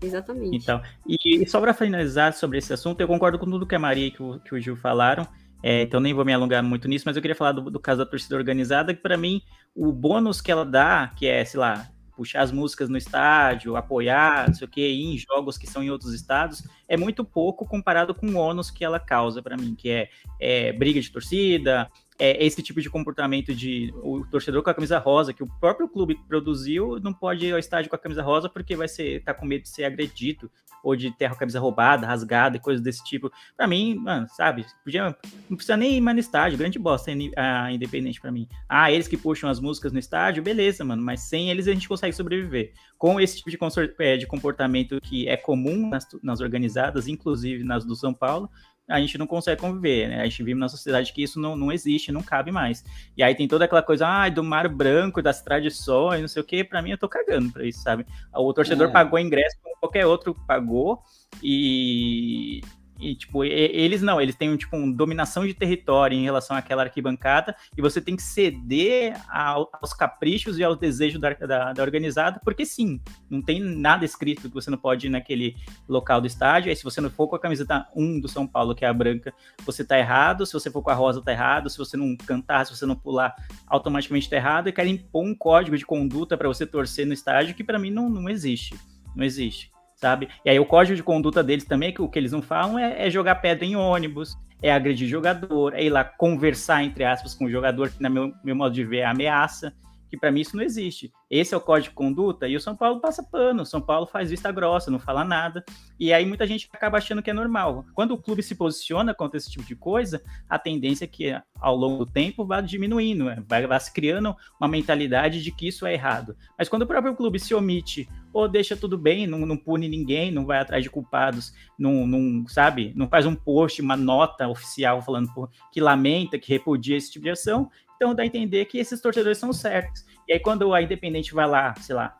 Exatamente. 0.00 0.56
Então, 0.56 0.82
e, 1.06 1.42
e 1.42 1.48
só 1.48 1.60
para 1.60 1.72
finalizar 1.72 2.32
sobre 2.34 2.58
esse 2.58 2.72
assunto, 2.72 3.00
eu 3.00 3.08
concordo 3.08 3.38
com 3.38 3.46
tudo 3.46 3.66
que 3.66 3.74
a 3.74 3.78
Maria 3.78 4.06
e 4.06 4.10
que 4.10 4.22
o, 4.22 4.38
que 4.40 4.54
o 4.54 4.60
Gil 4.60 4.76
falaram. 4.76 5.26
É, 5.62 5.82
então 5.82 6.00
nem 6.00 6.12
vou 6.12 6.24
me 6.24 6.32
alongar 6.32 6.62
muito 6.62 6.88
nisso, 6.88 7.04
mas 7.06 7.14
eu 7.14 7.22
queria 7.22 7.36
falar 7.36 7.52
do, 7.52 7.70
do 7.70 7.78
caso 7.78 7.98
da 7.98 8.06
torcida 8.06 8.34
organizada, 8.34 8.92
que 8.92 9.00
para 9.00 9.16
mim 9.16 9.40
o 9.74 9.92
bônus 9.92 10.40
que 10.40 10.50
ela 10.50 10.64
dá, 10.64 11.12
que 11.16 11.24
é, 11.24 11.44
sei 11.44 11.60
lá, 11.60 11.88
puxar 12.14 12.42
as 12.42 12.52
músicas 12.52 12.88
no 12.88 12.96
estádio, 12.96 13.76
apoiar, 13.76 14.48
não 14.48 14.54
sei 14.54 14.66
o 14.66 14.70
que, 14.70 14.86
em 14.86 15.16
jogos 15.18 15.56
que 15.56 15.66
são 15.66 15.82
em 15.82 15.90
outros 15.90 16.12
estados, 16.12 16.62
é 16.88 16.96
muito 16.96 17.24
pouco 17.24 17.66
comparado 17.66 18.14
com 18.14 18.26
o 18.26 18.36
ônus 18.36 18.70
que 18.70 18.84
ela 18.84 19.00
causa 19.00 19.42
para 19.42 19.56
mim, 19.56 19.74
que 19.74 19.90
é, 19.90 20.08
é, 20.40 20.72
briga 20.72 21.00
de 21.00 21.10
torcida, 21.10 21.90
é, 22.22 22.46
esse 22.46 22.62
tipo 22.62 22.80
de 22.80 22.88
comportamento 22.88 23.52
de 23.52 23.92
o 23.96 24.24
torcedor 24.24 24.62
com 24.62 24.70
a 24.70 24.74
camisa 24.74 24.96
rosa, 24.96 25.32
que 25.32 25.42
o 25.42 25.48
próprio 25.58 25.88
clube 25.88 26.16
produziu, 26.28 27.00
não 27.00 27.12
pode 27.12 27.44
ir 27.44 27.52
ao 27.52 27.58
estádio 27.58 27.90
com 27.90 27.96
a 27.96 27.98
camisa 27.98 28.22
rosa 28.22 28.48
porque 28.48 28.76
vai 28.76 28.86
ser 28.86 29.24
tá 29.24 29.34
com 29.34 29.44
medo 29.44 29.62
de 29.62 29.70
ser 29.70 29.82
agredido 29.82 30.48
ou 30.84 30.94
de 30.94 31.10
ter 31.10 31.24
a 31.24 31.34
camisa 31.34 31.58
roubada, 31.58 32.06
rasgada 32.06 32.56
e 32.56 32.60
coisas 32.60 32.80
desse 32.80 33.02
tipo. 33.04 33.30
Para 33.56 33.66
mim, 33.66 33.96
mano, 33.96 34.28
sabe, 34.28 34.64
podia, 34.84 35.16
não 35.50 35.56
precisa 35.56 35.76
nem 35.76 35.96
ir 35.96 36.00
mais 36.00 36.14
no 36.14 36.20
estádio, 36.20 36.58
grande 36.58 36.78
bosta 36.78 37.10
a 37.36 37.72
Independente 37.72 38.20
para 38.20 38.30
mim. 38.30 38.48
Ah, 38.68 38.92
eles 38.92 39.08
que 39.08 39.16
puxam 39.16 39.50
as 39.50 39.58
músicas 39.58 39.92
no 39.92 39.98
estádio, 39.98 40.44
beleza, 40.44 40.84
mano, 40.84 41.02
mas 41.02 41.22
sem 41.22 41.50
eles 41.50 41.66
a 41.66 41.72
gente 41.72 41.88
consegue 41.88 42.14
sobreviver. 42.14 42.72
Com 42.98 43.20
esse 43.20 43.38
tipo 43.38 43.50
de, 43.50 43.58
é, 43.98 44.16
de 44.16 44.26
comportamento 44.28 45.00
que 45.00 45.28
é 45.28 45.36
comum 45.36 45.88
nas, 45.88 46.06
nas 46.22 46.40
organizadas, 46.40 47.08
inclusive 47.08 47.64
nas 47.64 47.84
do 47.84 47.96
São 47.96 48.14
Paulo, 48.14 48.48
a 48.88 49.00
gente 49.00 49.16
não 49.16 49.26
consegue 49.26 49.60
conviver, 49.60 50.08
né? 50.08 50.20
A 50.20 50.24
gente 50.24 50.42
vive 50.42 50.58
na 50.58 50.68
sociedade 50.68 51.12
que 51.12 51.22
isso 51.22 51.40
não, 51.40 51.56
não 51.56 51.72
existe, 51.72 52.12
não 52.12 52.22
cabe 52.22 52.50
mais. 52.50 52.84
E 53.16 53.22
aí 53.22 53.34
tem 53.34 53.48
toda 53.48 53.64
aquela 53.64 53.82
coisa, 53.82 54.06
ah, 54.06 54.28
do 54.28 54.42
mar 54.42 54.68
branco, 54.68 55.22
das 55.22 55.40
tradições, 55.40 56.20
não 56.20 56.28
sei 56.28 56.42
o 56.42 56.44
quê. 56.44 56.64
Pra 56.64 56.82
mim, 56.82 56.90
eu 56.90 56.98
tô 56.98 57.08
cagando 57.08 57.52
pra 57.52 57.64
isso, 57.64 57.80
sabe? 57.80 58.06
O 58.34 58.52
torcedor 58.52 58.88
é. 58.88 58.92
pagou 58.92 59.18
ingresso 59.18 59.56
como 59.62 59.76
qualquer 59.76 60.06
outro 60.06 60.34
pagou 60.46 61.02
e 61.42 62.60
e, 63.02 63.16
tipo, 63.16 63.44
eles 63.44 64.00
não, 64.00 64.20
eles 64.20 64.36
têm, 64.36 64.56
tipo, 64.56 64.76
uma 64.76 64.94
dominação 64.94 65.44
de 65.44 65.52
território 65.52 66.16
em 66.16 66.22
relação 66.22 66.56
àquela 66.56 66.84
arquibancada, 66.84 67.56
e 67.76 67.82
você 67.82 68.00
tem 68.00 68.14
que 68.14 68.22
ceder 68.22 69.20
ao, 69.28 69.68
aos 69.72 69.92
caprichos 69.92 70.56
e 70.56 70.62
aos 70.62 70.78
desejos 70.78 71.20
da, 71.20 71.30
da, 71.34 71.72
da, 71.72 71.82
organizada, 71.82 72.40
porque 72.44 72.64
sim, 72.64 73.00
não 73.28 73.42
tem 73.42 73.58
nada 73.58 74.04
escrito 74.04 74.48
que 74.48 74.54
você 74.54 74.70
não 74.70 74.78
pode 74.78 75.08
ir 75.08 75.10
naquele 75.10 75.56
local 75.88 76.20
do 76.20 76.28
estádio, 76.28 76.70
aí 76.70 76.76
se 76.76 76.84
você 76.84 77.00
não 77.00 77.10
for 77.10 77.26
com 77.26 77.34
a 77.34 77.40
camiseta 77.40 77.88
1 77.96 78.20
do 78.20 78.28
São 78.28 78.46
Paulo, 78.46 78.72
que 78.72 78.84
é 78.84 78.88
a 78.88 78.94
branca, 78.94 79.34
você 79.66 79.84
tá 79.84 79.98
errado, 79.98 80.46
se 80.46 80.52
você 80.52 80.70
for 80.70 80.80
com 80.80 80.90
a 80.90 80.94
rosa, 80.94 81.20
tá 81.20 81.32
errado, 81.32 81.68
se 81.68 81.78
você 81.78 81.96
não 81.96 82.16
cantar, 82.16 82.64
se 82.66 82.76
você 82.76 82.86
não 82.86 82.94
pular, 82.94 83.34
automaticamente 83.66 84.30
tá 84.30 84.36
errado, 84.36 84.68
e 84.68 84.72
querem 84.72 84.94
impor 84.94 85.24
um 85.24 85.34
código 85.34 85.76
de 85.76 85.84
conduta 85.84 86.36
para 86.36 86.46
você 86.46 86.64
torcer 86.64 87.04
no 87.04 87.12
estádio, 87.12 87.54
que 87.54 87.64
para 87.64 87.80
mim 87.80 87.90
não, 87.90 88.08
não 88.08 88.28
existe, 88.28 88.76
não 89.16 89.24
existe 89.24 89.71
sabe? 90.02 90.28
E 90.44 90.50
aí 90.50 90.58
o 90.58 90.66
código 90.66 90.96
de 90.96 91.02
conduta 91.02 91.44
deles 91.44 91.64
também, 91.64 91.94
que 91.94 92.02
o 92.02 92.08
que 92.08 92.18
eles 92.18 92.32
não 92.32 92.42
falam 92.42 92.76
é, 92.76 93.06
é, 93.06 93.08
jogar 93.08 93.36
pedra 93.36 93.64
em 93.64 93.76
ônibus, 93.76 94.36
é 94.60 94.72
agredir 94.72 95.08
jogador, 95.08 95.74
é 95.74 95.84
ir 95.84 95.90
lá 95.90 96.02
conversar, 96.02 96.82
entre 96.82 97.04
aspas, 97.04 97.34
com 97.34 97.44
o 97.44 97.50
jogador, 97.50 97.88
que, 97.88 98.02
na 98.02 98.10
meu, 98.10 98.32
meu 98.42 98.56
modo 98.56 98.74
de 98.74 98.84
ver, 98.84 98.98
é 98.98 99.04
ameaça, 99.04 99.72
que 100.12 100.18
para 100.18 100.30
mim 100.30 100.42
isso 100.42 100.54
não 100.54 100.62
existe. 100.62 101.10
Esse 101.30 101.54
é 101.54 101.56
o 101.56 101.60
código 101.60 101.88
de 101.88 101.94
conduta 101.94 102.46
e 102.46 102.54
o 102.54 102.60
São 102.60 102.76
Paulo 102.76 103.00
passa 103.00 103.22
pano, 103.22 103.62
o 103.62 103.64
São 103.66 103.80
Paulo 103.80 104.04
faz 104.04 104.28
vista 104.28 104.52
grossa, 104.52 104.90
não 104.90 104.98
fala 104.98 105.24
nada. 105.24 105.64
E 105.98 106.12
aí 106.12 106.26
muita 106.26 106.46
gente 106.46 106.68
acaba 106.70 106.98
achando 106.98 107.22
que 107.22 107.30
é 107.30 107.32
normal. 107.32 107.86
Quando 107.94 108.12
o 108.12 108.18
clube 108.18 108.42
se 108.42 108.54
posiciona 108.54 109.14
contra 109.14 109.38
esse 109.38 109.50
tipo 109.50 109.64
de 109.64 109.74
coisa, 109.74 110.22
a 110.50 110.58
tendência 110.58 111.06
é 111.06 111.08
que 111.08 111.34
ao 111.58 111.74
longo 111.74 112.04
do 112.04 112.12
tempo 112.12 112.44
vá 112.44 112.60
diminuindo, 112.60 113.24
né? 113.24 113.42
vai, 113.48 113.66
vai 113.66 113.80
se 113.80 113.90
criando 113.90 114.36
uma 114.60 114.68
mentalidade 114.68 115.42
de 115.42 115.50
que 115.50 115.68
isso 115.68 115.86
é 115.86 115.94
errado. 115.94 116.36
Mas 116.58 116.68
quando 116.68 116.82
o 116.82 116.86
próprio 116.86 117.16
clube 117.16 117.40
se 117.40 117.54
omite 117.54 118.06
ou 118.34 118.46
deixa 118.46 118.76
tudo 118.76 118.98
bem, 118.98 119.26
não, 119.26 119.46
não 119.46 119.56
pune 119.56 119.88
ninguém, 119.88 120.30
não 120.30 120.44
vai 120.44 120.58
atrás 120.58 120.82
de 120.82 120.90
culpados, 120.90 121.54
não, 121.78 122.06
não 122.06 122.46
sabe, 122.48 122.92
não 122.94 123.08
faz 123.08 123.24
um 123.24 123.34
post, 123.34 123.80
uma 123.80 123.96
nota 123.96 124.46
oficial 124.46 125.00
falando 125.00 125.30
que 125.70 125.80
lamenta, 125.80 126.38
que 126.38 126.52
repudia 126.52 126.96
esse 126.96 127.10
tipo 127.10 127.24
de 127.24 127.30
ação, 127.30 127.70
então 128.02 128.14
dá 128.14 128.24
a 128.24 128.26
entender 128.26 128.64
que 128.64 128.78
esses 128.78 129.00
torcedores 129.00 129.38
são 129.38 129.52
certos. 129.52 130.04
E 130.28 130.32
aí 130.32 130.40
quando 130.40 130.74
a 130.74 130.82
Independente 130.82 131.32
vai 131.32 131.46
lá, 131.46 131.72
sei 131.76 131.94
lá, 131.94 132.18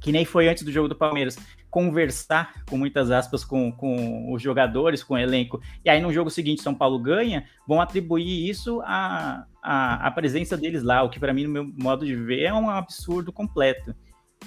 que 0.00 0.12
nem 0.12 0.24
foi 0.24 0.48
antes 0.48 0.62
do 0.62 0.70
jogo 0.70 0.88
do 0.88 0.94
Palmeiras, 0.94 1.36
conversar, 1.68 2.62
com 2.68 2.76
muitas 2.76 3.10
aspas, 3.10 3.44
com, 3.44 3.72
com 3.72 4.32
os 4.32 4.40
jogadores, 4.40 5.02
com 5.02 5.14
o 5.14 5.18
elenco, 5.18 5.60
e 5.84 5.90
aí 5.90 6.00
no 6.00 6.12
jogo 6.12 6.30
seguinte 6.30 6.62
São 6.62 6.74
Paulo 6.74 6.98
ganha, 7.00 7.46
vão 7.66 7.80
atribuir 7.80 8.48
isso 8.48 8.80
à, 8.82 9.46
à, 9.60 10.06
à 10.06 10.10
presença 10.10 10.56
deles 10.56 10.82
lá, 10.82 11.02
o 11.02 11.10
que 11.10 11.18
para 11.18 11.32
mim, 11.32 11.44
no 11.44 11.50
meu 11.50 11.64
modo 11.64 12.06
de 12.06 12.14
ver, 12.14 12.42
é 12.42 12.52
um 12.52 12.70
absurdo 12.70 13.32
completo. 13.32 13.94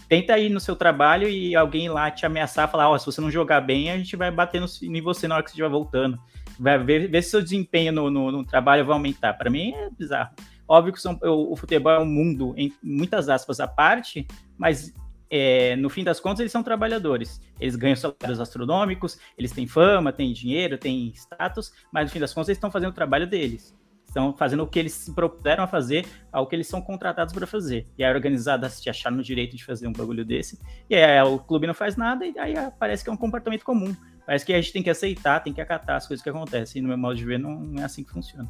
Tenta 0.07 0.37
ir 0.37 0.49
no 0.49 0.59
seu 0.59 0.75
trabalho 0.75 1.27
e 1.27 1.55
alguém 1.55 1.89
lá 1.89 2.11
te 2.11 2.25
ameaçar, 2.25 2.69
falar, 2.69 2.89
ó, 2.89 2.95
oh, 2.95 2.99
se 2.99 3.05
você 3.05 3.21
não 3.21 3.31
jogar 3.31 3.61
bem, 3.61 3.91
a 3.91 3.97
gente 3.97 4.15
vai 4.15 4.31
bater 4.31 4.61
no, 4.61 4.67
em 4.81 5.01
você 5.01 5.27
na 5.27 5.35
hora 5.35 5.43
que 5.43 5.49
você 5.49 5.53
estiver 5.53 5.69
voltando 5.69 6.19
vai 6.59 6.77
ver, 6.77 7.09
ver 7.09 7.21
se 7.21 7.31
seu 7.31 7.41
desempenho 7.41 7.91
no, 7.91 8.09
no, 8.09 8.31
no 8.31 8.45
trabalho 8.45 8.85
vai 8.85 8.95
aumentar. 8.95 9.33
Para 9.33 9.49
mim 9.49 9.71
é 9.73 9.89
bizarro. 9.89 10.33
Óbvio 10.67 10.93
que 10.93 11.01
são, 11.01 11.19
o, 11.21 11.53
o, 11.53 11.55
futebol 11.55 11.91
é 11.91 11.99
um 11.99 12.05
mundo, 12.05 12.53
em 12.57 12.73
muitas 12.81 13.29
aspas, 13.29 13.59
à 13.59 13.67
parte, 13.67 14.25
mas 14.57 14.93
é, 15.29 15.75
no 15.75 15.89
fim 15.89 16.03
das 16.03 16.19
contas 16.19 16.39
eles 16.39 16.51
são 16.51 16.63
trabalhadores. 16.63 17.39
Eles 17.59 17.75
ganham 17.75 17.95
salários 17.95 18.39
astronômicos, 18.39 19.19
eles 19.37 19.51
têm 19.51 19.67
fama, 19.67 20.11
têm 20.11 20.33
dinheiro, 20.33 20.77
têm 20.77 21.13
status, 21.13 21.71
mas 21.91 22.05
no 22.05 22.11
fim 22.11 22.19
das 22.19 22.33
contas 22.33 22.49
eles 22.49 22.57
estão 22.57 22.71
fazendo 22.71 22.89
o 22.89 22.95
trabalho 22.95 23.27
deles. 23.27 23.75
Estão 24.15 24.31
fazendo 24.31 24.63
o 24.63 24.67
que 24.67 24.79
eles 24.79 24.93
se 24.93 25.13
propuseram 25.13 25.65
a 25.65 25.67
fazer, 25.67 26.07
ao 26.31 26.47
que 26.47 26.55
eles 26.55 26.67
são 26.67 26.81
contratados 26.81 27.33
para 27.33 27.45
fazer. 27.45 27.85
E 27.97 28.03
a 28.03 28.09
organizada 28.09 28.69
se 28.69 28.89
achar 28.89 29.11
no 29.11 29.21
direito 29.21 29.57
de 29.57 29.65
fazer 29.65 29.89
um 29.89 29.91
bagulho 29.91 30.23
desse, 30.23 30.57
e 30.89 30.95
aí 30.95 31.21
o 31.21 31.37
clube 31.37 31.67
não 31.67 31.73
faz 31.73 31.97
nada, 31.97 32.25
e 32.25 32.39
aí 32.39 32.53
parece 32.79 33.03
que 33.03 33.09
é 33.09 33.13
um 33.13 33.17
comportamento 33.17 33.65
comum. 33.65 33.93
Parece 34.25 34.45
que 34.45 34.53
a 34.53 34.61
gente 34.61 34.71
tem 34.71 34.81
que 34.81 34.89
aceitar, 34.89 35.41
tem 35.41 35.51
que 35.51 35.59
acatar 35.59 35.97
as 35.97 36.07
coisas 36.07 36.23
que 36.23 36.29
acontecem. 36.29 36.79
E 36.79 36.81
no 36.81 36.87
meu 36.87 36.97
modo 36.97 37.15
de 37.17 37.25
ver, 37.25 37.37
não 37.37 37.75
é 37.77 37.83
assim 37.83 38.05
que 38.05 38.11
funciona. 38.11 38.49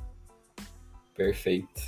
Perfeito. 1.15 1.81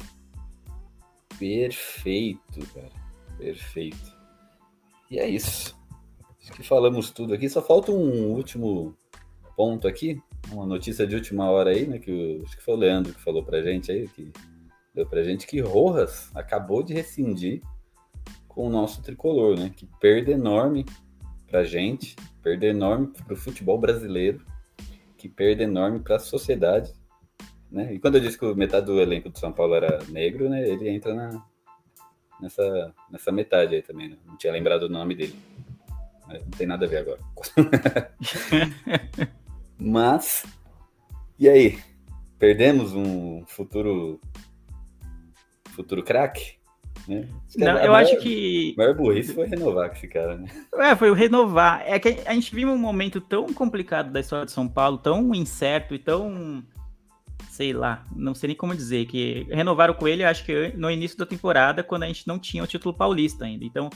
Perfeito, 1.37 2.73
cara. 2.73 2.89
Perfeito. 3.37 4.17
E 5.11 5.19
é 5.19 5.29
isso. 5.29 5.79
Acho 6.41 6.51
que 6.51 6.63
falamos 6.63 7.11
tudo 7.11 7.35
aqui. 7.35 7.47
Só 7.47 7.61
falta 7.61 7.91
um 7.91 8.31
último 8.31 8.97
ponto 9.55 9.87
aqui. 9.87 10.19
Uma 10.51 10.65
notícia 10.65 11.05
de 11.05 11.15
última 11.15 11.49
hora 11.49 11.71
aí, 11.71 11.85
né? 11.87 11.99
Que 11.99 12.41
acho 12.45 12.57
que 12.57 12.63
foi 12.63 12.73
o 12.75 12.77
Leandro 12.77 13.13
que 13.13 13.21
falou 13.21 13.43
pra 13.43 13.61
gente 13.61 13.91
aí, 13.91 14.07
que 14.07 14.31
deu 14.93 15.05
pra 15.05 15.23
gente 15.23 15.45
que 15.45 15.59
Rojas 15.59 16.31
acabou 16.35 16.81
de 16.81 16.93
rescindir 16.93 17.61
com 18.47 18.67
o 18.67 18.69
nosso 18.69 19.01
tricolor, 19.01 19.57
né? 19.59 19.71
Que 19.75 19.85
perda 19.99 20.31
enorme 20.31 20.85
pra 21.47 21.63
gente 21.63 22.15
perda 22.47 22.65
enorme 22.65 23.07
para 23.07 23.33
o 23.33 23.37
futebol 23.37 23.77
brasileiro, 23.77 24.41
que 25.17 25.27
perda 25.27 25.63
enorme 25.63 25.99
para 25.99 26.15
a 26.15 26.19
sociedade. 26.19 26.93
né? 27.69 27.93
E 27.93 27.99
quando 27.99 28.15
eu 28.15 28.21
disse 28.21 28.39
que 28.39 28.53
metade 28.55 28.85
do 28.85 29.01
elenco 29.01 29.29
do 29.29 29.37
São 29.37 29.51
Paulo 29.51 29.75
era 29.75 29.99
negro, 30.07 30.49
né? 30.49 30.65
Ele 30.65 30.87
entra 30.87 31.13
na, 31.13 31.43
nessa, 32.39 32.93
nessa 33.11 33.33
metade 33.33 33.75
aí 33.75 33.81
também, 33.81 34.11
né? 34.11 34.17
Não 34.25 34.37
tinha 34.37 34.53
lembrado 34.53 34.83
o 34.83 34.89
nome 34.89 35.13
dele. 35.13 35.35
Não 36.25 36.51
tem 36.57 36.65
nada 36.65 36.85
a 36.85 36.89
ver 36.89 36.99
agora. 36.99 37.19
Mas, 39.79 40.45
e 41.39 41.47
aí? 41.47 41.79
Perdemos 42.39 42.93
um 42.93 43.43
futuro 43.47 44.19
futuro 45.77 46.03
craque? 46.03 46.57
Né? 47.07 47.27
Não, 47.55 47.67
eu 47.67 47.91
maior, 47.91 47.95
acho 47.95 48.17
que. 48.17 48.73
O 48.75 48.77
maior 48.77 48.95
burrice 48.95 49.33
foi 49.33 49.47
renovar 49.47 49.89
com 49.89 49.95
esse 49.95 50.07
cara, 50.07 50.37
né? 50.37 50.47
É, 50.75 50.95
foi 50.95 51.09
o 51.09 51.13
renovar. 51.13 51.83
É 51.85 51.97
que 51.99 52.17
a 52.25 52.33
gente 52.33 52.53
vive 52.53 52.69
um 52.69 52.77
momento 52.77 53.21
tão 53.21 53.45
complicado 53.53 54.11
da 54.11 54.19
história 54.19 54.45
de 54.45 54.51
São 54.51 54.67
Paulo, 54.67 54.97
tão 54.97 55.33
incerto 55.33 55.93
e 55.93 55.99
tão. 55.99 56.63
Sei 57.49 57.73
lá, 57.73 58.03
não 58.15 58.35
sei 58.35 58.49
nem 58.49 58.57
como 58.57 58.75
dizer, 58.75 59.07
que 59.07 59.47
renovaram 59.49 59.93
com 59.93 60.07
ele, 60.07 60.23
acho 60.23 60.45
que 60.45 60.73
no 60.75 60.91
início 60.91 61.17
da 61.17 61.25
temporada, 61.25 61.83
quando 61.83 62.03
a 62.03 62.07
gente 62.07 62.27
não 62.27 62.37
tinha 62.37 62.63
o 62.63 62.67
título 62.67 62.93
paulista 62.95 63.45
ainda. 63.45 63.65
Então, 63.65 63.89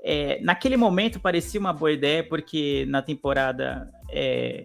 é, 0.00 0.40
naquele 0.42 0.76
momento 0.76 1.18
parecia 1.18 1.58
uma 1.58 1.72
boa 1.72 1.90
ideia, 1.90 2.22
porque 2.22 2.86
na 2.88 3.02
temporada 3.02 3.90
é, 4.12 4.64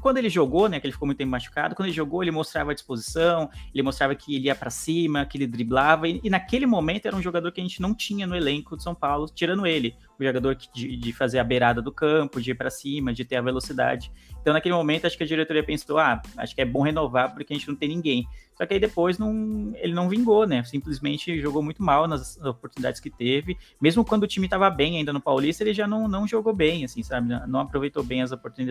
quando 0.00 0.18
ele 0.18 0.28
jogou, 0.28 0.68
né, 0.68 0.80
que 0.80 0.86
ele 0.86 0.92
ficou 0.92 1.06
muito 1.06 1.18
tempo 1.18 1.30
machucado, 1.30 1.74
quando 1.74 1.86
ele 1.86 1.94
jogou, 1.94 2.22
ele 2.22 2.30
mostrava 2.30 2.70
a 2.70 2.74
disposição, 2.74 3.50
ele 3.72 3.82
mostrava 3.82 4.14
que 4.14 4.34
ele 4.34 4.46
ia 4.46 4.54
para 4.54 4.70
cima, 4.70 5.24
que 5.26 5.36
ele 5.36 5.46
driblava, 5.46 6.08
e, 6.08 6.20
e, 6.22 6.30
naquele 6.30 6.66
momento 6.66 7.06
era 7.06 7.16
um 7.16 7.22
jogador 7.22 7.52
que 7.52 7.60
a 7.60 7.64
gente 7.64 7.80
não 7.80 7.94
tinha 7.94 8.26
no 8.26 8.36
elenco 8.36 8.76
de 8.76 8.82
São 8.82 8.94
Paulo, 8.94 9.26
tirando 9.32 9.66
ele, 9.66 9.94
o 10.18 10.24
jogador 10.24 10.56
que, 10.56 10.72
de, 10.72 10.96
de 10.96 11.12
fazer 11.12 11.38
a 11.38 11.44
beirada 11.44 11.82
do 11.82 11.92
campo, 11.92 12.40
de 12.40 12.50
ir 12.50 12.54
para 12.54 12.70
cima, 12.70 13.12
de 13.12 13.24
ter 13.24 13.36
a 13.36 13.42
velocidade. 13.42 14.10
Então, 14.40 14.52
naquele 14.52 14.74
momento, 14.74 15.06
acho 15.06 15.16
que 15.16 15.22
a 15.22 15.26
diretoria 15.26 15.62
pensou, 15.62 15.98
ah, 15.98 16.20
acho 16.36 16.54
que 16.54 16.60
é 16.60 16.64
bom 16.64 16.82
renovar 16.82 17.32
porque 17.32 17.52
a 17.52 17.56
gente 17.56 17.68
não 17.68 17.76
tem 17.76 17.88
ninguém. 17.88 18.26
Só 18.54 18.66
que 18.66 18.74
aí 18.74 18.80
depois 18.80 19.18
não, 19.18 19.72
ele 19.76 19.94
não 19.94 20.08
vingou, 20.08 20.46
né? 20.46 20.62
Simplesmente 20.64 21.40
jogou 21.40 21.62
muito 21.62 21.82
mal 21.82 22.06
nas 22.06 22.36
oportunidades 22.44 23.00
que 23.00 23.10
teve. 23.10 23.56
Mesmo 23.80 24.04
quando 24.04 24.24
o 24.24 24.26
time 24.26 24.46
estava 24.46 24.68
bem 24.68 24.98
ainda 24.98 25.12
no 25.12 25.20
Paulista, 25.20 25.64
ele 25.64 25.72
já 25.72 25.86
não, 25.86 26.06
não 26.06 26.28
jogou 26.28 26.54
bem, 26.54 26.84
assim, 26.84 27.02
sabe? 27.02 27.28
Não 27.48 27.60
aproveitou 27.60 28.02
bem 28.02 28.22
as 28.22 28.30
oportunidades. 28.30 28.61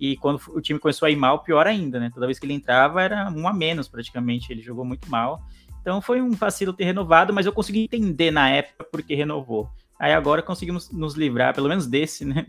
E 0.00 0.16
quando 0.16 0.40
o 0.48 0.60
time 0.60 0.78
começou 0.78 1.06
a 1.06 1.10
ir 1.10 1.16
mal, 1.16 1.42
pior 1.42 1.66
ainda, 1.66 2.00
né? 2.00 2.10
Toda 2.12 2.26
vez 2.26 2.38
que 2.38 2.46
ele 2.46 2.54
entrava 2.54 3.02
era 3.02 3.30
um 3.30 3.46
a 3.46 3.52
menos 3.52 3.88
praticamente. 3.88 4.52
Ele 4.52 4.62
jogou 4.62 4.84
muito 4.84 5.10
mal. 5.10 5.42
Então 5.80 6.00
foi 6.00 6.20
um 6.22 6.30
vacilo 6.30 6.72
ter 6.72 6.84
renovado, 6.84 7.32
mas 7.32 7.44
eu 7.44 7.52
consegui 7.52 7.84
entender 7.84 8.30
na 8.30 8.48
época 8.48 8.84
porque 8.90 9.14
renovou. 9.14 9.68
Aí 9.98 10.12
agora 10.12 10.42
conseguimos 10.42 10.90
nos 10.90 11.14
livrar, 11.14 11.54
pelo 11.54 11.68
menos 11.68 11.86
desse, 11.86 12.24
né? 12.24 12.44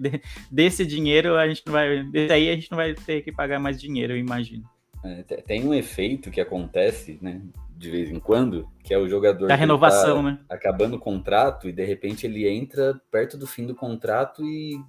desse 0.50 0.86
dinheiro, 0.86 1.38
a 1.38 1.48
gente 1.48 1.62
não 1.66 1.74
vai. 1.74 2.04
Desse 2.04 2.34
aí 2.34 2.50
a 2.50 2.56
gente 2.56 2.72
não 2.72 2.78
vai 2.78 2.94
ter 2.94 3.22
que 3.22 3.32
pagar 3.32 3.60
mais 3.60 3.80
dinheiro, 3.80 4.14
eu 4.14 4.18
imagino. 4.18 4.64
É, 5.04 5.22
tem 5.22 5.68
um 5.68 5.74
efeito 5.74 6.32
que 6.32 6.42
acontece, 6.42 7.20
né? 7.22 7.42
De 7.78 7.92
vez 7.92 8.10
em 8.10 8.20
quando, 8.20 8.68
que 8.84 8.94
é 8.94 8.98
o 8.98 9.08
jogador. 9.08 9.48
Da 9.48 9.56
renovação, 9.56 10.18
tá 10.18 10.24
né? 10.24 10.40
Acabando 10.50 10.96
o 10.96 11.00
contrato 11.00 11.70
e 11.70 11.74
de 11.74 11.84
repente 11.84 12.26
ele 12.26 12.48
entra 12.48 13.00
perto 13.12 13.38
do 13.38 13.46
fim 13.46 13.68
do 13.68 13.76
contrato 13.76 14.44
e 14.44 14.80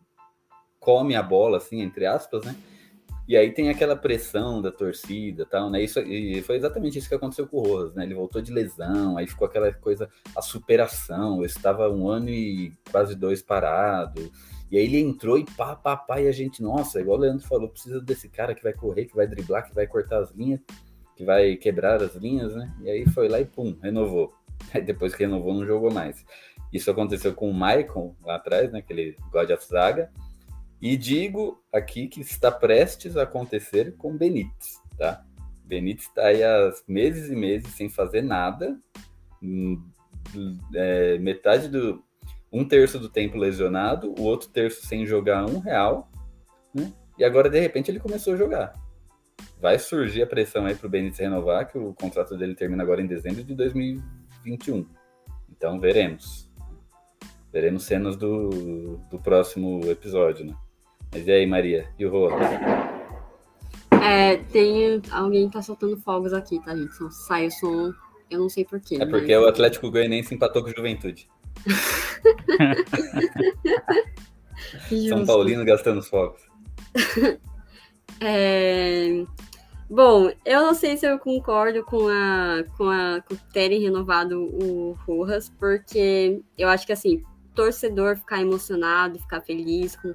come 0.86 1.16
a 1.16 1.22
bola, 1.22 1.56
assim, 1.56 1.80
entre 1.80 2.06
aspas, 2.06 2.44
né? 2.44 2.54
E 3.26 3.36
aí 3.36 3.50
tem 3.50 3.68
aquela 3.68 3.96
pressão 3.96 4.62
da 4.62 4.70
torcida 4.70 5.44
tal, 5.44 5.68
né? 5.68 5.82
Isso, 5.82 5.98
e 5.98 6.40
foi 6.42 6.54
exatamente 6.54 6.96
isso 6.96 7.08
que 7.08 7.14
aconteceu 7.16 7.44
com 7.48 7.56
o 7.56 7.62
Rojas, 7.66 7.92
né? 7.92 8.04
Ele 8.04 8.14
voltou 8.14 8.40
de 8.40 8.52
lesão, 8.52 9.18
aí 9.18 9.26
ficou 9.26 9.48
aquela 9.48 9.72
coisa, 9.72 10.08
a 10.36 10.40
superação. 10.40 11.40
Eu 11.40 11.44
estava 11.46 11.90
um 11.90 12.08
ano 12.08 12.30
e 12.30 12.72
quase 12.92 13.16
dois 13.16 13.42
parado. 13.42 14.30
E 14.70 14.78
aí 14.78 14.84
ele 14.84 15.00
entrou 15.00 15.36
e 15.36 15.44
pá, 15.44 15.74
pá, 15.74 15.96
pá, 15.96 16.20
e 16.20 16.28
a 16.28 16.32
gente, 16.32 16.62
nossa, 16.62 17.00
igual 17.00 17.18
o 17.18 17.20
Leandro 17.20 17.44
falou, 17.44 17.68
precisa 17.68 18.00
desse 18.00 18.28
cara 18.28 18.54
que 18.54 18.62
vai 18.62 18.72
correr, 18.72 19.06
que 19.06 19.16
vai 19.16 19.26
driblar, 19.26 19.66
que 19.66 19.74
vai 19.74 19.88
cortar 19.88 20.20
as 20.20 20.30
linhas, 20.30 20.60
que 21.16 21.24
vai 21.24 21.56
quebrar 21.56 22.00
as 22.00 22.14
linhas, 22.14 22.54
né? 22.54 22.72
E 22.80 22.88
aí 22.88 23.06
foi 23.06 23.28
lá 23.28 23.40
e 23.40 23.44
pum, 23.44 23.76
renovou. 23.82 24.32
Aí 24.72 24.82
depois 24.82 25.14
que 25.14 25.24
renovou, 25.24 25.52
não 25.52 25.66
jogou 25.66 25.92
mais. 25.92 26.24
Isso 26.72 26.90
aconteceu 26.90 27.34
com 27.34 27.50
o 27.50 27.52
Michael 27.52 28.14
lá 28.24 28.36
atrás, 28.36 28.70
né? 28.70 28.78
Aquele 28.78 29.16
God 29.32 29.50
of 29.50 29.66
Zaga 29.66 30.10
e 30.80 30.96
digo 30.96 31.62
aqui 31.72 32.06
que 32.06 32.20
está 32.20 32.50
prestes 32.50 33.16
a 33.16 33.22
acontecer 33.22 33.96
com 33.96 34.16
Benítez, 34.16 34.80
tá? 34.98 35.24
Benítez 35.64 36.08
está 36.08 36.26
aí 36.26 36.42
há 36.42 36.72
meses 36.86 37.30
e 37.30 37.34
meses 37.34 37.74
sem 37.74 37.88
fazer 37.88 38.22
nada, 38.22 38.78
hum, 39.42 39.82
é, 40.74 41.18
metade 41.18 41.68
do. 41.68 42.04
um 42.52 42.64
terço 42.64 42.98
do 42.98 43.08
tempo 43.08 43.38
lesionado, 43.38 44.14
o 44.18 44.22
outro 44.22 44.48
terço 44.48 44.86
sem 44.86 45.06
jogar 45.06 45.46
um 45.46 45.58
real, 45.58 46.10
né? 46.74 46.92
E 47.18 47.24
agora, 47.24 47.48
de 47.48 47.58
repente, 47.58 47.90
ele 47.90 47.98
começou 47.98 48.34
a 48.34 48.36
jogar. 48.36 48.74
Vai 49.58 49.78
surgir 49.78 50.22
a 50.22 50.26
pressão 50.26 50.66
aí 50.66 50.74
para 50.74 50.86
o 50.86 50.90
Benítez 50.90 51.18
renovar, 51.18 51.66
que 51.66 51.78
o 51.78 51.94
contrato 51.94 52.36
dele 52.36 52.54
termina 52.54 52.82
agora 52.82 53.00
em 53.00 53.06
dezembro 53.06 53.42
de 53.42 53.54
2021. 53.54 54.86
Então, 55.50 55.80
veremos. 55.80 56.50
Veremos 57.50 57.84
cenas 57.84 58.16
do, 58.16 58.98
do 59.10 59.18
próximo 59.18 59.80
episódio, 59.90 60.44
né? 60.44 60.54
Mas 61.16 61.26
e 61.26 61.32
aí, 61.32 61.46
Maria? 61.46 61.88
E 61.98 62.04
o 62.04 62.10
Rô? 62.10 62.28
É, 64.02 64.36
tem. 64.52 65.00
Alguém 65.10 65.48
tá 65.48 65.62
soltando 65.62 65.96
fogos 65.96 66.34
aqui, 66.34 66.62
tá, 66.62 66.76
gente? 66.76 66.94
Só 66.94 67.08
sai 67.08 67.46
o 67.46 67.50
som. 67.50 67.94
Eu 68.30 68.40
não 68.40 68.50
sei 68.50 68.66
porquê. 68.66 68.98
É 69.00 69.06
porque 69.06 69.34
mas... 69.34 69.46
o 69.46 69.48
Atlético 69.48 69.90
Goianiense 69.90 70.34
empatou 70.34 70.62
com 70.62 70.68
o 70.68 70.76
Juventude. 70.76 71.26
São 75.08 75.24
Paulino 75.24 75.64
gastando 75.64 76.00
os 76.00 76.08
fogos. 76.08 76.42
é... 78.20 79.24
Bom, 79.88 80.30
eu 80.44 80.60
não 80.60 80.74
sei 80.74 80.98
se 80.98 81.06
eu 81.06 81.18
concordo 81.18 81.82
com 81.82 82.08
a 82.08 82.62
com 82.76 82.90
a 82.90 83.22
com 83.26 83.36
terem 83.54 83.80
renovado 83.80 84.38
o 84.38 84.98
Rojas, 85.06 85.48
porque 85.48 86.42
eu 86.58 86.68
acho 86.68 86.84
que 86.84 86.92
assim, 86.92 87.22
torcedor 87.54 88.18
ficar 88.18 88.42
emocionado, 88.42 89.18
ficar 89.18 89.40
feliz 89.40 89.96
com 89.96 90.14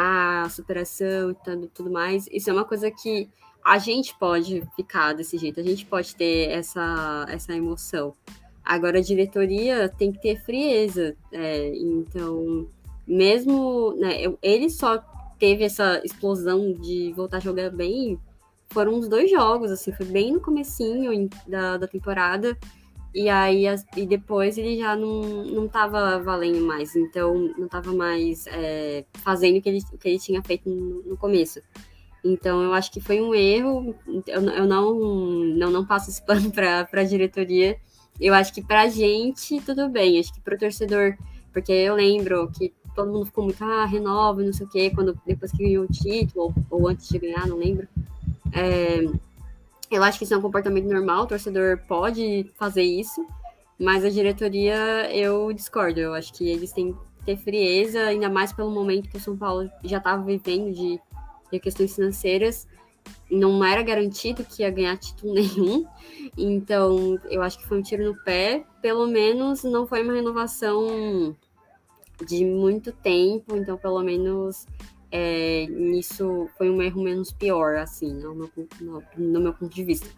a 0.00 0.48
superação 0.48 1.32
e 1.32 1.34
tudo, 1.34 1.66
tudo 1.74 1.90
mais, 1.90 2.28
isso 2.30 2.48
é 2.48 2.52
uma 2.52 2.64
coisa 2.64 2.88
que 2.88 3.28
a 3.64 3.78
gente 3.78 4.16
pode 4.16 4.62
ficar 4.76 5.12
desse 5.12 5.36
jeito, 5.36 5.58
a 5.58 5.62
gente 5.62 5.84
pode 5.84 6.14
ter 6.14 6.50
essa, 6.50 7.26
essa 7.28 7.52
emoção. 7.52 8.14
Agora, 8.64 8.98
a 8.98 9.02
diretoria 9.02 9.88
tem 9.88 10.12
que 10.12 10.20
ter 10.20 10.40
frieza. 10.42 11.16
É, 11.32 11.74
então, 11.74 12.68
mesmo. 13.06 13.94
Né, 13.96 14.24
ele 14.42 14.70
só 14.70 15.02
teve 15.38 15.64
essa 15.64 16.00
explosão 16.04 16.72
de 16.74 17.12
voltar 17.14 17.38
a 17.38 17.40
jogar 17.40 17.70
bem. 17.70 18.20
Foram 18.68 18.94
uns 18.94 19.08
dois 19.08 19.30
jogos, 19.30 19.70
assim, 19.70 19.90
foi 19.92 20.06
bem 20.06 20.32
no 20.32 20.40
comecinho 20.40 21.28
da, 21.46 21.78
da 21.78 21.88
temporada. 21.88 22.56
E 23.14 23.28
aí, 23.28 23.64
e 23.96 24.06
depois 24.06 24.58
ele 24.58 24.76
já 24.76 24.94
não, 24.94 25.44
não 25.44 25.68
tava 25.68 26.18
valendo 26.18 26.64
mais, 26.64 26.94
então 26.94 27.52
não 27.56 27.66
tava 27.66 27.92
mais 27.92 28.46
é, 28.48 29.04
fazendo 29.14 29.58
o 29.58 29.62
que 29.62 29.68
ele, 29.68 29.80
o 29.92 29.98
que 29.98 30.08
ele 30.08 30.18
tinha 30.18 30.42
feito 30.42 30.68
no, 30.68 31.02
no, 31.02 31.16
começo. 31.16 31.60
Então 32.22 32.62
eu 32.62 32.74
acho 32.74 32.92
que 32.92 33.00
foi 33.00 33.20
um 33.20 33.34
erro, 33.34 33.94
eu, 34.26 34.42
eu 34.42 34.66
não, 34.66 34.94
não, 35.54 35.70
não 35.70 35.86
passo 35.86 36.10
esse 36.10 36.22
pano 36.26 36.50
para 36.50 36.86
a 36.92 37.04
diretoria. 37.04 37.78
Eu 38.20 38.34
acho 38.34 38.52
que 38.52 38.62
pra 38.62 38.88
gente 38.88 39.60
tudo 39.62 39.88
bem, 39.88 40.18
acho 40.18 40.34
que 40.34 40.40
pro 40.40 40.58
torcedor, 40.58 41.16
porque 41.52 41.72
eu 41.72 41.94
lembro 41.94 42.50
que 42.50 42.74
todo 42.94 43.12
mundo 43.12 43.26
ficou 43.26 43.44
muito, 43.44 43.62
ah, 43.64 43.86
renova, 43.86 44.42
não 44.42 44.52
sei 44.52 44.66
o 44.66 44.68
quê, 44.68 44.90
quando, 44.94 45.18
depois 45.24 45.52
que 45.52 45.62
ganhou 45.64 45.84
o 45.84 45.88
título, 45.88 46.52
ou, 46.68 46.80
ou 46.80 46.88
antes 46.88 47.08
de 47.08 47.18
ganhar, 47.18 47.46
não 47.46 47.56
lembro. 47.56 47.88
É, 48.52 49.06
eu 49.90 50.02
acho 50.02 50.18
que 50.18 50.24
isso 50.24 50.34
é 50.34 50.36
um 50.36 50.42
comportamento 50.42 50.86
normal, 50.86 51.24
o 51.24 51.26
torcedor 51.26 51.78
pode 51.86 52.50
fazer 52.56 52.82
isso, 52.82 53.26
mas 53.78 54.04
a 54.04 54.10
diretoria 54.10 54.76
eu 55.14 55.52
discordo. 55.52 56.00
Eu 56.00 56.14
acho 56.14 56.32
que 56.32 56.48
eles 56.48 56.72
têm 56.72 56.92
que 56.92 57.24
ter 57.24 57.36
frieza, 57.36 58.00
ainda 58.00 58.28
mais 58.28 58.52
pelo 58.52 58.70
momento 58.70 59.08
que 59.08 59.16
o 59.16 59.20
São 59.20 59.36
Paulo 59.36 59.70
já 59.84 59.98
estava 59.98 60.22
vivendo 60.22 60.72
de, 60.72 61.00
de 61.50 61.60
questões 61.60 61.94
financeiras. 61.94 62.66
Não 63.30 63.64
era 63.64 63.82
garantido 63.82 64.44
que 64.44 64.62
ia 64.62 64.70
ganhar 64.70 64.96
título 64.98 65.32
nenhum, 65.34 65.86
então 66.36 67.18
eu 67.30 67.42
acho 67.42 67.58
que 67.58 67.66
foi 67.66 67.78
um 67.78 67.82
tiro 67.82 68.04
no 68.04 68.24
pé. 68.24 68.64
Pelo 68.82 69.06
menos 69.06 69.64
não 69.64 69.86
foi 69.86 70.02
uma 70.02 70.12
renovação 70.12 71.34
de 72.26 72.44
muito 72.44 72.92
tempo, 72.92 73.56
então 73.56 73.78
pelo 73.78 74.02
menos 74.02 74.66
é, 75.10 75.66
nisso 75.68 76.48
foi 76.56 76.70
um 76.70 76.82
erro 76.82 77.02
menos 77.02 77.32
pior, 77.32 77.76
assim, 77.76 78.12
no 78.12 78.34
meu, 78.34 78.50
no, 78.80 79.02
no 79.16 79.40
meu 79.40 79.52
ponto 79.54 79.74
de 79.74 79.84
vista. 79.84 80.08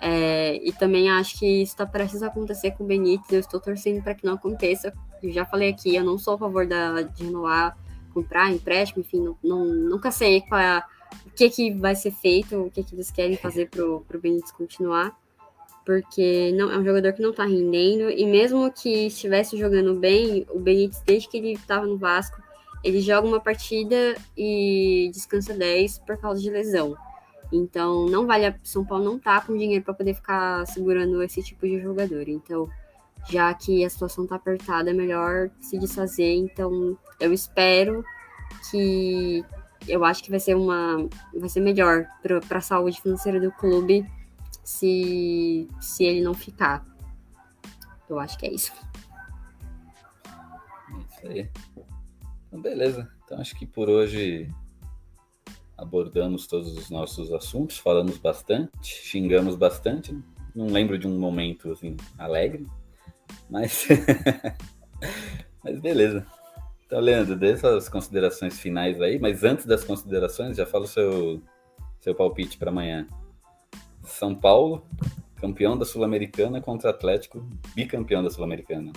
É, 0.00 0.56
e 0.56 0.72
também 0.72 1.08
acho 1.10 1.38
que 1.38 1.62
isso 1.62 1.72
está 1.72 1.86
prestes 1.86 2.22
a 2.22 2.26
acontecer 2.26 2.72
com 2.72 2.84
o 2.84 2.86
Benítez, 2.86 3.32
eu 3.32 3.40
estou 3.40 3.60
torcendo 3.60 4.02
para 4.02 4.14
que 4.14 4.26
não 4.26 4.34
aconteça. 4.34 4.92
Eu 5.22 5.32
já 5.32 5.46
falei 5.46 5.70
aqui, 5.70 5.94
eu 5.94 6.04
não 6.04 6.18
sou 6.18 6.34
a 6.34 6.38
favor 6.38 6.66
da, 6.66 7.02
de 7.02 7.24
renovar, 7.24 7.76
comprar, 8.12 8.52
empréstimo, 8.52 9.00
enfim, 9.00 9.20
não, 9.20 9.36
não, 9.42 9.64
nunca 9.64 10.10
sei 10.10 10.42
qual 10.42 10.60
é 10.60 10.66
a, 10.66 10.84
o 11.26 11.30
que, 11.30 11.48
que 11.48 11.72
vai 11.72 11.94
ser 11.96 12.10
feito, 12.10 12.56
o 12.56 12.70
que, 12.70 12.84
que 12.84 12.94
eles 12.94 13.10
querem 13.10 13.36
fazer 13.36 13.70
para 13.70 13.82
o 13.84 14.04
Benítez 14.20 14.52
continuar, 14.52 15.18
porque 15.86 16.52
não 16.52 16.70
é 16.70 16.78
um 16.78 16.84
jogador 16.84 17.12
que 17.14 17.22
não 17.22 17.30
está 17.30 17.44
rendendo, 17.44 18.10
e 18.10 18.26
mesmo 18.26 18.70
que 18.70 19.06
estivesse 19.06 19.56
jogando 19.56 19.94
bem, 19.94 20.46
o 20.50 20.58
Benítez, 20.58 21.02
desde 21.06 21.28
que 21.28 21.38
ele 21.38 21.52
estava 21.52 21.86
no 21.86 21.96
Vasco, 21.96 22.43
ele 22.84 23.00
joga 23.00 23.26
uma 23.26 23.40
partida 23.40 24.14
e 24.36 25.10
descansa 25.12 25.54
10 25.54 26.00
por 26.00 26.18
causa 26.18 26.40
de 26.40 26.50
lesão. 26.50 26.94
Então, 27.50 28.06
não 28.06 28.26
vale 28.26 28.46
a 28.46 28.54
São 28.62 28.84
Paulo 28.84 29.04
não 29.04 29.18
tá 29.18 29.40
com 29.40 29.56
dinheiro 29.56 29.82
para 29.82 29.94
poder 29.94 30.14
ficar 30.14 30.66
segurando 30.66 31.22
esse 31.22 31.42
tipo 31.42 31.66
de 31.66 31.80
jogador. 31.80 32.28
Então, 32.28 32.68
já 33.30 33.52
que 33.54 33.84
a 33.84 33.90
situação 33.90 34.26
tá 34.26 34.36
apertada, 34.36 34.90
é 34.90 34.92
melhor 34.92 35.50
se 35.60 35.78
desfazer. 35.78 36.34
Então, 36.34 36.98
eu 37.18 37.32
espero 37.32 38.04
que 38.70 39.42
eu 39.88 40.04
acho 40.04 40.22
que 40.22 40.30
vai 40.30 40.40
ser 40.40 40.54
uma 40.54 41.08
vai 41.34 41.48
ser 41.48 41.60
melhor 41.60 42.06
para 42.48 42.58
a 42.58 42.60
saúde 42.60 43.00
financeira 43.00 43.40
do 43.40 43.52
clube 43.52 44.06
se 44.62 45.68
se 45.80 46.04
ele 46.04 46.22
não 46.22 46.34
ficar. 46.34 46.84
Eu 48.08 48.18
acho 48.18 48.38
que 48.38 48.46
é 48.46 48.52
isso. 48.52 48.72
Isso 51.08 51.26
aí. 51.26 51.50
Então, 52.54 52.62
beleza. 52.62 53.10
Então 53.24 53.40
acho 53.40 53.56
que 53.56 53.66
por 53.66 53.90
hoje 53.90 54.48
abordamos 55.76 56.46
todos 56.46 56.78
os 56.78 56.88
nossos 56.88 57.32
assuntos, 57.32 57.78
falamos 57.78 58.16
bastante, 58.16 58.70
xingamos 58.84 59.56
bastante. 59.56 60.16
Não 60.54 60.66
lembro 60.66 60.96
de 60.96 61.08
um 61.08 61.18
momento 61.18 61.72
assim 61.72 61.96
alegre, 62.16 62.64
mas 63.50 63.88
mas 65.64 65.80
beleza. 65.80 66.24
Então, 66.86 67.00
Leandro, 67.00 67.34
dê 67.34 67.56
suas 67.56 67.88
considerações 67.88 68.60
finais 68.60 69.00
aí, 69.00 69.18
mas 69.18 69.42
antes 69.42 69.66
das 69.66 69.82
considerações, 69.82 70.56
já 70.56 70.64
fala 70.64 70.84
o 70.84 70.88
seu, 70.88 71.42
seu 71.98 72.14
palpite 72.14 72.56
para 72.56 72.70
amanhã. 72.70 73.08
São 74.04 74.32
Paulo, 74.32 74.86
campeão 75.36 75.76
da 75.76 75.84
Sul-Americana 75.84 76.60
contra 76.60 76.90
Atlético, 76.90 77.44
bicampeão 77.74 78.22
da 78.22 78.30
Sul-Americana. 78.30 78.92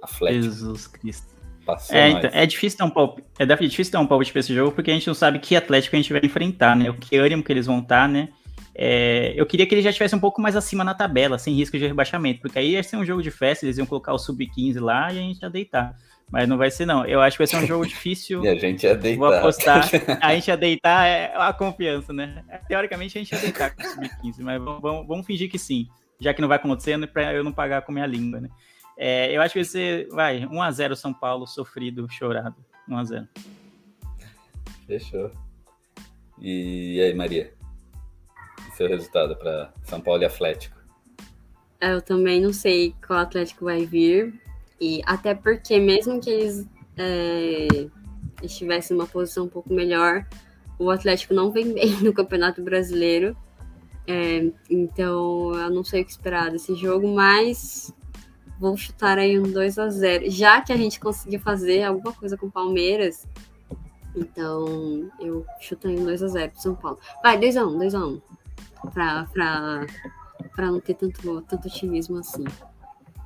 Atlético. 0.00 0.44
Jesus 0.44 0.86
Cristo. 0.86 1.34
Passou 1.64 1.96
é, 1.96 2.10
então, 2.10 2.30
é 2.32 2.44
difícil 2.44 2.78
ter 2.78 2.84
um 2.84 2.90
palpite, 2.90 3.26
é 3.38 3.46
difícil 3.46 3.92
ter 3.92 3.98
um 3.98 4.06
palpite 4.06 4.32
para 4.32 4.40
esse 4.40 4.54
jogo, 4.54 4.72
porque 4.72 4.90
a 4.90 4.94
gente 4.94 5.06
não 5.06 5.14
sabe 5.14 5.38
que 5.38 5.56
Atlético 5.56 5.96
a 5.96 5.98
gente 5.98 6.12
vai 6.12 6.22
enfrentar, 6.22 6.76
né? 6.76 6.90
O 6.90 6.94
que 6.94 7.16
ânimo 7.16 7.42
que 7.42 7.52
eles 7.52 7.66
vão 7.66 7.78
estar, 7.78 8.02
tá, 8.02 8.08
né? 8.08 8.28
É, 8.74 9.32
eu 9.36 9.46
queria 9.46 9.66
que 9.66 9.74
ele 9.74 9.82
já 9.82 9.90
estivesse 9.90 10.16
um 10.16 10.18
pouco 10.18 10.42
mais 10.42 10.56
acima 10.56 10.82
na 10.82 10.94
tabela, 10.94 11.38
sem 11.38 11.54
risco 11.54 11.78
de 11.78 11.86
rebaixamento, 11.86 12.40
porque 12.40 12.58
aí 12.58 12.72
ia 12.72 12.82
ser 12.82 12.96
um 12.96 13.04
jogo 13.04 13.22
de 13.22 13.30
festa, 13.30 13.64
eles 13.64 13.78
iam 13.78 13.86
colocar 13.86 14.12
o 14.12 14.18
sub-15 14.18 14.80
lá 14.80 15.12
e 15.12 15.18
a 15.18 15.22
gente 15.22 15.40
ia 15.40 15.50
deitar. 15.50 15.94
Mas 16.30 16.48
não 16.48 16.58
vai 16.58 16.70
ser, 16.70 16.86
não. 16.86 17.04
Eu 17.04 17.20
acho 17.20 17.36
que 17.36 17.42
vai 17.42 17.46
ser 17.46 17.56
um 17.58 17.66
jogo 17.66 17.86
difícil. 17.86 18.42
e 18.44 18.48
a 18.48 18.56
gente 18.56 18.82
ia 18.84 18.96
deitar. 18.96 19.18
Vou 19.18 19.32
apostar. 19.32 19.88
A 20.20 20.34
gente 20.34 20.48
ia 20.48 20.56
deitar 20.56 21.06
é 21.06 21.32
a 21.36 21.52
confiança, 21.52 22.12
né? 22.12 22.42
Teoricamente 22.66 23.16
a 23.16 23.20
gente 23.20 23.32
ia 23.32 23.38
deitar 23.38 23.74
com 23.74 23.82
o 23.82 23.86
sub-15, 23.86 24.40
mas 24.40 24.60
vamos, 24.60 24.82
vamos, 24.82 25.06
vamos, 25.06 25.26
fingir 25.26 25.50
que 25.50 25.58
sim. 25.58 25.86
Já 26.18 26.34
que 26.34 26.40
não 26.40 26.48
vai 26.48 26.56
acontecendo, 26.56 27.06
para 27.06 27.32
eu 27.32 27.44
não 27.44 27.52
pagar 27.52 27.82
com 27.82 27.92
minha 27.92 28.06
língua, 28.06 28.40
né? 28.40 28.48
É, 28.96 29.36
eu 29.36 29.42
acho 29.42 29.52
que 29.52 29.60
vai 29.60 29.64
ser, 29.64 30.08
vai, 30.08 30.40
1x0 30.46 30.94
São 30.94 31.12
Paulo, 31.12 31.46
sofrido, 31.46 32.06
chorado. 32.10 32.56
1x0. 32.88 33.28
Fechou. 34.86 35.30
E 36.40 37.00
aí, 37.00 37.14
Maria? 37.14 37.52
seu 38.74 38.88
resultado 38.88 39.36
para 39.36 39.72
São 39.84 40.00
Paulo 40.00 40.22
e 40.22 40.26
Atlético? 40.26 40.76
Eu 41.80 42.02
também 42.02 42.40
não 42.40 42.52
sei 42.52 42.94
qual 43.06 43.20
Atlético 43.20 43.66
vai 43.66 43.86
vir. 43.86 44.34
E 44.80 45.00
até 45.06 45.34
porque, 45.34 45.78
mesmo 45.78 46.20
que 46.20 46.30
eles 46.30 46.66
é, 46.96 47.88
estivessem 48.42 48.96
em 48.96 49.00
uma 49.00 49.06
posição 49.06 49.44
um 49.44 49.48
pouco 49.48 49.72
melhor, 49.72 50.26
o 50.78 50.90
Atlético 50.90 51.34
não 51.34 51.50
vem 51.50 51.72
bem 51.74 52.00
no 52.02 52.12
Campeonato 52.12 52.62
Brasileiro. 52.62 53.36
É, 54.06 54.50
então, 54.68 55.54
eu 55.54 55.70
não 55.70 55.84
sei 55.84 56.02
o 56.02 56.04
que 56.04 56.10
esperar 56.10 56.50
desse 56.50 56.74
jogo, 56.74 57.08
mas 57.08 57.92
vou 58.64 58.76
chutar 58.78 59.18
aí 59.18 59.38
um 59.38 59.42
2 59.42 59.78
a 59.78 59.90
0 59.90 60.30
Já 60.30 60.60
que 60.62 60.72
a 60.72 60.76
gente 60.76 60.98
conseguiu 60.98 61.38
fazer 61.40 61.82
alguma 61.82 62.12
coisa 62.14 62.36
com 62.36 62.46
o 62.46 62.50
Palmeiras, 62.50 63.28
então 64.16 65.10
eu 65.20 65.44
chuto 65.60 65.86
aí 65.86 65.98
um 65.98 66.04
2 66.04 66.22
a 66.22 66.28
0 66.28 66.50
pro 66.52 66.60
São 66.60 66.74
Paulo. 66.74 66.98
Vai, 67.22 67.38
2 67.38 67.56
a 67.56 67.66
1 67.66 67.78
2 67.78 67.94
a 67.94 68.06
1 68.06 68.22
pra, 68.92 69.24
pra, 69.32 69.86
pra 70.54 70.66
não 70.66 70.80
ter 70.80 70.94
tanto, 70.94 71.42
tanto 71.42 71.68
otimismo 71.68 72.18
assim. 72.18 72.44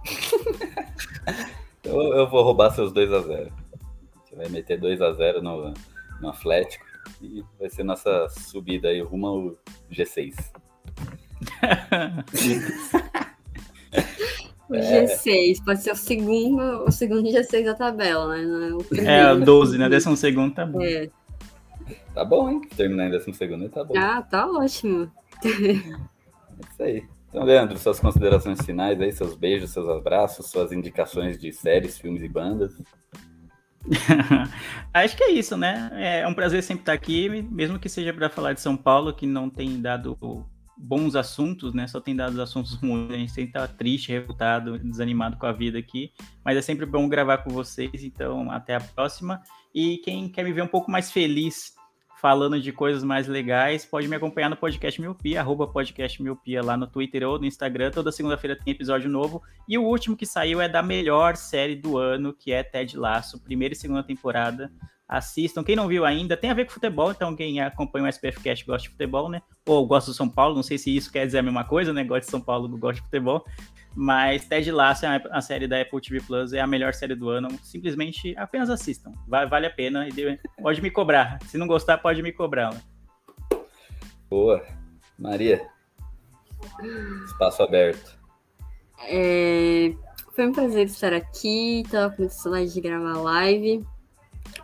eu, 1.84 2.00
eu 2.14 2.28
vou 2.28 2.42
roubar 2.42 2.70
seus 2.72 2.92
2x0. 2.92 3.52
Você 4.24 4.36
vai 4.36 4.48
meter 4.48 4.80
2x0 4.80 5.40
no, 5.40 5.72
no 6.20 6.28
Atlético 6.30 6.84
e 7.22 7.44
vai 7.58 7.70
ser 7.70 7.84
nossa 7.84 8.28
subida 8.28 8.88
aí 8.88 9.00
rumo 9.00 9.26
ao 9.26 9.56
G6. 9.90 10.34
o 14.68 14.74
G6, 14.74 15.64
pode 15.64 15.82
ser 15.82 15.92
o 15.92 15.96
segundo, 15.96 16.84
o 16.84 16.90
segundo 16.90 17.28
G6 17.28 17.64
da 17.64 17.74
tabela, 17.74 18.36
né? 18.36 18.70
É, 19.04 19.32
o 19.32 19.40
12, 19.40 19.78
né? 19.78 19.88
Décimo 19.88 20.16
segundo 20.16 20.54
tá 20.54 20.66
bom. 20.66 20.82
É. 20.82 21.08
Tá 22.14 22.24
bom, 22.24 22.50
hein? 22.50 22.60
Terminar 22.76 23.06
em 23.06 23.10
décimo 23.10 23.34
segundo 23.34 23.68
tá 23.68 23.84
bom. 23.84 23.94
Ah, 23.96 24.20
tá 24.22 24.46
ótimo. 24.46 25.10
É 25.44 25.50
isso 26.70 26.82
aí. 26.82 27.04
Então, 27.28 27.44
Leandro, 27.44 27.78
suas 27.78 28.00
considerações 28.00 28.60
finais 28.64 29.00
aí, 29.00 29.12
seus 29.12 29.34
beijos, 29.34 29.70
seus 29.70 29.88
abraços, 29.88 30.50
suas 30.50 30.72
indicações 30.72 31.38
de 31.38 31.52
séries, 31.52 31.98
filmes 31.98 32.22
e 32.22 32.28
bandas. 32.28 32.72
Acho 34.92 35.16
que 35.16 35.24
é 35.24 35.30
isso, 35.30 35.56
né? 35.56 35.90
É 35.94 36.26
um 36.26 36.34
prazer 36.34 36.62
sempre 36.62 36.82
estar 36.82 36.92
aqui, 36.92 37.28
mesmo 37.28 37.78
que 37.78 37.88
seja 37.88 38.12
para 38.12 38.28
falar 38.28 38.54
de 38.54 38.60
São 38.60 38.76
Paulo, 38.76 39.12
que 39.12 39.26
não 39.26 39.48
tem 39.48 39.80
dado 39.80 40.18
bons 40.78 41.16
assuntos, 41.16 41.74
né? 41.74 41.86
Só 41.86 42.00
tem 42.00 42.14
dado 42.14 42.40
assuntos 42.40 42.74
ruins. 42.80 43.10
A 43.10 43.16
gente 43.16 43.32
sempre 43.32 43.52
tá 43.52 43.66
triste, 43.66 44.12
revoltado, 44.12 44.78
desanimado 44.78 45.36
com 45.36 45.46
a 45.46 45.52
vida 45.52 45.78
aqui. 45.78 46.12
Mas 46.44 46.56
é 46.56 46.62
sempre 46.62 46.86
bom 46.86 47.08
gravar 47.08 47.38
com 47.38 47.50
vocês. 47.50 48.04
Então, 48.04 48.50
até 48.50 48.76
a 48.76 48.80
próxima. 48.80 49.42
E 49.74 49.98
quem 49.98 50.28
quer 50.28 50.44
me 50.44 50.52
ver 50.52 50.62
um 50.62 50.68
pouco 50.68 50.90
mais 50.90 51.10
feliz 51.10 51.77
falando 52.20 52.60
de 52.60 52.72
coisas 52.72 53.04
mais 53.04 53.28
legais, 53.28 53.86
pode 53.86 54.08
me 54.08 54.16
acompanhar 54.16 54.50
no 54.50 54.56
podcast 54.56 55.00
Miopia, 55.00 55.40
arroba 55.40 55.68
podcast 55.68 56.20
Miopia 56.20 56.62
lá 56.62 56.76
no 56.76 56.86
Twitter 56.86 57.22
ou 57.22 57.38
no 57.38 57.46
Instagram. 57.46 57.90
Toda 57.92 58.10
segunda-feira 58.10 58.56
tem 58.56 58.72
episódio 58.72 59.08
novo. 59.08 59.40
E 59.68 59.78
o 59.78 59.84
último 59.84 60.16
que 60.16 60.26
saiu 60.26 60.60
é 60.60 60.68
da 60.68 60.82
melhor 60.82 61.36
série 61.36 61.76
do 61.76 61.96
ano, 61.96 62.32
que 62.32 62.52
é 62.52 62.62
Ted 62.62 62.96
Laço, 62.96 63.40
primeira 63.40 63.72
e 63.72 63.76
segunda 63.76 64.02
temporada. 64.02 64.70
Assistam. 65.06 65.62
Quem 65.62 65.76
não 65.76 65.88
viu 65.88 66.04
ainda, 66.04 66.36
tem 66.36 66.50
a 66.50 66.54
ver 66.54 66.66
com 66.66 66.72
futebol, 66.72 67.10
então 67.10 67.34
quem 67.34 67.60
acompanha 67.62 68.04
o 68.04 68.08
SPF 68.08 68.40
Cast 68.42 68.66
gosta 68.66 68.82
de 68.82 68.90
futebol, 68.90 69.30
né? 69.30 69.40
Ou 69.64 69.86
gosta 69.86 70.10
do 70.10 70.14
São 70.14 70.28
Paulo, 70.28 70.54
não 70.54 70.62
sei 70.62 70.76
se 70.76 70.94
isso 70.94 71.10
quer 71.10 71.24
dizer 71.24 71.38
a 71.38 71.42
mesma 71.42 71.64
coisa, 71.64 71.92
né? 71.92 72.04
Gosta 72.04 72.26
de 72.26 72.30
São 72.30 72.40
Paulo, 72.40 72.68
gosta 72.76 72.96
de 72.96 73.02
futebol. 73.02 73.44
Mas 74.00 74.46
Ted 74.46 74.70
Lasso, 74.70 75.06
é 75.06 75.20
a 75.28 75.40
série 75.40 75.66
da 75.66 75.80
Apple 75.80 76.00
TV 76.00 76.20
Plus, 76.20 76.52
é 76.52 76.60
a 76.60 76.68
melhor 76.68 76.94
série 76.94 77.16
do 77.16 77.28
ano. 77.30 77.48
Simplesmente 77.64 78.32
apenas 78.38 78.70
assistam. 78.70 79.12
Vale 79.26 79.66
a 79.66 79.70
pena. 79.70 80.08
E 80.08 80.38
pode 80.62 80.80
me 80.80 80.88
cobrar. 80.88 81.42
Se 81.46 81.58
não 81.58 81.66
gostar, 81.66 81.98
pode 81.98 82.22
me 82.22 82.30
cobrar. 82.30 82.72
Né? 82.72 82.80
Boa. 84.30 84.64
Maria. 85.18 85.68
Espaço 87.26 87.60
aberto. 87.60 88.16
É... 89.00 89.92
Foi 90.32 90.46
um 90.46 90.52
prazer 90.52 90.86
estar 90.86 91.12
aqui. 91.12 91.82
Tava 91.90 92.14
com 92.14 92.22
muita 92.22 92.34
saudade 92.36 92.72
de 92.72 92.80
gravar 92.80 93.16
a 93.16 93.20
live. 93.20 93.84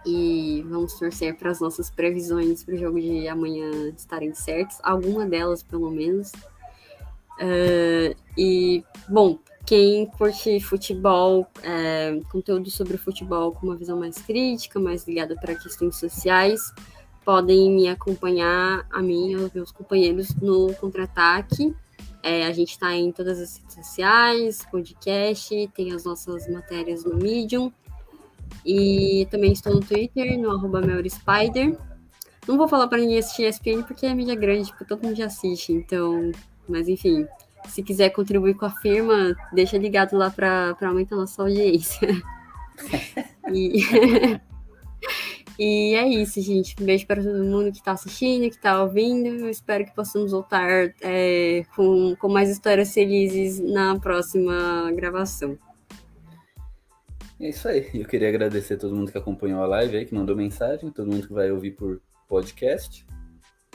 E 0.07 0.65
vamos 0.69 0.97
torcer 0.97 1.37
para 1.37 1.51
as 1.51 1.59
nossas 1.59 1.91
previsões 1.91 2.63
para 2.63 2.77
o 2.77 2.79
jogo 2.79 3.01
de 3.01 3.27
amanhã 3.27 3.89
estarem 3.97 4.33
certas. 4.33 4.79
Alguma 4.81 5.27
delas, 5.27 5.61
pelo 5.61 5.91
menos. 5.91 6.31
Uh, 7.41 8.15
e, 8.37 8.85
bom, 9.09 9.39
quem 9.67 10.07
curte 10.07 10.61
futebol, 10.61 11.47
é, 11.63 12.21
conteúdo 12.31 12.71
sobre 12.71 12.99
futebol 12.99 13.53
com 13.53 13.67
uma 13.67 13.77
visão 13.77 13.99
mais 13.99 14.17
crítica, 14.19 14.79
mais 14.79 15.07
ligada 15.07 15.35
para 15.37 15.55
questões 15.55 15.97
sociais, 15.97 16.61
podem 17.25 17.71
me 17.71 17.89
acompanhar, 17.89 18.87
a 18.91 19.01
mim 19.01 19.31
e 19.31 19.35
aos 19.35 19.53
meus 19.53 19.73
companheiros, 19.73 20.35
no 20.35 20.75
Contra-Ataque. 20.75 21.75
É, 22.23 22.47
a 22.47 22.53
gente 22.53 22.73
está 22.73 22.95
em 22.95 23.11
todas 23.11 23.41
as 23.41 23.57
redes 23.57 23.75
sociais, 23.75 24.59
podcast, 24.71 25.71
tem 25.75 25.93
as 25.93 26.05
nossas 26.05 26.47
matérias 26.49 27.05
no 27.05 27.17
Medium. 27.17 27.73
E 28.65 29.27
também 29.31 29.53
estou 29.53 29.75
no 29.75 29.81
Twitter, 29.81 30.39
no 30.39 30.51
arroba. 30.51 30.83
Não 32.47 32.59
vou 32.59 32.69
falar 32.69 32.89
para 32.89 32.99
ninguém 32.99 33.19
assistir 33.19 33.45
ESPN 33.45 33.83
porque 33.83 34.05
é 34.05 34.15
mídia 34.15 34.35
grande, 34.35 34.71
porque 34.71 34.85
todo 34.85 35.03
mundo 35.03 35.17
já 35.17 35.27
assiste, 35.27 35.73
então 35.73 36.31
mas 36.69 36.89
enfim, 36.89 37.27
se 37.69 37.83
quiser 37.83 38.11
contribuir 38.11 38.55
com 38.55 38.67
a 38.67 38.71
firma, 38.71 39.37
deixa 39.53 39.79
ligado 39.79 40.17
lá 40.17 40.31
para 40.31 40.77
aumentar 40.83 41.17
a 41.17 41.21
nossa 41.21 41.43
audiência. 41.43 42.09
e... 43.53 43.81
e 45.59 45.95
é 45.95 46.07
isso, 46.09 46.41
gente. 46.41 46.77
Um 46.81 46.85
beijo 46.85 47.07
para 47.07 47.23
todo 47.23 47.45
mundo 47.45 47.71
que 47.71 47.79
está 47.79 47.93
assistindo, 47.93 48.51
que 48.51 48.57
está 48.57 48.83
ouvindo. 48.83 49.29
Eu 49.29 49.51
espero 49.51 49.85
que 49.85 49.95
possamos 49.95 50.33
voltar 50.33 50.95
é, 51.01 51.65
com, 51.75 52.15
com 52.17 52.29
mais 52.29 52.51
histórias 52.51 52.93
felizes 52.93 53.61
na 53.61 53.99
próxima 53.99 54.91
gravação. 54.93 55.59
É 57.41 57.49
isso 57.49 57.69
aí. 57.69 57.91
Eu 57.95 58.07
queria 58.07 58.29
agradecer 58.29 58.75
a 58.75 58.79
todo 58.79 58.95
mundo 58.95 59.11
que 59.11 59.19
acompanhou 59.19 59.63
a 59.63 59.67
live 59.67 59.97
aí, 59.97 60.07
que 60.07 60.15
mandou 60.15 60.37
mensagem, 60.37 60.91
todo 60.91 61.11
mundo 61.11 61.27
que 61.27 61.33
vai 61.33 61.51
ouvir 61.51 61.73
por 61.73 62.01
podcast. 62.29 63.05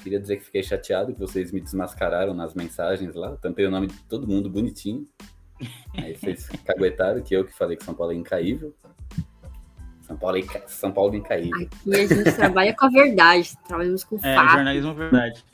Queria 0.01 0.19
dizer 0.19 0.37
que 0.37 0.43
fiquei 0.45 0.63
chateado 0.63 1.13
que 1.13 1.19
vocês 1.19 1.51
me 1.51 1.59
desmascararam 1.59 2.33
nas 2.33 2.53
mensagens 2.53 3.15
lá. 3.15 3.35
Tampei 3.37 3.65
o 3.65 3.71
nome 3.71 3.87
de 3.87 3.97
todo 4.03 4.27
mundo 4.27 4.49
bonitinho. 4.49 5.05
Aí 5.97 6.15
vocês 6.15 6.47
caguetaram 6.65 7.21
que 7.21 7.35
eu 7.35 7.43
que 7.45 7.53
falei 7.53 7.75
que 7.75 7.83
São 7.83 7.93
Paulo 7.93 8.13
é 8.13 8.15
incaível. 8.15 8.73
São 10.01 10.17
Paulo, 10.17 10.37
é 10.37 10.39
inca- 10.39 10.63
São 10.67 10.91
Paulo 10.91 11.15
incaível. 11.15 11.55
Aqui 11.61 11.93
a 11.95 12.07
gente 12.07 12.31
trabalha 12.35 12.75
com 12.75 12.85
a 12.85 12.89
verdade, 12.89 13.53
trabalhamos 13.67 14.03
com 14.03 14.15
É, 14.23 14.35
fato, 14.35 14.53
jornalismo 14.53 14.93
verdade. 14.95 15.45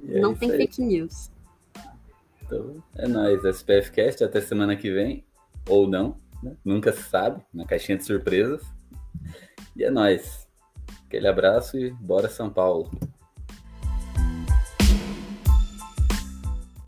E 0.00 0.16
é 0.16 0.20
não 0.20 0.34
tem 0.34 0.50
aí. 0.52 0.56
fake 0.56 0.80
news. 0.82 1.30
Então, 2.42 2.82
é 2.96 3.06
nóis, 3.06 3.44
SPFcast, 3.44 4.24
até 4.24 4.40
semana 4.40 4.74
que 4.76 4.90
vem. 4.90 5.24
Ou 5.68 5.86
não, 5.86 6.16
né? 6.42 6.56
Nunca 6.64 6.90
se 6.90 7.02
sabe, 7.02 7.42
na 7.52 7.66
caixinha 7.66 7.98
de 7.98 8.04
surpresas. 8.04 8.62
E 9.76 9.84
é 9.84 9.90
nóis. 9.90 10.48
Aquele 11.06 11.28
abraço 11.28 11.76
e 11.76 11.90
bora 11.92 12.28
São 12.30 12.48
Paulo. 12.48 12.90